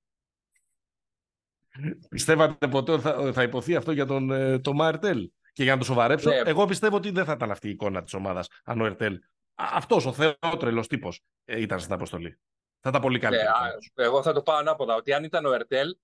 Πιστεύατε 2.09 2.67
ποτέ 2.67 2.91
ότι 2.91 3.01
θα, 3.01 3.31
θα 3.33 3.43
υποθεί 3.43 3.75
αυτό 3.75 3.91
για 3.91 4.05
τον 4.05 4.31
ε, 4.31 4.59
το 4.59 4.73
Μάρτελ. 4.73 5.29
Και 5.53 5.63
για 5.63 5.73
να 5.73 5.79
το 5.79 5.85
σοβαρέψω, 5.85 6.29
Ναι. 6.29 6.35
εγώ 6.35 6.65
πιστεύω 6.65 6.95
ότι 6.95 7.09
δεν 7.09 7.25
θα 7.25 7.31
ήταν 7.31 7.51
αυτή 7.51 7.67
η 7.67 7.71
εικόνα 7.71 8.03
της 8.03 8.13
ομάδας 8.13 8.47
αν 8.63 8.81
ο 8.81 8.85
Ερτέλ. 8.85 9.19
Αυτός 9.55 10.05
ο 10.05 10.13
θεότρελος 10.13 10.87
τύπος 10.87 11.21
ήταν 11.45 11.79
στην 11.79 11.93
αποστολή. 11.93 12.39
Θα 12.79 12.89
ήταν 12.89 13.01
πολύ 13.01 13.15
Ναι, 13.17 13.21
καλύτερο. 13.23 13.49
α, 13.51 13.79
εγώ 13.93 14.21
θα 14.23 14.33
το 14.33 14.41
πάω 14.41 14.57
ανάποδα. 14.57 14.95
Ότι 14.95 15.13
αν 15.13 15.23
ήταν 15.23 15.45
ο 15.45 15.51
Ερτέλ, 15.53 15.89
ε, 15.89 15.95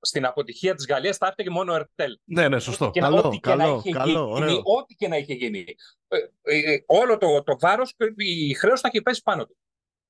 στην 0.00 0.24
αποτυχία 0.24 0.74
της 0.74 0.86
Γαλλίας 0.86 1.16
θα 1.16 1.26
έφταιγε 1.26 1.50
μόνο 1.50 1.72
ο 1.72 1.74
Ερτέλ. 1.74 2.18
ναι, 2.24 2.48
ναι, 2.48 2.58
σωστό. 2.58 2.90
Και 2.90 3.00
να- 3.00 3.06
Καλό, 3.08 3.22
ό,τι 3.24 3.38
και 3.38 3.48
να 3.50 3.56
καλό, 3.56 3.76
είχε 3.78 3.90
καλό, 3.90 4.06
γίνει, 4.12 4.18
ωραίο. 4.18 4.60
ό,τι 4.64 4.94
και 4.94 5.08
να 5.08 5.16
είχε 5.16 5.34
γίνει. 5.34 5.64
Ε, 6.08 6.16
ε, 6.42 6.72
ε, 6.72 6.82
όλο 6.86 7.18
το, 7.18 7.42
το 7.42 7.58
βάρος 7.58 7.94
και 7.96 8.12
η 8.16 8.54
χρέος 8.54 8.80
θα 8.80 8.88
είχε 8.92 9.02
πέσει 9.02 9.22
πάνω 9.22 9.46
του. 9.46 9.56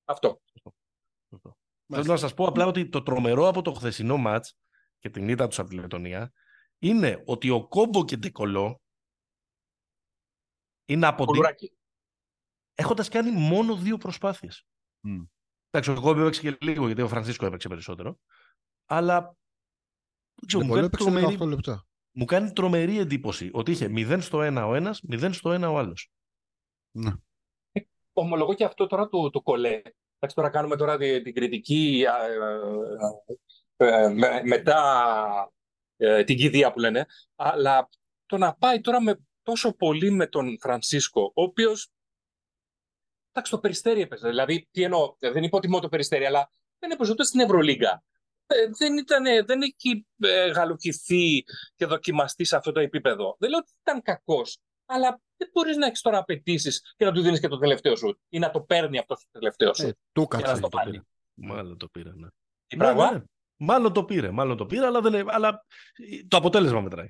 Αυτό. 0.05 0.41
σωστό. 1.31 1.57
Θέλω 1.93 2.05
να 2.05 2.17
σας 2.17 2.35
πω 2.35 2.45
απλά 2.47 2.67
ότι 2.67 2.89
το 2.89 3.03
τρομερό 3.03 3.49
από 3.49 3.63
το 3.63 3.73
χθεσινό 3.73 4.17
ματ 4.17 4.47
και 4.99 5.11
την 5.11 5.29
ήττα 5.29 5.49
τους 5.49 5.59
από 5.59 5.69
τη 5.69 5.75
Λετωνία 5.77 6.33
είναι 6.83 7.23
ότι 7.27 7.51
ο 7.51 7.69
Κόμπο 7.69 8.05
και 8.05 8.17
Ντεκολό 8.17 8.81
είναι 10.89 11.07
από 11.07 11.17
την 11.17 11.27
Κουλουράκι. 11.27 11.73
έχοντας 12.75 13.09
κάνει 13.09 13.31
μόνο 13.31 13.77
δύο 13.77 13.97
προσπάθειες. 13.99 14.67
Μμ. 15.01 15.23
Εντάξει, 15.71 15.91
ο 15.91 16.01
Κόμπο 16.01 16.21
έπαιξε 16.21 16.41
και 16.41 16.57
λίγο 16.61 16.87
γιατί 16.87 17.03
ο 17.03 17.09
Φρανσίσκο 17.09 17.47
έπαιξε 17.47 17.69
περισσότερο. 17.69 18.19
Αλλά 18.87 19.21
δεν 20.35 20.47
ξέρω, 20.47 20.63
μου, 20.65 20.69
Πολύ 20.71 20.81
κάνει 20.81 20.87
έπαιξε 20.95 21.05
τρομερή, 21.21 21.37
18 21.41 21.47
λεπτά. 21.49 21.87
μου 22.17 22.25
κάνει 22.25 22.53
τρομερή 22.53 22.99
εντύπωση 22.99 23.51
ότι 23.53 23.71
είχε 23.71 23.87
0 23.91 24.19
στο 24.21 24.39
1 24.43 24.65
ο 24.69 24.75
ένας, 24.75 25.01
0 25.13 25.33
στο 25.33 25.51
1 25.51 25.73
ο 25.73 25.79
άλλος. 25.79 26.11
Ναι. 26.97 27.13
Ομολογώ 28.13 28.55
και 28.55 28.65
αυτό 28.65 28.87
τώρα 28.87 29.09
το, 29.09 29.31
το 29.31 29.43
κολέ. 29.43 29.71
Εντάξει, 30.19 30.35
τώρα 30.37 30.51
κάνουμε 30.51 30.77
τώρα 30.77 30.97
τη- 30.99 31.23
την 31.23 31.35
κριτική 31.35 32.07
α, 32.07 32.27
ε, 32.27 34.05
ε, 34.05 34.09
με- 34.09 34.43
μετά 34.45 35.53
ε, 36.03 36.25
την 36.25 36.37
κηδεία 36.37 36.73
που 36.73 36.79
λένε. 36.79 37.07
Αλλά 37.37 37.89
το 38.27 38.37
να 38.39 38.55
πάει 38.55 38.81
τώρα 38.81 39.03
με 39.03 39.19
τόσο 39.43 39.73
πολύ 39.77 40.11
με 40.11 40.27
τον 40.27 40.59
Φρανσίσκο, 40.61 41.23
ο 41.35 41.43
οποίος 41.43 41.91
εντάξει, 43.31 43.53
το 43.53 43.59
περιστέρι 43.59 44.01
έπαιζε. 44.01 44.29
Δηλαδή, 44.29 44.69
τι 44.71 44.83
εννοώ, 44.83 45.15
ε, 45.19 45.31
δεν 45.31 45.43
υποτιμώ 45.43 45.81
το 45.81 45.89
περιστέρι, 45.89 46.25
αλλά 46.25 46.51
δεν 46.79 46.91
έπαιζε 46.91 47.13
ούτε 47.13 47.25
στην 47.25 47.41
Ευρωλίγκα. 47.41 48.05
Ε, 48.47 48.55
δεν, 48.79 48.97
ήταν, 48.97 49.25
δεν 49.47 49.63
έχει 49.63 50.07
ε, 50.19 50.47
γαλουχηθεί 50.51 51.45
και 51.77 51.87
δοκιμαστεί 51.87 52.45
σε 52.45 52.57
αυτό 52.57 52.73
το 52.73 52.81
επίπεδο. 52.81 53.37
Δεν 53.39 53.51
λέω 53.51 53.59
ότι 53.59 53.71
ήταν 53.81 54.03
κακός, 54.03 54.59
αλλά 54.87 55.21
δεν 55.37 55.49
μπορείς 55.53 55.77
να 55.77 55.87
έχεις 55.87 56.01
τώρα 56.01 56.19
απαιτήσεις 56.19 56.95
και 56.97 57.05
να 57.05 57.13
του 57.13 57.21
δίνεις 57.23 57.41
και 57.41 57.49
το 57.49 57.59
τελευταίο 57.59 57.97
σου 57.97 58.19
ή 58.29 58.39
να 58.39 58.51
το 58.51 58.61
παίρνει 58.61 58.99
αυτός 58.99 59.23
το 59.25 59.39
τελευταίο 59.39 59.75
σου. 59.75 59.87
Ε, 59.87 59.93
του 60.13 60.27
Για 60.31 60.39
να 60.39 60.45
κάτσε. 60.45 60.57
στο 60.57 60.69
το 60.69 60.77
πάρει. 60.77 60.91
πήρε. 60.91 61.03
Μάλλον 61.35 61.77
το 61.79 61.89
πήρε, 61.89 62.11
ναι. 62.15 62.29
Τι 62.67 62.77
Ναι, 62.77 62.83
πράγμα. 62.85 63.11
ναι, 63.13 63.19
ναι. 63.19 63.25
Μάλλον 63.65 63.93
το 63.93 64.05
πήρε, 64.05 64.31
μάλλον 64.31 64.57
το 64.57 64.67
πήρε, 64.67 64.87
αλλά, 64.87 65.01
δεν, 65.01 65.31
αλλά 65.31 65.67
το 66.29 66.37
αποτέλεσμα 66.37 66.81
μετράει. 66.81 67.09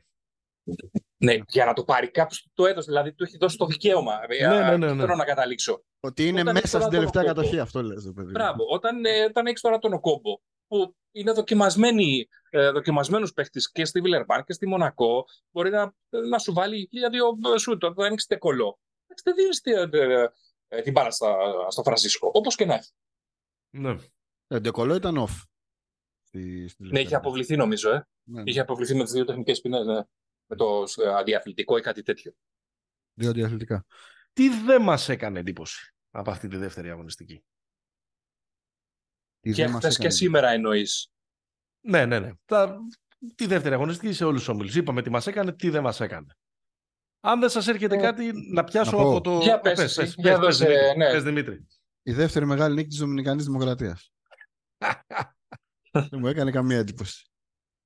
Ναι, 1.16 1.36
για 1.48 1.64
να 1.64 1.72
το 1.72 1.84
πάρει 1.84 2.10
κάποιος 2.10 2.48
το 2.54 2.66
έδωσε, 2.66 2.86
δηλαδή 2.90 3.12
του 3.14 3.24
έχει 3.24 3.36
δώσει 3.36 3.56
το 3.56 3.66
δικαίωμα. 3.66 4.20
Ε, 4.28 4.46
Ναι, 4.48 4.56
α, 4.56 4.70
ναι, 4.70 4.76
ναι, 4.76 4.86
εκεί 4.86 4.94
ναι. 4.94 5.00
θέλω 5.02 5.14
να 5.16 5.24
καταλήξω. 5.24 5.84
Ότι 6.00 6.28
είναι 6.28 6.40
Όταν 6.40 6.52
μέσα 6.54 6.66
ήθελα 6.66 6.82
στην 6.82 6.82
τον 6.82 6.90
τελευταία 6.90 7.22
Οκόμπο. 7.22 7.40
κατοχή, 7.40 7.58
αυτό 7.60 7.82
λες, 7.82 8.04
ρε 8.04 8.10
παιδί. 8.12 8.26
μου. 8.26 8.32
Μπράβο. 8.32 8.64
Όταν, 8.68 9.04
ε, 9.04 9.24
όταν 9.24 9.46
έχεις 9.46 9.60
τώρα 9.60 9.78
τον 9.78 9.92
Οκόμπο, 9.92 10.40
που 10.66 10.96
είναι 11.12 11.32
δοκιμασμένοι, 11.32 12.28
ε, 12.50 12.70
δοκιμασμένους 12.70 13.32
παίχτες 13.32 13.70
και 13.70 13.84
στη 13.84 14.00
Βιλερμπάν 14.00 14.44
και 14.44 14.52
στη 14.52 14.66
Μονακό, 14.66 15.24
μπορεί 15.50 15.70
να, 15.70 15.94
να 16.28 16.38
σου 16.38 16.52
βάλει 16.52 16.88
χίλια-δύο 16.90 17.38
σούτ, 17.58 17.84
όταν 17.84 18.04
ανοίξει 18.06 18.26
τεκολό. 18.26 18.78
Εντάξει, 19.06 19.24
Δεν 19.24 19.34
δίνεις 19.34 19.60
τη- 19.60 19.98
ε, 19.98 20.28
ε, 20.68 20.82
την 20.82 20.92
μπάλα 20.92 21.10
στα, 21.10 21.36
στο 21.68 21.82
Φρανσίσκο, 21.82 22.30
όπως 22.34 22.54
και 22.56 22.64
να 22.64 22.74
έχει. 22.74 22.90
Ναι. 23.76 23.96
Ε, 24.46 24.58
Ντεκολό 24.60 24.94
ήταν 24.94 25.26
off. 25.28 25.42
Στη, 26.34 26.68
στη 26.68 26.82
Ναι, 26.82 26.88
τελευταία 26.88 27.02
είχε 27.02 27.14
αποβληθεί 27.14 27.56
νομίζω, 27.56 27.90
ε. 27.90 28.06
Ναι, 28.22 28.42
Είχε 28.44 28.60
αποβληθεί 28.60 28.94
με 28.94 29.02
τις 29.04 29.12
δύο 29.12 29.24
τεχνικές 29.24 29.60
ποινές, 29.60 29.86
ναι. 29.86 30.00
Με 30.46 30.56
το 30.56 30.84
ε, 31.04 31.08
αντιαθλητικό 31.14 31.76
ή 31.76 31.80
κάτι 31.80 32.02
τέτοιο. 32.02 32.32
Δύο 33.14 33.32
διαθλητικά. 33.32 33.84
Τι 34.32 34.48
δεν 34.48 34.82
μας 34.82 35.08
έκανε 35.08 35.38
εντύπωση 35.40 35.94
από 36.10 36.30
αυτή 36.30 36.48
τη 36.48 36.56
δεύτερη 36.56 36.90
αγωνιστική; 36.90 37.44
Τι 39.40 39.52
Και 39.52 39.62
δεν 39.62 39.70
μας 39.70 39.78
χθες 39.80 39.94
και 39.96 40.00
έκανε. 40.02 40.14
σήμερα 40.16 40.50
εννοείς. 40.50 41.10
Ναι, 41.80 42.06
ναι, 42.06 42.18
ναι. 42.18 42.30
Τα... 42.44 42.78
Τη 43.34 43.46
δεύτερη 43.46 43.74
αγωνιστική 43.74 44.12
σε 44.12 44.24
όλους 44.24 44.38
τους 44.38 44.48
ομίλους. 44.48 44.74
Είπαμε 44.76 45.02
τι 45.02 45.10
μας 45.10 45.26
έκανε, 45.26 45.52
τι 45.52 45.68
δεν 45.70 45.82
μας 45.82 46.00
έκανε. 46.00 46.36
Αν 47.20 47.40
δεν 47.40 47.48
σας 47.48 47.68
έρχεται 47.68 47.96
Ε, 47.96 48.00
κάτι, 48.00 48.30
να 48.52 48.64
πιάσω 48.64 48.96
να 48.96 49.02
πω. 49.02 49.08
από 49.10 49.20
το. 49.20 49.38
Για 49.38 49.54
Α, 49.54 49.60
πες 49.60 49.78
πες, 49.78 49.98
εσύ, 49.98 50.14
πες, 50.14 50.14
για 50.24 50.38
πες, 50.38 50.46
πες, 50.46 50.58
δώσε, 50.58 50.66
Δημήτρη. 50.66 50.96
ναι. 50.98 51.10
Πες, 51.10 51.22
Δημήτρη. 51.22 51.66
Η 52.02 52.12
δεύτερη 52.12 52.46
μεγάλη 52.46 52.74
νίκη 52.74 52.88
της 52.88 52.98
Δομινικανής 52.98 53.44
Δημοκρατίας. 53.44 54.12
δεν 55.92 56.08
μου 56.20 56.26
έκανε 56.26 56.50
καμία 56.50 56.78
εντύπωση. 56.78 57.26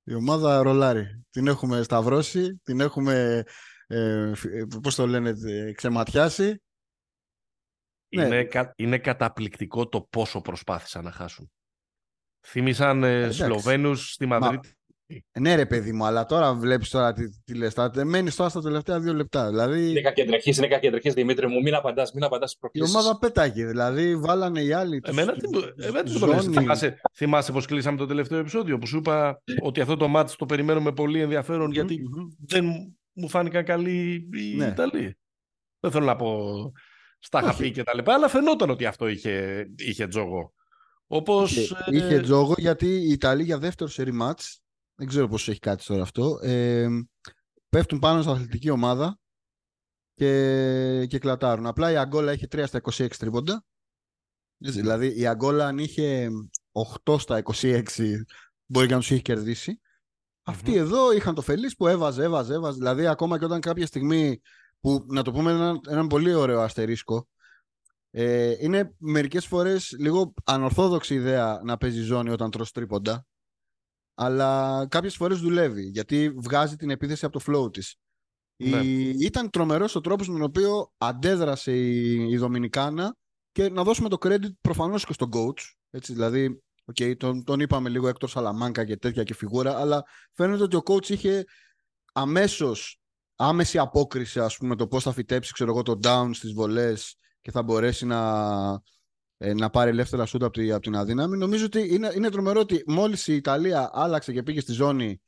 Η 0.08 0.14
ομάδα 0.14 0.62
ρολάρει. 0.62 1.24
Την 1.30 1.46
έχουμε 1.46 1.82
σταυρώσει, 1.82 2.56
την 2.62 2.80
έχουμε, 2.80 3.44
ε, 3.86 4.34
φ- 4.34 4.44
ε, 4.44 4.66
πώς 4.82 4.94
το 4.94 5.06
λένε, 5.06 5.34
ε, 5.44 5.72
ξεματιάσει. 5.72 6.62
Ναι. 8.08 8.24
Είναι, 8.24 8.44
κα- 8.44 8.72
είναι 8.76 8.98
καταπληκτικό 8.98 9.88
το 9.88 10.02
πόσο 10.02 10.40
προσπάθησαν 10.40 11.04
να 11.04 11.10
χάσουν. 11.12 11.50
Θύμισαν 12.46 13.02
ε, 13.02 13.16
εντάξει. 13.16 13.38
Σλοβαίνους 13.42 14.12
στη 14.12 14.26
Μαδρίτη. 14.26 14.75
Ε, 15.08 15.40
Ναι 15.40 15.54
ρε 15.54 15.66
παιδί 15.66 15.92
μου, 15.92 16.04
αλλά 16.04 16.24
τώρα 16.26 16.54
βλέπεις 16.54 16.90
τώρα 16.90 17.12
τι, 17.12 17.42
τι 17.44 17.54
λες. 17.54 17.74
Τα- 17.74 17.90
Μένεις 18.04 18.36
τώρα 18.36 18.48
στα 18.50 18.60
τελευταία 18.60 19.00
δύο 19.00 19.14
λεπτά. 19.14 19.48
Δηλαδή 19.48 19.90
Είναι 19.90 20.00
κακεντρεχής, 20.00 20.56
είναι 20.56 20.68
κακεντρεχής, 20.68 21.14
Δημήτρη 21.14 21.46
μου. 21.48 21.62
Μην 21.62 21.74
απαντάς, 21.74 22.12
μην 22.12 22.24
απαντάς 22.24 22.50
στις 22.50 22.56
η 22.56 22.60
προκλήσεις. 22.60 22.94
ομάδα 22.94 23.18
πέταγε. 23.18 23.66
Δηλαδή 23.66 24.16
βάλανε 24.16 24.60
οι 24.60 24.72
άλλοι. 24.72 25.00
τους- 25.00 25.12
Εμένα 25.18 25.32
τι, 25.32 25.48
μου- 25.48 25.72
εμένα 25.76 26.02
τι 26.02 26.12
μου 26.12 26.18
το 26.18 26.26
ζώνη. 26.26 26.46
λες. 26.46 26.56
Θυμάσαι, 26.56 27.00
θυμάσαι 27.14 27.52
πως 27.52 27.66
κλείσαμε 27.66 27.96
το 27.96 28.06
τελευταίο 28.06 28.38
επεισόδιο 28.38 28.78
που 28.78 28.86
σου 28.86 28.96
είπα 28.96 29.42
ότι 29.62 29.80
αυτό 29.80 29.96
το 29.96 30.08
μάτς 30.08 30.36
το 30.36 30.46
περιμένουμε 30.46 30.92
πολύ 30.92 31.20
ενδιαφέρον 31.20 31.70
γιατί 31.72 31.94
Μμμ. 32.02 32.28
δεν 32.46 32.64
μου 33.12 33.28
φάνηκαν 33.28 33.64
καλοί 33.64 34.28
οι 34.32 34.56
Ναι. 34.56 34.66
Ιταλοί. 34.66 35.18
Δεν 35.80 35.90
θέλω 35.90 36.04
να 36.04 36.16
πω 36.16 36.50
στα 37.18 37.38
Όχι. 37.38 37.46
χαπί 37.46 37.70
και 37.70 37.82
τα 37.82 37.94
λοιπά, 37.94 38.14
αλλά 38.14 38.28
φαινόταν 38.28 38.70
ότι 38.70 38.84
αυτό 38.86 39.08
είχε, 39.08 39.64
είχε 39.78 40.06
τζόγο. 40.08 40.52
Όπως... 41.06 41.56
Είχε, 41.56 41.74
ε, 41.86 41.96
είχε 41.96 42.20
τζόγο 42.20 42.54
γιατί 42.56 42.86
οι 42.86 43.08
Ιταλοί 43.10 43.42
για 43.42 43.58
δεύτερο 43.58 43.90
σερί 43.90 44.12
μάτς, 44.12 44.60
δεν 44.96 45.06
ξέρω 45.06 45.28
πώς 45.28 45.48
έχει 45.48 45.58
κάτι 45.58 45.84
τώρα 45.84 46.02
αυτό, 46.02 46.38
ε, 46.42 46.88
πέφτουν 47.68 47.98
πάνω 47.98 48.20
στην 48.20 48.32
αθλητική 48.34 48.70
ομάδα 48.70 49.18
και, 50.14 51.06
και 51.08 51.18
κλατάρουν. 51.18 51.66
Απλά 51.66 51.90
η 51.90 51.96
Αγκόλα 51.96 52.32
είχε 52.32 52.46
3 52.50 52.64
στα 52.66 52.80
26 52.92 53.08
τρίποντα. 53.18 53.64
Έτσι, 54.58 54.80
Δηλαδή 54.80 55.20
η 55.20 55.26
Αγκόλα 55.26 55.66
αν 55.66 55.78
είχε 55.78 56.28
8 57.04 57.18
στα 57.18 57.42
26 57.60 57.82
μπορεί 58.66 58.86
και 58.86 58.92
να 58.92 58.98
τους 58.98 59.10
είχε 59.10 59.20
κερδίσει. 59.20 59.80
Αυτοί 60.42 60.76
εδώ 60.76 61.12
είχαν 61.12 61.34
το 61.34 61.42
φελής 61.42 61.76
που 61.76 61.86
έβαζε, 61.86 62.24
έβαζε, 62.24 62.54
έβαζε. 62.54 62.78
Δηλαδή 62.78 63.06
ακόμα 63.06 63.38
και 63.38 63.44
όταν 63.44 63.60
κάποια 63.60 63.86
στιγμή 63.86 64.40
που 64.80 65.04
να 65.08 65.22
το 65.22 65.32
πούμε 65.32 65.50
έναν, 65.50 65.80
έναν 65.88 66.06
πολύ 66.06 66.34
ωραίο 66.34 66.60
αστερίσκο 66.60 67.28
ε, 68.10 68.54
είναι 68.58 68.94
μερικές 68.98 69.46
φορές 69.46 69.94
λίγο 69.98 70.34
ανορθόδοξη 70.44 71.14
ιδέα 71.14 71.60
να 71.64 71.76
παίζει 71.76 72.00
ζώνη 72.00 72.30
όταν 72.30 72.50
τρως 72.50 72.72
τρίποντα. 72.72 73.26
Αλλά 74.18 74.86
κάποιες 74.88 75.16
φορές 75.16 75.40
δουλεύει, 75.40 75.82
γιατί 75.82 76.30
βγάζει 76.30 76.76
την 76.76 76.90
επίθεση 76.90 77.24
από 77.24 77.38
το 77.38 77.44
flow 77.46 77.72
της. 77.72 77.96
Ναι. 78.56 78.76
Η... 78.76 79.08
Ήταν 79.08 79.50
τρομερός 79.50 79.94
ο 79.94 80.00
τρόπος 80.00 80.28
με 80.28 80.34
τον 80.34 80.42
οποίο 80.42 80.92
αντέδρασε 80.98 81.76
η, 81.76 82.14
η 82.30 82.36
Δομινικάνα 82.36 83.16
και 83.52 83.70
να 83.70 83.82
δώσουμε 83.82 84.08
το 84.08 84.16
credit 84.20 84.54
προφανώς 84.60 85.06
και 85.06 85.12
στον 85.12 85.30
coach. 85.32 85.60
Έτσι, 85.90 86.12
δηλαδή, 86.12 86.62
okay, 86.94 87.16
τον, 87.16 87.44
τον 87.44 87.60
είπαμε 87.60 87.88
λίγο 87.88 88.08
Έκτορ 88.08 88.28
Σαλαμάνκα 88.28 88.84
και 88.84 88.96
τέτοια 88.96 89.22
και 89.22 89.34
φιγούρα, 89.34 89.78
αλλά 89.78 90.04
φαίνεται 90.32 90.62
ότι 90.62 90.76
ο 90.76 90.82
coach 90.84 91.08
είχε 91.08 91.44
αμέσως 92.12 93.00
άμεση 93.36 93.78
απόκριση, 93.78 94.40
ας 94.40 94.56
πούμε, 94.56 94.76
το 94.76 94.86
πώς 94.86 95.02
θα 95.02 95.12
φυτέψει, 95.12 95.52
ξέρω 95.52 95.70
εγώ, 95.70 95.82
το 95.82 95.98
down 96.02 96.30
στις 96.32 96.52
βολές 96.52 97.16
και 97.40 97.50
θα 97.50 97.62
μπορέσει 97.62 98.06
να, 98.06 98.18
ε, 98.22 98.78
να 99.38 99.70
πάρει 99.70 99.90
ελεύθερα 99.90 100.26
σούτ 100.26 100.42
από, 100.42 100.52
τη, 100.52 100.72
από 100.72 100.82
την 100.82 100.96
αδύναμη. 100.96 101.36
Νομίζω 101.36 101.64
ότι 101.64 101.94
είναι, 101.94 102.12
είναι 102.14 102.30
τρομερό 102.30 102.60
ότι 102.60 102.82
μόλις 102.86 103.26
η 103.26 103.34
Ιταλία 103.34 103.90
άλλαξε 103.92 104.32
και 104.32 104.42
πήγε 104.42 104.60
στη 104.60 104.72
ζώνη, 104.72 105.20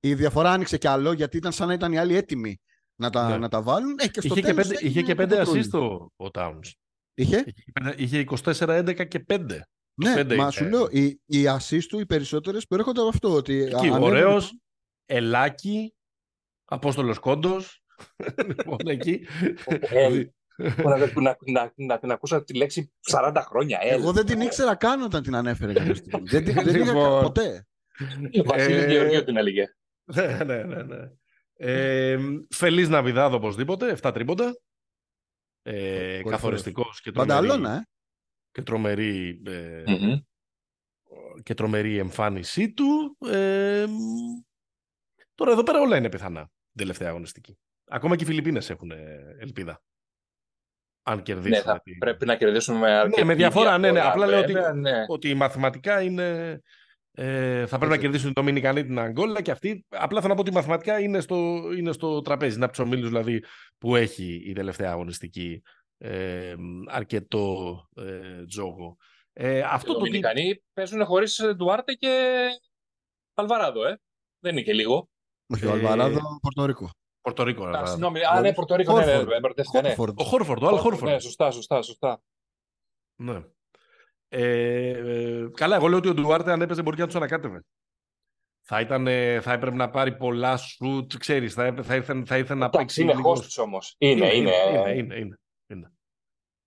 η 0.00 0.14
διαφορά 0.14 0.50
άνοιξε 0.50 0.78
κι 0.78 0.86
άλλο, 0.88 1.12
γιατί 1.12 1.36
ήταν 1.36 1.52
σαν 1.52 1.66
να 1.68 1.72
ήταν 1.74 1.92
οι 1.92 1.98
άλλοι 1.98 2.14
έτοιμοι 2.16 2.60
να 3.00 3.10
τα, 3.10 3.28
Ναι. 3.28 3.36
να 3.38 3.48
τα 3.48 3.62
βάλουν. 3.62 3.94
Ε, 3.98 4.08
και 4.08 4.20
στο 4.20 4.34
Είχε 4.34 4.40
και 4.40 4.46
τέλος 4.46 4.62
πέντε, 4.66 4.74
έγινε 4.74 4.90
είχε 4.90 5.02
και 5.02 5.14
το 5.14 5.16
πέντε 5.26 5.42
control. 5.42 5.56
assist 5.56 5.80
ο, 5.80 6.24
ο 6.24 6.28
Towns. 6.32 6.70
Είχε; 7.14 7.36
Είχε, 7.36 7.54
πέντε- 7.72 8.00
είχε 8.00 8.24
24-11 8.44 9.08
και 9.08 9.24
5. 9.28 9.60
Ναι, 9.94 10.14
πέντε 10.14 10.34
μα 10.36 10.42
είναι. 10.42 10.50
σου 10.52 10.64
λέω, 10.64 10.88
οι, 10.90 11.20
οι 11.24 11.44
assist 11.48 11.82
του 11.88 11.98
οι 11.98 12.06
περισσότερες 12.06 12.66
προέρχονται 12.66 13.00
από 13.00 13.08
αυτό. 13.08 13.32
Ότι 13.34 13.54
Εκεί, 13.62 13.74
ανέβαινε- 13.74 14.02
ωραίος, 14.02 14.58
ελάκι, 15.06 15.94
Απόστολος 16.64 17.18
Κόντος. 17.18 17.82
λοιπόν, 18.46 18.78
εκεί. 18.86 19.26
Ε, 20.56 20.74
να, 20.82 20.96
να, 21.20 21.36
να, 21.46 21.72
να 21.74 21.98
την 21.98 22.10
ακούσα 22.10 22.44
τη 22.44 22.54
λέξη 22.56 22.92
40 23.10 23.32
χρόνια. 23.46 23.78
Ε, 23.82 23.88
Εγώ 23.94 24.12
δεν 24.12 24.26
την 24.26 24.40
ήξερα 24.40 24.74
καν 24.74 25.02
όταν 25.02 25.22
την 25.22 25.34
ανέφερε 25.34 25.72
κάποια 25.72 25.94
στιγμή. 25.94 26.28
δεν, 26.28 26.44
την- 26.44 26.54
δεν 26.64 26.74
είχα 26.74 26.84
Λοιπόν. 26.92 27.22
ποτέ. 27.22 27.66
Βασίλης 28.44 28.82
Ε, 28.82 28.90
Γεωργίου 28.92 29.24
την 29.24 29.36
έλεγε. 29.36 29.74
ναι, 30.04 30.44
ναι, 30.44 30.62
ναι. 30.62 30.82
ναι. 30.82 31.10
Ε, 31.56 32.18
Φελής 32.50 32.88
Ναβιδάδο 32.88 33.36
οπωσδήποτε, 33.36 33.96
7 34.02 34.10
τρίποντα. 34.14 34.56
Ε, 35.62 35.72
Κορυφαίος. 35.82 36.30
καθοριστικός 36.30 37.00
και 37.00 37.10
τρομερή, 37.12 37.38
Πανταλώνα, 37.40 37.74
ε. 37.74 37.86
και, 38.52 38.62
τρομερή, 38.62 39.42
ε, 39.46 39.82
Μμμ. 39.86 40.18
και 41.42 41.54
τρομερή 41.54 41.98
εμφάνισή 41.98 42.72
του. 42.72 43.16
Ε, 43.28 43.86
τώρα 45.34 45.50
εδώ 45.52 45.62
πέρα 45.62 45.80
όλα 45.80 45.96
είναι 45.96 46.08
πιθανά 46.08 46.40
την 46.42 46.76
τελευταία 46.76 47.08
αγωνιστική. 47.08 47.58
Ακόμα 47.90 48.16
και 48.16 48.24
οι 48.24 48.26
Φιλιππίνες 48.26 48.70
έχουν 48.70 48.90
ε, 48.90 49.36
ελπίδα. 49.38 49.82
Αν 51.02 51.22
κερδίσουν. 51.22 51.50
Ναι, 51.50 51.60
θα 51.60 51.80
τη- 51.80 51.96
πρέπει 51.98 52.26
να 52.26 52.36
κερδίσουμε 52.36 52.78
με 52.78 52.90
αρκετή 52.90 53.24
με 53.24 53.34
διαφορά, 53.34 53.78
ναι, 53.78 53.90
ναι. 53.90 54.00
Απλά 54.00 54.26
λέω 54.26 54.40
ότι- 54.40 54.52
βέβαια, 54.52 54.72
ναι. 54.72 55.04
ότι 55.08 55.34
μαθηματικά 55.34 56.02
είναι. 56.02 56.60
Ε, 57.14 57.60
θα 57.60 57.66
πρέπει 57.68 57.86
να 57.86 57.94
Έτσι. 57.94 57.98
κερδίσουν 58.00 58.32
την 58.32 58.42
Δομινικανή 58.42 58.84
την 58.84 58.98
Αγγόλα 58.98 59.42
και 59.42 59.50
αυτή. 59.50 59.84
Απλά 59.88 60.16
θέλω 60.20 60.28
να 60.28 60.34
πω 60.34 60.40
ότι 60.46 60.52
μαθηματικά 60.52 61.00
είναι 61.00 61.20
στο, 61.20 61.62
είναι 61.78 61.92
στο 61.92 62.20
τραπέζι. 62.20 62.54
Είναι 62.56 62.64
από 62.64 62.72
τους 62.74 62.84
ομίλους 62.84 63.08
δηλαδή 63.08 63.44
που 63.78 63.96
έχει 63.96 64.42
η 64.46 64.52
τελευταία 64.52 64.90
αγωνιστική 64.90 65.62
ε, 65.98 66.54
αρκετό 66.86 67.76
ε, 67.96 68.44
τζόγο. 68.46 68.96
Ε, 69.32 69.56
Οι 69.56 69.62
αυτό 69.62 69.92
το 69.92 69.98
ότι. 69.98 70.06
Δομινικανοί 70.06 70.62
παίζουν 70.72 71.04
χωρίς 71.04 71.40
Ντουάρτε 71.56 71.92
και 71.92 72.38
Αλβαράδο, 73.34 73.86
ε. 73.86 74.00
Δεν 74.38 74.52
είναι 74.52 74.62
και 74.62 74.72
λίγο. 74.72 75.08
Όχι, 75.46 75.64
Ε, 75.64 75.68
ο 75.68 75.72
Αλβαράδο, 75.72 76.20
Πορτορίκο. 76.42 76.90
Πορτορίκο. 77.22 77.64
Α, 77.64 77.70
να- 77.70 77.86
Συγγνώμη, 77.86 78.20
α, 78.24 78.40
ναι, 78.40 78.52
Πορτορίκο, 78.54 78.92
ναι, 78.92 78.98
ναι, 79.04 79.04
Χόρφορντ. 79.12 79.28
ναι, 79.32 79.40
μπερδεύτηκα, 79.40 79.80
ναι. 79.82 79.88
Χόρφορντ. 79.88 80.20
Ο 80.20 80.24
Χόρφορντ, 80.24 80.62
ο 80.62 80.66
Αλ 80.66 80.72
Χόρφορντ, 80.72 80.92
Χόρφορντ. 80.94 81.12
Ναι, 81.12 81.18
σωστά, 81.20 81.50
σωστά, 81.50 81.82
σωστά. 81.82 82.22
Ναι. 83.16 83.42
Ε, 84.28 84.88
ε, 84.88 85.48
καλά, 85.54 85.76
εγώ 85.76 85.88
λέω 85.88 85.98
ότι 85.98 86.08
ο 86.08 86.14
Ντουάρτε 86.14 86.52
αν 86.52 86.62
έπαιζε 86.62 86.82
μπορεί 86.82 86.94
και 86.96 87.00
να 87.02 87.08
τους 87.08 87.16
ανακάτευε. 87.16 87.64
Θα, 88.64 88.80
ήταν, 88.80 89.06
ε, 89.06 89.40
θα 89.40 89.52
έπρεπε 89.52 89.76
να 89.76 89.90
πάρει 89.90 90.16
πολλά 90.16 90.56
σουτ, 90.56 91.12
ξέρεις, 91.18 91.54
θα, 91.54 91.64
έπαι- 91.64 91.84
θα, 91.84 91.96
ήθελε, 91.96 92.24
θα 92.24 92.38
ήθελε 92.38 92.58
να 92.58 92.66
Εντάξει, 92.66 92.78
παίξει 92.86 93.02
είναι 93.02 93.14
λίγος... 93.14 93.58
host 93.58 93.62
όμως. 93.64 93.94
Είναι, 93.98 94.34
είναι. 94.34 94.50
είναι, 94.50 94.90
είναι, 94.94 95.14
είναι, 95.18 95.38
είναι. 95.66 95.92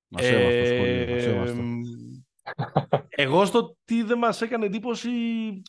Μας 0.08 0.24
έβαστο 0.26 0.66
σχολείο, 0.66 1.06
μας 1.16 1.24
Ε, 1.26 1.30
έβαστο. 1.30 1.62
μ, 1.62 1.82
εγώ 3.10 3.45
στο 3.45 3.76
τι 3.86 4.03
δεν 4.03 4.18
μας 4.18 4.41
έκανε 4.41 4.66
εντύπωση, 4.66 5.10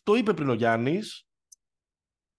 το 0.02 0.14
είπε 0.14 0.32
πριν 0.32 0.48
ο 0.48 0.54
Γιάννης, 0.54 1.25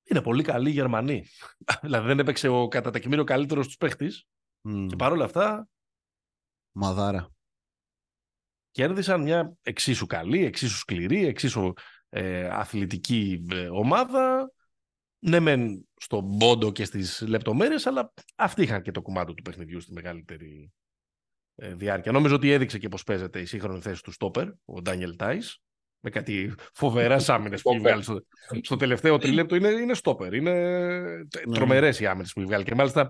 είναι 0.09 0.21
πολύ 0.21 0.43
καλή 0.43 0.69
η 0.69 0.73
Γερμανή. 0.73 1.25
δηλαδή 1.83 2.07
δεν 2.07 2.19
έπαιξε 2.19 2.47
ο 2.47 2.67
κατά 2.67 2.91
τεκμήριο 2.91 3.23
καλύτερος 3.23 3.65
τους 3.65 3.77
παίχτης 3.77 4.27
Μμ, 4.61 4.87
και 4.87 4.95
παρόλα 4.95 5.25
αυτά 5.25 5.67
Μαδάρα. 6.71 7.31
κέρδισαν 8.71 9.21
μια 9.21 9.53
εξίσου 9.61 10.05
καλή, 10.05 10.45
εξίσου 10.45 10.77
σκληρή, 10.77 11.25
εξίσου 11.25 11.73
ε, 12.09 12.47
αθλητική 12.47 13.45
ε, 13.51 13.69
ομάδα. 13.69 14.51
Ναι, 15.19 15.39
μεν 15.39 15.87
στον 15.95 16.37
πόντο 16.37 16.71
και 16.71 16.85
στις 16.85 17.21
λεπτομέρειες, 17.21 17.85
αλλά 17.85 18.13
αυτοί 18.35 18.61
είχαν 18.61 18.81
και 18.81 18.91
το 18.91 19.01
κομμάτι 19.01 19.33
του 19.33 19.41
παιχνιδιού 19.41 19.79
στη 19.79 19.93
μεγαλύτερη 19.93 20.71
ε, 21.55 21.73
διάρκεια. 21.73 22.11
Νομίζω 22.11 22.35
ότι 22.35 22.51
έδειξε 22.51 22.77
και 22.77 22.89
πώς 22.89 23.03
παίζεται 23.03 23.39
η 23.39 23.45
σύγχρονη 23.45 23.81
θέση 23.81 24.03
του 24.03 24.11
στόπερ, 24.11 24.47
ο 24.65 24.81
Ντάνιελ 24.81 25.15
Τάις, 25.15 25.61
με 25.99 26.09
κάτι 26.09 26.53
φοβερά 26.73 27.23
άμυνες 27.27 27.61
που 27.61 27.69
έχει 27.69 27.79
βγάλει 27.79 28.03
στο, 28.03 28.21
στο 28.61 28.75
τελευταίο 28.75 29.17
τριλέπτο. 29.17 29.55
Είναι, 29.55 29.69
είναι 29.69 29.93
στόπερ, 29.93 30.33
είναι 30.33 30.51
Ναι. 31.47 31.53
τρομερές 31.53 31.99
οι 31.99 32.05
άμυνες 32.05 32.33
που 32.33 32.39
έχει 32.39 32.49
βγάλει. 32.49 32.63
Και 32.63 32.75
μάλιστα 32.75 33.09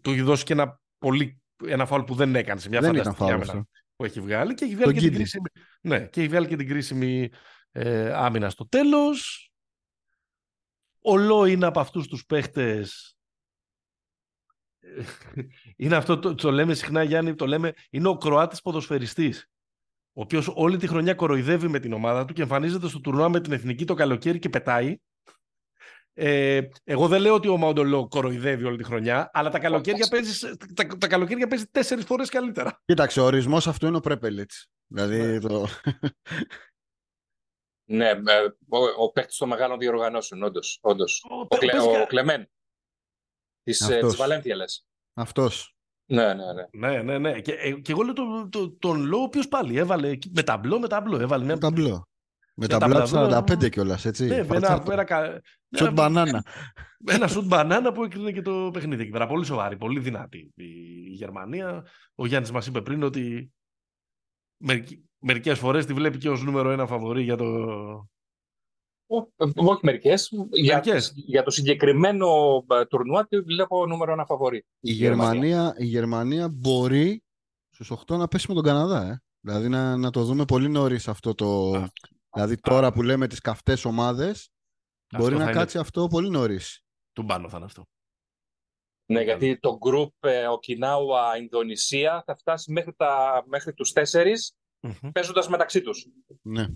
του 0.00 0.10
έχει 0.10 0.22
δώσει 0.22 0.44
και 0.44 0.52
ένα, 0.52 0.80
πολύ, 0.98 1.40
ένα 1.64 1.86
φάουλ 1.86 2.02
που 2.02 2.14
δεν 2.14 2.34
έκανε 2.34 2.60
σε 2.60 2.68
μια 2.68 2.80
Δεν 2.80 2.94
ήταν 2.94 3.02
φανταστική 3.04 3.30
φάουλ 3.30 3.42
άμυνα 3.42 3.52
αυτό. 3.52 3.70
που 3.96 4.04
έχει 4.04 4.20
βγάλει 4.20 4.54
και 4.54 4.64
έχει 4.64 4.74
βγάλει, 4.74 4.92
Τον 4.92 4.94
και 4.94 5.00
την, 5.00 5.08
Γκίντι. 5.08 5.22
κρίσιμη, 5.22 5.46
ναι, 5.80 6.06
και 6.06 6.20
έχει 6.20 6.28
βγάλει 6.28 6.46
και 6.46 6.56
την 6.56 6.68
κρίσιμη 6.68 7.28
ε, 7.70 8.12
άμυνα 8.12 8.50
στο 8.50 8.68
τέλος. 8.68 9.42
Ο 11.00 11.16
Λό 11.16 11.44
είναι 11.44 11.66
από 11.66 11.80
αυτούς 11.80 12.06
τους 12.06 12.24
παίχτες 12.26 13.16
ε, 14.80 15.02
είναι 15.76 15.96
αυτό 15.96 16.18
το, 16.18 16.34
το 16.34 16.50
λέμε 16.50 16.74
συχνά 16.74 17.02
Γιάννη, 17.02 17.34
το 17.34 17.46
λέμε 17.46 17.72
είναι 17.90 18.08
ο 18.08 18.16
Κροάτης 18.16 18.60
ποδοσφαιριστής 18.60 19.46
ο 20.18 20.20
οποίος 20.20 20.52
όλη 20.54 20.76
τη 20.76 20.86
χρονιά 20.86 21.14
κοροϊδεύει 21.14 21.68
με 21.68 21.78
την 21.78 21.92
ομάδα 21.92 22.24
του 22.24 22.32
και 22.32 22.42
εμφανίζεται 22.42 22.88
στο 22.88 23.00
τουρνουά 23.00 23.28
με 23.28 23.40
την 23.40 23.52
εθνική 23.52 23.84
το 23.84 23.94
καλοκαίρι 23.94 24.38
και 24.38 24.48
πετάει. 24.48 24.96
Ε, 26.12 26.60
εγώ 26.84 27.08
δεν 27.08 27.20
λέω 27.20 27.34
ότι 27.34 27.48
ο 27.48 27.56
Μαουντολό 27.56 28.08
κοροϊδεύει 28.08 28.64
όλη 28.64 28.76
τη 28.76 28.84
χρονιά, 28.84 29.30
αλλά 29.32 29.50
τα 29.50 29.58
καλοκαίρια 29.58 30.08
παίζει, 30.10 30.56
τα, 30.74 30.86
τα 30.86 31.06
καλοκαίρια 31.08 31.46
παίζει 31.48 31.66
τέσσερις 31.66 32.04
φορές 32.04 32.28
καλύτερα. 32.28 32.80
Κοίταξε, 32.84 33.20
ο 33.20 33.24
ορισμός 33.24 33.66
αυτού 33.66 33.86
είναι 33.86 33.96
ο 33.96 34.00
Πρέπελιτς. 34.00 34.66
Δηλαδή, 34.86 35.18
Ναι. 35.22 35.38
το... 35.40 35.66
Ναι, 37.90 38.08
ε, 38.08 38.44
ο, 38.68 38.78
ο 38.98 39.12
παίκτης 39.12 39.36
των 39.36 39.48
μεγάλων 39.48 39.78
διοργανώσεων, 39.78 40.42
όντως. 40.42 40.78
Όντως. 40.82 41.24
Ο, 41.30 41.34
Ο, 41.40 41.46
Κλε, 41.46 41.70
παίζει 41.70 41.86
ο 41.86 41.92
κα- 41.92 42.04
Κλεμέν. 42.06 42.48
Της 43.62 43.82
Αυτός. 43.82 44.16
Βαλένθια, 44.16 44.56
λες. 44.56 44.86
αυτός. 45.14 45.76
Ναι, 46.10 46.34
ναι, 46.34 46.44
ναι. 46.52 46.88
Ναι, 46.88 47.02
ναι, 47.02 47.18
ναι. 47.18 47.40
Και, 47.40 47.52
ε, 47.52 47.70
και 47.72 47.92
εγώ 47.92 48.02
λέω 48.02 48.12
τον, 48.12 48.50
τον, 48.50 48.78
τον 48.78 49.04
Λό, 49.04 49.18
ο 49.18 49.22
οποίος 49.22 49.48
πάλι 49.48 49.76
έβαλε 49.78 50.08
εκεί, 50.08 50.30
με 50.34 50.42
ταμπλό, 50.42 50.78
με 50.80 50.88
ταμπλό. 50.88 51.20
Έβαλε 51.20 51.44
μια. 51.44 51.54
Με 51.54 51.60
ταμπλό. 51.60 52.08
Με 52.54 52.66
τα 52.66 52.78
ταμπλά 52.78 53.00
τους 53.00 53.10
μπλαδό, 53.10 53.44
45 53.52 53.70
κιόλας, 53.70 54.04
έτσι. 54.04 54.22
Ναι, 54.26 54.34
με 54.34 54.36
ένα, 54.40 54.46
Παρτσάτο. 54.46 54.92
ένα, 54.92 55.04
κα- 55.04 55.40
Σουτ 55.76 55.80
ένα- 55.86 55.90
μπανάνα. 55.90 56.44
ένα 57.06 57.26
σουτ 57.28 57.44
μπανάνα 57.46 57.92
που 57.92 58.04
έκρινε 58.04 58.30
και 58.32 58.42
το 58.42 58.70
παιχνίδι 58.72 59.02
εκεί 59.02 59.10
πέρα. 59.10 59.26
Πολύ 59.26 59.44
σοβαρή, 59.44 59.76
πολύ 59.76 60.00
δυνατή 60.00 60.52
η 60.54 60.64
η 61.04 61.10
Γερμανία. 61.14 61.86
Ο 62.14 62.26
Γιάννης 62.26 62.50
μας 62.50 62.66
είπε 62.66 62.80
πριν 62.82 63.02
ότι 63.02 63.52
μερικ- 64.56 65.00
μερικές 65.18 65.58
φορές 65.58 65.86
τη 65.86 65.92
βλέπει 65.92 66.18
και 66.18 66.30
ως 66.30 66.42
νούμερο 66.44 66.70
ένα 66.70 66.86
φαβορή 66.86 67.22
για 67.22 67.36
το... 67.36 67.46
Ο- 69.10 69.16
ε, 69.36 69.50
Όχι 69.54 69.80
μερικές. 69.82 70.30
Για, 70.50 70.74
Μερικές. 70.74 71.12
για 71.16 71.42
το 71.42 71.50
συγκεκριμένο 71.50 72.28
ε, 72.70 72.84
τουρνουά 72.86 73.26
τη 73.26 73.40
βλέπω 73.40 73.86
νούμερο 73.86 74.12
ένα 74.12 74.24
φαβορή. 74.24 74.64
Η 74.80 74.92
Γερμανία, 74.92 75.74
η 75.78 75.84
Γερμανία 75.84 76.48
μπορεί 76.48 77.22
στους 77.70 77.90
8 78.06 78.16
να 78.16 78.28
πέσει 78.28 78.44
με 78.48 78.54
τον 78.54 78.62
Καναδά. 78.64 79.06
Ε. 79.10 79.22
Δηλαδή 79.40 79.68
να, 79.68 79.96
να 79.96 80.10
το 80.10 80.24
δούμε 80.24 80.44
πολύ 80.44 80.68
νωρίς 80.68 81.08
αυτό 81.08 81.34
το... 81.34 81.70
Αυτό. 81.74 82.08
Δηλαδή 82.32 82.56
τώρα 82.60 82.92
που 82.92 83.02
λέμε 83.02 83.26
τις 83.26 83.40
καυτές 83.40 83.84
ομάδες, 83.84 84.50
μπορεί 85.18 85.32
θα 85.32 85.38
να 85.38 85.44
είναι- 85.50 85.52
κάτσει 85.58 85.78
αυτό 85.78 86.06
πολύ 86.06 86.30
νωρίς. 86.30 86.80
Του 87.12 87.22
μπάνο 87.22 87.48
θα 87.48 87.56
είναι 87.56 87.66
αυτό. 87.66 87.84
Ναι, 89.12 89.22
γιατί 89.22 89.58
το 89.58 89.78
group 89.86 90.08
ε, 90.28 90.46
Οκινάουα, 90.46 91.36
Ινδονησία 91.38 92.22
θα 92.26 92.36
φτάσει 92.36 92.72
μέχρι, 92.72 92.92
τα, 92.96 93.42
μέχρι 93.46 93.74
τους 93.74 93.92
τέσσερις 93.92 94.52
Μμμ. 94.80 95.10
παίζοντας 95.12 95.48
μεταξύ 95.48 95.80
τους. 95.80 96.06
Ναι. 96.42 96.66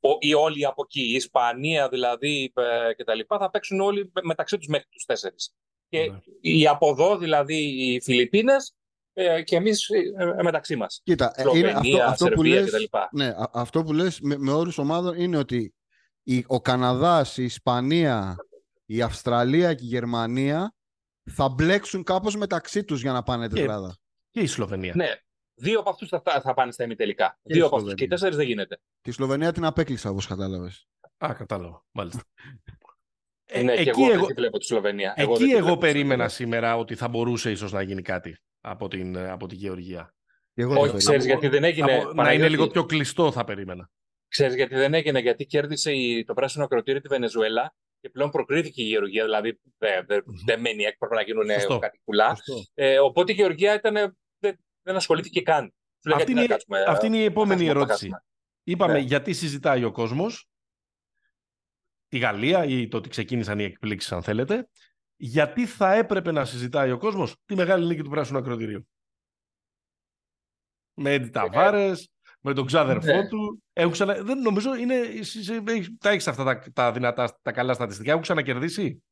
Ο, 0.00 0.08
οι 0.18 0.34
όλοι 0.34 0.66
από 0.66 0.82
εκεί, 0.84 1.00
η 1.02 1.12
Ισπανία 1.14 1.88
δηλαδή 1.88 2.52
ε, 2.88 2.94
και 2.94 3.04
τα 3.04 3.14
λοιπά, 3.14 3.38
θα 3.38 3.50
παίξουν 3.50 3.80
όλοι 3.80 4.10
με- 4.14 4.20
μεταξύ 4.24 4.56
τους 4.56 4.66
μέχρι 4.66 4.86
τους 4.90 5.04
τέσσερις. 5.04 5.54
Και 5.88 6.10
Ναι. 6.10 6.18
οι 6.40 6.66
από 6.66 6.88
εδώ, 6.88 7.16
δηλαδή 7.18 7.54
οι 7.56 8.00
Φιλιππίνες 8.00 8.74
ε, 9.12 9.42
και 9.42 9.56
εμείς 9.56 9.88
ε, 9.88 9.98
ε, 10.38 10.42
μεταξύ 10.42 10.76
μας. 10.76 11.00
Κοίτα, 11.04 11.32
ε, 11.36 11.42
είναι 11.42 11.48
αυτό, 11.68 11.82
Σλοβενία, 11.82 12.06
αυτό, 12.06 12.24
που 12.26 12.32
Σερβία 12.42 12.54
λες, 12.54 12.64
και 12.64 12.70
τα 12.70 12.78
λοιπά. 12.78 13.08
ναι, 13.12 13.26
α- 13.26 13.50
αυτό 13.52 13.82
που 13.82 13.92
λες 13.92 14.20
με, 14.20 14.36
με 14.38 14.52
όρους 14.52 14.78
ομάδων 14.78 15.14
είναι 15.20 15.36
ότι 15.36 15.74
η, 16.22 16.44
ο 16.46 16.60
Καναδάς, 16.60 17.36
η 17.36 17.44
Ισπανία, 17.44 18.36
η 18.86 19.02
Αυστραλία 19.02 19.74
και 19.74 19.84
η 19.84 19.86
Γερμανία 19.86 20.74
θα 21.30 21.48
μπλέξουν 21.48 22.02
κάπως 22.02 22.36
μεταξύ 22.36 22.84
τους 22.84 23.00
για 23.02 23.12
να 23.12 23.22
πάνε 23.22 23.48
Και- 23.48 23.54
τετράδα. 23.54 23.96
Και 24.30 24.40
η 24.40 24.46
Σλοβενία. 24.46 24.92
Ναι, 24.96 25.08
δύο 25.60 25.80
από 25.80 25.90
αυτούς 25.90 26.08
θα, 26.08 26.40
θα 26.42 26.54
πάνε 26.54 26.72
στα 26.72 26.84
ημιτελικά. 26.84 27.38
Και 27.42 27.52
Δύο 27.54 27.62
η 27.62 27.66
από 27.66 27.76
αυτούς 27.76 27.94
και 27.94 28.04
οι 28.04 28.06
Σλοβενία. 28.06 28.16
τέσσερις 28.16 28.36
δεν 28.36 28.46
γίνεται. 28.46 28.80
Τη 29.00 29.10
Σλοβενία 29.10 29.52
την 29.52 29.64
απέκλεισα 29.64 30.10
όπως 30.10 30.26
κατάλαβες. 30.26 30.88
Α, 31.24 31.34
κατάλαβα. 31.34 31.84
Μάλιστα. 31.90 32.22
Ε, 33.46 33.62
ναι, 33.62 33.82
και 33.82 33.90
εγώ, 33.90 34.26
δεν 34.26 34.34
βλέπω 34.34 34.58
τη 34.58 34.64
Σλοβενία. 34.64 35.14
Εκεί 35.16 35.44
εγώ, 35.44 35.56
εγώ 35.58 35.76
περίμενα 35.76 36.28
σήμερα 36.28 36.76
ότι 36.76 36.94
θα 36.94 37.08
μπορούσε 37.08 37.50
ίσως 37.50 37.72
να 37.72 37.82
γίνει 37.82 38.02
κάτι 38.02 38.38
από 38.60 38.88
την, 38.88 39.18
από 39.18 39.46
τη 39.46 39.54
Γεωργία. 39.54 40.14
Εγώ 40.54 40.80
Όχι, 40.80 40.96
ξέρεις 40.96 41.24
γιατί 41.26 41.48
δεν 41.48 41.64
έγινε. 41.64 41.96
Από, 41.96 42.12
να 42.12 42.32
είναι 42.32 42.48
λίγο 42.48 42.66
πιο 42.66 42.84
κλειστό 42.84 43.32
θα 43.32 43.44
περίμενα. 43.44 43.90
Ξέρεις 44.28 44.54
γιατί 44.54 44.74
δεν 44.74 44.94
έγινε, 44.94 45.20
γιατί 45.20 45.46
κέρδισε 45.46 45.92
η, 45.92 46.24
το 46.24 46.34
πράσινο 46.34 46.64
ακροτήριο 46.64 47.00
τη 47.00 47.08
Βενεζουέλα 47.08 47.74
και 48.00 48.08
πλέον 48.08 48.30
προκρίθηκε 48.30 48.82
η 48.82 48.84
Γεωργία, 48.84 49.24
δηλαδή 49.24 49.60
δεν 49.78 50.04
δε, 50.06 50.20
δε 50.46 50.56
μένει 50.56 50.82
έπρεπε 50.82 51.14
να 51.14 51.22
γίνουν 51.22 51.50
Σωστό. 51.50 51.78
κάτι 51.78 52.00
κουλά. 52.04 52.36
Ε, 52.74 52.98
οπότε 52.98 53.32
η 53.32 53.34
Γεωργία 53.34 53.74
ήταν, 53.74 54.16
δεν, 54.90 54.94
δεν 54.94 54.96
ασχολήθηκε 54.96 55.40
καν. 55.40 55.74
Αυτή, 56.14 56.30
είναι, 56.30 56.46
κάτσουμε, 56.46 56.84
αυτή 56.86 57.06
είναι 57.06 57.16
η 57.16 57.24
επόμενη 57.24 57.66
ερώτηση. 57.66 58.10
Είπαμε 58.62 58.92
ναι. 58.92 58.98
γιατί 58.98 59.32
συζητάει 59.32 59.84
ο 59.84 59.92
κόσμος, 59.92 60.48
τη 62.08 62.18
Γαλλία 62.18 62.64
ή 62.64 62.88
το 62.88 62.96
ότι 62.96 63.08
ξεκίνησαν 63.08 63.58
οι 63.58 63.64
εκπλήξεις 63.64 64.12
αν 64.12 64.22
θέλετε, 64.22 64.68
γιατί 65.16 65.66
θα 65.66 65.92
έπρεπε 65.92 66.32
να 66.32 66.44
συζητάει 66.44 66.90
ο 66.90 66.98
κόσμος 66.98 67.36
τη 67.44 67.54
μεγάλη 67.54 67.86
νίκη 67.86 68.02
του 68.02 68.10
Πράσινου 68.10 68.38
Ακροτηρίου. 68.38 68.88
Με 70.94 71.12
Έντι 71.14 71.28
Ταβάρες, 71.28 72.10
με 72.40 72.54
τον 72.54 72.66
ξάδερφό 72.66 73.16
ναι. 73.16 73.28
του. 73.28 73.62
Έχουν 73.72 73.92
ξανα... 73.92 74.22
Δεν 74.22 74.38
νομίζω, 74.38 74.74
είναι... 74.74 74.94
τα 75.98 76.10
έχεις 76.10 76.28
αυτά 76.28 76.44
τα, 76.44 76.62
τα 76.72 76.92
δυνατά, 76.92 77.38
τα 77.42 77.52
καλά 77.52 77.74
στατιστικά. 77.74 78.10
Έχουν 78.10 78.22
ξανακερδίσει. 78.22 79.02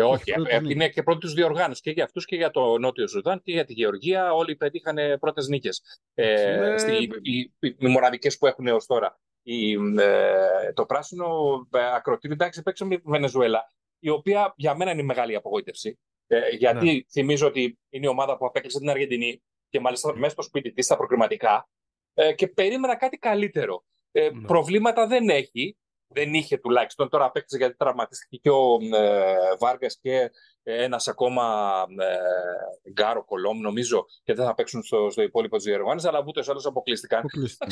Ε, 0.00 0.02
όχι, 0.02 0.30
ε, 0.30 0.56
ε, 0.56 0.60
είναι 0.68 0.88
και 0.88 1.02
πρώτη 1.02 1.26
διοργάνωση 1.28 1.80
και 1.80 1.90
για 1.90 2.04
αυτούς 2.04 2.24
και 2.24 2.36
για 2.36 2.50
το 2.50 2.78
Νότιο 2.78 3.06
Σουδάν 3.06 3.42
και 3.42 3.52
για 3.52 3.64
τη 3.64 3.72
Γεωργία. 3.72 4.32
Όλοι 4.32 4.56
πετύχαν 4.56 4.96
πρώτες 5.20 5.48
νίκες. 5.48 5.82
Ε, 6.14 6.74
οι, 7.00 7.10
οι, 7.22 7.52
οι 7.78 7.86
μοναδικές 7.86 8.38
που 8.38 8.46
έχουν 8.46 8.66
έως 8.66 8.86
τώρα. 8.86 9.18
Η, 9.42 9.72
ε, 9.98 10.72
το 10.74 10.86
πράσινο 10.86 11.26
ε, 11.72 11.94
ακροτήριο 11.94 12.34
εντάξει 12.34 12.62
παίξε 12.62 12.84
με 12.84 12.96
τη 12.96 13.02
Βενεζουέλα, 13.04 13.72
η 13.98 14.08
οποία 14.08 14.54
για 14.56 14.74
μένα 14.74 14.90
είναι 14.90 15.02
μεγάλη 15.02 15.34
απογοήτευση. 15.34 15.98
Ε, 16.26 16.48
γιατί 16.56 16.94
ναι. 16.94 17.00
θυμίζω 17.10 17.46
ότι 17.46 17.78
είναι 17.88 18.06
η 18.06 18.08
ομάδα 18.08 18.36
που 18.36 18.46
απέκλεισε 18.46 18.78
την 18.78 18.90
Αργεντινή 18.90 19.42
και 19.68 19.80
μάλιστα 19.80 20.16
μέσα 20.16 20.32
στο 20.32 20.42
σπίτι 20.42 20.72
της 20.72 20.84
στα 20.84 20.96
προκριματικά 20.96 21.68
ε, 22.14 22.32
και 22.32 22.48
περίμενα 22.48 22.96
κάτι 22.96 23.16
καλύτερο. 23.16 23.84
Ε, 24.12 24.30
ναι. 24.30 24.46
Προβλήματα 24.46 25.06
δεν 25.06 25.28
έχει. 25.28 25.76
Δεν 26.12 26.34
είχε 26.34 26.58
τουλάχιστον. 26.58 27.08
Τώρα 27.08 27.24
απέκτησε 27.24 27.56
γιατί 27.56 27.76
τραυματίστηκε 27.76 28.36
και 28.36 28.50
ο 28.50 28.78
ε, 28.96 29.56
Βάργας 29.58 29.98
και 30.00 30.30
ένας 30.62 31.08
ακόμα 31.08 31.86
ε, 31.98 32.90
Γκάρο 32.90 33.24
Κολόμ, 33.24 33.60
νομίζω, 33.60 34.06
και 34.22 34.34
δεν 34.34 34.44
θα 34.44 34.54
παίξουν 34.54 34.82
στο, 34.82 35.10
στο 35.10 35.22
υπόλοιπο 35.22 35.56
της 35.56 35.64
διοργάνωση, 35.64 36.08
αλλά 36.08 36.24
ούτε 36.26 36.42
άλλου 36.48 36.60
αποκλείστηκαν. 36.64 37.24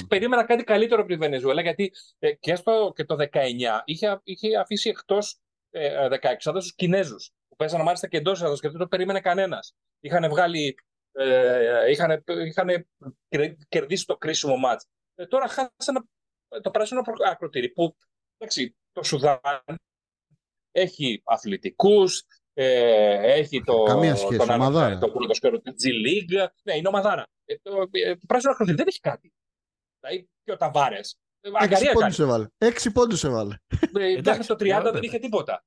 περίμενα 0.08 0.44
κάτι 0.44 0.64
καλύτερο 0.64 1.00
από 1.00 1.10
τη 1.10 1.16
Βενεζουέλα, 1.16 1.62
γιατί 1.62 1.92
ε, 2.18 2.32
και, 2.32 2.54
στο, 2.54 2.92
και 2.94 3.04
το 3.04 3.16
19 3.32 3.46
είχε, 3.84 4.20
είχε 4.22 4.56
αφήσει 4.56 4.88
εκτός 4.88 5.40
ε, 5.70 6.08
16 6.10 6.16
του 6.42 6.72
Κινέζους, 6.76 7.30
που 7.48 7.56
παίζανε 7.56 7.82
μάλιστα 7.82 8.08
και 8.08 8.16
εντός 8.16 8.42
έδρα 8.42 8.54
και 8.54 8.68
δεν 8.68 8.78
το 8.78 8.86
περίμενε 8.86 9.20
κανένας. 9.20 9.74
Είχαν 10.00 10.28
βγάλει 10.28 10.76
ε, 11.12 11.90
είχαν, 11.90 12.24
είχαν 12.46 12.86
κερδίσει 13.68 14.06
το 14.06 14.16
κρίσιμο 14.16 14.56
μάτς. 14.56 14.86
Ε, 15.14 15.26
τώρα 15.26 15.48
χάσαν 15.48 16.08
το 16.62 16.70
πράσινο 16.70 17.02
ακροτήρι 17.24 17.68
που 17.68 17.96
εντάξει, 18.38 18.76
το 18.92 19.02
Σουδάν 19.02 19.40
έχει 20.70 21.22
αθλητικούς, 21.24 22.22
ε, 22.52 23.32
έχει 23.32 23.62
το, 23.64 23.82
Καμία 23.82 24.16
σχέση, 24.16 24.36
τον, 24.38 24.50
ομαδάρα. 24.50 24.98
το 24.98 25.10
πρωτοσκέρο 25.10 25.60
του 25.60 25.72
G 25.72 25.86
League. 25.86 26.46
Ναι, 26.62 26.76
είναι 26.76 26.88
ομαδάρα. 26.88 27.26
Ε, 27.44 27.54
το, 27.62 27.88
ε, 27.90 28.14
το 28.14 28.24
πράσινο 28.26 28.52
ακροτήρι 28.52 28.76
δεν 28.76 28.86
έχει 28.86 29.00
κάτι. 29.00 29.32
Δηλαδή 30.00 30.28
και 30.44 30.52
ο 30.52 30.56
Ταβάρες. 30.56 31.18
Έξι 31.40 31.92
πόντους 31.92 32.18
έβαλε. 32.18 32.46
Έξι 32.58 32.92
πόντους 32.92 33.24
έβαλε. 33.24 33.56
Ε, 33.98 34.20
το 34.20 34.54
30 34.54 34.90
δεν 34.92 35.02
είχε 35.02 35.18
τίποτα. 35.18 35.64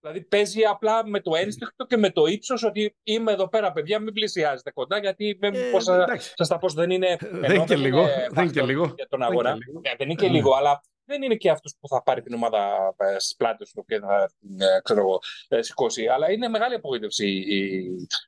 Δηλαδή 0.00 0.20
παίζει 0.20 0.64
απλά 0.64 1.06
με 1.06 1.20
το 1.20 1.34
ένστικτο 1.34 1.86
και 1.86 1.96
με 1.96 2.10
το 2.10 2.26
ύψος 2.26 2.62
ότι 2.62 2.96
είμαι 3.02 3.32
εδώ 3.32 3.48
πέρα, 3.48 3.72
παιδιά, 3.72 3.98
μην 3.98 4.12
πλησιάζετε 4.12 4.70
κοντά, 4.70 4.98
γιατί 4.98 5.38
ε, 5.40 5.50
πώς 5.72 5.84
θα 5.84 6.46
τα 6.48 6.58
πω, 6.58 6.68
δεν 6.68 6.90
είναι. 6.90 7.16
Δεν 7.20 7.50
είναι 7.50 7.64
και 7.64 7.76
λίγο. 7.76 8.06
Δεν 8.30 8.44
είναι 8.44 8.52
και 8.52 8.62
λίγο. 8.62 8.92
Για 8.96 9.08
τον 9.08 9.22
αγώνα. 9.22 9.54
Ναι, 9.54 9.94
δεν 9.96 10.10
είναι 10.10 10.14
και 10.14 10.28
λίγο, 10.28 10.54
αλλά 10.54 10.80
δεν 11.08 11.22
είναι 11.22 11.34
και 11.34 11.50
αυτός 11.50 11.74
που 11.80 11.88
θα 11.88 12.02
πάρει 12.02 12.22
την 12.22 12.34
ομάδα 12.34 12.94
ε, 12.96 13.18
στις 13.18 13.36
πλάτες 13.36 13.72
του 13.72 13.84
και 13.86 13.98
θα 13.98 14.30
την 14.40 14.60
ε, 14.60 14.80
ξέρω 14.82 15.00
εγώ, 15.00 15.18
ε, 15.48 15.62
σηκώσει. 15.62 16.06
Αλλά 16.06 16.32
είναι 16.32 16.48
μεγάλη 16.48 16.74
απογοήτευση 16.74 17.26
η, 17.28 17.84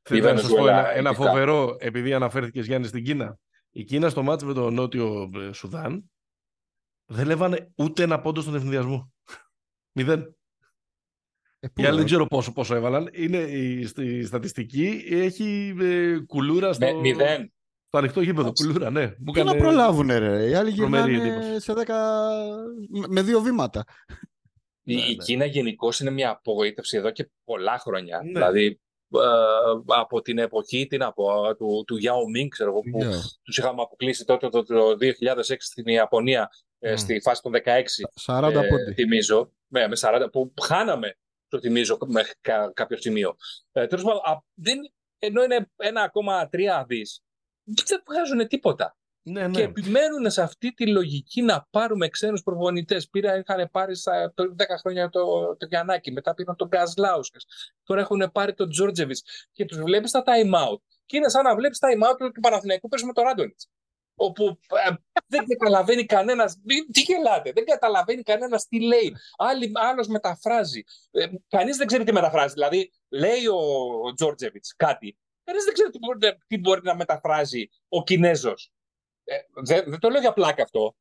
η 0.09 0.21
Βενεζουέλα. 0.21 0.79
Ένα, 0.79 0.91
ένα 0.91 1.13
φοβερό, 1.13 1.77
επειδή 1.79 2.13
αναφέρθηκες 2.13 2.67
Γιάννη 2.67 2.87
στην 2.87 3.05
Κίνα. 3.05 3.39
Η 3.71 3.85
Κίνα 3.85 4.09
στο 4.09 4.23
μάτσο 4.23 4.47
με 4.47 4.53
το 4.53 4.71
Νότιο 4.71 5.31
Σουδάν 5.53 6.11
δεν 7.07 7.27
λέβανε 7.27 7.73
ούτε 7.75 8.03
ένα 8.03 8.21
πόντο 8.21 8.41
στον 8.41 8.55
ευνηδιασμό. 8.55 9.13
Μηδέν. 9.97 10.37
Ε, 11.61 11.69
Οι 11.77 11.85
άλλοι 11.85 11.97
δεν 11.97 12.07
ξέρω 12.07 12.27
πόσο, 12.27 12.53
πόσο 12.53 12.75
έβαλαν. 12.75 13.09
Είναι 13.13 13.39
η, 13.39 13.87
στη 13.87 14.25
στατιστική 14.25 15.05
έχει 15.11 15.77
ε, 15.81 16.19
κουλούρα 16.19 16.73
στο, 16.73 17.01
μηδέν. 17.01 17.53
Στο 17.91 17.99
ανοιχτό 17.99 18.21
γήπεδο. 18.21 18.53
Κουλούρα, 18.53 18.91
ναι. 18.91 19.15
Μου 19.19 19.33
Τι 19.33 19.43
να 19.43 19.57
προλάβουν, 19.57 20.07
ρε. 20.07 20.49
Οι 20.49 20.55
άλλοι 20.55 20.71
γυρνάνε 20.71 21.59
σε 21.59 21.73
10... 21.77 21.85
με 23.09 23.23
δύο 23.23 23.41
βήματα. 23.41 23.85
Η, 24.83 24.95
ναι, 24.95 25.01
η 25.01 25.15
ναι. 25.17 25.25
Κίνα 25.25 25.45
γενικώ 25.45 25.89
είναι 26.01 26.11
μια 26.11 26.31
απογοήτευση 26.31 26.97
εδώ 26.97 27.11
και 27.11 27.31
πολλά 27.45 27.79
χρόνια. 27.79 28.21
Ναι. 28.23 28.33
Δηλαδή 28.33 28.81
ε, 29.15 29.21
από 29.87 30.21
την 30.21 30.39
εποχή 30.39 30.87
την 30.87 31.03
από, 31.03 31.55
του, 31.57 31.85
του 31.87 31.97
Yao 31.97 32.43
Ming, 32.43 32.49
ξέρω 32.49 32.71
εγώ, 32.71 32.81
που 32.81 32.99
yeah. 33.03 33.39
τους 33.43 33.59
είχαμε 33.59 33.83
αποκλείσει 33.83 34.25
τότε 34.25 34.49
το, 34.49 34.63
το 34.63 34.97
2006 35.01 35.55
στην 35.59 35.87
Ιαπωνία, 35.87 36.51
mm. 36.81 36.93
στη 36.97 37.21
φάση 37.21 37.43
των 37.43 37.53
16, 38.27 38.43
40 38.43 38.53
ε, 38.55 38.93
θυμίζω, 38.95 39.53
με, 39.67 39.89
με 39.89 39.97
40, 40.01 40.27
που 40.33 40.53
χάναμε 40.63 41.17
το 41.49 41.61
θυμίζω 41.61 41.99
μέχρι 42.07 42.33
κάποιο 42.75 42.97
σημείο. 42.97 43.37
Ε, 43.73 43.87
Τέλος 43.87 44.05
πάντων, 44.05 44.21
ενώ 45.19 45.43
είναι 45.43 45.71
1,3 46.51 46.85
δις, 46.87 47.23
δεν 47.87 48.03
βγάζουν 48.07 48.49
τίποτα. 48.49 48.97
Ναι, 49.23 49.47
ναι. 49.47 49.51
Και 49.51 49.63
επιμένουν 49.63 50.31
σε 50.31 50.43
αυτή 50.43 50.73
τη 50.73 50.87
λογική 50.87 51.43
να 51.43 51.67
πάρουμε 51.71 52.09
ξένους 52.09 52.43
προπονητές. 52.43 53.09
Πήρα, 53.09 53.37
είχαν 53.37 53.69
πάρει 53.71 53.97
στα, 53.97 54.33
το 54.35 54.55
10 54.59 54.63
χρόνια 54.81 55.09
το, 55.09 55.57
το 55.57 55.67
Γιαννάκη, 55.67 56.13
μετά 56.13 56.35
πήραν 56.35 56.57
τον 56.57 56.69
Γκάζ 56.69 56.93
Τώρα 57.83 58.01
έχουν 58.01 58.31
πάρει 58.33 58.55
τον 58.55 58.71
Τζόρτζεβιτς 58.71 59.49
και 59.53 59.65
τους 59.65 59.79
βλέπεις 59.79 60.11
στα 60.11 60.23
time 60.27 60.55
out. 60.55 60.81
Και 61.07 61.17
είναι 61.17 61.29
σαν 61.29 61.45
να 61.45 61.55
βλέπεις 61.55 61.79
time 61.81 62.11
out 62.11 62.17
του 62.35 62.41
Παναθηναϊκού 62.41 62.89
παίζει 62.89 63.07
με 63.07 63.13
τον 63.13 63.25
Ράντονιτς 63.25 63.69
όπου 64.21 64.59
ε, 64.87 64.95
δεν 65.27 65.47
καταλαβαίνει 65.47 66.05
κανένας. 66.05 66.57
Τι 66.93 67.01
γελάτε, 67.01 67.53
δεν 67.53 67.65
καταλαβαίνει 67.65 68.23
κανένας 68.23 68.67
τι 68.67 68.81
λέει. 68.81 69.17
Άλλος 69.73 70.07
μεταφράζει. 70.07 70.83
Ε, 71.11 71.27
Κανείς 71.49 71.77
δεν 71.77 71.87
ξέρει 71.87 72.05
τι 72.05 72.13
μεταφράζει. 72.13 72.53
Δηλαδή, 72.53 72.93
λέει 73.09 73.47
ο, 73.47 73.59
ο 74.07 74.13
Τζόρτζεβιτς 74.15 74.75
κάτι. 74.77 75.19
Κανείς 75.51 75.65
δεν 75.65 75.75
ξέρει 75.75 75.91
τι 75.91 75.99
μπορεί, 75.99 76.39
τι 76.47 76.59
μπορεί, 76.59 76.81
να 76.83 76.97
μεταφράζει 76.97 77.69
ο 77.89 78.03
Κινέζος. 78.03 78.73
Ε, 79.25 79.37
δεν, 79.65 79.99
το 79.99 80.09
λέω 80.09 80.21
για 80.21 80.33
πλάκα 80.33 80.63
αυτό. 80.63 80.97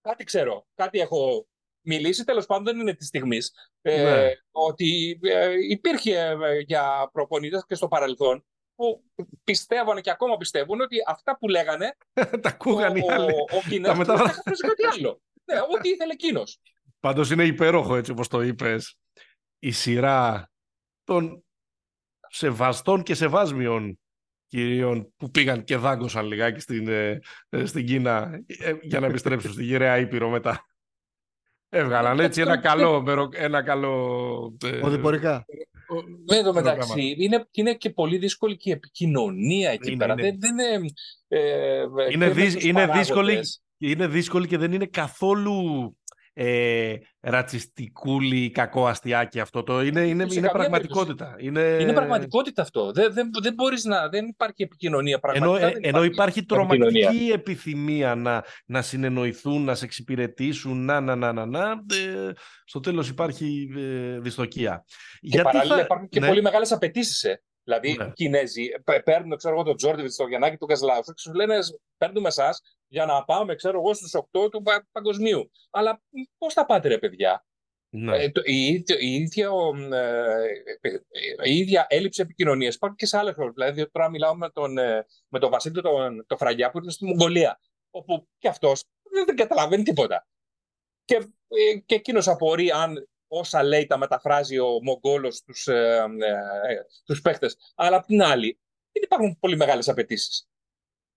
Κάτι 0.00 0.24
ξέρω. 0.24 0.66
Κάτι 0.74 0.98
έχω 0.98 1.46
μιλήσει. 1.80 2.24
Τέλος 2.24 2.46
πάντων, 2.46 2.64
δεν 2.64 2.80
είναι 2.80 2.94
της 2.94 3.06
στιγμής. 3.06 3.52
Ε, 3.82 4.02
ναι. 4.02 4.32
Ότι 4.50 5.20
ε, 5.22 5.52
υπήρχε 5.68 6.36
για 6.66 7.10
προπονητές 7.12 7.64
και 7.66 7.74
στο 7.74 7.88
παρελθόν 7.88 8.44
που 8.74 9.04
πιστεύανε 9.44 10.00
και 10.00 10.10
ακόμα 10.10 10.36
πιστεύουν 10.36 10.80
ότι 10.80 10.96
αυτά 11.06 11.38
που 11.38 11.48
λέγανε. 11.48 11.96
τα 12.42 12.48
ακούγαν 12.48 12.96
οι 12.96 13.10
άλλοι. 13.10 13.32
Ο, 13.32 13.56
ο 13.56 13.60
Κινέζος 13.68 13.98
μετα... 13.98 14.14
κάτι 14.44 14.86
άλλο. 14.92 15.20
ναι, 15.44 15.60
ό,τι 15.60 15.88
ήθελε 15.88 16.12
εκείνος. 16.12 16.60
Πάντως 17.00 17.30
είναι 17.30 17.44
υπέροχο 17.44 17.96
έτσι 17.96 18.10
όπως 18.10 18.28
το 18.28 18.42
είπες. 18.42 18.98
Η 19.58 19.70
σειρά 19.70 20.50
των 21.04 21.43
σεβαστών 22.34 23.02
και 23.02 23.14
σεβάσμιων 23.14 23.98
κυρίων 24.46 25.12
που 25.16 25.30
πήγαν 25.30 25.64
και 25.64 25.76
δάγκωσαν 25.76 26.26
λιγάκι 26.26 26.60
στην, 26.60 26.88
ε, 26.88 27.20
ε, 27.48 27.64
στην 27.64 27.86
Κίνα 27.86 28.40
ε, 28.46 28.72
για 28.82 29.00
να 29.00 29.06
επιστρέψουν 29.06 29.52
στη 29.52 29.64
γυραιά 29.64 29.98
Ήπειρο 29.98 30.28
μετά. 30.28 30.66
Έβγαλαν 31.68 32.20
έτσι 32.20 32.40
ένα 32.40 32.56
καλό, 32.56 33.04
ένα 33.32 33.62
καλό... 33.62 34.56
Οδηπορικά. 34.82 35.44
Με 36.30 36.42
το 36.42 36.52
μεταξύ, 36.52 37.14
είναι, 37.18 37.48
είναι 37.50 37.74
και 37.74 37.90
πολύ 37.90 38.18
δύσκολη 38.18 38.56
και 38.56 38.70
η 38.70 38.72
επικοινωνία 38.72 39.70
εκεί 39.70 39.88
είναι, 39.88 39.98
πέρα. 39.98 40.12
Είναι. 40.12 40.22
Δεν, 40.22 40.38
δεν 40.40 40.52
είναι, 40.58 40.88
ε, 41.28 41.84
είναι, 42.12 42.28
δυσ, 42.28 42.64
είναι, 42.64 42.86
δύσκολη, 42.86 43.40
είναι 43.78 44.06
δύσκολη 44.06 44.46
και 44.46 44.58
δεν 44.58 44.72
είναι 44.72 44.86
καθόλου 44.86 45.96
ε, 46.36 46.94
ρατσιστικούλη, 47.20 48.50
κακό 48.50 48.86
αστιάκι 48.86 49.40
αυτό. 49.40 49.62
Το 49.62 49.82
είναι, 49.82 50.00
είναι, 50.00 50.26
είναι 50.30 50.48
πραγματικότητα. 50.48 51.36
Είναι... 51.38 51.76
είναι 51.80 51.92
πραγματικότητα 51.92 52.62
αυτό. 52.62 52.92
Δεν, 52.92 53.12
δεν, 53.12 53.30
δεν, 53.42 53.54
μπορείς 53.54 53.84
να, 53.84 54.08
δεν 54.08 54.26
υπάρχει 54.26 54.62
επικοινωνία 54.62 55.18
πραγματικά. 55.18 55.66
Ενώ, 55.66 55.78
ενώ 55.80 56.04
υπάρχει 56.04 56.44
τρομακτική 56.44 57.30
επιθυμία 57.32 58.14
να, 58.14 58.44
να 58.66 58.82
συνεννοηθούν, 58.82 59.64
να 59.64 59.74
σε 59.74 59.84
εξυπηρετήσουν, 59.84 60.84
να, 60.84 61.00
να, 61.00 61.16
να, 61.16 61.32
να, 61.32 61.46
να 61.46 61.70
ε, 61.70 62.32
στο 62.64 62.80
τέλος 62.80 63.08
υπάρχει 63.08 63.68
ε, 63.76 64.18
δυστοκία. 64.20 64.84
Και 64.86 65.18
Γιατί 65.20 65.44
παράλληλα 65.44 65.74
θα... 65.74 65.80
υπάρχουν 65.80 66.08
και 66.08 66.20
ναι. 66.20 66.26
πολύ 66.28 66.42
μεγάλες 66.42 66.72
απαιτήσεις. 66.72 67.24
Ε. 67.24 67.42
Δηλαδή, 67.64 67.92
Ναι. 67.92 68.04
οι 68.04 68.12
Κινέζοι 68.12 68.68
πε- 68.84 69.02
παίρνουν, 69.02 69.36
ξέρω 69.36 69.54
εγώ, 69.54 69.62
τον 69.64 69.76
Τζόρντιβιτ, 69.76 70.12
τον 70.16 70.28
Γιαννάκη, 70.28 70.56
τον 70.56 70.68
Καζλάου, 70.68 71.00
και 71.00 71.12
σου 71.16 71.32
λένε 71.34 71.58
παίρνουμε 71.96 72.28
εσάς 72.28 72.60
για 72.88 73.04
να 73.06 73.24
πάμε, 73.24 73.54
ξέρω 73.54 73.78
εγώ, 73.78 73.94
στους 73.94 74.14
8 74.14 74.48
του 74.50 74.62
πα- 74.62 74.88
παγκοσμίου. 74.92 75.50
Αλλά 75.70 76.02
πώς 76.38 76.52
θα 76.54 76.66
πάτε, 76.66 76.88
ρε 76.88 76.98
παιδιά; 76.98 77.44
Ναι. 77.88 78.22
Ε, 78.22 78.30
το- 78.30 78.42
η, 78.44 78.66
ίδια, 78.66 78.96
η, 78.98 79.14
ίδια, 79.14 79.50
ο, 79.50 79.76
ε, 79.94 80.44
ε, 80.80 80.90
η 81.42 81.56
ίδια 81.58 81.86
έλλειψη 81.88 82.22
επικοινωνίας 82.22 82.74
υπάρχει 82.74 82.96
και 82.96 83.06
σε 83.06 83.18
άλλες 83.18 83.34
χώρες. 83.34 83.52
Δηλαδή, 83.54 83.90
τώρα 83.90 84.10
μιλάω 84.10 84.36
με 84.36 84.50
τον, 84.50 84.78
ε, 84.78 85.06
με 85.28 85.38
τον 85.38 85.50
Βασίλη 85.50 85.82
τον, 85.82 86.24
τον 86.26 86.38
Φραγκιά 86.38 86.70
που 86.70 86.78
είναι 86.78 86.90
στη 86.90 87.04
Μογγολία. 87.04 87.60
Όπου 87.90 88.28
και 88.38 88.48
αυτός 88.48 88.84
δεν, 89.10 89.24
δεν 89.24 89.36
καταλαβαίνει 89.36 89.82
τίποτα. 89.82 90.26
Και, 91.04 91.14
ε, 91.48 91.78
και 91.86 91.94
εκείνος 91.94 92.28
απορεί 92.28 92.70
αν 92.70 93.08
όσα 93.38 93.62
λέει 93.62 93.86
τα 93.86 93.98
μεταφράζει 93.98 94.58
ο 94.58 94.68
Μογγόλος 94.82 95.36
στους 95.36 95.66
ε, 95.66 96.04
ε, 96.18 96.76
τους 97.04 97.20
παίχτες. 97.20 97.56
Αλλά 97.74 97.96
απ' 97.96 98.06
την 98.06 98.22
άλλη, 98.22 98.58
δεν 98.92 99.02
υπάρχουν 99.02 99.36
πολύ 99.40 99.56
μεγάλες 99.56 99.88
απαιτήσεις. 99.88 100.48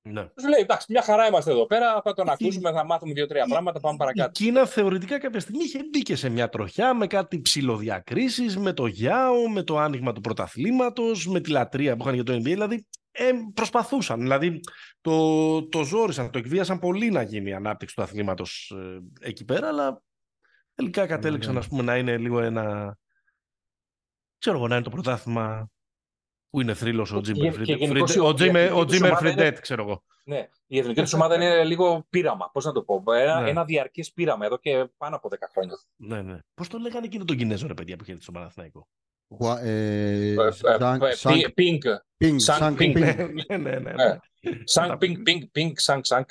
ναι. 0.02 0.26
Τους 0.36 0.48
λέει: 0.48 0.60
Εντάξει, 0.62 0.86
μια 0.90 1.02
χαρά 1.02 1.28
είμαστε 1.28 1.52
εδώ 1.52 1.66
πέρα. 1.66 2.02
Θα 2.04 2.14
τον 2.14 2.28
Η- 2.28 2.30
ακούσουμε, 2.32 2.72
θα 2.72 2.86
μάθουμε 2.86 3.14
δύο-τρία 3.14 3.44
η- 3.46 3.50
πράγματα. 3.50 3.80
Πάμε 3.80 3.94
Η 3.94 3.98
παρακάτω. 3.98 4.32
Κίνα 4.32 4.66
θεωρητικά 4.66 5.20
κάποια 5.20 5.40
στιγμή 5.40 5.64
είχε 5.64 5.80
μπει 5.90 6.02
και 6.02 6.16
σε 6.16 6.30
μια 6.30 6.50
τροχιά 6.50 6.94
με 6.94 7.08
κάτι 7.08 7.42
ψηλοδιακρίσεις, 7.42 8.58
με 8.58 8.74
το 8.74 8.86
Γιάο, 8.86 9.50
με 9.50 9.64
το 9.64 9.78
άνοιγμα 9.78 10.14
του 10.14 10.22
πρωταθλήματος, 10.22 11.28
με 11.28 11.40
τη 11.40 11.50
λατρεία 11.50 11.96
που 11.96 12.02
είχαν 12.02 12.14
για 12.14 12.24
το 12.24 12.34
NBA. 12.34 12.42
Δηλαδή 12.44 12.86
ε, 13.12 13.30
προσπαθούσαν, 13.54 14.20
δηλαδή 14.20 14.60
το, 15.02 15.68
το 15.68 15.84
ζόρισαν, 15.84 16.32
το 16.32 16.38
εκβίασαν 16.38 16.80
πολύ 16.80 17.10
να 17.10 17.22
γίνει 17.22 17.50
η 17.50 17.54
ανάπτυξη 17.54 17.96
του 17.96 18.02
αθλήματος 18.02 18.74
ε, 18.76 19.28
εκεί 19.28 19.46
πέρα, 19.46 19.68
αλλά 19.68 20.02
τελικά 20.78 21.06
κατέληξαν 21.08 21.54
ναι. 21.54 21.60
ας 21.60 21.68
πούμε, 21.68 21.84
να 21.84 21.98
είναι 21.98 22.18
λίγο 22.18 22.40
ένα... 22.42 22.98
Ξέρω 24.38 24.58
εγώ, 24.58 24.68
να 24.68 24.76
είναι 24.76 24.84
το 24.84 24.90
πρωτάθλημα 24.90 25.70
που 26.50 26.62
είναι 26.62 26.74
θρύλος 26.74 27.12
ο 27.12 27.16
Και- 27.16 27.22
Τζίμερ 27.22 27.52
και 27.52 27.58
Φριντέτ. 27.58 27.78
γενικώς 27.78 28.16
η- 28.16 28.20
Ο 28.20 28.30
η 28.30 28.34
Τζίμερ- 28.34 28.56
εθνική 28.64 28.80
Ο 28.80 28.84
τους 28.86 28.92
Τζίμερ 28.92 29.12
ομάδα 29.12 29.30
είναι- 29.30 29.42
Φριντέτ, 29.42 29.60
ξέρω 29.62 29.84
εγώ. 29.84 30.04
Ναι, 30.24 30.48
η 30.68 30.78
εθνική 30.80 31.02
τους 31.02 31.14
ομάδα 31.14 31.36
είναι 31.36 31.64
λίγο 31.64 32.06
πείραμα. 32.10 32.50
Πώς 32.54 32.66
να 32.66 32.72
το 32.72 32.82
πω. 32.84 33.04
Ένα, 33.14 33.42
Ναι. 33.42 33.50
ένα 33.50 33.66
διαρκές 33.66 34.12
πείραμα 34.14 34.46
εδώ 34.46 34.58
και 34.58 34.88
πάνω 34.98 35.16
από 35.16 35.30
10 35.30 35.48
χρόνια. 35.52 35.74
Ναι, 35.96 36.22
ναι. 36.22 36.40
Πώς 36.54 36.68
το 36.68 36.78
λέγανε 36.78 37.06
εκείνο 37.06 37.24
τον 37.26 37.38
Κινέζο, 37.38 37.68
ρε 37.68 37.74
παιδιά, 37.74 37.96
που 37.96 38.02
είχε 38.04 38.12
έρθει 38.12 38.24
στο 38.24 38.32
Παναθηναϊκό; 38.32 38.88
Γουα- 39.28 39.60
ε, 39.62 40.32
Ε, 40.34 40.52
Σαν- 40.52 41.02
ε, 41.02 41.14
Σαν- 41.14 41.34
πι- 41.34 41.54
Pink. 41.58 41.86
Ping, 42.26 42.36
Σαν 42.38 42.58
Σαν 42.58 42.76
Ping. 42.80 42.98
Ping. 42.98 43.00
ναι, 43.48 43.58
ναι, 43.58 43.58
ναι, 43.58 43.80
ναι. 43.80 43.94
Ναι. 43.94 44.18
Σαν 44.64 44.98
pink, 45.02 45.16
pink, 45.28 45.42
pink, 45.60 45.72
σαν, 45.74 46.00
σαν, 46.04 46.26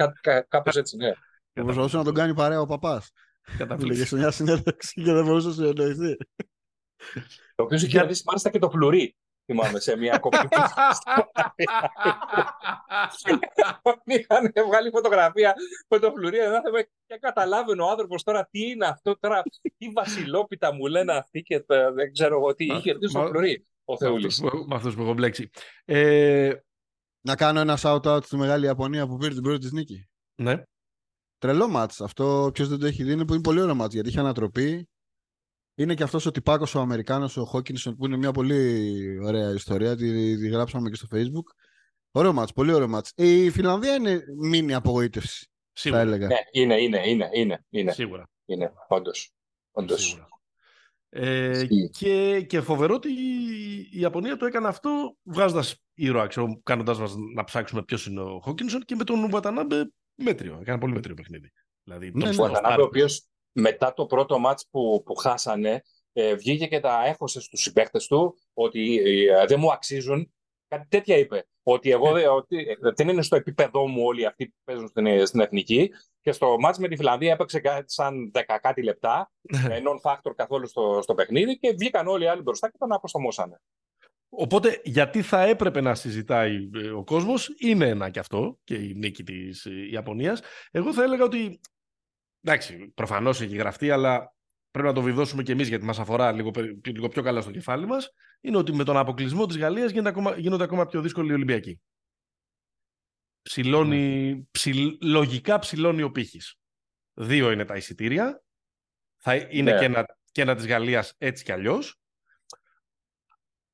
κάπως 0.49 0.77
έτσι, 0.77 0.97
ναι. 0.97 1.13
Που 1.53 1.65
Προσπαθούσε 1.65 1.97
να 1.97 2.05
τον 2.05 2.15
κάνει 2.15 2.35
παρέα 2.35 2.61
ο 2.61 2.67
παπάς. 2.67 3.11
Που 3.47 3.53
Καταπληκτικό. 3.59 3.93
λέγε 3.93 4.05
σε 4.05 4.17
μια 4.17 4.31
συνέντευξη 4.31 5.03
και 5.03 5.13
δεν 5.13 5.25
μπορούσε 5.25 5.47
να 5.49 5.53
συνεννοηθεί. 5.55 6.17
Το 7.55 7.63
οποίος 7.65 7.81
είχε 7.83 7.91
Για- 7.91 8.01
κερδίσει 8.01 8.23
μάλιστα 8.27 8.51
και 8.51 8.59
το 8.59 8.71
φλουρί. 8.71 9.17
Θυμάμαι 9.53 9.81
σε 9.81 9.97
μια 9.97 10.19
κοπή 10.19 10.37
που 10.39 10.49
είχαν 14.05 14.53
βγάλει 14.69 14.91
φωτογραφία 14.91 15.55
με 15.89 15.99
το 15.99 16.11
φλουρί. 16.11 16.39
Εδώ 16.39 16.55
θα 16.55 16.83
και 17.07 17.17
καταλάβαινε 17.21 17.83
ο 17.83 17.89
άνθρωπος 17.91 18.23
τώρα 18.23 18.49
τι 18.51 18.69
είναι 18.71 18.87
αυτό, 18.87 19.19
τώρα 19.19 19.43
τι 19.77 19.89
βασιλόπιτα 19.95 20.73
μου 20.75 20.87
λένε 20.87 21.13
αυτοί 21.13 21.43
και 21.43 21.61
τα- 21.61 21.93
δεν 21.93 22.13
ξέρω 22.13 22.37
εγώ 22.37 22.55
τι. 22.55 22.67
Μα- 22.67 22.75
Είχε 22.75 22.83
κερδίσει 22.91 23.13
το 23.13 23.19
μα- 23.21 23.27
φλουρί 23.29 23.67
ο 23.85 23.93
Με 23.93 23.99
Θεούλης. 23.99 24.43
αυτούς 24.43 24.51
που- 24.61 24.67
Με 24.69 24.75
αυτούς 24.75 24.95
που 24.95 25.03
έχω 25.03 25.13
μπλέξει. 25.13 25.51
Ε, 25.85 26.53
Να 27.27 27.37
κάνω 27.37 27.61
ένα 27.61 27.79
shout-out 27.83 28.25
στη 28.25 28.37
Μεγάλη 28.37 28.67
Ιαπωνία 28.67 29.07
που 29.07 29.17
πήρε 29.17 29.35
την 29.35 29.43
πρώτη 29.43 29.59
της 29.59 29.73
νίκη. 29.73 30.09
ναι. 30.43 30.63
Τρελό 31.39 31.69
μάτς. 31.69 32.01
Αυτό 32.01 32.51
ποιος 32.55 32.69
δεν 32.69 32.79
το 32.79 32.87
έχει 32.87 33.05
δει 33.05 33.13
είναι, 33.13 33.25
που 33.25 33.33
είναι 33.33 33.43
πολύ 33.43 33.61
ωραίο 33.61 33.75
μάτς 33.75 33.95
γιατί 33.95 34.09
είχε 34.09 34.19
ανατροπή. 34.21 34.89
Είναι 35.75 35.95
και 35.95 36.03
αυτός 36.03 36.27
ο 36.27 36.31
τυπάκος 36.31 36.75
ο 36.75 36.81
Αμερικάνος, 36.81 37.37
ο 37.37 37.45
Χόκκινσον, 37.45 37.97
που 37.97 38.07
είναι 38.07 38.17
μια 38.17 38.33
πολύ 38.33 39.19
ωραία 39.23 39.53
ιστορία. 39.53 39.97
Τη, 39.97 40.37
τη 40.37 40.49
γράψαμε 40.49 40.91
και 40.91 40.97
στο 40.97 41.07
facebook. 41.13 41.55
Ωραίο 42.11 42.33
μάτς, 42.33 42.53
πολύ 42.53 42.73
ωραίο 42.73 42.89
μάτς. 42.89 43.13
Η 43.17 43.51
Φιλανδία 43.51 43.95
είναι 43.95 44.23
μήνυ 44.39 44.75
απογοήτευση, 44.75 45.45
θα 45.47 45.51
Σίγουρα. 45.73 46.01
έλεγα. 46.01 46.27
Ναι, 46.27 46.37
είναι, 46.53 46.81
είναι, 46.83 47.09
είναι, 47.09 47.29
είναι, 47.33 47.65
είναι, 47.71 47.93
Σίγουρα. 47.93 48.29
είναι, 48.45 48.73
όντως. 48.89 49.31
όντως. 49.71 50.03
Σίγουρα. 50.05 50.29
Ε, 51.09 51.51
Ισχύει. 51.51 51.89
και, 51.91 52.41
και 52.49 52.61
φοβερό 52.61 52.95
ότι 52.95 53.09
η 53.91 54.01
Ιαπωνία 54.01 54.37
το 54.37 54.47
έκανε 54.47 54.69
αυτό 54.69 55.17
βγάζοντας 55.23 55.83
ήρωα, 55.95 56.27
ξέρω, 56.27 56.61
κάνοντά 56.63 56.99
μας 56.99 57.15
να 57.35 57.45
ψάξουμε 57.45 57.83
ποιος 57.83 58.07
είναι 58.07 58.21
ο 58.21 58.41
Χόκκινσον 58.43 58.81
και 58.83 58.95
με 58.95 59.05
τον 59.05 59.31
Βατανάμπε 59.31 59.91
μέτριο. 60.17 60.59
Έκανε 60.61 60.79
πολύ 60.79 60.93
μέτριο 60.93 61.15
παιχνίδι. 61.15 61.53
Δηλαδή, 61.83 62.11
Ναι, 62.15 62.25
τον 62.25 62.35
ναι. 62.35 62.43
Ο 62.43 62.47
Βατανάμπε, 62.47 62.57
ο 62.57 62.59
σκοστάρει. 62.59 62.83
οποίος 62.83 63.27
μετά 63.53 63.93
το 63.93 64.07
πρώτο 64.07 64.39
μάτς 64.39 64.69
που, 64.71 65.03
που 65.05 65.15
χάσανε, 65.15 65.83
ε, 66.13 66.35
βγήκε 66.35 66.67
και 66.67 66.81
τα 66.81 67.05
έχωσε 67.07 67.41
στους 67.41 67.61
συμπαίκτες 67.61 68.07
του 68.07 68.35
ότι 68.53 69.03
ε, 69.29 69.47
δεν 69.47 69.59
μου 69.61 69.73
αξίζουν. 69.73 70.31
Κάτι 70.69 70.87
τέτοια 70.89 71.17
είπε. 71.17 71.47
Ότι 71.63 71.91
εγώ 71.91 72.13
δεν, 72.13 72.29
ότι, 72.29 72.57
ε, 72.57 72.91
δεν 72.97 73.09
είναι 73.09 73.23
στο 73.23 73.37
επίπεδό 73.37 73.87
μου 73.87 74.03
όλοι 74.05 74.27
αυτοί 74.27 74.47
που 74.47 74.57
παίζουν 74.65 74.89
στην, 74.89 75.27
στην 75.27 75.41
εθνική. 75.41 75.91
Και 76.21 76.33
στο 76.33 76.59
μάτς 76.59 76.79
με 76.79 76.89
τη 76.89 76.97
Φιλανδία 76.97 77.33
έπαιξε 77.33 77.61
κάτι 77.61 77.93
σαν 77.93 78.31
10 78.35 78.41
κάτι 78.61 78.83
λεπτά, 78.83 79.33
ε, 79.71 79.81
non-factor 79.83 80.33
καθόλου 80.37 80.67
στο, 80.67 80.99
στο 81.03 81.15
παιχνίδι 81.15 81.59
και 81.59 81.75
βγήκαν 81.79 82.07
όλοι 82.07 82.25
οι 82.25 82.27
άλλοι 82.27 82.43
μπροστά 82.43 82.71
και 82.71 82.77
τον 82.79 82.93
αποστομώσανε. 82.93 83.61
Οπότε, 84.39 84.81
γιατί 84.85 85.23
θα 85.23 85.43
έπρεπε 85.43 85.81
να 85.81 85.95
συζητάει 85.95 86.69
ε, 86.75 86.89
ο 86.89 87.05
κόσμος, 87.05 87.55
είναι 87.59 87.89
ένα 87.89 88.11
και 88.11 88.19
αυτό 88.19 88.59
και 88.65 88.75
η 88.75 88.95
νίκη 88.95 89.23
της 89.25 89.65
ε, 89.67 89.89
Ιαπωνίας. 89.91 90.41
Εγώ 90.71 90.93
θα 90.93 91.03
έλεγα 91.03 91.25
ότι, 91.25 91.61
εντάξει, 92.41 92.93
προφανώς 92.95 93.41
έχει 93.41 93.57
γραφτεί, 93.57 93.91
αλλά 93.91 94.35
πρέπει 94.71 94.89
να 94.89 94.95
το 94.95 95.03
βιδώσουμε 95.03 95.43
και 95.43 95.53
εμείς 95.53 95.69
γιατί 95.69 95.85
μας 95.85 95.99
αφορά 95.99 96.33
λίγο, 96.33 96.51
περι- 96.51 96.87
λίγο 96.87 97.09
πιο 97.09 97.23
καλά 97.23 97.41
στο 97.41 97.51
κεφάλι 97.51 97.87
μας, 97.87 98.11
είναι 98.41 98.57
ότι 98.57 98.73
με 98.73 98.85
τον 98.85 98.97
αποκλεισμό 98.97 99.47
της 99.47 99.59
Γαλλίας 99.59 99.91
γίνονται 99.91 100.09
ακόμα, 100.09 100.39
γίνονται 100.39 100.65
ακόμα 100.65 100.87
πιο 100.87 101.01
δύσκολοι 101.01 101.31
οι 101.31 101.35
Ολυμπιακοί. 101.35 101.81
Ψηλώνει, 103.43 104.49
ψηλ- 104.51 105.03
λογικά 105.05 105.59
ψηλώνει 105.59 106.03
ο 106.03 106.11
πύχης. 106.11 106.55
Δύο 107.15 107.51
είναι 107.51 107.65
τα 107.65 107.77
εισιτήρια. 107.77 108.43
Θα 109.17 109.35
είναι 109.35 109.73
Ναι. 109.73 109.79
και, 109.79 109.85
ένα, 109.85 110.07
και 110.33 110.43
ένα 110.43 110.55
της 110.55 110.67
Γαλλίας 110.67 111.15
έτσι 111.19 111.45
κι 111.45 111.53
αλλιώς. 111.53 112.01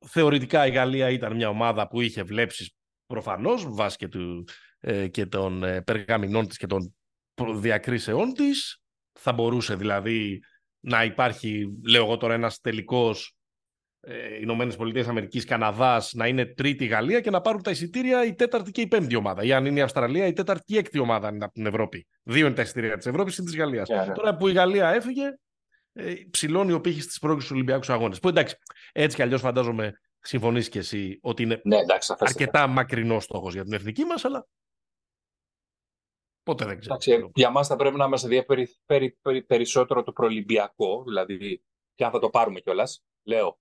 Θεωρητικά 0.07 0.67
η 0.67 0.71
Γαλλία 0.71 1.11
ήταν 1.11 1.37
μια 1.37 1.49
ομάδα 1.49 1.89
που 1.89 2.01
είχε 2.01 2.23
βλέψεις 2.23 2.75
προφανώς 3.07 3.67
βάσει 3.69 3.97
και, 3.97 4.09
του, 4.09 4.45
ε, 4.81 5.09
και 5.09 5.27
των 5.27 5.63
ε, 5.65 5.83
περγαμηνών 5.83 6.47
της 6.49 6.57
και 6.57 6.67
των 6.67 6.95
προ- 7.35 7.57
διακρίσεών 7.57 8.33
της. 8.33 8.83
Θα 9.19 9.33
μπορούσε 9.33 9.75
δηλαδή 9.75 10.41
να 10.81 11.05
υπάρχει, 11.05 11.67
λέω 11.87 12.05
εγώ 12.05 12.17
τώρα, 12.17 12.35
ένας 12.35 12.61
τελικός 12.61 13.37
ε, 14.01 14.41
Ηνωμένες 14.41 14.77
Πολιτείες 14.77 15.09
Αμερικής, 15.09 15.45
Καναδάς 15.45 16.13
να 16.13 16.27
είναι 16.27 16.47
τρίτη 16.47 16.85
η 16.85 16.87
Γαλλία 16.87 17.21
και 17.21 17.31
να 17.31 17.41
πάρουν 17.41 17.63
τα 17.63 17.71
εισιτήρια 17.71 18.25
η 18.25 18.35
τέταρτη 18.35 18.71
και 18.71 18.81
η 18.81 18.87
πέμπτη 18.87 19.17
ομάδα. 19.17 19.43
Ή 19.43 19.53
αν 19.53 19.67
είναι 19.67 19.79
η 19.79 19.83
Αυστραλία, 19.83 20.27
η 20.27 20.33
τέταρτη 20.33 20.63
και 20.67 20.75
η 20.75 20.79
έκτη 20.79 20.99
ομάδα 20.99 21.29
αν 21.29 21.35
είναι 21.35 21.45
από 21.45 21.53
την 21.53 21.67
Ευρώπη. 21.67 22.07
Δύο 22.23 22.47
είναι 22.47 22.55
τα 22.55 22.63
εισιτήρια 22.63 22.97
της 22.97 23.07
Ευρώπης 23.07 23.39
ή 23.39 23.43
της 23.43 23.57
Γαλλίας. 23.57 23.89
Ναι, 23.89 23.97
ναι. 23.97 24.13
Τώρα 24.13 24.37
που 24.37 24.49
η 24.49 24.53
Γαλλία 24.53 24.89
έφυγε, 24.89 25.25
ε, 25.25 25.33
ψηλώνει 26.31 26.73
ο 26.73 26.81
πύχης 26.81 27.07
της 27.07 27.19
πρόκλησης 27.19 27.49
στους 27.49 27.57
Ολυμπιακούς 27.57 27.91
Αγώνες. 27.91 28.19
Που 28.19 28.29
εντάξει, 28.29 28.57
έτσι 28.93 29.17
κι 29.17 29.23
αλλιώς 29.23 29.41
φαντάζομαι 29.41 30.01
συμφωνείς 30.21 30.69
και 30.69 30.79
εσύ 30.79 31.19
ότι 31.23 31.43
είναι 31.43 31.61
Ναι, 31.65 31.77
εντάξει, 31.77 32.07
σαφέστατα. 32.07 32.43
αρκετά 32.43 32.67
μακρινό 32.67 33.21
στόχος 33.21 33.55
για 33.55 33.65
την 33.65 33.73
εθνική 33.73 34.05
μας, 34.05 34.25
αλλά 34.25 34.49
ποτέ 36.43 36.65
δεν 36.65 36.79
ξέρω. 36.79 36.95
Εντάξει, 36.95 37.31
για 37.35 37.51
μας 37.51 37.67
θα 37.67 37.77
πρέπει 37.77 37.97
να 37.97 38.09
μας 38.09 38.23
ενδιαφέρει 38.25 38.69
περι, 38.87 39.19
περι- 39.23 39.47
περισσότερο 39.47 40.03
το 40.03 40.13
προολυμπιακό, 40.13 41.03
δηλαδή 41.07 41.63
και 41.95 42.05
αν 42.05 42.11
θα 42.11 42.19
το 42.19 42.31
πάρουμε 42.31 42.61
κιόλας. 42.61 43.05
Λέω. 43.23 43.59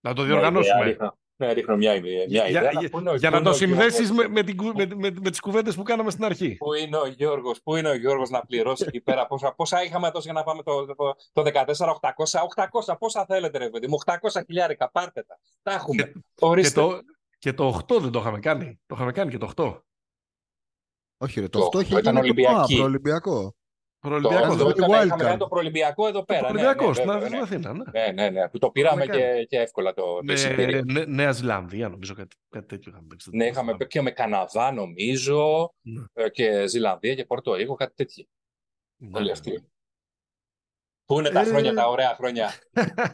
Να 0.00 0.14
το 0.14 0.20
Ναι, 0.22 0.28
διοργανώσουμε. 0.28 0.84
ρίχνω- 0.84 1.18
Ναι, 1.46 1.52
ρίχνω 1.52 1.76
μια, 1.76 2.00
μια 2.00 2.24
Για- 2.24 2.48
ιδέα. 2.48 2.70
για- 2.70 2.88
Πού 2.90 2.98
είναι 2.98 3.10
ο- 3.10 3.14
για 3.14 3.28
πού 3.30 3.34
να 3.34 3.40
είναι 3.40 3.50
το 3.50 3.54
ο 3.54 3.56
Γιώργος- 3.56 3.56
συνδέσεις 3.92 4.10
με, 4.12 4.28
με, 4.28 4.42
την 4.42 4.56
κου- 4.56 4.76
με, 4.76 4.86
με, 4.86 5.10
με 5.22 5.30
τις 5.30 5.40
κουβέντες 5.40 5.74
που 5.74 5.82
κάναμε 5.82 6.10
στην 6.10 6.24
αρχή. 6.24 6.54
Πού 6.56 6.72
είναι 6.72 6.96
ο 6.96 7.06
Γιώργος, 7.06 7.62
πού 7.62 7.76
είναι 7.76 7.88
ο 7.88 7.94
Γιώργος 7.94 8.30
να 8.30 8.40
πληρώσει 8.46 8.84
εκεί 8.88 9.00
πέρα, 9.00 9.26
πόσα, 9.26 9.52
πόσα 9.54 9.84
είχαμε 9.84 10.10
δώσει 10.10 10.24
για 10.24 10.32
να 10.32 10.42
πάμε 10.42 10.62
το, 10.62 10.86
το, 10.86 10.94
το 11.32 11.42
14, 11.42 11.90
800, 11.90 12.40
800, 12.42 12.96
πόσα 12.98 13.24
θέλετε 13.26 13.58
ρε 13.58 13.70
παιδί 13.70 13.86
μου, 13.86 13.98
800 14.04 14.42
χιλιάρικα, 14.46 14.90
πάρτε 14.90 15.22
τα, 15.22 15.38
τα 15.62 15.72
έχουμε, 15.72 16.02
Και 16.02 16.12
ορίστε. 16.40 16.80
το, 16.80 16.98
και 17.38 17.52
το 17.52 17.80
8 17.88 18.00
δεν 18.00 18.10
το 18.10 18.18
είχαμε 18.18 18.38
κάνει. 18.38 18.80
Το 18.86 18.94
είχαμε 18.94 19.12
κάνει 19.12 19.30
και 19.30 19.38
το 19.38 19.50
8. 19.56 19.82
Όχι, 21.18 21.40
ρε, 21.40 21.48
το 21.48 21.58
Το 21.58 21.64
8 21.64 21.80
είχε 21.82 21.94
οκτώ 21.94 21.98
ήταν 21.98 22.14
γίνει 22.14 22.18
Ολυμπιακή. 22.26 22.72
το 22.74 22.78
προολυμπιακό. 22.78 23.54
Το, 24.02 24.08
Προολυμπιακό. 24.08 24.42
Κάνεις 24.42 24.56
δεν 24.56 24.66
το, 24.66 24.72
το- 24.72 24.78
το 24.80 24.84
ήταν- 24.86 25.00
wild 25.02 25.06
είχαμε 25.06 25.22
card. 25.22 25.26
κάνει 25.26 25.38
το 25.38 25.48
προολυμπιακό 25.48 26.06
εδώ 26.06 26.18
Το 26.18 26.24
πέρα, 26.24 26.40
ναι, 26.40 26.46
ναι, 26.46 26.52
Προολυμπιακό 26.74 26.94
στην 26.94 27.06
βέβαια, 27.06 27.26
στην 27.26 27.36
ναι. 27.38 27.42
Αθήνα, 27.42 27.72
ναι. 27.72 28.00
Ναι, 28.00 28.12
ναι, 28.12 28.30
ναι, 28.30 28.48
που 28.48 28.58
το 28.58 28.70
πήραμε 28.70 29.04
Είχαμε 29.04 29.20
και, 29.20 29.44
και 29.44 29.58
εύκολα 29.58 29.94
το, 29.94 30.20
το 30.26 30.32
εισιτήριο. 30.32 30.82
Με, 30.84 30.92
Νέ- 30.92 31.08
Νέα 31.08 31.32
Ζηλανδία, 31.32 31.88
νομίζω 31.88 32.14
κάτι, 32.14 32.36
κάτι 32.50 32.66
τέτοιο 32.66 32.90
είχαμε 32.90 33.06
παίξει. 33.08 33.30
Ναι, 33.32 33.46
είχαμε 33.46 33.76
πει 33.76 33.86
και 33.86 34.02
με 34.02 34.10
Καναδά 34.10 34.72
νομίζω 34.72 35.72
Ναι. 35.80 36.02
ε, 36.12 36.28
και 36.30 36.66
Ζηλανδία 36.66 37.14
και 37.14 37.24
Πορτορίκο, 37.24 37.74
κάτι 37.74 37.94
τέτοιο. 37.94 38.24
Ναι, 38.96 39.10
Όλοι 39.16 39.26
ναι, 39.26 39.32
αυτοί. 39.32 39.66
Πού 41.04 41.18
είναι 41.18 41.30
τα 41.30 41.40
Ε. 41.40 41.44
χρόνια, 41.44 41.74
τα 41.74 41.88
ωραία 41.88 42.14
χρόνια 42.14 42.50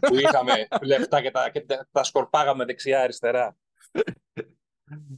που 0.01 0.15
είχαμε 0.23 0.67
λεφτά 0.83 1.23
και 1.23 1.31
τα, 1.31 1.51
και 1.51 1.61
τα, 1.61 1.89
τα 1.93 2.03
σκορπάγαμε 2.05 2.65
δεξιά-αριστερά. 2.65 3.57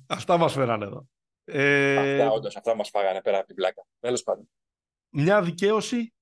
Αυτά 0.06 0.36
μας 0.36 0.52
φέρανε 0.52 0.84
εδώ. 0.84 1.08
Ε, 1.44 1.96
Αυτά 1.96 2.30
όντως, 2.30 2.56
αυτά 2.56 2.74
μας 2.76 2.88
φάγανε 2.88 3.22
πέρα 3.22 3.36
από 3.38 3.46
την 3.46 3.54
πλάκα. 3.56 3.86
Τέλος 4.00 4.22
πάντων. 4.22 4.50
Μια 5.10 5.42
δικαίωση. 5.42 6.12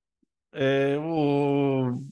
Ε, 0.50 0.94
ο, 0.94 1.20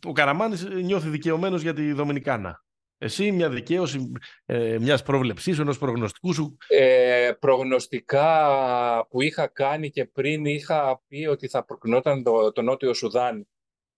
ο 0.07 0.13
Καραμάνης 0.13 0.65
νιώθει 0.65 1.09
δικαιωμένος 1.09 1.63
για 1.63 1.75
τη 1.75 1.93
Δομινικάνα. 1.93 2.65
Εσύ 2.99 3.33
μια 3.33 3.49
δικαίωση 3.49 4.13
ε, 4.45 4.79
μιας 4.79 5.03
πρόβλεψής, 5.03 5.59
ενός 5.59 5.79
προγνωστικού 5.79 6.33
σου; 6.33 6.57
Ε, 6.69 7.33
προγνωστικά 7.39 9.07
που 9.11 9.23
είχα 9.23 9.47
κάνει 9.47 9.91
και 9.91 10.05
πριν 10.05 10.45
είχα 10.45 11.03
πει 11.09 11.27
ότι 11.27 11.49
θα 11.49 11.65
προκρινόταν 11.65 12.23
το, 12.23 12.53
το 12.53 12.63
Νότιο 12.63 12.95
Σουδάν 12.95 13.49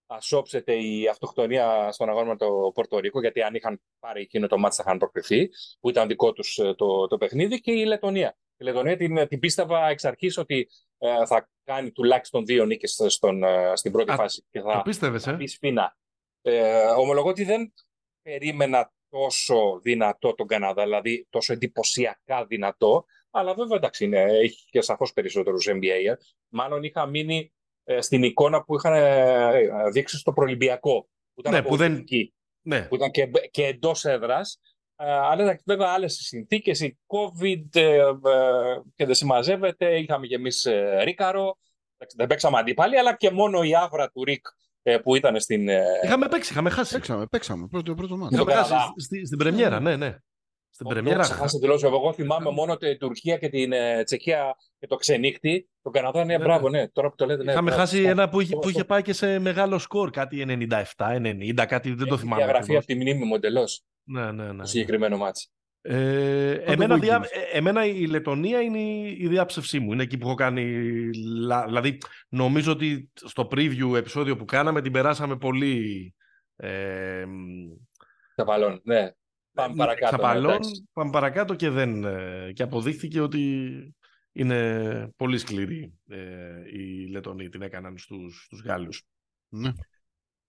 ασόψεται 0.06 0.74
η 0.74 1.08
αυτοκτονία 1.08 1.92
στον 1.92 2.08
αγώνα 2.08 2.26
με 2.26 2.36
το 2.36 2.70
Πορτορίκο, 2.74 3.20
γιατί 3.20 3.42
αν 3.42 3.54
είχαν 3.54 3.80
πάρει 3.98 4.20
εκείνο 4.20 4.46
το 4.46 4.58
μάτι 4.58 4.76
θα 4.76 4.82
είχαν 4.86 4.98
προκριθεί, 4.98 5.48
που 5.80 5.88
ήταν 5.88 6.08
δικό 6.08 6.32
τους 6.32 6.58
ε, 6.58 6.74
το, 6.74 7.06
το 7.06 7.18
παιχνίδι, 7.18 7.60
και 7.60 7.72
η 7.72 7.84
Λετωνία. 7.84 8.36
Η 8.56 8.64
Λετωνία 8.64 8.96
την, 8.96 9.28
την 9.28 9.38
πίστευα 9.38 9.88
εξ 9.88 10.04
αρχής 10.04 10.38
ότι 10.38 10.58
ε, 10.60 10.87
θα 11.26 11.50
κάνει 11.64 11.90
τουλάχιστον 11.92 12.44
δύο 12.44 12.64
νίκες 12.64 13.02
στον, 13.06 13.42
ε, 13.42 13.72
στην 13.74 13.92
πρώτη 13.92 14.10
Α, 14.10 14.14
φάση. 14.14 14.44
Και 14.50 14.60
θα, 14.60 14.72
Το 14.76 14.82
πίστευες, 14.82 15.22
θα 15.22 15.30
ε; 15.30 15.36
πει 15.36 15.46
σφίνα. 15.46 15.96
Ε, 16.42 16.84
ομολογώ 16.86 17.28
ότι 17.28 17.44
δεν 17.44 17.72
περίμενα 18.22 18.92
τόσο 19.08 19.80
δυνατό 19.82 20.34
τον 20.34 20.46
Καναδά, 20.46 20.82
δηλαδή 20.82 21.26
τόσο 21.30 21.52
εντυπωσιακά 21.52 22.44
δυνατό, 22.46 23.04
αλλά 23.30 23.54
βέβαια 23.54 23.76
εντάξει, 23.76 24.04
είναι, 24.04 24.20
έχει 24.22 24.64
και 24.70 24.80
σαφώς 24.80 25.12
περισσότερους 25.12 25.66
NBA. 25.70 25.82
ε. 25.84 26.14
Μάλλον 26.48 26.82
είχα 26.82 27.06
μείνει 27.06 27.52
ε, 27.84 28.00
στην 28.00 28.22
εικόνα 28.22 28.64
που 28.64 28.74
είχαν 28.74 28.92
ε, 28.94 29.90
δείξει 29.90 30.18
στο 30.18 30.32
προελμπιακό. 30.32 31.08
Που 31.34 31.40
ήταν 31.40 31.52
Ναι, 31.52 31.62
που 31.62 31.76
δεν- 31.76 31.86
απογοητική, 31.92 32.34
Ναι. 32.66 32.82
που 32.82 32.94
ήταν 32.94 33.10
και, 33.10 33.30
και 33.50 33.64
εντός 33.66 34.04
έδρας. 34.04 34.60
Αλλά 35.06 35.42
εντάξει, 35.42 35.62
βέβαια 35.66 35.88
άλλες 35.88 36.14
συνθήκες, 36.14 36.80
η 36.80 36.98
COVID 37.06 37.76
ε, 37.76 37.96
ε, 37.96 38.10
και 38.94 39.04
δεν 39.06 39.14
συμμαζεύεται. 39.14 39.98
Είχαμε 39.98 40.26
και 40.26 40.34
εμείς 40.34 40.64
ε, 40.64 41.00
Ρίκαρο. 41.02 41.58
Εντάξει, 41.96 42.16
δεν 42.18 42.26
παίξαμε 42.26 42.58
αντίπαλοι, 42.58 42.98
αλλά 42.98 43.16
και 43.16 43.30
μόνο 43.30 43.62
η 43.62 43.74
άβρα 43.74 44.10
του 44.10 44.24
Ρικ 44.24 44.46
ε, 44.82 44.98
που 44.98 45.14
ήταν 45.16 45.40
στην. 45.40 45.68
ε, 45.68 45.82
Είχαμε 46.04 46.28
παίξει, 46.28 46.52
είχαμε 46.52 46.70
χάσει. 46.70 46.92
Παίξαμε, 46.94 47.26
παίξαμε. 47.26 47.66
Πρώτο, 47.70 47.94
πρώτο 47.94 48.16
μάτι. 48.16 48.34
Ναι. 48.34 48.40
Είχαμε 48.42 48.50
στον 48.52 48.62
χάσει 48.64 48.72
Καναδά. 48.74 48.92
στη- 48.96 49.26
στην 49.26 49.38
πρεμιέρα, 49.38 49.80
ναι, 49.80 49.96
ναι. 49.96 50.16
Στην 50.70 50.86
Το 50.86 50.92
πρεμιέρα. 50.94 51.22
ξεχάσει 51.22 51.56
εντελώς. 51.56 51.82
Εγώ 51.82 52.12
θυμάμαι 52.12 52.50
μόνο 52.50 52.76
την 52.76 52.98
Τουρκία 52.98 53.36
και 53.36 53.48
την 53.48 53.72
ε, 53.72 54.02
Τσεχία 54.04 54.54
και 54.78 54.86
το 54.86 54.96
ξενύχτη. 54.96 55.68
Τον 55.82 55.92
Καναδά, 55.92 56.24
ναι, 56.24 56.36
Ναι, 56.36 56.44
μπράβο, 56.44 56.68
ναι. 56.68 56.88
Τώρα 56.88 57.08
που 57.08 57.14
το 57.16 57.26
λέτε, 57.26 57.42
ναι. 57.44 57.50
Είχαμε 57.50 57.70
μπράβο. 57.70 57.80
χάσει 57.86 58.02
ένα 58.02 58.28
που 58.28 58.40
είχε, 58.40 58.52
που 58.52 58.58
Αυτό. 58.58 58.70
είχε 58.70 58.84
πάει 58.84 59.02
και 59.02 59.12
σε 59.12 59.38
μεγάλο 59.38 59.78
σκορ, 59.78 60.10
κάτι 60.10 60.44
97-90, 60.96 61.64
κάτι 61.68 61.88
δεν 61.94 62.06
το 62.06 62.14
Έχει 62.14 62.22
θυμάμαι. 62.22 62.42
διαγραφεί 62.42 62.62
ακριβώς. 62.62 62.76
από 62.84 62.86
τη 62.86 62.94
μνήμη 62.94 63.24
μου 63.24 63.34
εντελώς 63.34 63.82
Ναι, 64.08 64.32
ναι, 64.32 64.52
ναι. 64.52 64.62
το 64.62 64.68
συγκεκριμένο 64.68 65.16
μάτσο. 65.16 65.48
Ε, 65.80 66.56
το 66.56 66.72
εμένα, 66.72 66.96
Wiggins. 66.96 67.00
διά, 67.00 67.26
ε, 67.52 67.56
εμένα 67.58 67.84
η 67.86 68.06
Λετωνία 68.06 68.60
είναι 68.60 68.78
η, 68.78 69.16
η 69.20 69.28
διάψευσή 69.28 69.78
μου. 69.78 69.92
Είναι 69.92 70.02
εκεί 70.02 70.18
που 70.18 70.26
έχω 70.26 70.34
κάνει. 70.36 70.64
λα- 71.46 71.66
Δηλαδή, 71.66 71.98
νομίζω 72.28 72.72
ότι 72.72 73.10
στο 73.14 73.48
preview 73.50 73.96
επεισόδιο 73.96 74.36
που 74.36 74.44
κάναμε 74.44 74.80
την 74.82 74.92
περάσαμε 74.92 75.36
πολύ. 75.36 76.14
Ε, 76.56 77.24
Καπαλών, 78.34 78.80
ναι. 78.84 79.10
Πάμε 79.52 79.74
παρακάτω. 79.76 80.16
ναι, 80.16 80.22
Ξαπαλών, 80.22 80.50
εντάξει. 80.50 80.88
πάμε 80.92 81.10
παρακάτω 81.10 81.54
και, 81.54 81.70
δεν, 81.70 82.04
ε, 82.04 82.50
και 82.54 82.62
αποδείχθηκε 82.62 83.20
ότι 83.20 83.94
είναι 84.32 85.10
πολύ 85.16 85.38
σκληρή 85.38 85.92
ε, 86.08 86.18
οι 86.72 87.06
Λετωνοί. 87.10 87.48
Την 87.48 87.62
έκαναν 87.62 87.98
στους, 87.98 88.44
στους 88.44 88.62
Γάλλους. 88.62 89.02
Ναι. 89.48 89.72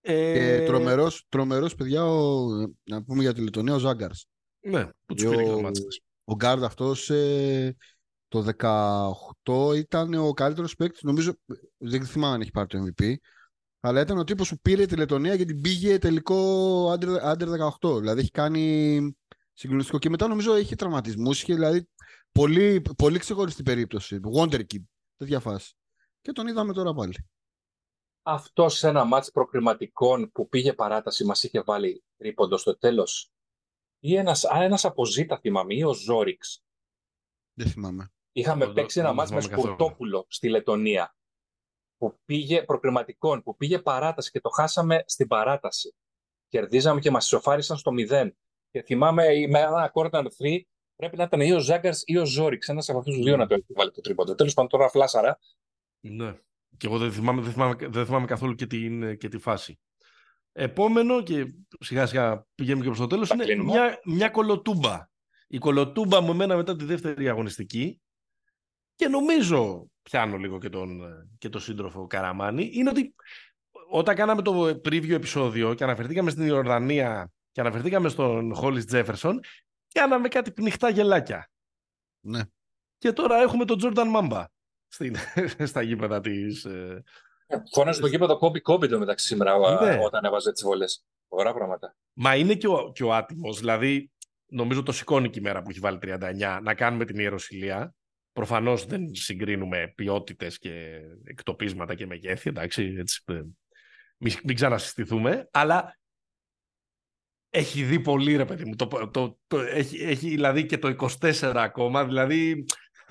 Ε, 0.00 0.32
Και 0.58 0.64
τρομερός, 0.66 1.26
τρομερός, 1.28 1.74
παιδιά, 1.74 2.04
ο, 2.06 2.46
να 2.82 3.02
πούμε 3.04 3.22
για 3.22 3.32
τη 3.34 3.40
Λετωνία, 3.40 3.74
ο 3.74 3.78
Ζάγκαρς. 3.78 4.26
Ναι, 4.60 4.88
που 5.06 5.14
τους 5.14 5.24
Ο- 5.24 5.30
πήρε 5.30 5.42
και 5.42 5.50
το 5.50 5.60
μάτς 5.60 5.78
χθες. 5.78 6.00
Ο 6.24 6.34
Γκάρντ 6.34 6.62
αυτός 6.64 7.10
ε, 7.10 7.76
το 8.28 8.42
18 9.42 9.76
ήταν 9.76 10.14
ο 10.14 10.32
καλύτερος 10.32 10.74
παίκτης, 10.74 11.02
νομίζω, 11.02 11.32
δεν 11.76 12.04
θυμάμαι 12.04 12.34
αν 12.34 12.40
έχει 12.40 12.50
πάρει 12.50 12.66
το 12.66 12.84
MVP, 12.86 13.14
αλλά 13.80 14.00
ήταν 14.00 14.18
ο 14.18 14.24
τύπος 14.24 14.48
που 14.48 14.58
πήρε 14.62 14.86
τη 14.86 14.96
Λετωνία 14.96 15.36
και 15.36 15.44
την 15.44 15.60
πήγε 15.60 15.98
τελικό 15.98 16.92
under, 16.92 17.34
under 17.34 17.48
18. 17.80 17.98
Δηλαδή 17.98 18.20
έχει 18.20 18.30
κάνει 18.30 19.16
συγκλονιστικό. 19.52 19.98
Και 19.98 20.10
μετά 20.10 20.26
νομίζω 20.28 20.54
έχει 20.54 20.74
τραυματισμούς, 20.74 21.42
είχε 21.42 21.54
δηλαδή 21.54 21.88
πολύ, 22.32 22.82
πολύ 22.96 23.18
ξεχωριστή 23.18 23.62
περίπτωση. 23.62 24.20
Wonder 24.36 24.60
Kid, 24.60 24.82
τέτοια 25.16 25.40
φάση. 25.40 25.74
Και 26.20 26.32
τον 26.32 26.46
είδαμε 26.46 26.72
τώρα 26.72 26.94
πάλι. 26.94 27.14
Αυτό 28.22 28.68
σε 28.68 28.88
ένα 28.88 29.04
μάτς 29.04 29.30
προκριματικών 29.30 30.30
που 30.32 30.48
πήγε 30.48 30.72
παράταση 30.72 31.24
μας 31.24 31.42
είχε 31.42 31.62
βάλει 31.62 32.04
τρίποντο 32.16 32.56
στο 32.56 32.78
τέλος; 32.78 33.30
Ή 33.98 34.16
ένας, 34.16 34.44
α, 34.44 34.62
ένας 34.62 34.84
από 34.84 35.06
Ζήτα 35.06 35.38
θυμάμαι, 35.38 35.74
ή 35.74 35.82
ο 35.82 35.92
Ζόριξ; 35.92 36.62
Δεν 37.54 37.66
θυμάμαι. 37.68 38.12
Είχαμε 38.32 38.64
Δεν- 38.64 38.74
παίξει 38.74 38.98
ένα 38.98 39.08
δεν 39.08 39.16
μάτς 39.16 39.30
με 39.30 39.40
θυμάμαι 39.40 39.54
καθόλου. 39.56 39.74
Σκουρτόπουλο 39.74 40.26
στη 40.28 40.48
Λετωνία. 40.48 41.14
Που 41.96 42.20
πήγε 42.24 42.62
προκριματικών, 42.62 43.42
που 43.42 43.56
πήγε 43.56 43.78
παράταση 43.78 44.30
και 44.30 44.40
το 44.40 44.48
χάσαμε 44.48 45.02
στην 45.06 45.26
παράταση. 45.26 45.94
Κερδίζαμε 46.48 47.00
και 47.00 47.10
μας 47.10 47.24
ισοφάρισαν 47.24 47.76
στο 47.76 47.90
0. 47.90 48.30
Και 48.70 48.82
θυμάμαι 48.82 49.24
με 49.48 49.58
ένα 49.60 49.90
corner 49.94 50.26
3 50.38 50.60
πρέπει 50.96 51.16
να 51.16 51.22
ήταν 51.22 51.40
ή 51.40 51.52
ο 51.52 51.58
Ζάγκαρς 51.58 52.02
ή 52.06 52.16
ο 52.16 52.24
Ζόριξ. 52.26 52.68
Ένας 52.68 52.88
από 52.88 52.98
αυτούς 52.98 53.14
τους 53.14 53.24
δύο 53.24 53.36
να 53.36 53.46
το 53.46 53.54
έχει 53.54 53.72
βάλει 53.72 53.90
το 53.90 54.00
τρίποντο. 54.00 54.34
Τέλος 54.34 54.54
πάντων 54.54 54.70
τώρα 54.70 54.88
φλάσαρα. 54.88 55.38
Ναι. 56.00 56.38
Και 56.76 56.86
εγώ 56.86 56.98
δεν 56.98 57.12
θυμάμαι, 57.12 57.42
δεν 57.42 57.52
θυμάμαι, 57.52 57.74
δεν 57.80 58.06
θυμάμαι 58.06 58.26
καθόλου 58.26 58.54
και, 58.54 58.66
την, 58.66 59.16
και 59.16 59.28
τη 59.28 59.38
φάση. 59.38 59.78
Επόμενο 60.52 61.22
και 61.22 61.54
σιγά 61.80 62.06
σιγά 62.06 62.46
πηγαίνουμε 62.54 62.82
και 62.82 62.88
προς 62.88 63.00
το 63.00 63.06
τέλος 63.06 63.28
Τα 63.28 63.34
είναι 63.34 63.44
κλείνουμε. 63.44 63.72
μια, 63.72 64.00
μια 64.04 64.28
κολοτούμπα. 64.28 65.08
Η 65.46 65.58
κολοτούμπα 65.58 66.20
μου 66.20 66.30
εμένα 66.30 66.56
μετά 66.56 66.76
τη 66.76 66.84
δεύτερη 66.84 67.28
αγωνιστική 67.28 68.00
και 68.94 69.08
νομίζω 69.08 69.90
πιάνω 70.02 70.36
λίγο 70.36 70.58
και 70.58 70.68
τον, 70.68 71.00
και 71.38 71.48
τον 71.48 71.60
σύντροφο 71.60 72.06
Καραμάνη 72.06 72.70
είναι 72.72 72.90
ότι 72.90 73.14
όταν 73.90 74.14
κάναμε 74.14 74.42
το 74.42 74.64
preview 74.64 75.10
επεισόδιο 75.10 75.74
και 75.74 75.84
αναφερθήκαμε 75.84 76.30
στην 76.30 76.46
Ιορδανία 76.46 77.32
και 77.52 77.60
αναφερθήκαμε 77.60 78.08
στον 78.08 78.54
Χόλις 78.54 78.84
Τζέφερσον 78.84 79.40
κάναμε 79.92 80.28
κάτι 80.28 80.52
πνιχτά 80.52 80.90
γελάκια. 80.90 81.50
Ναι. 82.20 82.40
Και 82.98 83.12
τώρα 83.12 83.36
έχουμε 83.36 83.64
τον 83.64 83.78
Τζόρνταν 83.78 84.08
Μάμπα 84.08 84.44
στην, 84.90 85.16
στα 85.70 85.82
γήπεδα 85.82 86.20
της, 86.20 86.64
ε, 86.64 87.02
Φώναζε 87.72 87.98
στο 87.98 88.06
γήπεδο 88.06 88.38
κόμπι 88.38 88.60
κόμπι 88.60 88.88
το 88.88 88.98
μεταξύ 88.98 89.26
σήμερα 89.26 89.52
α, 89.52 89.84
Ναι. 89.84 89.98
όταν 90.04 90.24
έβαζε 90.24 90.52
τις 90.52 90.62
βολές. 90.62 91.04
Ωραία 91.28 91.52
πράγματα. 91.52 91.96
Μα 92.12 92.36
είναι 92.36 92.54
και 92.54 92.68
ο, 92.68 92.92
και 92.94 93.04
ο 93.04 93.14
άτιμος. 93.14 93.58
Δηλαδή, 93.58 94.10
νομίζω 94.46 94.82
το 94.82 94.92
σηκώνει 94.92 95.30
και 95.30 95.38
η 95.38 95.42
μέρα 95.42 95.62
που 95.62 95.70
έχει 95.70 95.78
βάλει 95.78 95.98
39 96.02 96.60
να 96.62 96.74
κάνουμε 96.74 97.04
την 97.04 97.18
ιεροσιλία. 97.18 97.94
Προφανώς 98.32 98.86
δεν 98.86 99.14
συγκρίνουμε 99.14 99.92
ποιότητες 99.94 100.58
και 100.58 101.00
εκτοπίσματα 101.24 101.94
και 101.94 102.06
μεγέθη, 102.06 102.48
εντάξει, 102.48 102.94
έτσι, 102.98 103.22
ε, 103.26 103.42
μην, 104.16 104.34
μην 104.44 104.54
ξανασυστηθούμε, 104.54 105.48
αλλά 105.50 105.98
έχει 107.50 107.82
δει 107.82 108.00
πολύ 108.00 108.36
ρε 108.36 108.44
παιδί 108.44 108.64
μου, 108.64 108.76
το, 108.76 109.10
το, 109.12 109.38
το, 109.46 109.60
έχει, 109.60 110.02
έχει 110.02 110.28
δηλαδή 110.28 110.66
και 110.66 110.78
το 110.78 111.08
24 111.20 111.52
ακόμα, 111.56 112.04
δηλαδή 112.04 112.64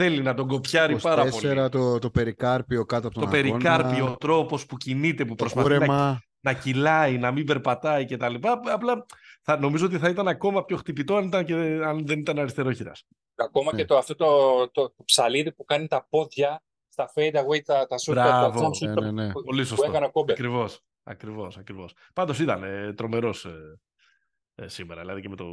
θέλει 0.03 0.21
να 0.21 0.33
τον 0.33 0.47
κοπιάρει 0.47 0.99
πάρα 1.01 1.25
πολύ. 1.25 1.59
24 1.59 1.67
το, 1.71 1.99
το 1.99 2.09
περικάρπιο 2.09 2.85
κάτω 2.85 3.07
από 3.07 3.19
τον 3.19 3.29
Το 3.29 3.37
αγώνα, 3.37 3.51
περικάρπιο, 3.51 4.11
ο 4.11 4.17
τρόπος 4.17 4.65
που 4.65 4.77
κινείται, 4.77 5.23
που 5.25 5.35
το 5.35 5.43
προσπαθεί 5.43 5.69
να 5.69 5.75
κούρεμα. 5.75 6.21
να 6.39 6.53
κυλάει, 6.53 7.17
να 7.17 7.31
μην 7.31 7.45
περπατάει 7.45 8.05
κτλ. 8.05 8.35
Απλά 8.41 9.05
θα, 9.41 9.59
νομίζω 9.59 9.85
ότι 9.85 9.97
θα 9.97 10.09
ήταν 10.09 10.27
ακόμα 10.27 10.65
πιο 10.65 10.77
χτυπητό 10.77 11.15
αν, 11.15 11.25
ήταν 11.25 11.45
και, 11.45 11.53
αν 11.83 12.05
δεν 12.05 12.19
ήταν 12.19 12.39
αριστερόχειρας. 12.39 13.03
Ακόμα 13.35 13.71
Ναι. 13.73 13.77
και 13.79 13.85
το, 13.85 13.97
αυτό 13.97 14.15
το, 14.15 14.25
το, 14.71 14.89
το 14.89 15.03
ψαλίδι 15.05 15.51
που 15.51 15.65
κάνει 15.65 15.87
τα 15.87 16.07
πόδια 16.09 16.63
στα 16.89 17.11
fade 17.15 17.35
away, 17.35 17.61
τα, 17.65 17.85
τα 17.87 17.95
shoot, 17.95 18.13
τα, 18.15 18.23
τα 18.23 18.49
Μπράβο. 18.53 18.59
jump 18.67 18.89
shoot 18.89 18.93
Ναι, 19.01 19.11
ναι, 19.11 19.23
ναι. 19.25 19.31
που, 19.31 19.43
Πολύ 19.43 19.61
που 19.61 19.67
σωστό. 19.67 19.85
έκανε 19.89 20.05
ο 20.05 20.11
Κόμπερ. 20.11 20.35
Ακριβώς, 20.35 20.79
ακριβώς, 21.03 21.57
ακριβώς. 21.57 21.93
Πάντως 22.13 22.39
ήταν 22.39 22.63
ε, 22.63 22.93
τρομερός 22.93 23.45
ε, 23.45 23.79
ε, 24.55 24.67
σήμερα. 24.67 25.01
Δηλαδή 25.01 25.21
και 25.21 25.29
με 25.29 25.35
το 25.35 25.45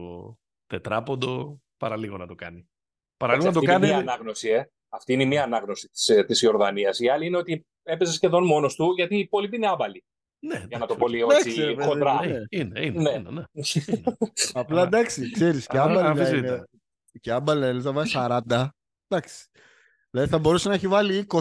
τετράποντο 0.67 1.61
παραλίγο 1.77 2.17
να 2.17 2.27
το 2.27 2.35
κάνει. 2.35 2.69
Παραλίγο 3.17 3.47
να 3.47 3.53
το 3.53 3.59
Αυτή 3.59 3.71
είναι 3.71 3.79
κάνει. 3.81 3.93
μία 3.93 4.13
ανάγνωση, 4.13 4.49
ε. 4.49 4.71
Αυτή 4.89 5.13
είναι 5.13 5.25
μία 5.25 5.43
ανάγνωση 5.43 5.89
της, 5.89 6.09
ε, 6.09 6.25
της 6.25 6.43
Ιορδανίας. 6.43 6.99
Η 7.01 7.09
άλλη 7.09 7.27
είναι 7.27 7.37
ότι 7.37 7.67
έπαιζε 7.83 8.13
σχεδόν 8.13 8.45
μόνος 8.47 8.75
του, 8.75 8.93
γιατί 8.97 9.17
οι 9.17 9.19
υπόλοιποι 9.19 9.57
είναι 9.57 9.69
άμπαλοι. 9.69 10.05
Ναι, 10.39 10.65
Για 10.69 10.79
να 10.79 10.87
το 10.87 10.95
εντάξει, 10.95 10.99
πω 10.99 11.09
λίγο 11.09 11.31
Εντάξει, 11.31 11.49
έτσι 11.49 11.61
ρε, 11.65 11.75
παιδί, 11.75 11.89
χοντρά. 11.89 12.27
ναι. 12.27 12.39
Είναι, 12.49 12.81
είναι, 12.85 13.03
Ναι. 13.03 13.11
είναι, 13.11 13.31
ναι. 13.31 13.43
Απλά 14.61 14.83
εντάξει, 14.83 15.31
ξέρεις, 15.31 15.67
και 15.67 15.79
Α, 15.79 15.83
άμπαλ 15.83 16.05
αμφισβήτητα. 16.05 16.55
είναι, 16.55 16.65
και 17.21 17.31
άμπαλ 17.33 17.63
είναι, 17.63 17.81
θα 17.81 17.93
βάζει 17.93 18.13
40. 18.17 18.69
Εντάξει. 19.09 19.47
Δηλαδή 20.11 20.31
θα 20.31 20.39
μπορούσε 20.39 20.69
να 20.69 20.75
έχει 20.75 20.89
βάλει 20.89 21.27
20 21.29 21.41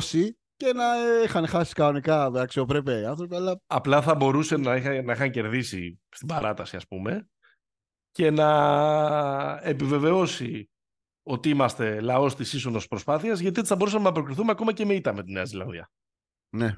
και 0.55 0.73
να 0.73 0.83
ε, 1.19 1.23
είχαν 1.23 1.47
χάσει 1.47 1.73
κανονικά 1.73 2.29
με 2.29 2.39
αξιοπρέπεια 2.41 2.99
οι 2.99 3.05
άνθρωποι, 3.05 3.35
αλλά 3.35 3.61
Απλά 3.67 4.01
θα 4.01 4.15
μπορούσε 4.15 4.57
να, 4.57 4.75
είχα, 4.75 5.01
να 5.01 5.13
είχαν 5.13 5.31
κερδίσει 5.31 5.99
στην 6.09 6.27
παράταση, 6.27 6.75
ας 6.75 6.87
πούμε, 6.87 7.29
και 8.11 8.31
να 8.31 9.59
επιβεβαιώσει 9.63 10.69
ότι 11.27 11.49
είμαστε 11.49 12.01
λαός 12.01 12.35
της 12.35 12.53
ίσονος 12.53 12.87
προσπάθειας, 12.87 13.39
γιατί 13.39 13.59
έτσι 13.59 13.71
θα 13.71 13.77
μπορούσαμε 13.77 14.03
να 14.03 14.11
προκριθούμε 14.11 14.51
ακόμα 14.51 14.73
και 14.73 14.85
με 14.85 14.93
ήττα 14.93 15.13
με 15.13 15.23
τη 15.23 15.31
Νέα 15.31 15.45
Ζηλανδία. 15.45 15.89
ναι. 16.49 16.77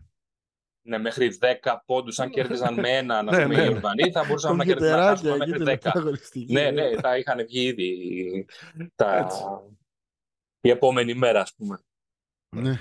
Ναι, 0.82 0.98
μέχρι 0.98 1.38
10 1.62 1.76
πόντους, 1.86 2.20
αν 2.20 2.30
κέρδιζαν 2.30 2.74
με 2.74 2.90
ένα, 2.98 3.22
να 3.22 3.32
Ναι, 3.38 3.44
πούμε, 3.44 3.56
ναι, 3.56 3.62
οι 3.62 3.66
ναι. 3.66 3.72
Ιορδανοί, 3.72 4.12
θα 4.12 4.24
μπορούσαμε 4.26 4.56
να 4.56 4.66
κερδίσουμε 4.66 4.98
να 4.98 5.16
Κομπιουτεράκια 5.16 5.32
χάσουμε 5.32 5.46
εκεί 5.46 5.50
μέχρι 5.50 5.64
10. 5.64 5.66
τελευταία 5.66 5.94
αγωνιστική. 5.96 6.54
Ναι, 6.54 6.72
ναι, 6.72 7.00
θα 7.00 7.18
είχαν 7.18 7.46
βγει 7.46 7.62
ήδη 7.66 8.46
τα... 8.96 9.18
Έτσι. 9.18 9.42
η 10.62 10.70
επόμενη 10.70 11.14
μέρα, 11.14 11.42
ας 11.42 11.54
πούμε. 11.56 11.80
Ναι. 12.56 12.72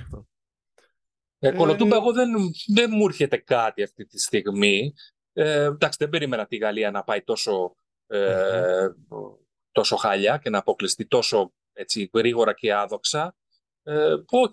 Ε, 1.38 1.48
Ε, 1.48 1.52
Κολοτούμπα, 1.52 1.96
εγώ 1.96 2.12
δεν, 2.12 2.28
δεν 2.74 2.90
μου 2.94 3.06
έρχεται 3.06 3.36
κάτι 3.36 3.82
αυτή 3.82 4.06
τη 4.06 4.18
στιγμή. 4.18 4.92
Ε, 5.32 5.64
εντάξει, 5.64 5.98
δεν 6.00 6.08
περίμενα 6.08 6.46
τη 6.46 6.56
Γαλλία 6.56 6.90
να 6.90 7.04
πάει 7.04 7.22
τόσο 7.22 7.76
ε, 8.06 8.88
τόσο 9.76 9.96
χάλια 9.96 10.38
και 10.38 10.50
να 10.50 10.58
αποκλειστεί 10.58 11.06
τόσο 11.06 11.52
έτσι, 11.72 12.10
γρήγορα 12.14 12.54
και 12.54 12.74
άδοξα. 12.74 13.36
Ε, 13.82 14.08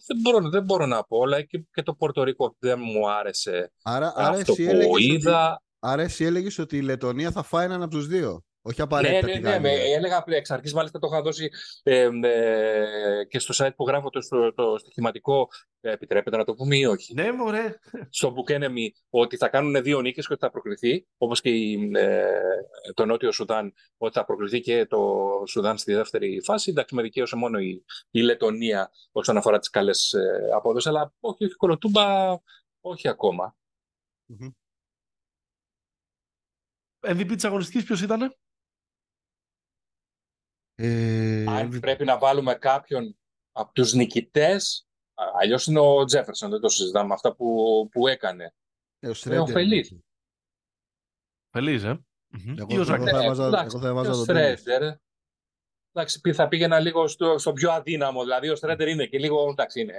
δεν, 0.07 0.17
μπορώ, 0.21 0.49
δεν 0.49 0.63
μπορώ 0.63 0.85
να 0.85 1.03
πω, 1.03 1.21
αλλά 1.23 1.41
και, 1.41 1.65
και 1.73 1.83
το 1.83 1.93
Πορτορικό 1.93 2.55
δεν 2.59 2.79
μου 2.81 3.09
άρεσε 3.11 3.73
Άρα, 3.83 4.13
αυτό 4.15 4.53
που 4.53 4.97
είδα. 4.97 5.51
Ότι, 5.51 5.63
άρα 5.79 6.01
εσύ 6.01 6.25
έλεγες 6.25 6.57
ότι 6.57 6.77
η 6.77 6.81
Λετωνία 6.81 7.31
θα 7.31 7.43
φάει 7.43 7.65
έναν 7.65 7.81
από 7.81 7.91
τους 7.91 8.07
δύο. 8.07 8.43
Όχι 8.65 8.77
Ναι, 8.77 8.83
απαραίτητα 8.83 9.27
ναι, 9.27 9.33
τη 9.33 9.39
ναι, 9.39 9.49
Γαλλία. 9.49 9.61
με, 9.61 9.71
έλεγα 9.71 10.23
εξ 10.25 10.51
αρχής 10.51 10.73
μάλιστα 10.73 10.99
το 10.99 11.07
είχα 11.11 11.21
δώσει 11.21 11.49
ε, 11.83 12.09
ε, 12.23 13.23
και 13.27 13.39
στο 13.39 13.65
site 13.65 13.75
που 13.75 13.87
γράφω 13.87 14.09
το, 14.09 14.21
στο, 14.21 14.53
το 14.53 14.77
στοιχηματικό, 14.77 15.47
ε, 15.81 15.91
επιτρέπεται 15.91 16.37
να 16.37 16.43
το 16.43 16.53
πούμε 16.53 16.77
ή 16.77 16.85
όχι, 16.85 17.13
Ναι, 17.13 17.31
μωρέ. 17.31 17.79
στο 18.09 18.33
Book 18.35 18.51
Enemy, 18.51 18.87
ότι 19.09 19.37
θα 19.37 19.49
κάνουν 19.49 19.83
δύο 19.83 20.01
νίκες 20.01 20.27
και 20.27 20.33
ότι 20.33 20.41
θα 20.41 20.51
προκριθεί, 20.51 21.07
όπως 21.17 21.41
και 21.41 21.49
η, 21.49 21.91
ε, 21.95 22.25
το 22.93 23.05
Νότιο 23.05 23.31
Σουδάν, 23.31 23.73
ότι 23.97 24.17
θα 24.17 24.25
προκριθεί 24.25 24.59
και 24.61 24.85
το 24.85 25.29
Σουδάν 25.47 25.77
στη 25.77 25.93
δεύτερη 25.93 26.41
φάση. 26.43 26.69
Εντάξει, 26.69 26.95
με 26.95 27.01
δικαίωσε 27.01 27.35
μόνο 27.35 27.59
η, 27.59 27.83
η 28.11 28.21
Λετωνία 28.21 28.91
όσον 29.11 29.37
αφορά 29.37 29.59
τις 29.59 29.69
καλές 29.69 30.13
ε, 30.13 30.49
απόδοσεις, 30.55 30.89
αλλά 30.89 31.13
όχι, 31.19 31.45
όχι 31.45 31.55
κολοτούμπα, 31.55 32.37
όχι 32.81 33.07
ακόμα. 33.07 33.55
Μμμ. 34.25 34.49
MVP 37.07 37.31
της 37.35 37.45
αγωνιστικής 37.45 37.83
ποιος 37.83 38.01
ήτανε; 38.01 38.37
Ε, 40.75 41.45
Αν 41.47 41.79
πρέπει 41.79 42.05
να 42.05 42.17
βάλουμε 42.17 42.53
κάποιον 42.55 43.17
από 43.51 43.73
τους 43.73 43.93
νικητές, 43.93 44.87
α- 45.13 45.23
αλλιώς 45.41 45.65
είναι 45.65 45.79
ο 45.79 46.03
Τζέφερσον, 46.05 46.49
δεν 46.49 46.59
το 46.59 46.69
συζητάμε, 46.69 47.13
αυτά 47.13 47.35
που, 47.35 47.87
που 47.91 48.07
έκανε. 48.07 48.53
ε, 48.99 49.07
ο 49.07 49.09
Ε, 49.09 49.13
Σρέντερ. 49.13 49.41
ο 49.41 49.45
Φελής. 49.47 49.95
Φελίζ, 51.49 51.83
ε. 51.83 52.05
Μμμ. 52.27 52.55
Εγώ- 52.57 52.67
Ή 52.69 52.73
ο 52.73 52.75
εγώ 52.75 52.83
Ζάγκας. 52.83 53.09
θα 53.11 53.17
Ναι, 53.17 53.23
έβαζα- 53.23 53.47
εντάξει, 53.47 53.67
εγώ 53.75 53.79
θα 53.79 53.87
έβαζα 53.87 54.09
και 54.09 54.15
τον 54.15 54.21
ο 54.21 54.39
Ντένις. 54.39 54.59
Στρέντερ. 54.59 54.95
Εντάξει, 55.91 56.21
πι- 56.21 56.33
θα 56.33 56.47
πήγαινα 56.47 56.79
λίγο 56.79 57.07
στο, 57.07 57.37
στο 57.37 57.53
πιο 57.53 57.71
αδύναμο. 57.71 58.21
Δηλαδή, 58.21 58.49
ο 58.49 58.55
Στρέντερ 58.55 58.87
είναι 58.87 59.05
και 59.05 59.17
λίγο. 59.19 59.49
Εντάξει, 59.49 59.81
είναι 59.81 59.93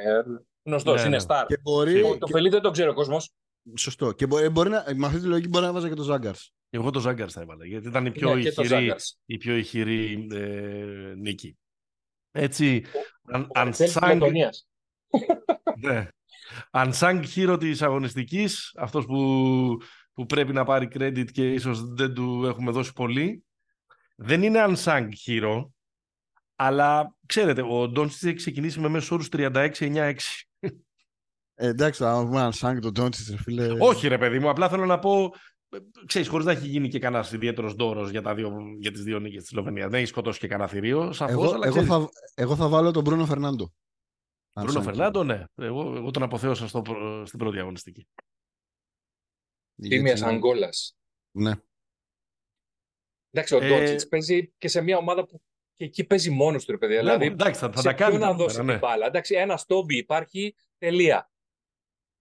γνωστός, 0.66 0.94
Ναι, 0.94 1.00
είναι 1.06 1.16
ναι. 1.16 1.18
στάρ. 1.22 1.46
Και 1.46 1.58
μπορεί, 1.62 2.00
Το, 2.02 2.18
το 2.18 2.26
και- 2.26 2.32
Φελή 2.32 2.48
δεν 2.48 2.60
τον 2.62 2.72
ξέρει 2.72 2.88
ο 2.88 2.94
κόσμος. 2.94 3.32
Σωστό. 3.76 4.12
Και 4.12 4.26
μπορεί, 4.26 4.48
μπορεί 4.48 4.70
να, 4.70 4.84
με 4.96 5.06
αυτή 5.06 5.20
τη 5.20 5.26
λογική 5.26 5.48
μπορεί 5.48 5.64
να 5.64 5.72
βάζα 5.72 5.88
και 5.88 5.94
τον 5.94 6.04
Ζάγκαρς. 6.04 6.52
Εγώ 6.70 6.90
το 6.90 7.00
Ζάγκαρς 7.00 7.32
θα 7.32 7.40
έβαλα, 7.40 7.66
γιατί 7.66 7.88
ήταν 7.88 8.06
η 8.06 8.10
πιο 8.10 8.34
Ναι, 8.34 8.42
και 8.42 8.52
το 8.52 8.62
ηχηρή, 8.62 8.80
Ζάγκαρς. 8.80 9.18
η 9.26 9.36
πιο 9.36 9.56
ηχηρή 9.56 10.26
ε, 10.32 11.14
νίκη. 11.16 11.58
Έτσι, 12.30 12.84
αν, 13.22 13.42
Ο 13.42 13.46
αν 13.52 13.64
Μαρσέλ 13.64 13.86
της 13.86 13.94
σαν, 13.94 14.08
Λετωνίας. 14.12 14.68
ναι, 15.80 16.08
αν 16.70 16.92
σαν 16.92 17.24
χείρο 17.24 17.56
της 17.56 17.82
αγωνιστικής, 17.82 18.72
αυτός 18.76 19.06
που, 19.06 19.76
που 20.12 20.26
πρέπει 20.26 20.52
να 20.52 20.64
πάρει 20.64 20.88
credit 20.94 21.30
και 21.32 21.52
ίσως 21.52 21.84
δεν 21.94 22.14
του 22.14 22.44
έχουμε 22.46 22.70
δώσει 22.70 22.92
πολύ, 22.92 23.44
δεν 24.16 24.42
είναι 24.42 24.64
unsung 24.68 25.08
hero, 25.26 25.68
αλλά 26.56 27.16
ξέρετε, 27.26 27.62
ο 27.62 27.88
Ντόντσιτς 27.88 28.22
έχει 28.22 28.34
ξεκινήσει 28.34 28.80
με 28.80 28.88
μέσους 28.88 29.10
όρους 29.10 29.28
36-9-6. 29.32 30.14
Ε, 31.54 31.66
εντάξει, 31.68 32.02
θα 32.02 32.22
πούμε 32.24 32.40
αν 32.40 32.52
Σάγκ 32.52 32.78
τον 32.80 32.92
Ντόντσιτ, 32.92 33.38
φίλε. 33.38 33.76
Όχι 33.80 34.08
ρε 34.08 34.18
παιδί 34.18 34.38
μου, 34.38 34.48
απλά 34.48 34.68
θέλω 34.68 34.86
να 34.86 34.98
πω, 34.98 35.32
ε, 35.68 35.78
ξέρεις, 36.06 36.28
χωρίς 36.28 36.46
να 36.46 36.52
έχει 36.52 36.66
γίνει 36.66 36.88
και 36.88 36.98
κανένας 36.98 37.32
ιδιαίτερος 37.32 37.74
δώρος 37.74 38.10
για, 38.10 38.22
τα 38.22 38.34
δύο, 38.34 38.56
για 38.78 38.90
τις 38.92 39.02
δύο 39.02 39.18
νίκες 39.18 39.40
της 39.40 39.48
Σλοβενίας. 39.48 39.90
Δεν 39.90 39.98
έχει 39.98 40.08
σκοτώσει 40.08 40.38
και 40.38 40.46
κανένα 40.48 40.68
θηρίο, 40.68 41.12
σαφώς, 41.12 41.32
Εγώ, 41.34 41.52
αλλά 41.54 41.66
εγώ, 41.66 41.70
ξέρεις, 41.74 41.88
θα, 41.88 42.08
εγώ 42.34 42.56
θα 42.56 42.68
βάλω 42.68 42.90
τον 42.90 43.02
Μπρούνο 43.02 43.26
Φερνάντο. 43.26 43.72
Αν 44.52 44.64
Μπρούνο 44.64 44.82
Σάγκ. 44.82 44.94
Φερνάντο, 44.94 45.24
ναι. 45.24 45.44
Εγώ, 45.54 45.94
εγώ 45.96 46.10
τον 46.10 46.22
αποθέωσα 46.22 46.68
στο, 46.68 46.82
πρω- 46.82 47.26
στην 47.26 47.38
πρώτη 47.38 47.58
αγωνιστική. 47.58 48.08
Τίμιας 49.82 50.18
Γιατί- 50.18 50.34
Αγκόλα. 50.34 50.68
Ναι. 51.36 51.52
Εντάξει, 53.30 53.54
ο 53.54 53.58
Ε, 53.64 53.68
Ντόντσιτ 53.68 54.08
παίζει 54.08 54.52
και 54.58 54.68
σε 54.68 54.80
μια 54.80 54.96
ομάδα 54.96 55.26
που 55.26 55.42
και 55.76 55.84
εκεί 55.84 56.04
παίζει 56.04 56.30
μόνος 56.30 56.64
του, 56.64 56.70
ρε 56.72 56.78
παιδιά. 56.78 56.96
Ναι, 56.96 57.02
Δηλαδή, 57.02 57.26
εντάξει, 57.26 57.60
θα, 57.60 57.70
θα 57.72 57.76
σε 57.76 57.82
τα 57.82 57.92
κάνει. 57.92 58.10
ποιον 58.16 58.22
να 58.22 58.28
εκεί 58.28 58.36
δώσει 58.42 58.54
πέρα, 58.56 58.66
την 58.66 58.74
ναι. 58.74 58.80
μπάλα. 58.80 59.06
Εντάξει, 59.06 59.34
ένα 59.34 59.56
στόμπι 59.56 59.96
υπάρχει, 59.96 60.54
τελεία. 60.78 61.30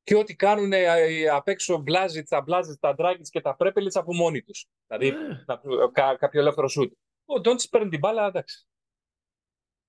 Και 0.04 0.16
ό,τι 0.16 0.36
κάνουν 0.36 0.74
ε, 0.74 1.28
απ' 1.28 1.48
έξω 1.48 1.78
μπλάζιτ, 1.78 2.28
τα 2.30 2.42
μπλάζιτ, 2.42 2.80
τα 2.80 2.94
ντράγκιτ 2.94 3.26
και 3.30 3.42
τα 3.42 3.56
πρέπελιτ 3.56 3.98
από 3.98 4.14
μόνοι 4.14 4.42
τους. 4.42 4.66
Δηλαδή, 4.88 5.12
Ναι, 5.12 5.44
να- 5.46 5.62
κα- 5.92 6.16
κάποιο 6.18 6.40
ελεύθερο 6.42 6.68
σουτ. 6.68 6.94
Ο 7.26 7.40
Ντόντσιτ 7.40 7.70
παίρνει 7.72 7.90
την 7.90 8.00
μπάλα, 8.00 8.26
εντάξει. 8.28 8.68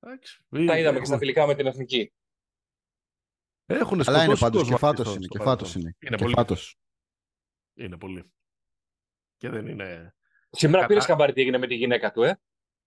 εντάξει. 0.01 0.45
Τα 0.49 0.59
είδαμε 0.63 0.81
και 0.81 0.89
Έχουν- 0.89 1.05
στα 1.07 1.19
φιλικά 1.19 1.47
με 1.47 1.55
την 1.55 1.67
εθνική. 1.67 2.13
Έχουν 3.67 4.03
Αλλά 4.07 4.25
είναι 4.25 4.37
σκοτώσει 4.37 4.41
πάντως 4.41 4.63
κόσμο 4.63 4.77
και 4.77 4.83
φάτος 4.83 5.07
στο- 5.09 5.17
είναι. 5.19 5.25
στο 5.27 5.39
Και 5.39 5.45
φάτος 5.45 5.69
παρελθόν. 5.73 5.81
είναι. 5.83 5.97
Είναι 6.01 6.17
Και 6.17 6.23
πολύ. 6.23 6.35
φάτος. 6.35 6.77
Είναι 7.75 7.99
πολύ. 7.99 8.33
Και 9.37 9.49
δεν 9.49 9.67
είναι... 9.67 10.15
Σήμερα 10.51 10.77
Κατά- 10.77 10.87
πήρες 10.87 11.05
χαμπάρι 11.05 11.33
τι 11.33 11.41
έγινε 11.41 11.59
με 11.59 11.67
τη 11.67 11.75
γυναίκα 11.75 12.13
του, 12.13 12.23
ε; 12.23 12.41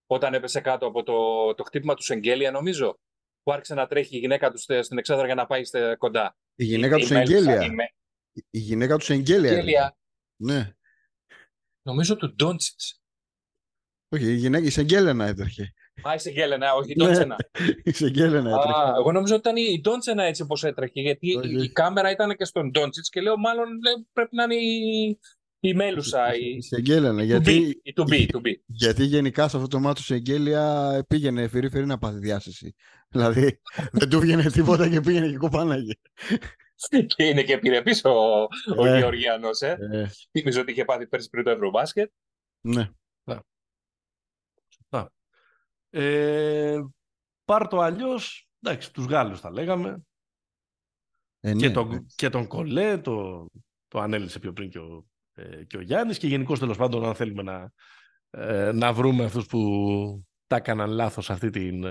Όταν 0.09 0.33
έπεσε 0.33 0.61
κάτω 0.61 0.85
από 0.85 1.03
το, 1.03 1.53
το 1.55 1.63
χτύπημα 1.63 1.95
του 1.95 2.03
Σεγγέλια, 2.03 2.51
νομίζω. 2.51 2.99
Που 3.43 3.51
άρχισε 3.51 3.73
να 3.73 3.87
τρέχει 3.87 4.15
η 4.15 4.19
γυναίκα 4.19 4.51
του 4.51 4.57
στε- 4.57 4.83
στην 4.83 4.97
εξέδρα 4.97 5.25
για 5.25 5.35
να 5.35 5.45
πάει 5.45 5.63
στε- 5.63 5.97
κοντά. 5.97 6.37
Η 6.59 6.65
γυναίκα 6.65 6.97
Η 6.97 7.01
του 7.01 7.13
Μέλισσα, 7.13 7.35
εγγέλια. 7.35 7.63
η 7.65 7.69
Με- 7.69 7.91
Η 8.49 8.59
γυναίκα 8.59 8.97
του 8.97 9.13
εγγέλια. 9.13 9.49
Σεγγέλια, 9.49 9.97
Ναι. 10.41 10.73
νομίζω 11.81 12.15
του 12.15 12.33
Ντόντσιτς. 12.35 13.01
Όχι, 14.09 14.23
η 14.25 14.35
γυναίκα 14.35 14.65
η 14.65 14.69
Σεγγέλενα 14.69 15.25
έτρεχε. 15.25 15.73
Α, 16.07 16.13
η 16.13 16.17
Σεγγέλενα, 16.19 16.73
όχι 16.73 16.91
η 16.91 16.95
Ναι. 16.97 17.03
Ντόντσενα. 17.05 17.35
Η 17.83 17.91
Σεγγέλενα 17.91 18.49
έτρεχε. 18.49 18.79
Α, 18.79 18.93
εγώ 18.97 19.11
νομίζω 19.11 19.35
ότι 19.35 19.49
ήταν 19.49 19.55
η 19.55 19.79
Ντόντσενα 19.81 20.23
έτσι 20.23 20.41
όπως 20.41 20.63
έτρεχε. 20.63 21.01
Γιατί 21.01 21.35
Όχι, 21.35 21.47
η, 21.47 21.51
η 21.51 21.55
όχι. 21.57 21.71
κάμερα 21.71 22.11
ήταν 22.11 22.35
και 22.35 22.45
στον 22.45 22.71
Ντόντσιτς 22.71 23.09
και 23.09 23.21
λέω, 23.21 23.37
μάλλον 23.37 23.67
λέει, 23.81 24.07
πρέπει 24.13 24.35
να 24.35 24.43
είναι 24.43 24.55
η, 24.55 25.19
η 25.59 25.73
Μέλουσα. 25.73 26.35
Η, 26.35 26.55
Η 26.55 26.61
Σεγγέλενα. 26.61 27.23
η 27.23 27.25
Γιατί, 27.25 27.81
to 27.95 28.01
be, 28.01 28.19
η 28.19 28.29
to 28.33 28.37
be. 28.37 28.51
γιατί 28.65 29.03
γενικά 29.05 29.47
σε 29.47 29.55
αυτό 29.55 29.67
το 29.67 29.79
μάτι 29.79 29.95
του 29.95 30.05
Σεγγέλια 30.05 31.03
πήγαινε 31.07 31.47
φυρί-φυρί 31.47 31.85
να 31.85 31.97
πάθει 31.97 32.19
διάσηση. 32.19 32.75
Δηλαδή 33.09 33.61
δεν 33.91 34.09
του 34.09 34.19
βγαίνει 34.19 34.43
τίποτα 34.43 34.89
και 34.89 35.01
πήγαινε 35.01 35.29
και 35.29 35.37
κοπάναγε. 35.37 35.93
και 37.15 37.23
είναι 37.23 37.43
και 37.43 37.53
επιρρεπής 37.53 38.05
ο, 38.05 38.09
ο 38.77 38.85
Ε. 38.85 38.97
Γεωργιανός, 38.97 39.61
ε. 39.61 39.77
Ε, 39.91 40.07
Θυμίζω 40.31 40.61
ότι 40.61 40.71
είχε 40.71 40.85
πάθει 40.85 41.07
πέρσι 41.07 41.29
πριν 41.29 41.43
το 41.43 41.49
Ευρωμπάσκετ. 41.49 42.11
ναι. 42.61 42.89
Ε, 45.89 46.79
πάρ 47.45 47.67
το 47.67 47.79
αλλιώς, 47.79 48.47
εντάξει, 48.61 48.93
τους 48.93 49.05
Γάλλους 49.05 49.39
θα 49.39 49.51
λέγαμε. 49.51 50.01
Ε, 51.39 51.53
ναι, 51.53 51.59
και, 51.59 51.69
τον, 51.69 51.89
ναι. 51.89 51.99
και 52.15 52.29
τον 52.29 52.47
Κολέ, 52.47 52.97
το, 52.97 53.45
το 53.87 53.99
ανέλησε 53.99 54.39
πιο 54.39 54.53
πριν 54.53 54.69
και 54.69 54.79
ο, 54.79 54.95
ε, 54.95 55.16
και 55.67 55.77
ο 55.77 55.81
Γιάννης 55.81 56.17
και 56.17 56.27
γενικώς 56.27 56.59
τέλος 56.59 56.77
πάντων 56.77 57.05
αν 57.05 57.15
θέλουμε 57.15 57.43
να, 57.43 57.71
ε, 58.29 58.71
να 58.71 58.93
βρούμε 58.93 59.23
αυτούς 59.23 59.45
που 59.45 59.59
τα 60.47 60.55
έκαναν 60.55 60.89
λάθος 60.89 61.29
αυτή 61.29 61.49
την 61.49 61.83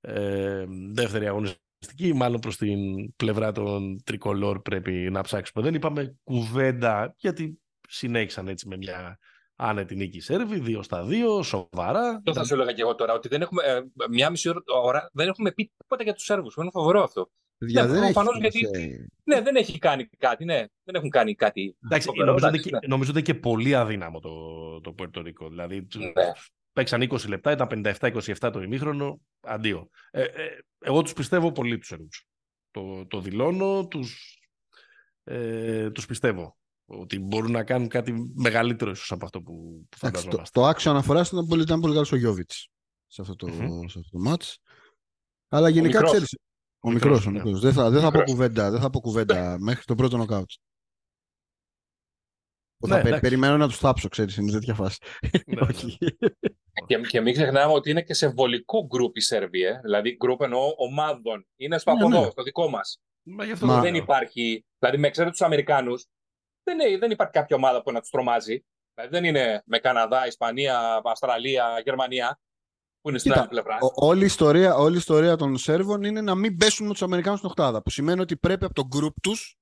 ε, 0.00 0.64
δεύτερη 0.92 1.26
αγωνιστική 1.26 2.12
μάλλον 2.14 2.40
προς 2.40 2.56
την 2.56 2.78
πλευρά 3.16 3.52
των 3.52 4.02
τρικολόρ 4.04 4.60
πρέπει 4.60 4.92
να 4.92 5.22
ψάξουμε. 5.22 5.64
Δεν 5.64 5.74
είπαμε 5.74 6.16
κουβέντα 6.24 7.14
γιατί 7.16 7.60
συνέχισαν 7.88 8.48
έτσι 8.48 8.68
με 8.68 8.76
μια 8.76 9.18
άνετη 9.56 9.96
νίκη 9.96 10.16
οι 10.16 10.20
Σέρβοι, 10.20 10.58
δύο 10.58 10.82
στα 10.82 11.04
δύο, 11.04 11.42
σοβαρά. 11.42 12.20
Το 12.22 12.32
θα 12.32 12.44
σου 12.44 12.54
έλεγα 12.54 12.72
και 12.72 12.82
εγώ 12.82 12.94
τώρα, 12.94 13.14
ότι 13.14 13.28
δεν 13.28 13.42
έχουμε, 13.42 13.62
ε, 13.62 13.80
μια 14.10 14.30
μισή 14.30 14.48
ώρα, 14.48 14.60
ώρα 14.66 15.10
δεν 15.12 15.28
έχουμε 15.28 15.52
πει 15.52 15.72
τίποτα 15.76 16.02
για 16.02 16.12
τους 16.12 16.24
Σέρβους. 16.24 16.54
Είναι 16.56 16.70
φοβερό 16.72 17.02
αυτό. 17.02 17.30
Παιδιά, 17.60 17.82
Ναι, 17.82 17.88
δεν 17.92 18.02
έχει 18.02 18.12
προφανώς 18.12 18.40
γιατί- 18.40 18.58
σημασία. 18.58 19.06
Ναι, 19.24 19.40
δεν 19.40 19.56
έχει 19.56 19.78
κάνει 19.78 20.06
κάτι, 20.18 20.44
ναι. 20.44 20.64
Δεν 20.84 20.94
έχουν 20.94 21.10
κάνει 21.10 21.34
κάτι. 21.34 21.76
Εντάξει, 21.84 22.06
φοβερό, 22.06 22.26
νομίζω, 22.26 22.46
ότι 22.46 22.58
εντάξει, 22.58 22.78
και, 22.80 22.86
νομίζω 22.86 23.10
ότι 23.10 23.22
και 23.22 23.34
πολύ 23.34 23.74
αδύναμο 23.74 24.20
το, 24.20 24.30
το 24.80 24.92
Πουερτορικό. 24.92 25.48
Δηλαδή, 25.48 25.84
του- 25.84 25.98
Ναι. 25.98 26.10
παίξαν 26.72 27.02
20 27.02 27.28
λεπτά, 27.28 27.52
ήταν 27.52 27.66
57-27 27.68 28.50
το 28.52 28.62
ημίχρονο, 28.62 29.20
αντίο. 29.40 29.88
Ε, 30.10 30.22
ε, 30.22 30.58
εγώ 30.78 31.02
τους 31.02 31.12
πιστεύω 31.12 31.52
πολύ 31.52 31.78
τους 31.78 31.86
Σέρβους. 31.86 32.26
Το, 32.70 33.06
το 33.06 33.20
δηλώνω, 33.20 33.86
τους, 33.86 34.38
ε, 35.24 35.90
τους 35.90 36.06
πιστεύω. 36.06 36.58
Ότι 36.86 37.18
μπορούν 37.18 37.50
να 37.50 37.64
κάνουν 37.64 37.88
κάτι 37.88 38.14
μεγαλύτερο 38.34 38.90
ίσως 38.90 39.12
από 39.12 39.24
αυτό 39.24 39.40
που, 39.42 39.52
που 39.88 39.96
Εντάξει, 40.02 40.12
το, 40.12 40.18
φανταζόμαστε. 40.20 40.60
το 40.60 40.66
άξιο 40.66 40.90
αναφοράς 40.90 41.30
ήταν 41.30 41.46
πολύ, 41.46 41.62
ήταν 41.62 41.80
πολύ 41.80 41.92
καλός 41.92 42.12
ο 42.12 42.16
Γιώβιτς 42.16 42.68
σε 43.06 43.20
αυτό 43.22 43.36
το, 43.36 43.48
Μμμ. 43.48 43.86
σε 43.86 43.98
αυτό 43.98 44.18
το 44.18 44.30
match. 44.30 44.54
Αλλά 45.48 45.68
γενικά 45.68 46.00
μικρός. 46.02 46.34
Ξέρει. 46.80 46.86
Ο 46.86 46.90
Μικρός, 46.90 47.26
μικρός, 47.26 47.26
ο 47.26 47.30
ναι. 47.30 47.36
μικρός. 47.42 47.60
Δεν 47.60 47.72
θα, 47.72 47.90
δεν 47.90 48.00
θα 48.00 48.10
πω 48.10 48.18
Μικρός. 48.18 48.30
κουβέντα, 48.30 48.70
δεν 48.70 48.80
θα 48.80 48.90
πω 48.90 49.00
κουβέντα 49.00 49.56
μέχρι 49.60 49.84
το 49.84 49.94
πρώτο 49.94 50.16
νοκάουτ. 50.16 50.50
Που 52.78 52.86
Ναι, 52.86 52.92
θα 52.94 52.96
πε- 52.98 53.06
εντάξει. 53.06 53.22
περιμένω 53.28 53.56
να 53.56 53.66
τους 53.66 53.78
θάψω, 53.78 54.08
ξέρεις, 54.08 54.36
είναι 54.36 54.50
τέτοια 54.52 54.74
φάση. 54.74 54.98
Ναι, 55.46 55.54
ναι. 55.54 55.60
Όχι. 55.60 55.98
Και, 56.86 56.96
και 56.98 57.20
μην 57.20 57.32
ξεχνάμε 57.32 57.72
ότι 57.72 57.90
είναι 57.90 58.02
και 58.02 58.14
σε 58.14 58.28
βολικό 58.28 58.86
γκρουπ 58.86 59.16
η 59.16 59.20
Σέρβια. 59.20 59.68
ε. 59.70 59.80
Δηλαδή, 59.82 60.16
γκρουπ 60.16 60.40
εννοώ 60.42 60.72
ομάδων. 60.76 61.46
Είναι 61.56 61.78
στο 61.78 61.92
Ναι, 61.92 61.98
από 62.04 62.08
εδώ, 62.14 62.24
ναι. 62.24 62.30
στο 62.30 62.42
δικό 62.42 62.68
μας. 62.68 63.00
Μα 63.22 63.44
γι' 63.44 63.52
αυτό 63.52 63.66
Μα- 63.66 63.74
το 63.76 63.80
Δεν 63.80 63.92
λέω. 63.92 64.02
υπάρχει. 64.02 64.64
Δηλαδή, 64.78 64.98
με 64.98 65.06
εξαίρεση 65.06 65.32
τους 65.32 65.42
Αμερικάνους, 65.42 66.06
δεν, 66.62 66.80
είναι- 66.80 66.98
δεν 66.98 67.10
υπάρχει 67.10 67.32
κάποια 67.32 67.56
ομάδα 67.56 67.82
που 67.82 67.92
να 67.92 68.00
τους 68.00 68.10
τρομάζει. 68.10 68.64
Δηλαδή, 68.94 69.12
δεν 69.14 69.24
είναι 69.24 69.62
με 69.66 69.78
Καναδά, 69.78 70.26
Ισπανία, 70.26 71.00
Αυστραλία, 71.04 71.80
Γερμανία, 71.84 72.40
που 73.00 73.08
είναι 73.08 73.18
στην 73.18 73.30
Κοίτα, 73.30 73.42
άλλη 73.42 73.50
πλευρά. 73.50 73.78
Ο- 73.80 74.06
όλη, 74.06 74.22
η 74.22 74.24
ιστορία, 74.24 74.74
όλη 74.74 74.94
η 74.94 74.98
ιστορία 74.98 75.36
των 75.36 75.56
Σέρβων 75.56 76.02
είναι 76.02 76.20
να 76.20 76.34
μην 76.34 76.56
πέσουν 76.56 76.86
με 76.86 76.92
τους 76.92 77.02
Αμερικάνους 77.02 77.38
στην 77.38 77.50
Οχτάδα. 77.50 77.82
Που 77.82 77.90
σημαίνει 77.90 78.20
ότι 78.20 78.36
πρέπει 78.36 78.64
από 78.64 78.74
το 78.74 78.86
γκρουπ 78.86 79.20
τους 79.20 79.56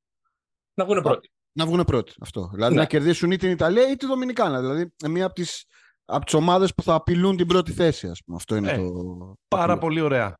Να 0.74 0.84
βγουν 0.84 1.02
πρώτοι. 1.02 1.30
να 1.52 1.66
βγουν 1.66 1.84
πρώτοι. 1.84 2.12
Αυτό. 2.20 2.50
Δηλαδή 2.54 2.74
Ναι. 2.74 2.80
να 2.80 2.86
κερδίσουν 2.86 3.30
είτε 3.30 3.44
την 3.46 3.50
Ιταλία 3.54 3.82
είτε 3.86 3.94
τη 3.96 4.06
Δομινικάνα. 4.06 4.60
Δηλαδή 4.60 4.92
μία 5.08 5.24
από 5.24 5.34
τις 5.34 5.64
από 6.10 6.24
τις 6.24 6.34
ομάδες 6.34 6.74
που 6.74 6.82
θα 6.82 6.94
απειλούν 6.94 7.36
την 7.36 7.46
πρώτη 7.46 7.72
θέση, 7.72 8.08
ας 8.08 8.22
πούμε. 8.24 8.36
Αυτό 8.36 8.56
είναι 8.56 8.70
Ε, 8.70 8.76
το. 8.76 9.34
Πάρα 9.48 9.74
το- 9.74 9.80
πολύ 9.80 10.00
ωραία. 10.00 10.34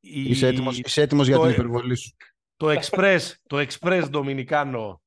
Η- 0.00 0.30
Είσαι 0.30 0.46
έτοιμος, 0.46 0.78
είσαι 0.78 1.02
έτοιμος 1.02 1.26
για 1.26 1.36
το- 1.36 1.42
την 1.42 1.52
υπερβολή 1.52 1.94
σου. 1.96 2.10
το 2.56 2.70
Express, 2.80 3.20
το 3.46 3.66
Express 3.68 4.06
Δομινικάνο, 4.10 5.00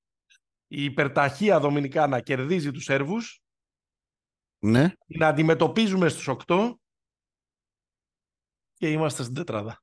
η 0.68 0.84
υπερταχεία 0.84 1.60
Δομινικάνα 1.60 2.20
κερδίζει 2.22 2.72
τους 2.72 2.84
Σέρβους, 2.84 3.41
Ναι. 4.64 4.94
την 5.08 5.24
αντιμετωπίζουμε 5.24 6.10
στους 6.10 6.28
8 6.48 6.74
και 8.74 8.90
είμαστε 8.92 9.24
στην 9.24 9.36
τετράδα. 9.36 9.82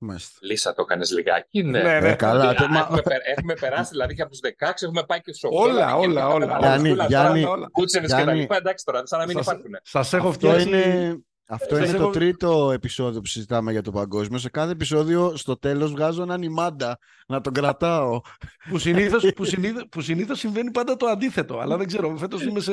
Μάλιστα. 0.00 0.38
Λύσα 0.42 0.74
το 0.74 0.82
έκανε 0.82 1.04
λιγάκι. 1.10 1.62
Ναι. 1.62 1.82
Ναι, 1.82 2.00
ναι. 2.00 2.08
Ε, 2.08 2.14
καλά. 2.14 2.48
Α, 2.48 2.54
τε- 2.54 2.68
μα- 2.68 2.78
έχουμε, 2.80 3.02
πε- 3.02 3.22
έχουμε 3.36 3.54
περάσει 3.54 3.90
δηλαδή 3.90 4.14
και 4.14 4.22
από 4.22 4.30
τους 4.30 4.40
16, 4.40 4.72
έχουμε 4.86 5.04
πάει 5.04 5.20
και 5.20 5.32
στους 5.32 5.50
8. 5.50 5.56
Όλα, 5.62 5.96
όλα, 5.96 6.28
όλα. 6.28 6.58
Γιάννη, 6.58 6.92
Γιάννη, 7.06 7.44
Κούτσενες 7.72 8.08
και 8.10 8.14
τα 8.16 8.22
Γιάννη, 8.22 8.40
λοιπά. 8.40 8.56
Εντάξει 8.56 8.84
τώρα, 8.84 9.06
σαν 9.06 9.18
να 9.18 9.26
μην 9.26 9.36
Σας, 9.36 9.46
υπάρχουν. 9.46 9.70
σας 9.82 10.12
έχω 10.12 10.28
Αυτό 10.28 10.38
φτιάξει... 10.48 10.68
είναι, 10.68 11.22
αυτό 11.50 11.76
Σας 11.76 11.88
είναι 11.88 11.96
έχω- 11.96 12.04
το 12.06 12.10
τρίτο 12.10 12.70
επεισόδιο 12.72 13.20
που 13.20 13.26
συζητάμε 13.26 13.72
για 13.72 13.82
το 13.82 13.90
παγκόσμιο. 13.90 14.38
Σε 14.38 14.50
κάθε 14.50 14.70
επεισόδιο, 14.72 15.36
στο 15.36 15.58
τέλος, 15.58 15.90
βγάζω 15.90 16.22
έναν 16.22 16.42
ημάντα 16.42 16.98
να 17.26 17.40
τον 17.40 17.52
κρατάω. 17.52 18.20
Που 18.68 18.78
συνήθως, 18.78 19.24
που, 19.36 19.44
συνήθως, 19.44 19.84
που 19.90 20.00
συνήθως 20.00 20.38
συμβαίνει 20.38 20.70
πάντα 20.70 20.96
το 20.96 21.06
αντίθετο. 21.06 21.58
Αλλά 21.58 21.76
δεν 21.76 21.86
ξέρω, 21.86 22.16
φέτος 22.16 22.42
είμαι 22.42 22.60
σε, 22.60 22.72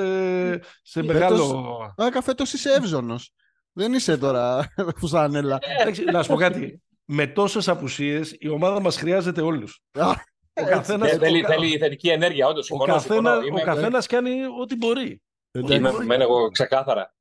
σε 0.81 1.03
μεγάλο... 1.03 1.77
Α, 2.03 2.09
καφέτος 2.09 2.53
είσαι 2.53 2.69
εύζωνος. 2.73 3.31
Δεν 3.73 3.93
είσαι 3.93 4.17
τώρα 4.17 4.73
φουσανέλα. 4.99 5.57
Εντάξει, 5.79 6.03
να 6.03 6.23
σου 6.23 6.29
πω 6.29 6.35
κάτι. 6.35 6.81
Με 7.05 7.27
τόσες 7.27 7.67
απουσίες 7.67 8.35
η 8.39 8.49
ομάδα 8.49 8.79
μας 8.81 8.97
χρειάζεται 8.97 9.41
όλους. 9.41 9.79
Α, 9.99 10.09
Ο 10.53 10.65
καθένας, 10.65 11.11
Ε, 11.11 11.17
θέλει, 11.17 11.39
ο, 11.39 11.41
κα- 11.47 11.53
θέλει 11.53 11.77
θετική 11.77 12.09
ενέργεια, 12.09 12.47
όντως. 12.47 12.61
ο, 12.61 12.63
Συμφωνώ. 12.65 12.93
καθένα, 12.93 13.15
συμφωνώ. 13.31 13.45
Είμαι, 13.45 13.61
ο 13.61 13.63
καθένας 13.63 14.07
κάνει 14.07 14.31
ό,τι 14.61 14.75
μπορεί. 14.75 15.21
εντάξει. 15.51 15.75
είμαι, 15.75 15.91
είμαι 16.03 16.15
εγώ 16.15 16.49
ξεκάθαρα. 16.49 17.13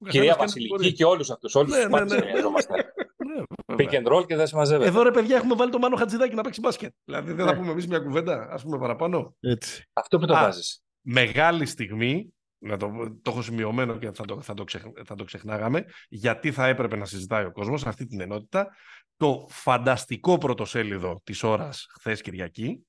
Ο 0.00 0.06
Κυρία 0.08 0.30
καθένας 0.34 0.52
κάνει 0.54 0.64
ό,τι 0.64 0.68
Βασιλική 0.68 0.74
μπορεί. 0.74 0.92
και 0.92 1.04
όλους 1.04 1.30
αυτούς. 1.30 1.54
Όλους 1.54 1.70
Ναι, 1.70 1.76
τους 1.76 1.84
ναι, 1.84 1.90
μάτσε. 1.98 2.16
ναι. 2.16 2.22
Ναι, 3.34 3.42
Pick 3.66 3.76
βέβαια. 3.90 4.00
and 4.04 4.12
roll 4.12 4.26
και 4.26 4.36
δεν 4.36 4.46
σε 4.46 4.56
μαζεύεται. 4.56 4.88
Εδώ 4.88 5.02
ρε 5.02 5.10
παιδιά 5.10 5.36
έχουμε 5.36 5.54
βάλει 5.54 5.70
το 5.70 5.78
Μάνο 5.78 5.96
Χατζηδάκη 5.96 6.34
να 6.34 6.42
παίξει 6.42 6.60
μπάσκετ. 6.60 6.92
Δηλαδή 7.04 7.32
δεν 7.32 7.46
θα 7.46 7.52
Ναι. 7.52 7.58
πούμε 7.58 7.70
εμείς 7.72 7.86
μια 7.86 7.98
κουβέντα, 7.98 8.48
ας 8.50 8.62
πούμε 8.62 8.78
παραπάνω. 8.78 9.34
Έτσι. 9.40 9.84
Αυτό 9.92 10.18
που 10.18 10.26
το 10.26 10.34
Α. 10.36 10.40
βάζεις. 10.42 10.82
Μεγάλη 11.00 11.66
στιγμή, 11.66 12.34
να 12.58 12.76
το, 12.76 12.90
το 13.22 13.30
έχω 13.30 13.42
σημειωμένο 13.42 13.98
και 13.98 14.10
θα 14.12 14.24
το, 14.24 14.40
θα, 14.42 14.54
το 14.54 14.64
ξεχ, 14.64 14.82
θα 15.04 15.14
το 15.14 15.24
ξεχνάγαμε, 15.24 15.84
γιατί 16.08 16.52
θα 16.52 16.66
έπρεπε 16.66 16.96
να 16.96 17.04
συζητάει 17.04 17.44
ο 17.44 17.52
κόσμος 17.52 17.86
αυτή 17.86 18.06
την 18.06 18.20
ενότητα, 18.20 18.68
το 19.16 19.46
φανταστικό 19.50 20.38
πρωτοσέλιδο 20.38 21.20
της 21.24 21.42
ώρας 21.42 21.86
χθες 21.98 22.20
Κυριακή, 22.20 22.86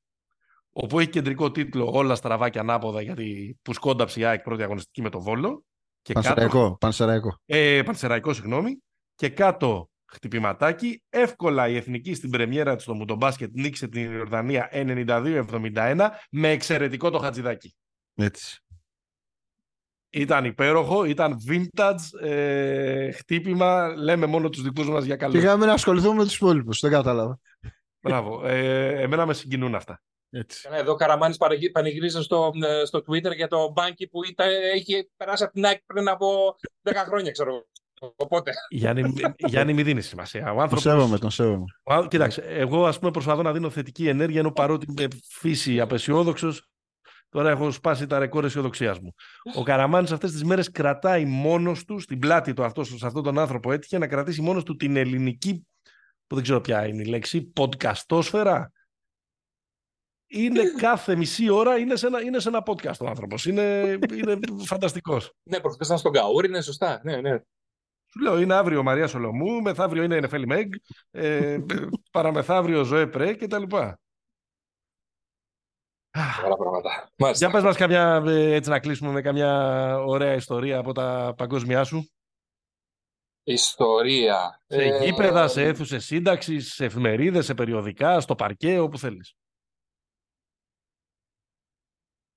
όπου 0.71 0.99
έχει 0.99 1.09
κεντρικό 1.09 1.51
τίτλο 1.51 1.91
«Όλα 1.93 2.15
στραβά 2.15 2.49
και 2.49 2.59
ανάποδα» 2.59 3.01
γιατί 3.01 3.57
που 3.61 3.73
σκόνταψε 3.73 4.19
η 4.19 4.23
ΑΕΚ 4.25 4.41
πρώτη 4.41 4.63
αγωνιστική 4.63 5.01
με 5.01 5.09
το 5.09 5.21
Βόλο. 5.21 5.63
Και 6.01 6.13
κάτω, 6.13 6.27
Πανσεραϊκό. 6.27 6.77
Πανσεραϊκό. 6.79 7.37
ε, 7.45 7.81
Πανσεραϊκό, 7.85 8.33
συγγνώμη. 8.33 8.77
Και 9.15 9.29
κάτω 9.29 9.89
χτυπηματάκι. 10.11 11.03
Εύκολα 11.09 11.67
η 11.67 11.75
εθνική 11.75 12.13
στην 12.13 12.29
πρεμιέρα 12.29 12.75
της 12.75 12.83
στο 12.83 12.93
Μουντομπάσκετ 12.93 13.49
νίκησε 13.53 13.87
την 13.87 14.13
Ιορδανία 14.13 14.69
92-71 14.71 16.09
με 16.31 16.49
εξαιρετικό 16.49 17.09
το 17.09 17.17
χατζηδάκι. 17.17 17.75
Έτσι. 18.15 18.63
Ήταν 20.11 20.45
υπέροχο, 20.45 21.05
ήταν 21.05 21.37
vintage 21.47 22.27
ε, 22.27 23.11
χτύπημα. 23.11 23.93
Λέμε 23.97 24.25
μόνο 24.25 24.49
τους 24.49 24.61
δικούς 24.61 24.89
μας 24.89 25.03
για 25.03 25.15
καλό. 25.15 25.31
Και 25.31 25.39
είχαμε 25.39 25.65
να 25.65 25.73
ασχοληθούμε 25.73 26.15
με 26.15 26.23
τους 26.23 26.35
υπόλοιπους. 26.35 26.79
Δεν 26.79 26.91
κατάλαβα. 26.91 27.39
Μπράβο. 28.01 28.45
Ε, 28.45 29.01
εμένα 29.01 29.25
με 29.25 29.33
συγκινούν 29.33 29.75
αυτά. 29.75 30.01
Έτσι. 30.29 30.61
Καλά, 30.63 30.77
Εδώ 30.77 30.91
ο 30.91 30.95
Καραμάνης 30.95 31.37
πανηγυρίζει 31.71 32.21
στο, 32.21 32.51
ε, 32.63 32.85
στο 32.85 32.99
Twitter 33.07 33.35
για 33.35 33.47
το 33.47 33.71
μπάνκι 33.71 34.07
που 34.07 34.23
ήταν, 34.23 34.47
είχε 34.75 35.09
περάσει 35.17 35.43
από 35.43 35.53
την 35.53 35.65
ΑΕΚ 35.65 35.81
πριν 35.85 36.07
από 36.07 36.55
10 36.83 36.93
χρόνια, 37.07 37.31
ξέρω 37.31 37.49
εγώ. 37.49 37.67
Οπότε. 38.15 38.51
Γιάννη, 38.69 39.13
Γιάννη 39.37 39.73
μην 39.73 39.85
δίνεις 39.85 40.07
σημασία. 40.07 40.41
Ο 40.41 40.45
Τον 40.45 40.59
άνθρωπος, 40.59 40.81
σέβομαι, 40.81 41.17
τον 41.17 41.29
σέβομαι. 41.31 41.65
Ο 41.83 41.93
ά- 41.93 42.07
Κοίταξε, 42.07 42.41
εγώ 42.41 42.85
ας 42.85 42.99
πούμε 42.99 43.11
προσπαθώ 43.11 43.41
να 43.41 43.51
δίνω 43.53 43.69
θετική 43.69 44.07
ενέργεια 44.07 44.39
ενώ 44.39 44.51
παρότι 44.51 44.93
με 44.97 45.07
φύση 45.29 45.79
απεσιόδοξος, 45.79 46.67
τώρα 47.29 47.49
έχω 47.49 47.71
σπάσει 47.71 48.07
τα 48.07 48.19
ρεκόρ 48.19 48.45
αισιοδοξίας 48.45 48.99
μου. 48.99 49.13
Ο 49.55 49.63
Καραμάνης 49.63 50.11
αυτές 50.11 50.31
τις 50.31 50.43
μέρες 50.43 50.71
κρατάει 50.71 51.25
μόνος 51.25 51.85
του, 51.85 51.99
στην 51.99 52.19
πλάτη 52.19 52.53
του 52.53 52.63
αυτός, 52.63 52.87
σε 52.97 53.05
αυτόν 53.05 53.23
τον 53.23 53.39
άνθρωπο 53.39 53.71
έτυχε 53.71 53.97
να 53.97 54.07
κρατήσει 54.07 54.41
μόνος 54.41 54.63
του 54.63 54.75
την 54.75 54.95
ελληνική, 54.95 55.67
που 56.27 56.35
δεν 56.35 56.43
ξέρω 56.43 56.61
ποια 56.61 56.87
είναι 56.87 57.01
η 57.01 57.05
λέξη, 57.05 57.53
podcastόσφαιρα. 57.59 58.71
Είναι 60.31 60.63
κάθε 60.77 61.15
μισή 61.15 61.49
ώρα, 61.49 61.77
είναι 61.77 61.95
σε 61.95 62.07
ένα, 62.07 62.21
είναι 62.21 62.39
σε 62.39 62.49
ένα 62.49 62.63
podcast 62.65 62.97
ο 62.99 63.07
άνθρωπος. 63.07 63.45
Είναι, 63.45 63.97
είναι 64.13 64.39
φανταστικός. 64.65 65.33
Ναι, 65.43 65.59
προχθέ 65.59 65.85
ήταν 65.85 65.97
στον 65.97 66.11
Καούρ, 66.11 66.45
είναι 66.45 66.61
σωστά. 66.61 67.01
Ναι, 67.03 67.21
ναι. 67.21 67.39
Σου 68.11 68.19
λέω, 68.21 68.39
είναι 68.39 68.53
αύριο 68.53 68.83
Μαρία 68.83 69.07
Σολομού, 69.07 69.61
μεθαύριο 69.61 70.03
είναι 70.03 70.15
η 70.15 70.19
Νεφέλη 70.19 70.47
Μέγ, 70.47 70.67
ε, 71.11 71.57
παραμεθαύριο 72.11 72.83
Ζωέ 72.83 73.07
Πρέ 73.07 73.33
και 73.33 73.47
τα 73.47 73.59
λοιπά. 73.59 73.99
Καλά 76.41 76.57
πράγματα. 76.57 77.09
Μάλιστα. 77.15 77.45
Για 77.45 77.55
πες 77.55 77.63
μας 77.63 77.77
καμιά, 77.77 78.23
ε, 78.25 78.53
έτσι 78.53 78.69
να 78.69 78.79
κλείσουμε 78.79 79.11
με 79.11 79.21
καμιά 79.21 79.53
ωραία 79.97 80.33
ιστορία 80.33 80.77
από 80.77 80.93
τα 80.93 81.33
παγκόσμια 81.37 81.83
σου. 81.83 82.09
Ιστορία. 83.43 84.61
Σε 84.67 84.81
Ε, 84.81 85.03
γήπεδα, 85.03 85.47
σε 85.47 85.63
αίθουσες 85.63 86.05
σύνταξης, 86.05 86.73
σε 86.73 86.85
εφημερίδες, 86.85 87.45
σε 87.45 87.53
περιοδικά, 87.53 88.19
στο 88.19 88.35
παρκέ, 88.35 88.79
όπου 88.79 88.97
θέλεις. 88.97 89.35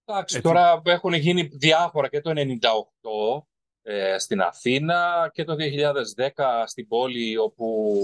Εντάξει, 0.04 0.36
Έτσι. 0.36 0.48
τώρα 0.48 0.82
έχουν 0.84 1.12
γίνει 1.12 1.42
διάφορα 1.42 2.08
και 2.08 2.20
το 2.20 2.32
98 2.36 3.42
ε, 3.82 4.18
στην 4.18 4.40
Αθήνα 4.40 5.30
και 5.32 5.44
το 5.44 5.54
2010 6.34 6.62
στην 6.66 6.88
πόλη 6.88 7.36
όπου 7.38 7.96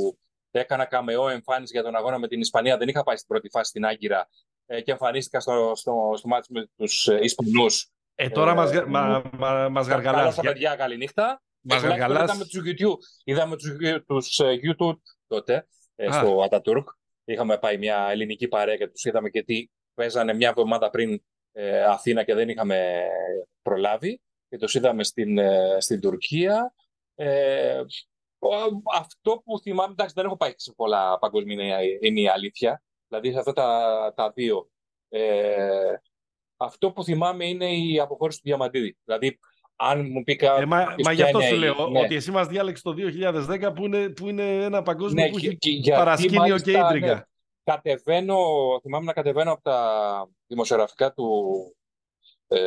έκανα 0.50 0.84
καμεό 0.84 1.28
εμφάνιση 1.28 1.72
για 1.72 1.82
τον 1.82 1.96
αγώνα 1.96 2.18
με 2.18 2.28
την 2.28 2.40
Ισπανία. 2.40 2.76
Δεν 2.76 2.88
είχα 2.88 3.02
πάει 3.02 3.16
στην 3.16 3.28
πρώτη 3.28 3.48
φάση 3.48 3.68
στην 3.70 3.84
Άγκυρα 3.86 4.28
ε, 4.66 4.80
και 4.80 4.90
εμφανίστηκα 4.90 5.40
στο, 5.40 5.72
στο, 5.74 6.12
στο 6.16 6.28
μάτι 6.28 6.52
με 6.52 6.68
τους 6.76 7.08
ε, 7.08 7.18
Ισπανούς. 7.22 7.90
Ε, 8.14 8.28
τώρα 8.30 8.50
Ε, 8.50 8.54
μας, 8.54 8.70
γα- 8.70 8.86
μας, 8.88 9.22
μα, 9.32 9.68
μας 9.68 9.86
Καλά 9.86 10.02
γαργαλάς. 10.02 10.32
στα 10.32 10.42
Για- 10.42 10.52
παιδιά, 10.52 10.76
καληνύχτα. 10.76 11.42
Μας 11.60 11.76
Ε, 11.78 11.80
τουλάχιστον 11.80 12.10
γαργαλάς. 12.14 12.34
Είδαμε 12.36 12.44
τους 12.44 12.62
YouTube, 12.64 12.98
είδαμε 13.24 13.56
τους, 13.56 13.76
τους 14.06 14.38
ε, 14.38 14.54
YouTube 14.62 14.96
τότε 15.26 15.66
ε, 15.96 16.06
Α. 16.06 16.12
στο 16.12 16.40
Ατατούρκ. 16.44 16.88
Είχαμε 17.24 17.58
πάει 17.58 17.76
μια 17.78 18.06
ελληνική 18.10 18.48
παρέα 18.48 18.76
και 18.76 18.88
τους 18.88 19.04
είδαμε 19.04 19.28
και 19.28 19.42
τι 19.42 19.66
παίζανε 19.94 20.34
μια 20.34 20.48
εβδομάδα 20.48 20.90
πριν 20.90 21.22
ε, 21.60 21.84
Αθήνα 21.84 22.22
και 22.24 22.34
δεν 22.34 22.48
είχαμε 22.48 23.04
προλάβει 23.62 24.20
και 24.48 24.56
τους 24.58 24.74
είδαμε 24.74 25.04
στην, 25.04 25.38
ε, 25.38 25.76
στην 25.80 26.00
Τουρκία. 26.00 26.74
Ε, 27.14 27.80
ο- 28.38 28.82
αυτό 28.96 29.42
που 29.44 29.58
θυμάμαι, 29.60 29.92
εντάξει 29.92 30.14
δεν 30.16 30.24
έχω 30.24 30.36
πάει 30.36 30.52
σε 30.56 30.72
πολλά 30.76 31.18
παγκόσμια 31.18 31.54
είναι- 31.64 31.98
είναι 32.00 32.20
η 32.20 32.28
αλήθεια, 32.28 32.82
δηλαδή 33.08 33.32
σε 33.32 33.38
αυτά 33.38 33.52
τα, 33.52 34.12
τα 34.16 34.30
δύο. 34.34 34.70
Ε, 35.08 35.94
αυτό 36.56 36.92
που 36.92 37.04
θυμάμαι 37.04 37.46
είναι 37.48 37.70
η 37.72 38.00
αποχώρηση 38.00 38.38
του 38.38 38.44
Διαμαντίδη. 38.46 38.96
Δηλαδή, 39.04 39.38
αν 39.76 40.06
μου 40.10 40.22
πει 40.22 40.36
κα- 40.36 40.56
Ε, 40.60 40.64
μα, 40.66 40.84
κάποιος 40.84 41.06
μα 41.06 41.12
γι' 41.12 41.22
αυτό 41.22 41.38
ποια 41.38 41.48
σου 41.48 41.54
είναι 41.54 41.64
η- 41.66 41.68
λέω 41.76 41.88
ναι. 41.88 42.00
ότι 42.00 42.14
εσύ 42.14 42.30
μας 42.30 42.46
διάλεξες 42.46 42.82
το 42.82 42.92
2010 42.92 43.72
που 43.72 43.84
είναι, 43.84 44.08
που 44.08 44.28
είναι 44.28 44.62
ένα 44.64 44.82
παγκόσμιο 44.82 45.24
Ναι, 45.24 45.30
που 45.30 45.38
και- 45.38 45.46
έχει 45.46 45.56
και 45.56 45.70
γιατί 45.70 45.90
παρασκήνιο 45.98 46.40
μάλιστα, 46.40 46.70
και 46.72 46.78
ίντριγκα. 46.78 47.14
ναι, 47.14 47.22
κατεβαίνω, 47.72 48.38
θυμάμαι 48.82 49.04
να 49.04 49.12
κατεβαίνω 49.12 49.52
από 49.52 49.62
τα 49.62 50.28
δημοσιογραφικά 50.46 51.12
του, 51.12 51.52
ε, 52.46 52.58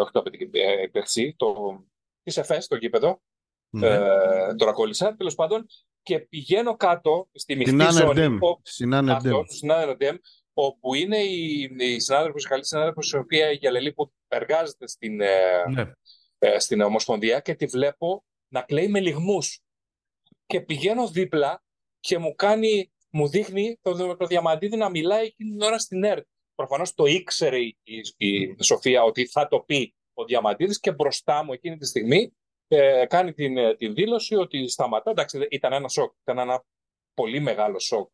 όχι 0.00 0.10
το 0.12 0.18
απαιτεί, 0.18 0.50
ε, 0.52 0.86
Περσί, 0.92 1.34
το, 1.38 1.78
της 2.22 2.36
ΕΦΕΣ, 2.36 2.66
το 2.66 2.76
γήπεδο, 2.76 3.22
Ναι. 3.70 3.86
ε, 3.88 4.54
τώρα 4.56 4.72
κόλλησα, 4.72 5.14
τέλος 5.16 5.34
πάντων, 5.34 5.66
και 6.02 6.18
πηγαίνω 6.18 6.76
κάτω 6.76 7.28
στη 7.32 7.40
Στην 7.40 7.74
μειχτή 7.76 7.92
ζώνη, 7.92 8.10
Άνερντεμ. 8.10 8.36
ο- 8.42 8.60
Στην 8.62 8.94
Άνερντεμ. 8.94 9.32
αυτό, 9.40 9.54
στην 9.54 9.72
Άνερντεμ, 9.72 10.16
όπου 10.54 10.94
είναι 10.94 11.18
η, 11.18 11.70
η 11.78 11.98
συνάδελφος, 12.00 12.44
η 12.44 12.48
καλή 12.48 12.66
συνάδελφος, 12.66 13.10
η 13.12 13.16
οποία 13.16 13.50
η 13.50 13.54
Γιαλελή 13.54 13.92
που 13.92 14.12
εργάζεται 14.28 14.88
στην, 14.88 15.20
ε, 15.20 15.64
Ναι. 15.70 15.92
ε, 16.38 16.58
στην 16.58 16.80
Ομοσπονδία 16.80 17.40
και 17.40 17.54
τη 17.54 17.66
βλέπω 17.66 18.24
να 18.48 18.62
κλαίει 18.62 18.88
με 18.88 19.00
λιγμούς. 19.00 19.60
Και 20.46 20.60
πηγαίνω 20.60 21.08
δίπλα 21.08 21.62
και 22.00 22.18
μου 22.18 22.34
κάνει, 22.34 22.92
μου 23.12 23.28
δείχνει 23.28 23.78
το, 23.82 24.16
το 24.16 24.26
Διαμαντίδη 24.26 24.76
να 24.76 24.88
μιλάει 24.88 25.24
εκείνη 25.26 25.50
την 25.50 25.62
ώρα 25.62 25.78
στην 25.78 26.04
ΕΡΤ. 26.04 26.26
Προφανώς 26.54 26.94
το 26.94 27.04
ήξερε 27.04 27.58
η, 27.58 27.76
η, 27.82 27.98
η 28.16 28.56
Σοφία 28.62 29.02
ότι 29.02 29.26
θα 29.26 29.48
το 29.48 29.60
πει 29.60 29.94
ο 30.14 30.24
Διαμαντίδης 30.24 30.80
και 30.80 30.92
μπροστά 30.92 31.44
μου 31.44 31.52
εκείνη 31.52 31.76
τη 31.76 31.86
στιγμή 31.86 32.36
ε, 32.68 33.06
κάνει 33.06 33.32
την, 33.32 33.56
ε, 33.56 33.76
την 33.76 33.94
δήλωση 33.94 34.34
ότι 34.34 34.68
σταματά. 34.68 35.10
Εντάξει, 35.10 35.46
ήταν 35.50 35.72
ένα 35.72 35.88
σοκ, 35.88 36.14
ήταν 36.20 36.38
ένα 36.38 36.64
πολύ 37.14 37.40
μεγάλο 37.40 37.78
σοκ 37.78 38.10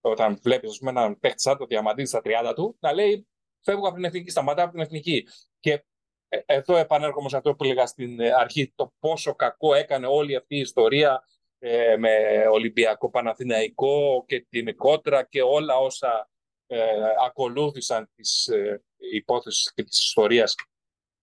όταν 0.00 0.38
βλέπεις 0.42 0.70
ας 0.70 0.78
πούμε, 0.78 0.90
έναν 0.90 1.18
παίχτη 1.18 1.40
σαν 1.40 1.58
το 1.58 1.66
Διαμαντίδη 1.66 2.08
στα 2.08 2.20
30 2.24 2.52
του 2.54 2.76
να 2.80 2.92
λέει 2.92 3.26
φεύγω 3.60 3.86
από 3.86 3.94
την 3.94 4.04
εθνική, 4.04 4.30
σταματάω 4.30 4.64
από 4.64 4.74
την 4.74 4.82
εθνική. 4.82 5.26
Και 5.60 5.84
ε, 6.28 6.40
εδώ 6.46 6.76
επανέρχομαι 6.76 7.28
σε 7.28 7.36
αυτό 7.36 7.54
που 7.54 7.64
έλεγα 7.64 7.86
στην 7.86 8.20
ε, 8.20 8.32
αρχή, 8.32 8.72
το 8.74 8.92
πόσο 8.98 9.34
κακό 9.34 9.74
έκανε 9.74 10.06
όλη 10.06 10.36
αυτή 10.36 10.56
η 10.56 10.60
ιστορία 10.60 11.24
ε, 11.64 11.96
με 11.96 12.10
Ολυμπιακό 12.50 13.10
Παναθηναϊκό 13.10 14.24
και 14.26 14.46
την 14.48 14.76
κότρα 14.76 15.24
και 15.24 15.42
όλα 15.42 15.76
όσα 15.76 16.30
ε, 16.66 16.78
ακολούθησαν 17.26 18.10
της 18.14 18.46
ε, 18.46 18.82
υπόθεσης 18.96 19.72
και 19.74 19.82
της 19.82 19.98
ιστορίας 19.98 20.54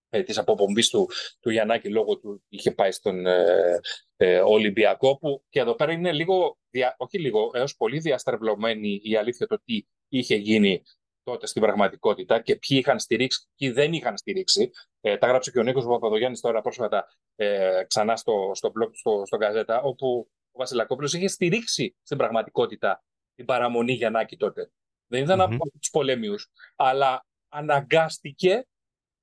ε, 0.10 0.24
της 0.24 0.38
αποπομπής 0.38 0.90
του, 0.90 1.10
του 1.40 1.49
Γιαννάκη 1.49 1.90
λόγω 1.90 2.18
του 2.18 2.44
είχε 2.49 2.72
πάει 2.72 2.91
στον 2.91 3.26
ε, 3.26 3.80
ε, 4.18 4.40
Ολυμπιακό 4.40 5.18
που 5.18 5.44
και 5.49 5.60
εδώ 5.60 5.76
πέρα 5.76 5.91
είναι 5.91 6.11
λίγο, 6.11 6.57
δια, 6.70 6.95
όχι 6.98 7.20
λίγο, 7.20 7.52
έως 7.53 7.76
πολύ 7.76 7.99
διαστρεβλωμένη 7.99 8.99
η 9.03 9.16
αλήθεια 9.16 9.48
το 9.48 9.61
τι 9.66 9.82
είχε 10.07 10.36
γίνει 10.36 10.84
τότε 11.24 11.48
στην 11.48 11.61
πραγματικότητα 11.61 12.41
και 12.41 12.56
ποιοι 12.56 12.78
είχαν 12.82 12.99
στηρίξει 12.99 13.40
και 13.40 13.48
ποιοι 13.57 13.70
δεν 13.72 13.94
είχαν 13.94 14.18
στηρίξει. 14.18 14.72
Ε, 15.01 15.17
τα 15.17 15.27
γράψε 15.27 15.51
και 15.51 15.59
ο 15.59 15.63
Νίκος 15.63 15.85
Παπαδογιάννης 15.85 16.41
τώρα 16.41 16.61
πρόσφατα 16.61 17.07
ε, 17.35 17.84
ξανά 17.88 18.15
στο, 18.15 18.51
στο 18.53 18.71
blog, 18.80 18.89
στο, 18.93 19.21
στο 19.26 19.38
Γαζέτα, 19.38 19.81
όπου 19.81 20.30
ο 20.51 20.57
Βασιλακόπουλος 20.57 21.13
είχε 21.13 21.27
στηρίξει 21.27 21.95
στην 22.03 22.17
πραγματικότητα 22.17 23.03
την 23.35 23.45
παραμονή 23.45 23.93
Γιαννάκη 23.93 24.38
τότε. 24.38 24.71
Δεν 25.07 25.23
ήταν 25.23 25.41
mm-hmm. 25.41 25.53
από 25.53 25.80
τους 25.80 25.89
πολέμιους, 25.89 26.49
αλλά 26.76 27.26
αναγκάστηκε 27.49 28.67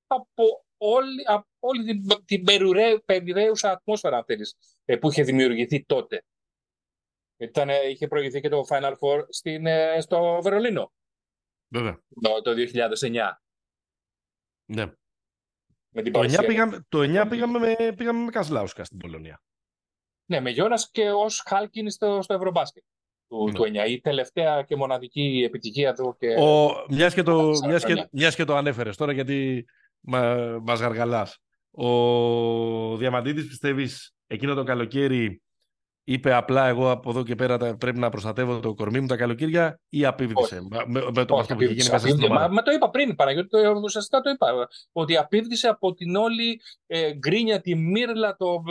από 0.06 0.64
όλη, 0.76 1.22
από 1.26 1.48
όλη 1.60 1.84
την, 1.84 2.24
την 2.24 2.44
περιραίουσα 3.04 3.70
ατμόσφαιρα 3.70 4.24
θέλεις, 4.24 4.56
ε, 4.84 4.96
που 4.96 5.10
είχε 5.10 5.22
δημιουργηθεί 5.22 5.84
τότε. 5.84 6.24
Ήταν, 7.36 7.68
είχε 7.90 8.08
προηγηθεί 8.08 8.40
και 8.40 8.48
το 8.48 8.64
Final 8.68 8.92
Four 9.00 9.24
στην, 9.28 9.66
ε, 9.66 10.00
στο 10.00 10.38
Βερολίνο. 10.42 10.92
Βέβαια. 11.68 12.02
Το, 12.20 12.42
το 12.42 12.54
2009. 13.00 13.30
Ναι. 14.64 14.92
Με 15.96 16.02
την 16.02 16.12
το 16.12 16.20
9 16.20 16.44
πήγαμε, 16.46 16.86
το 16.88 16.98
9 16.98 17.26
πήγαμε 17.28 17.58
με, 17.58 17.92
πήγαμε 17.96 18.24
με 18.24 18.30
Κασλάουσκα 18.30 18.84
στην 18.84 18.98
Πολωνία. 18.98 19.42
Ναι, 20.26 20.40
με 20.40 20.50
Γιώνας 20.50 20.90
και 20.90 21.10
ως 21.10 21.42
Χάλκιν 21.46 21.90
στο, 21.90 22.18
στο 22.22 22.34
Ευρωμπάσκετ 22.34 22.82
του, 23.28 23.46
ναι. 23.46 23.52
του 23.52 23.62
9. 23.62 23.88
Η 23.88 24.00
τελευταία 24.00 24.62
και 24.62 24.76
μοναδική 24.76 25.42
επιτυχία 25.46 25.92
του. 25.92 26.16
Και... 26.18 26.34
Ο, 26.34 26.84
μιας, 26.88 27.14
και 27.14 27.22
το, 27.22 27.50
μιας, 27.66 27.84
και, 27.84 28.08
μιας 28.10 28.34
και 28.34 28.44
το 28.44 28.56
ανέφερες 28.56 28.96
τώρα 28.96 29.12
γιατί 29.12 29.64
μα, 30.00 30.36
μας 30.62 30.80
γαργαλάς. 30.80 31.38
Ο 31.70 32.96
Διαμαντίδης 32.96 33.46
πιστεύεις 33.46 34.14
εκείνο 34.26 34.54
το 34.54 34.62
καλοκαίρι 34.62 35.42
είπε 36.08 36.32
απλά 36.32 36.66
εγώ 36.66 36.90
από 36.90 37.10
εδώ 37.10 37.22
και 37.22 37.34
πέρα 37.34 37.76
πρέπει 37.76 37.98
να 37.98 38.08
προστατεύω 38.10 38.60
το 38.60 38.74
κορμί 38.74 39.00
μου 39.00 39.06
τα 39.06 39.16
καλοκαίρια 39.16 39.80
ή 39.88 40.04
απίβδησε 40.04 40.60
με, 40.86 41.00
με, 41.14 41.24
το 41.24 41.36
αυτό 41.36 41.54
που 41.54 41.62
είχε 41.62 41.72
γίνει 41.72 41.88
μέσα 41.90 42.08
στην 42.08 42.24
ομάδα. 42.24 42.52
Μα, 42.52 42.62
το 42.62 42.70
είπα 42.70 42.90
πριν, 42.90 43.14
Παναγιώτη, 43.14 43.48
το, 43.48 43.80
ουσιαστικά 43.82 44.20
το 44.20 44.30
είπα. 44.30 44.68
Ότι 44.92 45.16
απίβδησε 45.16 45.68
από 45.68 45.94
την 45.94 46.16
όλη 46.16 46.60
ε, 46.86 47.12
γκρίνια, 47.12 47.60
τη 47.60 47.74
μύρλα, 47.74 48.36
το 48.36 48.62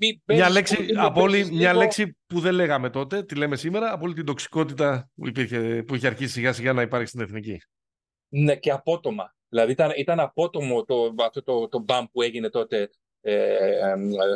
μη 0.00 0.22
μια, 0.26 0.50
λέξη, 0.50 0.86
από 0.96 1.20
όλη, 1.20 1.50
μια 1.52 1.74
λέξη 1.74 2.16
που 2.26 2.40
δεν 2.40 2.54
λέγαμε 2.54 2.90
τότε, 2.90 3.22
τη 3.22 3.34
λέμε 3.34 3.56
σήμερα, 3.56 3.92
από 3.92 4.04
όλη 4.04 4.14
την 4.14 4.24
τοξικότητα 4.24 5.10
που, 5.14 5.28
υπήρχε, 5.28 5.82
που 5.86 5.94
είχε 5.94 6.06
αρχίσει 6.06 6.32
σιγά 6.32 6.52
σιγά 6.52 6.72
να 6.72 6.82
υπάρχει 6.82 7.06
στην 7.06 7.20
εθνική. 7.20 7.58
Ναι, 8.28 8.56
και 8.56 8.70
απότομα. 8.70 9.34
Δηλαδή 9.48 9.72
ήταν, 9.72 9.92
ήταν 9.96 10.20
απότομο 10.20 10.84
το, 10.84 11.14
αυτό 11.26 11.42
το, 11.42 11.68
το 11.68 11.78
μπαμ 11.78 12.04
που 12.12 12.22
έγινε 12.22 12.50
τότε 12.50 12.80
ε, 12.80 12.88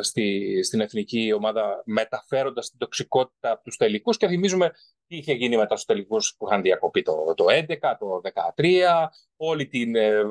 στη, 0.01 0.59
στην 0.63 0.79
εθνική 0.79 1.33
ομάδα 1.33 1.83
μεταφέροντας 1.85 2.69
την 2.69 2.79
τοξικότητα 2.79 3.51
από 3.51 3.63
τους 3.63 3.77
τελικούς 3.77 4.17
και 4.17 4.27
θυμίζουμε 4.27 4.71
τι 5.07 5.15
είχε 5.15 5.33
γίνει 5.33 5.57
μετά 5.57 5.75
στους 5.75 5.85
τελικούς 5.85 6.35
που 6.37 6.47
είχαν 6.47 6.61
διακοπεί 6.61 7.01
το, 7.01 7.33
το 7.33 7.45
11, 7.49 7.77
το 7.99 8.21
13, 8.55 9.07
όλη 9.35 9.67
την, 9.67 9.95
ε, 9.95 10.21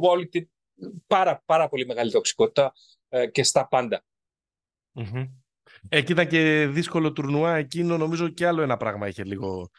όλη 0.00 0.28
την 0.28 0.50
πάρα, 1.06 1.42
πάρα 1.46 1.68
πολύ 1.68 1.86
μεγάλη 1.86 2.10
τοξικότητα 2.10 2.72
ε, 3.08 3.26
και 3.26 3.42
στα 3.42 3.68
πάντα. 3.68 4.04
Mm-hmm. 4.94 5.30
Εκεί 5.88 6.12
ήταν 6.12 6.28
και 6.28 6.66
δύσκολο 6.66 7.12
τουρνουά 7.12 7.56
εκείνο 7.56 7.96
νομίζω 7.96 8.28
και 8.28 8.46
άλλο 8.46 8.62
ένα 8.62 8.76
πράγμα 8.76 9.08
είχε 9.08 9.24
λίγο 9.24 9.70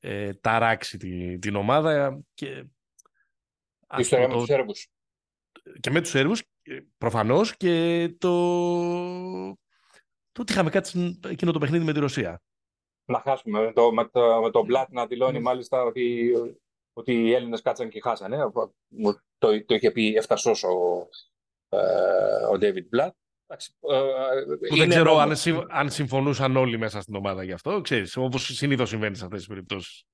ε, 0.00 0.34
ταράξει 0.34 0.98
την, 0.98 1.40
την 1.40 1.56
ομάδα 1.56 2.20
και 2.34 2.46
η 2.46 4.00
ιστορία 4.00 4.28
με 4.28 4.34
τους 4.34 4.44
Σέρβους. 4.44 4.88
Και 5.80 5.90
με 5.90 6.00
τους 6.00 6.10
Σέρβους 6.10 6.42
προφανώς 6.98 7.56
και 7.56 8.08
το... 8.18 8.32
το 10.32 10.40
ότι 10.40 10.52
είχαμε 10.52 10.70
κάτι 10.70 11.18
εκείνο 11.28 11.52
το 11.52 11.58
παιχνίδι 11.58 11.84
με 11.84 11.92
τη 11.92 11.98
Ρωσία. 11.98 12.42
Να 13.04 13.20
χάσουμε. 13.20 13.60
Με 13.60 13.72
το, 13.72 13.92
με 13.92 14.08
το, 14.08 14.40
με 14.42 14.50
το 14.50 14.64
Μπλάτ 14.64 14.92
να 14.92 15.06
δηλώνει 15.06 15.32
ναι. 15.32 15.40
μάλιστα 15.40 15.82
ότι, 15.82 16.32
ότι 16.92 17.12
οι 17.12 17.32
Έλληνες 17.32 17.62
κάτσαν 17.62 17.88
και 17.88 18.00
χάσανε. 18.00 18.50
Το, 19.38 19.64
το 19.66 19.74
είχε 19.74 19.90
πει 19.90 20.14
εφτασός 20.14 20.62
ο, 20.62 21.08
ε, 21.68 21.78
ο 22.52 22.58
David 22.60 22.98
Blatt. 22.98 23.10
Που 24.68 24.76
δεν 24.76 24.88
ξέρω 24.88 25.16
αν, 25.16 25.32
αν 25.68 25.90
συμφωνούσαν 25.90 26.56
όλοι 26.56 26.78
μέσα 26.78 27.00
στην 27.00 27.14
ομάδα 27.14 27.42
γι' 27.42 27.52
αυτό, 27.52 27.80
ξέρεις, 27.80 28.16
όπως 28.16 28.54
συνήθως 28.54 28.88
συμβαίνει 28.88 29.16
σε 29.16 29.24
αυτές 29.24 29.38
τις 29.38 29.48
περιπτώσεις. 29.48 30.04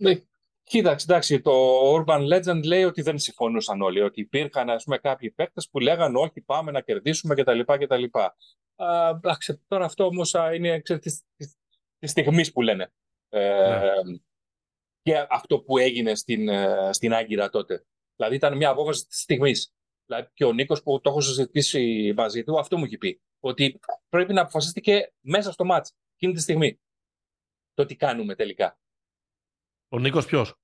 Ναι, 0.00 0.20
Κοίταξε, 0.68 1.06
εντάξει, 1.08 1.40
το 1.40 1.52
Urban 1.94 2.20
Legend 2.32 2.64
λέει 2.64 2.84
ότι 2.84 3.02
δεν 3.02 3.18
συμφωνούσαν 3.18 3.82
όλοι, 3.82 4.00
ότι 4.00 4.20
υπήρχαν 4.20 4.70
ας 4.70 4.84
πούμε, 4.84 4.98
κάποιοι 4.98 5.30
παίκτες 5.30 5.68
που 5.70 5.78
λέγαν 5.78 6.16
όχι 6.16 6.40
πάμε 6.40 6.70
να 6.70 6.80
κερδίσουμε 6.80 7.34
κτλ. 7.34 7.60
κτλ. 7.60 8.04
Εντάξει, 9.14 9.62
τώρα 9.68 9.84
αυτό 9.84 10.04
όμως 10.04 10.34
είναι 10.54 10.80
της 10.80 11.24
της, 11.98 12.10
στιγμής 12.10 12.52
που 12.52 12.62
λένε. 12.62 12.92
Ε, 13.28 13.70
ναι. 14.04 14.18
και 15.02 15.26
αυτό 15.30 15.60
που 15.60 15.78
έγινε 15.78 16.14
στην, 16.14 16.48
ε, 16.48 16.92
στην 16.92 17.14
Άγκυρα 17.14 17.48
τότε. 17.48 17.86
Δηλαδή 18.16 18.34
ήταν 18.34 18.56
μια 18.56 18.70
απόφαση 18.70 19.06
της 19.06 19.20
στιγμής. 19.20 19.72
Δηλαδή 20.06 20.30
και 20.34 20.44
ο 20.44 20.52
Νίκος 20.52 20.82
που 20.82 21.00
το 21.00 21.10
έχω 21.10 21.20
συζητήσει 21.20 22.12
μαζί 22.16 22.44
του, 22.44 22.58
αυτό 22.58 22.78
μου 22.78 22.84
έχει 22.84 22.98
πει. 22.98 23.20
Ότι 23.40 23.80
πρέπει 24.08 24.32
να 24.32 24.40
αποφασίστηκε 24.40 25.12
μέσα 25.20 25.52
στο 25.52 25.64
μάτς, 25.64 25.94
εκείνη 26.14 26.32
τη 26.32 26.40
στιγμή. 26.40 26.80
Το 27.74 27.86
τι 27.86 27.96
κάνουμε 27.96 28.34
τελικά. 28.34 28.78
Ο 29.88 29.98
Νίκος 29.98 30.26
ποιος; 30.26 30.54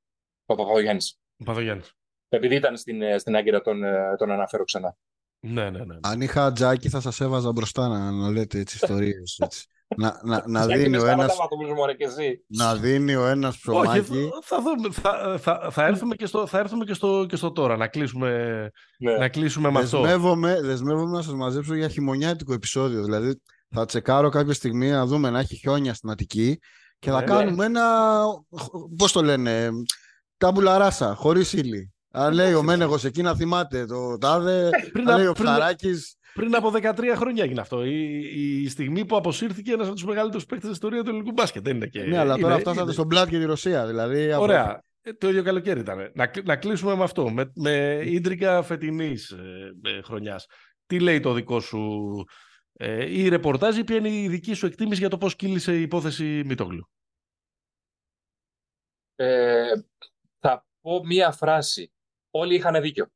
Ο 0.47 0.55
Παπαδογιάννης. 0.55 1.19
Ο 1.37 1.45
Παπαδογιάννης. 1.45 1.93
Επειδή 2.29 2.55
ήταν 2.55 2.77
στην, 2.77 3.03
ε, 3.03 3.19
στην 3.19 3.37
Άγκυρα 3.37 3.61
τον, 3.61 3.83
ε, 3.83 4.17
τον 4.19 4.31
αναφέρω 4.31 4.65
ξανά. 4.65 4.97
Ναι, 5.41 5.71
ναι, 5.71 5.85
ναι. 5.85 5.97
Αν 6.01 6.21
είχα 6.21 6.53
τζάκι 6.53 6.89
θα 6.89 7.01
σας 7.01 7.21
έβαζα 7.21 7.53
μπροστά 7.53 7.89
να, 7.89 8.11
να 8.11 8.31
λέτε 8.31 8.59
έτσι 8.59 8.79
ιστορίες. 8.83 9.39
Έτσι. 9.43 9.67
να, 9.97 10.21
να, 10.25 10.45
να, 10.47 10.67
δίνει 10.67 10.97
ο 10.97 11.07
ένας, 11.07 11.37
να 12.47 12.77
δίνει 12.77 13.15
ο 13.15 13.27
ένας 13.27 13.59
ψωμάκι. 13.59 13.99
Όχι, 13.99 14.29
θα, 14.43 14.63
δούμε, 14.63 14.89
θα, 14.91 15.39
θα, 15.39 15.71
θα, 15.71 15.85
έρθουμε, 15.85 16.15
και 16.15 16.27
στο, 16.27 16.47
θα 16.47 16.59
έρθουμε 16.59 16.85
και 16.85 16.95
στο, 16.95 17.27
και 17.29 17.37
στο 17.37 17.53
τώρα, 17.53 17.77
να 17.77 17.87
κλείσουμε, 17.89 18.31
ναι. 18.99 19.17
να 19.17 19.29
κλείσουμε 19.29 19.71
με 19.71 19.79
αυτό. 19.79 20.01
Δεσμεύομαι 20.63 21.17
να 21.17 21.23
σας 21.23 21.35
μαζέψω 21.35 21.75
για 21.75 21.89
χειμωνιάτικο 21.89 22.53
επεισόδιο. 22.53 23.03
Δηλαδή 23.05 23.41
θα 23.71 23.85
τσεκάρω 23.85 24.29
κάποια 24.29 24.53
στιγμή 24.53 24.91
να 24.91 25.07
δούμε 25.07 25.31
να 25.31 25.39
έχει 25.39 25.57
χιόνια 25.57 25.95
στην 25.95 26.11
Αττική 26.11 26.59
και 27.05 27.11
θα 27.11 27.21
ναι, 27.21 27.25
κάνουμε 27.25 27.65
ένα, 27.65 28.25
πώς 28.97 29.13
το 29.13 29.23
λένε, 29.23 29.71
τάμπουλα 30.37 30.79
ράσα, 30.79 31.15
χωρίς 31.15 31.53
ύλη. 31.53 31.93
Αν 32.11 32.35
λέει 32.35 32.55
ο 32.55 32.63
Μένεγος 32.63 33.05
εκεί 33.05 33.23
να 33.23 33.35
θυμάται 33.35 33.87
το 33.87 34.19
τάδε, 34.19 34.71
πριν, 34.93 35.07
λέει 35.07 35.27
ο 35.27 35.35
Φαράκης... 35.35 36.17
Πριν 36.35 36.55
από 36.57 36.73
13 36.75 37.15
χρόνια 37.17 37.45
έγινε 37.45 37.61
αυτό. 37.61 37.85
Η, 37.85 38.63
η 38.63 38.69
στιγμή 38.69 39.05
που 39.05 39.17
αποσύρθηκε 39.17 39.73
ένας 39.73 39.87
από 39.87 39.95
τους 39.95 40.05
μεγαλύτερους 40.05 40.47
παίκτες 40.47 40.69
τη 40.69 40.75
ιστορία 40.75 41.03
του 41.03 41.09
ελληνικού 41.09 41.33
μπάσκετ. 41.33 41.65
Δεν 41.65 41.77
είναι 41.77 41.87
και... 41.87 42.03
Ναι, 42.03 42.19
αλλά 42.19 42.37
τώρα 42.37 42.59
φτάσατε 42.59 42.93
στον 42.93 43.09
πλάτ 43.09 43.29
και 43.29 43.39
τη 43.39 43.45
Ρωσία. 43.45 43.87
Δηλαδή, 43.87 44.35
Ωραία. 44.35 44.83
Ε, 45.03 45.13
το 45.13 45.29
ίδιο 45.29 45.43
καλοκαίρι 45.43 45.81
ήταν. 45.81 46.11
Να, 46.15 46.31
να 46.45 46.57
κλείσουμε 46.57 46.95
με 46.95 47.03
αυτό. 47.03 47.31
Με, 47.31 47.51
με 47.55 48.03
ίντρικα 48.05 48.63
φετινής 48.63 49.31
ε, 49.31 50.01
χρονιάς. 50.05 50.47
Τι 50.87 51.01
λέει 51.01 51.21
το 51.21 51.33
δικό 51.33 51.61
σου 51.61 51.81
ε, 52.77 53.21
η 53.21 53.29
ρεπορτάζ 53.29 53.77
ή 53.77 53.85
ποια 53.85 53.97
είναι 53.97 54.09
η 54.09 54.29
δική 54.29 54.55
σου 54.55 54.67
εκτίμηση 54.67 55.01
για 55.01 55.09
το 55.09 55.19
πώς 55.19 55.37
κύλησε 55.37 55.77
η 55.77 55.81
υπόθεση 55.81 56.43
Μητόγλου; 56.45 56.89
Ε, 59.15 59.73
θα 60.39 60.67
πω 60.81 61.05
μία 61.05 61.33
φράση. 61.33 61.93
Όλοι 62.31 62.55
είχαν 62.55 62.83
δίκιο. 62.83 63.09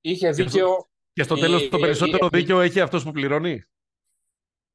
Είχε 0.00 0.30
δίκιο... 0.30 0.88
Και 1.12 1.22
στο 1.22 1.34
τέλος 1.34 1.68
το 1.68 1.78
περισσότερο 1.78 2.28
δίκιο 2.28 2.60
έχει 2.60 2.80
αυτός 2.80 3.04
που 3.04 3.12
πληρώνει; 3.12 3.64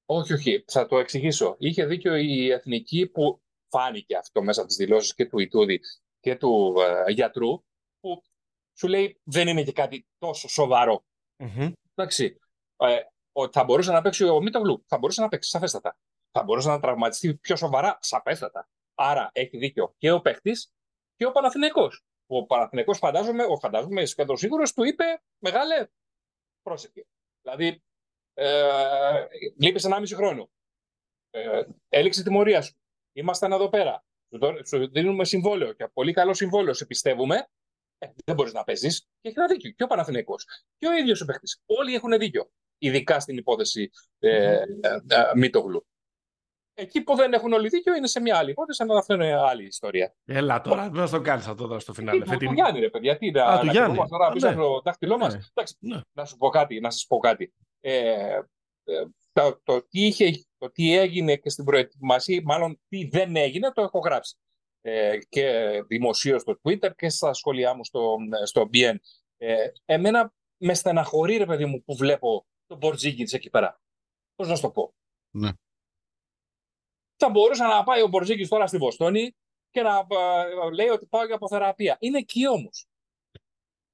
Όχι, 0.05 0.33
όχι. 0.33 0.63
Θα 0.67 0.85
το 0.85 0.97
εξηγήσω. 0.97 1.55
Είχε 1.59 1.85
δίκιο 1.85 2.15
η 2.15 2.51
εθνική 2.51 3.07
που 3.07 3.41
φάνηκε 3.69 4.17
αυτό 4.17 4.43
μέσα 4.43 4.59
από 4.59 4.69
τις 4.69 4.77
δηλώσεις 4.77 5.13
και 5.13 5.25
του 5.25 5.39
Ιτούδη 5.39 5.79
και 6.19 6.35
του 6.35 6.75
ε, 7.07 7.11
γιατρού 7.11 7.63
που 7.99 8.23
σου 8.77 8.87
λέει 8.87 9.19
δεν 9.23 9.47
είναι 9.47 9.63
και 9.63 9.71
κάτι 9.71 10.07
τόσο 10.17 10.47
σοβαρό. 10.47 11.05
Εντάξει 11.93 12.39
ε, 12.77 12.99
ότι 13.31 13.57
θα 13.57 13.63
μπορούσε 13.63 13.91
να 13.91 14.01
παίξει 14.01 14.23
ο 14.23 14.41
Μίτογλου. 14.41 14.83
Θα 14.87 14.97
μπορούσε 14.97 15.21
να 15.21 15.27
παίξει 15.27 15.49
σαφέστατα. 15.49 15.97
Θα 16.31 16.43
μπορούσε 16.43 16.69
να 16.69 16.79
τραυματιστεί 16.79 17.35
πιο 17.35 17.55
σοβαρά, 17.55 17.97
σαφέστατα. 18.01 18.69
Άρα 18.95 19.29
έχει 19.33 19.57
δίκιο 19.57 19.95
και 19.97 20.11
ο 20.11 20.21
παίχτη 20.21 20.51
και 21.15 21.25
ο 21.25 21.31
Παναθηναϊκός. 21.31 22.03
Ο 22.25 22.45
Παναθηναϊκός 22.45 22.97
φαντάζομαι, 22.97 23.43
ο 23.43 23.57
φαντάζομαι 23.57 24.05
σχεδόν 24.05 24.37
σίγουρος, 24.37 24.73
του 24.73 24.83
είπε 24.83 25.03
μεγάλε 25.39 25.87
πρόσεχε. 26.61 27.05
Δηλαδή, 27.41 27.83
ε, 28.33 29.25
λείπεις 29.57 29.85
1,5 29.85 30.15
χρόνο. 30.15 30.49
Ε, 31.29 31.63
έληξε 31.89 32.23
τιμωρία 32.23 32.61
σου. 32.61 32.73
Ήμασταν 33.13 33.51
εδώ 33.51 33.69
πέρα. 33.69 34.05
Σου 34.65 34.89
δίνουμε 34.91 35.25
συμβόλαιο 35.25 35.73
και 35.73 35.87
πολύ 35.87 36.13
καλό 36.13 36.33
συμβόλαιο. 36.33 36.73
Σε 36.73 36.85
πιστεύουμε. 36.85 37.47
Ε, 37.97 38.07
δεν 38.25 38.35
μπορείς 38.35 38.53
να 38.53 38.63
παίζεις. 38.63 38.99
Και 38.99 39.29
έχει 39.29 39.39
ένα 39.39 39.47
δίκιο. 39.47 39.71
Και 39.71 39.83
ο 39.83 39.87
Παναθηναϊκός. 39.87 40.45
Και 40.77 40.87
ο 40.87 40.93
ίδιος 40.93 41.21
ο 41.21 41.25
παίχτη. 41.25 41.47
Όλοι 41.65 41.95
έχουν 41.95 42.17
δίκιο 42.17 42.51
ειδικά 42.83 43.19
στην 43.19 43.37
υπόθεση 43.37 43.89
ε, 44.19 44.53
ε, 44.53 44.63
ε, 45.07 45.31
Μίτογλου. 45.35 45.87
Εκεί 46.75 47.01
που 47.03 47.15
δεν 47.15 47.33
έχουν 47.33 47.53
όλοι 47.53 47.67
δίκιο 47.69 47.95
είναι 47.95 48.07
σε 48.07 48.19
μια 48.21 48.37
άλλη 48.37 48.51
υπόθεση, 48.51 48.83
αλλά 48.83 48.97
αυτό 48.99 49.13
είναι 49.13 49.33
άλλη 49.33 49.65
ιστορία. 49.65 50.15
Έλα 50.25 50.61
τώρα, 50.61 50.89
δεν 50.89 51.07
θα 51.07 51.17
το 51.17 51.23
κάνεις 51.23 51.47
αυτό 51.47 51.67
τώρα 51.67 51.79
στο 51.79 51.93
φινάλε. 51.93 52.23
Του, 52.25 52.37
του 52.37 52.51
Γιάννη, 52.53 52.79
ρε 52.79 52.89
παιδιά, 52.89 53.17
τι 53.17 53.39
Α, 53.39 53.59
του 53.59 53.65
Γιάννη. 53.65 53.97
τώρα 54.09 54.31
πίσω 54.31 54.47
Ναι. 54.47 54.53
από 54.53 54.61
το 54.63 54.81
δάχτυλό 54.81 55.17
μας. 55.17 55.33
Ναι. 55.33 55.39
Εντάξει, 55.53 55.75
Ναι. 55.79 56.01
να 56.11 56.25
σου 56.25 56.37
πω 56.37 56.49
κάτι, 56.49 56.79
να 56.79 56.89
σας 56.89 57.05
πω 57.07 57.17
κάτι. 57.17 57.53
Ε, 57.79 58.39
ε, 58.83 59.05
το, 59.31 59.59
το, 59.63 59.81
τι 59.87 60.05
είχε, 60.05 60.45
το 60.57 60.71
τι 60.71 60.97
έγινε 60.97 61.35
και 61.35 61.49
στην 61.49 61.65
προετοιμασία, 61.65 62.41
μάλλον 62.43 62.79
τι 62.87 63.07
δεν 63.07 63.35
έγινε, 63.35 63.71
το 63.71 63.81
έχω 63.81 63.99
γράψει. 63.99 64.35
Ε, 64.81 65.17
και 65.29 65.69
δημοσίως 65.87 66.41
στο 66.41 66.59
Twitter 66.63 66.95
και 66.95 67.09
στα 67.09 67.33
σχόλιά 67.33 67.73
μου 67.75 67.85
στο, 67.85 68.15
στο 68.43 68.69
BN. 68.73 68.95
Ε, 69.37 69.55
εμένα 69.85 70.33
με 70.57 70.73
στεναχωρεί, 70.73 71.37
ρε 71.37 71.45
παιδί 71.45 71.65
μου, 71.65 71.83
που 71.83 71.95
βλέπω 71.95 72.45
τον 72.65 72.77
Μπορζίγκιτς 72.77 73.33
εκεί 73.33 73.49
πέρα. 73.49 73.81
Πώς 74.35 74.47
να 74.47 74.55
σου 74.55 74.61
το 74.61 74.69
πω. 74.71 74.93
Ναι. 75.35 75.49
Θα 77.17 77.29
μπορούσε 77.29 77.63
να 77.63 77.83
πάει 77.83 78.01
ο 78.01 78.07
Μπορζίγκιτς 78.07 78.49
τώρα 78.49 78.67
στη 78.67 78.77
Βοστόνη 78.77 79.35
και 79.71 79.81
να 79.81 79.89
ε, 79.97 80.73
λέει 80.73 80.87
ότι 80.87 81.05
πάω 81.05 81.25
για 81.25 81.35
αποθεραπεία. 81.35 81.97
Είναι 81.99 82.17
εκεί 82.17 82.47
όμως. 82.47 82.85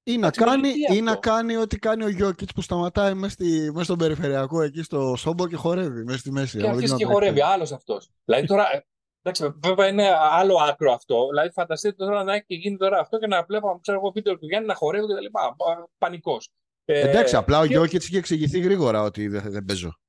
Ή 0.03 0.11
να, 0.17 0.17
Εντάξει, 0.27 0.39
κάνει, 0.39 0.67
γιατί 0.69 0.81
αυτό; 0.83 0.95
ή 0.95 1.01
να 1.01 1.15
κάνει 1.15 1.55
ό,τι 1.55 1.79
κάνει 1.79 2.03
ο 2.03 2.09
Γιώκητς 2.09 2.53
που 2.53 2.61
σταματάει 2.61 3.13
μέσα, 3.13 3.33
στη, 3.33 3.69
μέσα 3.71 3.83
στον 3.83 3.97
περιφερειακό 3.97 4.61
εκεί 4.61 4.81
στο 4.83 5.15
Σόμπο 5.17 5.47
και 5.47 5.55
χορεύει 5.55 6.03
μέσα 6.03 6.17
στη 6.17 6.31
μέση. 6.31 6.57
Και 6.57 6.63
άμα 6.63 6.71
αρχίζει 6.73 6.87
δεν 6.89 6.97
και 6.97 7.05
να 7.05 7.09
τρέξει. 7.09 7.29
χορεύει, 7.29 7.53
άλλος 7.53 7.71
αυτός. 7.71 8.09
δηλαδή 8.25 8.47
τώρα. 8.47 8.75
ε, 8.75 8.83
Εντάξει, 9.21 9.53
βέβαια 9.63 9.87
είναι 9.87 10.07
άλλο 10.31 10.55
άκρο 10.57 10.91
αυτό. 10.93 11.27
Δηλαδή, 11.29 11.51
φανταστείτε 11.51 11.95
τώρα 12.05 12.23
να 12.23 12.33
έχει 12.33 12.43
και 12.47 12.55
γίνει 12.55 12.77
τώρα 12.77 12.99
αυτό 12.99 13.17
και 13.19 13.27
να 13.27 13.43
βλέπω, 13.43 13.79
ξέρω 13.81 13.97
εγώ, 13.97 14.11
βίντεο 14.11 14.37
του 14.37 14.45
Γιάννη 14.45 14.67
να 14.67 14.73
χορεύει 14.75 15.07
και 15.07 15.13
τα 15.13 15.21
λοιπά. 15.21 15.55
Πανικός. 15.97 16.49
Εντάξει, 16.85 17.35
απλά 17.35 17.59
ο 17.59 17.63
Ε, 17.63 17.67
και- 17.67 17.73
Γιώκητς 17.73 18.07
είχε 18.07 18.17
εξηγηθεί 18.17 18.59
γρήγορα 18.59 19.01
ότι 19.01 19.27
δεν, 19.27 19.43
δεν 19.45 19.65
παίζω. 19.65 19.99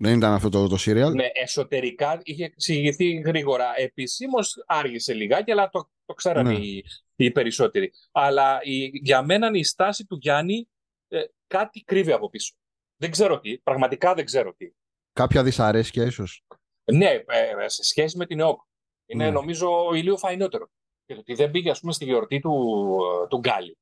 Δεν 0.00 0.16
ήταν 0.16 0.32
αυτό 0.32 0.48
το, 0.48 0.68
το 0.68 0.76
serial. 0.78 1.12
Ναι, 1.14 1.28
εσωτερικά 1.32 2.20
είχε 2.22 2.44
εξηγηθεί 2.44 3.10
γρήγορα. 3.14 3.72
Επισήμως 3.76 4.62
άργησε 4.66 5.14
λιγάκι, 5.14 5.50
αλλά 5.50 5.68
το, 5.68 5.90
το 6.04 6.14
ξέρανε 6.14 6.52
Ναι. 6.52 6.58
οι, 6.58 6.84
οι 7.16 7.30
περισσότεροι. 7.30 7.92
Αλλά 8.12 8.60
η, 8.62 8.84
για 8.92 9.22
μένα 9.22 9.50
η 9.52 9.64
στάση 9.64 10.06
του 10.06 10.16
Γιάννη 10.16 10.68
ε, 11.08 11.24
κάτι 11.46 11.80
κρύβει 11.80 12.12
από 12.12 12.30
πίσω. 12.30 12.54
Δεν 12.96 13.10
ξέρω 13.10 13.40
τι, 13.40 13.58
πραγματικά 13.58 14.14
δεν 14.14 14.24
ξέρω 14.24 14.54
τι. 14.54 14.70
Κάποια 15.12 15.42
δυσαρέσκεια 15.42 16.04
ίσως. 16.04 16.44
Ναι, 16.92 17.10
ε, 17.26 17.68
σε 17.68 17.84
σχέση 17.84 18.16
με 18.16 18.26
την 18.26 18.40
ΕΟΚ. 18.40 18.60
Είναι 19.06 19.24
Ναι. 19.24 19.30
νομίζω 19.30 19.94
ηλίου 19.94 20.18
φαϊνότερο. 20.18 20.70
Και 21.04 21.14
το 21.14 21.20
ότι 21.20 21.34
δεν 21.34 21.50
πήγε, 21.50 21.70
ας 21.70 21.80
πούμε, 21.80 21.92
στη 21.92 22.04
γιορτή 22.04 22.40
του, 22.40 22.86
ε, 23.24 23.26
του 23.26 23.38
Γκάλι, 23.38 23.78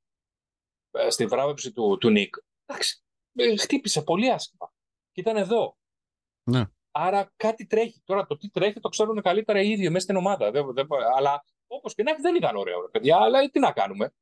ε, 0.90 1.10
στη 1.10 1.26
βράβευση 1.26 1.72
του, 1.72 1.96
του 2.00 2.10
Νίκ. 2.10 2.34
Εντάξει, 2.66 3.02
ε, 3.34 3.56
χτύπησε 3.56 4.02
πολύ 4.02 4.30
άσχημα. 4.30 4.72
Και 5.12 5.20
ήταν 5.20 5.36
εδώ. 5.36 5.76
Ναι. 6.50 6.64
Άρα 6.90 7.32
κάτι 7.36 7.66
τρέχει. 7.66 8.02
Τώρα 8.04 8.26
το 8.26 8.36
τι 8.36 8.50
τρέχει 8.50 8.80
το 8.80 8.88
ξέρουν 8.88 9.22
καλύτερα 9.22 9.60
οι 9.60 9.70
ίδιοι 9.70 9.88
μέσα 9.88 10.04
στην 10.04 10.16
ομάδα. 10.16 10.50
Δεν, 10.50 10.72
δεν, 10.72 10.86
αλλά 11.16 11.44
όπως 11.66 11.94
και 11.94 12.02
να 12.02 12.10
έχει 12.10 12.20
δεν 12.20 12.34
ήταν 12.34 12.56
ωραίο, 12.56 12.80
ρε 12.80 12.88
παιδιά. 12.88 13.16
Αλλά 13.16 13.40
ε, 13.40 13.48
τι 13.48 13.58
να 13.58 13.72
κάνουμε. 13.72 14.14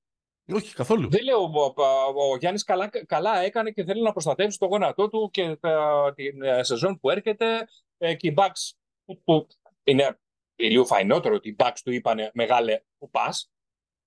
Όχι, 0.53 0.75
καθόλου. 0.75 1.11
Δεν 1.11 1.25
λέω, 1.25 1.43
ο, 1.43 1.75
ο, 2.17 2.31
ο 2.31 2.37
Γιάννης 2.37 2.65
καλά, 2.65 2.91
καλά 3.07 3.39
έκανε 3.39 3.71
και 3.71 3.85
θέλει 3.85 4.03
να 4.03 4.13
προστατεύσει 4.13 4.59
το 4.59 4.67
γόνατό 4.67 5.09
του 5.09 5.31
και 5.33 5.43
ε, 5.43 6.13
την 6.15 6.43
ε, 6.43 6.63
σεζόν 6.63 6.99
που 6.99 7.11
έρχεται 7.11 7.67
ε, 7.99 8.15
και 8.15 8.27
οι 8.27 8.35
Bucks 8.37 8.73
που, 9.05 9.23
που 9.25 9.47
είναι 9.85 10.19
λίγο 10.57 10.85
φαϊνότερο 10.85 11.35
ότι 11.35 11.49
οι 11.49 11.57
Bucks 11.59 11.79
του 11.85 11.93
είπανε 11.93 12.31
μεγάλε 12.35 12.81
που 12.99 13.11
πας. 13.11 13.51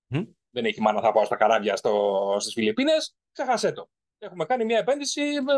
Μμ. 0.06 0.22
Δεν 0.50 0.64
έχει 0.64 0.80
μάνα 0.80 1.00
θα 1.00 1.12
πάω 1.12 1.24
στα 1.24 1.36
καράβια 1.36 1.76
στο, 1.76 2.36
στις 2.38 2.52
Φιλιππίνες, 2.52 3.16
ξέχασέ 3.32 3.72
το. 3.72 3.90
Έχουμε 4.18 4.44
κάνει 4.44 4.64
μια 4.64 4.78
επένδυση 4.78 5.20
με 5.20 5.52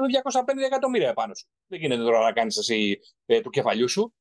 250 0.61 0.65
εκατομμύρια 0.67 1.09
επάνω 1.09 1.35
σου. 1.35 1.47
Δεν 1.67 1.81
γίνεται 1.81 2.03
τώρα 2.03 2.21
να 2.21 2.33
κάνεις 2.33 2.57
εσύ 2.57 2.99
ε, 3.27 3.41
του 3.41 3.51
κεφαλιού 3.51 3.89
σου. 3.89 4.15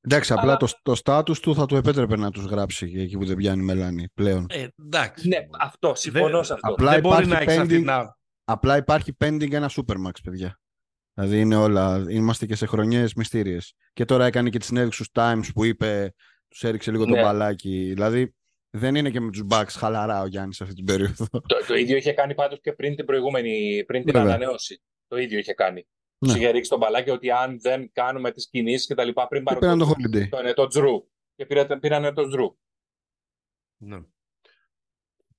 Εντάξει, 0.00 0.32
απλά 0.32 0.42
Αλλά- 0.42 0.56
το, 0.56 0.68
το 0.82 1.00
status 1.04 1.36
του 1.42 1.54
θα 1.54 1.66
του 1.66 1.76
επέτρεπε 1.76 2.16
να 2.16 2.30
τους 2.30 2.44
γράψει 2.44 2.92
εκεί 2.96 3.18
που 3.18 3.24
δεν 3.24 3.36
πιάνει 3.36 3.62
μελάνη 3.62 4.08
πλέον. 4.14 4.46
Ε, 4.50 4.66
εντάξει. 4.84 5.28
Ναι, 5.28 5.36
αυτό, 5.60 5.94
συμφωνώ 5.94 6.34
Δεν- 6.36 6.44
σε 6.44 6.52
αυτό. 6.52 6.72
Απλά 6.72 6.90
δεν 6.90 7.00
μπορεί 7.00 7.24
υπάρχει 7.24 7.44
να 7.46 7.52
έχει 7.52 7.60
αυτή 7.60 7.76
pending- 7.78 7.84
να. 7.84 8.16
Απλά 8.44 8.76
υπάρχει 8.76 9.16
pending 9.24 9.52
ένα 9.52 9.70
Supermax, 9.76 10.12
παιδιά. 10.22 10.58
Δηλαδή 11.14 11.40
είναι 11.40 11.56
όλα, 11.56 12.04
είμαστε 12.08 12.46
και 12.46 12.54
σε 12.54 12.66
χρονιές 12.66 13.14
μυστήριες. 13.14 13.74
Και 13.92 14.04
τώρα 14.04 14.26
έκανε 14.26 14.50
και 14.50 14.58
τη 14.58 14.64
συνέντευξη 14.64 15.04
στους 15.04 15.22
Times 15.22 15.48
που 15.54 15.64
είπε, 15.64 16.14
τους 16.48 16.62
έριξε 16.64 16.90
λίγο 16.90 17.04
το 17.04 17.10
Ναι. 17.14 17.22
μπαλάκι. 17.22 17.84
Δηλαδή 17.92 18.34
δεν 18.74 18.94
είναι 18.94 19.10
και 19.10 19.20
με 19.20 19.30
τους 19.30 19.46
Bucks 19.50 19.68
χαλαρά 19.68 20.20
ο 20.20 20.26
Γιάννης 20.26 20.60
αυτή 20.60 20.74
την 20.74 20.84
περίοδο. 20.84 21.26
Το, 21.30 21.66
το 21.66 21.74
ίδιο 21.74 21.96
είχε 21.96 22.12
κάνει 22.12 22.34
πάντως 22.34 22.60
και 22.60 22.72
πριν 22.72 22.96
την 22.96 23.04
προηγούμενη, 23.04 23.84
πριν 23.86 24.04
την 24.04 24.12
Βέβαια. 24.12 24.34
ανανέωση. 24.34 24.82
Το 25.06 25.16
ίδιο 25.16 25.38
είχε 25.38 25.52
κάνει. 25.52 25.86
Ναι. 26.18 26.28
Τους 26.28 26.36
είχε 26.36 26.50
ρίξει 26.50 26.70
τον 26.70 26.78
μπαλάκι 26.78 27.10
ότι 27.10 27.30
αν 27.30 27.60
δεν 27.60 27.92
κάνουμε 27.92 28.30
τις 28.30 28.48
κινήσεις 28.48 28.86
και 28.86 28.94
τα 28.94 29.04
λοιπά 29.04 29.28
πριν 29.28 29.44
Και 29.44 29.54
πάρουν 29.54 29.60
πήραν 29.60 29.78
το, 29.78 29.84
το 29.84 30.18
holiday. 30.18 30.28
το, 30.28 30.54
το 30.54 30.66
Τζρου. 30.66 31.08
Και 31.34 31.46
πήραν, 31.46 31.80
πήραν 31.80 32.14
το 32.14 32.28
Τζρου. 32.28 32.56
Ναι. 33.76 34.00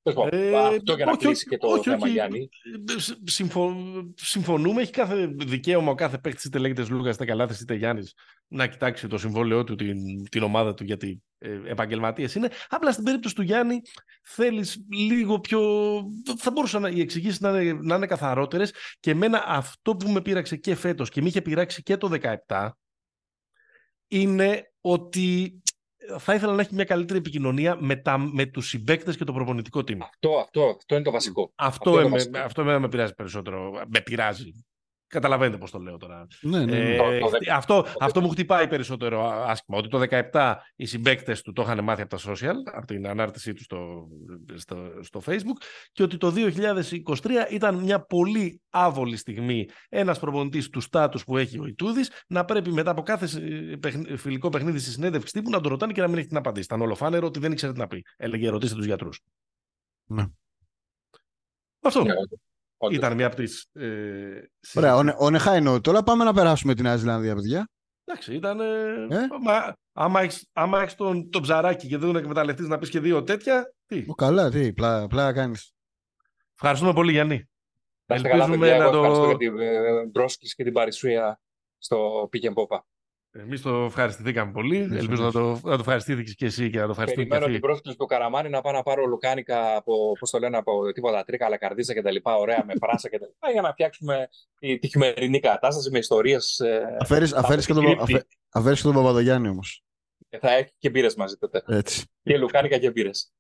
Τέλος 0.04 0.20
πάντων, 0.24 0.40
Ε, 0.40 0.58
αυτό 0.58 0.94
για 0.96 1.06
να 1.06 1.12
όχι, 1.12 1.26
κλείσει 1.26 1.46
και 1.46 1.58
το 1.58 1.68
όχι, 1.68 1.84
θέμα, 1.84 1.98
όχι. 2.02 2.12
Γιάννη. 2.12 2.50
Ε, 2.98 3.00
συμ- 3.00 3.30
συμφω- 3.30 3.76
Συμφωνούμε. 4.16 4.82
Έχει 4.82 4.92
κάθε 4.92 5.26
δικαίωμα 5.26 5.92
ο 5.92 5.96
κάθε 5.96 6.18
παίκτης, 6.18 6.44
είτε 6.44 6.58
λέγεται 6.58 6.86
Λούκας, 6.90 7.16
είτε 7.16 7.26
Καλάθης, 7.26 7.60
είτε 7.60 7.74
Γιάννης, 7.74 8.14
να 8.48 8.68
κοιτάξει 8.68 9.08
το 9.08 9.18
συμβόλαιό 9.18 9.64
του, 9.64 9.76
την, 9.76 10.30
την 10.30 10.44
ομάδα 10.44 10.74
του, 10.74 10.84
γιατί 10.84 11.24
ε, 11.38 11.60
επαγγελματίες 11.66 12.36
είναι. 12.36 12.50
Απλά 12.70 12.92
στην 12.92 13.04
περίπτωση 13.04 13.36
του 13.36 13.42
Γιάννη 13.42 13.82
θέλεις 14.24 14.86
λίγο 14.90 15.40
πιο. 15.40 15.62
Θα 16.38 16.52
μπορούσαν 16.52 16.82
να- 16.82 16.90
οι 16.90 17.00
εξηγήσεις 17.02 17.40
να 17.40 17.62
είναι, 17.62 17.80
να 17.82 17.96
είναι 17.96 18.06
καθαρότερες. 18.06 18.74
Και 19.00 19.12
εμένα 19.12 19.44
αυτό 19.48 19.96
που 19.96 20.10
με 20.10 20.22
πείραξε 20.22 20.56
και 20.56 20.76
φέτος 20.76 21.10
και 21.10 21.22
με 21.22 21.28
είχε 21.28 21.42
πειράξει 21.42 21.84
και 21.84 21.98
το 21.98 22.08
17 22.08 22.70
είναι 24.08 24.72
ότι 24.82 25.62
θα 26.18 26.34
ήθελα 26.34 26.54
να 26.54 26.62
έχει 26.62 26.74
μια 26.74 26.84
καλύτερη 26.84 27.20
επικοινωνία 27.20 27.78
με, 27.80 27.96
τα, 27.96 28.18
με 28.18 28.46
τους 28.46 28.68
συμπαίκτες 28.68 29.18
και 29.18 29.24
το 29.24 29.34
προπονητικό 29.34 29.80
team. 29.80 29.98
Αυτό, 30.00 30.30
αυτό, 30.38 30.76
αυτό 30.78 30.96
είναι 30.96 31.04
το 31.04 31.12
βασικό. 31.12 31.52
Αυτό, 31.56 31.90
είναι 31.90 32.00
το 32.00 32.08
εμέ, 32.08 32.16
βασικό. 32.16 32.40
αυτό 32.40 32.62
εμένα 32.62 32.80
με 32.80 32.90
πειράζει 32.90 33.14
περισσότερο. 33.14 33.72
Με 33.88 34.02
πειράζει. 34.02 34.52
Καταλαβαίνετε 35.14 35.58
πώς 35.58 35.72
το 35.72 35.80
λέω 35.80 35.98
τώρα. 35.98 36.28
Ναι, 36.42 36.60
ναι, 36.60 36.66
ναι. 36.66 36.94
Ε, 36.94 36.98
Το- 36.98 37.20
το 37.20 37.28
χτι- 37.28 37.44
δε- 37.46 37.52
αυτό, 37.54 37.82
το 37.82 37.90
αυτό 38.00 38.22
μου 38.22 38.30
χτυπάει 38.30 38.68
περισσότερο 38.68 39.26
άσχημα. 39.26 39.78
Ότι 39.78 39.88
το 39.88 40.00
17 40.32 40.56
οι 40.76 40.86
συμπαίκτες 40.86 41.42
του 41.42 41.52
το 41.54 41.62
είχαν 41.62 41.84
μάθει 41.84 42.02
από 42.02 42.18
τα 42.18 42.32
social, 42.32 42.54
από 42.74 42.86
την 42.86 43.08
ανάρτησή 43.08 43.54
τους 43.54 43.64
στο, 43.64 44.08
στο, 44.56 44.92
στο 45.02 45.22
facebook 45.26 45.64
και 45.92 46.04
ότι 46.04 46.18
το 46.18 46.34
2023 46.36 47.30
ήταν 47.52 47.76
μια 47.76 48.06
πολύ 48.06 48.62
άβολη 48.70 49.18
στιγμή 49.18 49.68
ένας 49.90 50.20
προπονητής 50.20 50.70
του 50.70 50.82
στάτους 50.82 51.24
που 51.24 51.38
έχει 51.38 51.60
ο 51.60 51.66
Ιτούδης 51.66 52.12
να 52.28 52.46
πρέπει 52.46 52.72
μετά 52.72 52.92
από 52.92 53.02
κάθε 53.02 53.26
ε, 53.72 53.76
παιχνι- 53.76 54.18
φιλικό 54.18 54.50
παιχνίδι 54.50 54.80
στη 54.80 54.90
συνέντευξη 54.90 55.34
τύπου 55.34 55.50
να 55.50 55.62
τον 55.62 55.72
ρωτάνε 55.72 55.92
και 55.94 56.02
να 56.02 56.08
μην 56.08 56.18
έχει 56.18 56.28
την 56.28 56.38
απαντήσει. 56.38 56.66
Ήταν 56.66 56.82
όλο 56.82 56.96
φάνερο 56.96 57.28
ότι 57.28 57.40
δεν 57.40 57.52
ήξερε 57.52 57.72
τι 57.74 57.80
να 57.80 57.88
πει. 57.88 58.02
Έλεγε 58.18 58.50
ρωτήστε 58.50 58.76
τους 58.76 58.86
γιατρούς. 58.86 59.20
Ναι. 60.06 60.26
Αυτό. 61.82 62.04
Ναι, 62.04 62.14
όντως. 62.86 62.98
Όντως. 62.98 62.98
Ήταν 62.98 63.16
μία 63.16 63.26
από 63.28 63.36
τις. 63.36 63.68
Ε, 63.74 63.86
Ωραία, 64.74 64.94
συζητήσεις. 64.96 65.16
on, 65.20 65.36
on 65.36 65.40
a 65.40 65.46
high 65.46 65.68
note. 65.74 65.82
Τώρα 65.84 66.04
πάμε 66.04 66.24
να 66.24 66.34
περάσουμε 66.34 66.74
την 66.74 66.84
Νέα 66.84 66.96
Ζηλανδία, 66.96 67.36
παιδιά. 67.36 67.70
Εντάξει, 68.06 68.36
ήταν. 68.36 68.60
Ε, 68.60 69.08
Ε; 69.10 69.28
Μα, 69.42 69.76
άμα 69.94 70.22
έχεις 70.22 70.50
άμα 70.54 70.82
έχεις 70.82 70.96
τον, 70.96 71.30
τον 71.30 71.42
ψαράκι 71.42 71.88
και 71.88 71.98
δεν 71.98 72.08
τον 72.08 72.16
εκμεταλλευτείς 72.16 72.68
να 72.68 72.78
πεις 72.78 72.90
και 72.90 73.00
δύο 73.00 73.24
τέτοια. 73.24 73.74
Τι; 73.86 74.06
Ω, 74.08 74.14
καλά, 74.14 74.50
τι, 74.50 74.74
πλά, 74.74 75.08
πλά 75.08 75.34
κάνεις. 75.34 75.74
Ευχαριστούμε 76.54 76.94
πολύ, 76.94 77.12
Γιάννη. 77.12 77.50
Να 78.06 78.16
είστε 78.16 78.28
καλά, 78.30 78.44
ελπίζουμε 78.44 78.68
παιδιά. 78.68 78.84
να 78.84 78.90
Εγώ 78.90 78.94
το- 78.94 78.98
ευχαριστώ 79.06 79.28
για 79.28 79.38
την 79.38 79.60
ε, 79.60 80.10
πρόσκληση 80.12 80.56
και 80.56 80.64
την 80.64 80.74
παρουσία 80.74 81.40
στο 81.78 82.30
Pick 82.34 82.46
and 82.50 82.54
Popa. 82.54 82.80
Εμείς 83.36 83.62
το 83.62 83.84
ευχαριστηθήκαμε 83.84 84.52
πολύ. 84.52 84.78
Εμείς, 84.78 84.98
Ελπίζω 85.00 85.24
να 85.24 85.32
το, 85.32 85.50
να 85.50 85.60
το 85.62 85.78
ευχαριστήθηκες 85.80 86.36
και 86.36 86.46
εσύ 86.46 86.70
και 86.70 86.80
να 86.80 86.86
το 86.86 86.92
ευχαριστούν 86.92 87.24
και 87.24 87.30
Περιμένω 87.30 87.46
αυτοί. 87.46 87.52
την 87.60 87.62
πρόσκληση 87.62 87.98
του 87.98 88.06
Καραμάνη 88.06 88.50
να 88.50 88.62
πάω 88.62 88.74
να 88.74 88.84
πάρω 88.84 89.06
λουκάνικα 89.06 89.76
από, 89.76 90.12
πώς 90.20 90.30
το 90.30 90.40
λένε, 90.40 90.58
από 90.58 90.92
τίποτα 90.92 91.24
τρίκα, 91.24 91.46
αλλά 91.46 91.58
καρδίτσα 91.58 91.94
και 91.94 92.02
τα 92.02 92.12
λοιπά, 92.12 92.36
ωραία, 92.36 92.64
με 92.68 92.74
πράσα 92.80 93.10
και 93.10 93.20
τα 93.20 93.26
λοιπά, 93.26 93.52
για 93.52 93.62
να 93.62 93.72
φτιάξουμε 93.72 94.28
τη, 94.60 94.80
τη 94.80 94.88
χειμερινή 94.88 95.40
κατάσταση 95.40 95.90
με 95.92 95.98
ιστορίες. 95.98 96.60
Ε, 96.60 96.98
Αφαίρεις, 97.00 97.34
αφαίρεις, 97.34 97.66
και 97.66 97.74
τον, 97.74 97.84
κρύπτη. 97.86 98.02
αφαι, 98.04 98.26
αφαίρεις 98.52 98.78
και 98.82 98.86
τον 98.88 98.96
Παπαδογιάννη 98.96 99.48
όμως. 99.48 99.84
και 100.30 100.38
θα 100.38 100.52
έχει 100.52 100.72
και 100.78 100.90
μπύρες 100.90 101.16
μαζί 101.16 101.36
τότε. 101.36 101.64
Έτσι. 101.68 102.06
Και 102.24 102.38
λουκάνικα 102.38 102.78
και 102.78 102.92
μπύρες. 102.92 103.34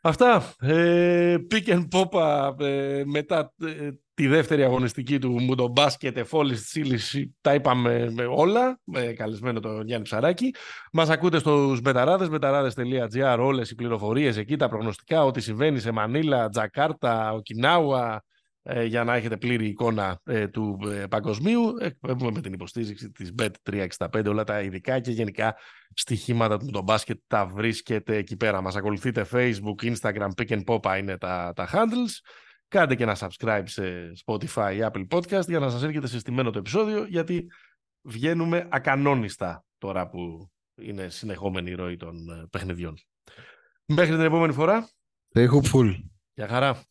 Αυτά. 0.00 0.54
Ε, 0.60 1.36
pick 1.50 1.66
and 1.68 1.86
pop 1.90 2.60
ε, 2.60 3.02
μετά 3.04 3.54
ε, 3.64 3.90
τη 4.16 4.26
δεύτερη 4.26 4.62
αγωνιστική 4.62 5.18
του 5.18 5.42
Μουντομπάσκετ 5.42 6.16
εφόλης 6.16 6.62
της 6.62 6.74
ύλης 6.74 7.28
τα 7.40 7.54
είπαμε 7.54 8.10
με 8.10 8.24
όλα 8.24 8.80
με 8.84 9.00
καλεσμένο 9.00 9.60
τον 9.60 9.86
Γιάννη 9.86 10.04
Ψαράκη 10.04 10.54
μας 10.92 11.10
ακούτε 11.10 11.38
στους 11.38 11.80
μπεταράδες 11.80 12.28
μπεταράδες.gr 12.28 13.38
όλες 13.40 13.70
οι 13.70 13.74
πληροφορίες 13.74 14.36
εκεί 14.36 14.56
τα 14.56 14.68
προγνωστικά 14.68 15.24
ό,τι 15.24 15.40
συμβαίνει 15.40 15.80
σε 15.80 15.90
Μανίλα, 15.90 16.48
Τζακάρτα, 16.48 17.32
Οκινάουα 17.32 18.24
ε, 18.62 18.84
για 18.84 19.04
να 19.04 19.14
έχετε 19.14 19.36
πλήρη 19.36 19.66
εικόνα 19.66 20.20
ε, 20.24 20.48
του 20.48 20.78
ε, 20.86 21.06
παγκοσμίου 21.06 21.74
εκπέμπουμε 21.80 22.30
με 22.30 22.40
την 22.40 22.52
υποστήριξη 22.52 23.10
της 23.10 23.34
Bet365 23.38 24.24
όλα 24.26 24.44
τα 24.44 24.60
ειδικά 24.60 25.00
και 25.00 25.10
γενικά 25.10 25.56
στοιχήματα 25.94 26.58
του 26.58 26.70
τον 26.70 26.82
μπάσκετ 26.82 27.18
τα 27.26 27.46
βρίσκετε 27.46 28.16
εκεί 28.16 28.36
πέρα. 28.36 28.60
Μας 28.60 28.76
ακολουθείτε 28.76 29.26
Facebook, 29.32 29.94
Instagram, 29.94 30.28
Pick 30.36 30.48
and 30.48 30.64
Pop 30.64 30.98
είναι 30.98 31.18
τα, 31.18 31.52
τα 31.56 31.68
handles. 31.72 32.44
Κάντε 32.76 32.94
και 32.94 33.02
ένα 33.02 33.16
subscribe 33.18 33.62
σε 33.64 34.12
Spotify 34.24 34.74
ή 34.74 34.78
Apple 34.92 35.06
Podcast 35.08 35.46
για 35.46 35.58
να 35.58 35.70
σας 35.70 35.82
έρχεται 35.82 36.06
συστημένο 36.06 36.50
το 36.50 36.58
επεισόδιο 36.58 37.04
γιατί 37.04 37.46
βγαίνουμε 38.02 38.68
ακανόνιστα 38.70 39.64
τώρα 39.78 40.08
που 40.08 40.50
είναι 40.74 41.08
συνεχόμενη 41.08 41.70
η 41.70 41.74
ροή 41.74 41.96
των 41.96 42.28
ε, 42.30 42.46
παιχνιδιών. 42.50 42.94
Μέχρι 43.86 44.14
την 44.14 44.24
επόμενη 44.24 44.52
φορά. 44.52 44.88
Stay 45.34 45.48
hopeful. 45.50 46.00
Γεια 46.34 46.48
χαρά. 46.48 46.82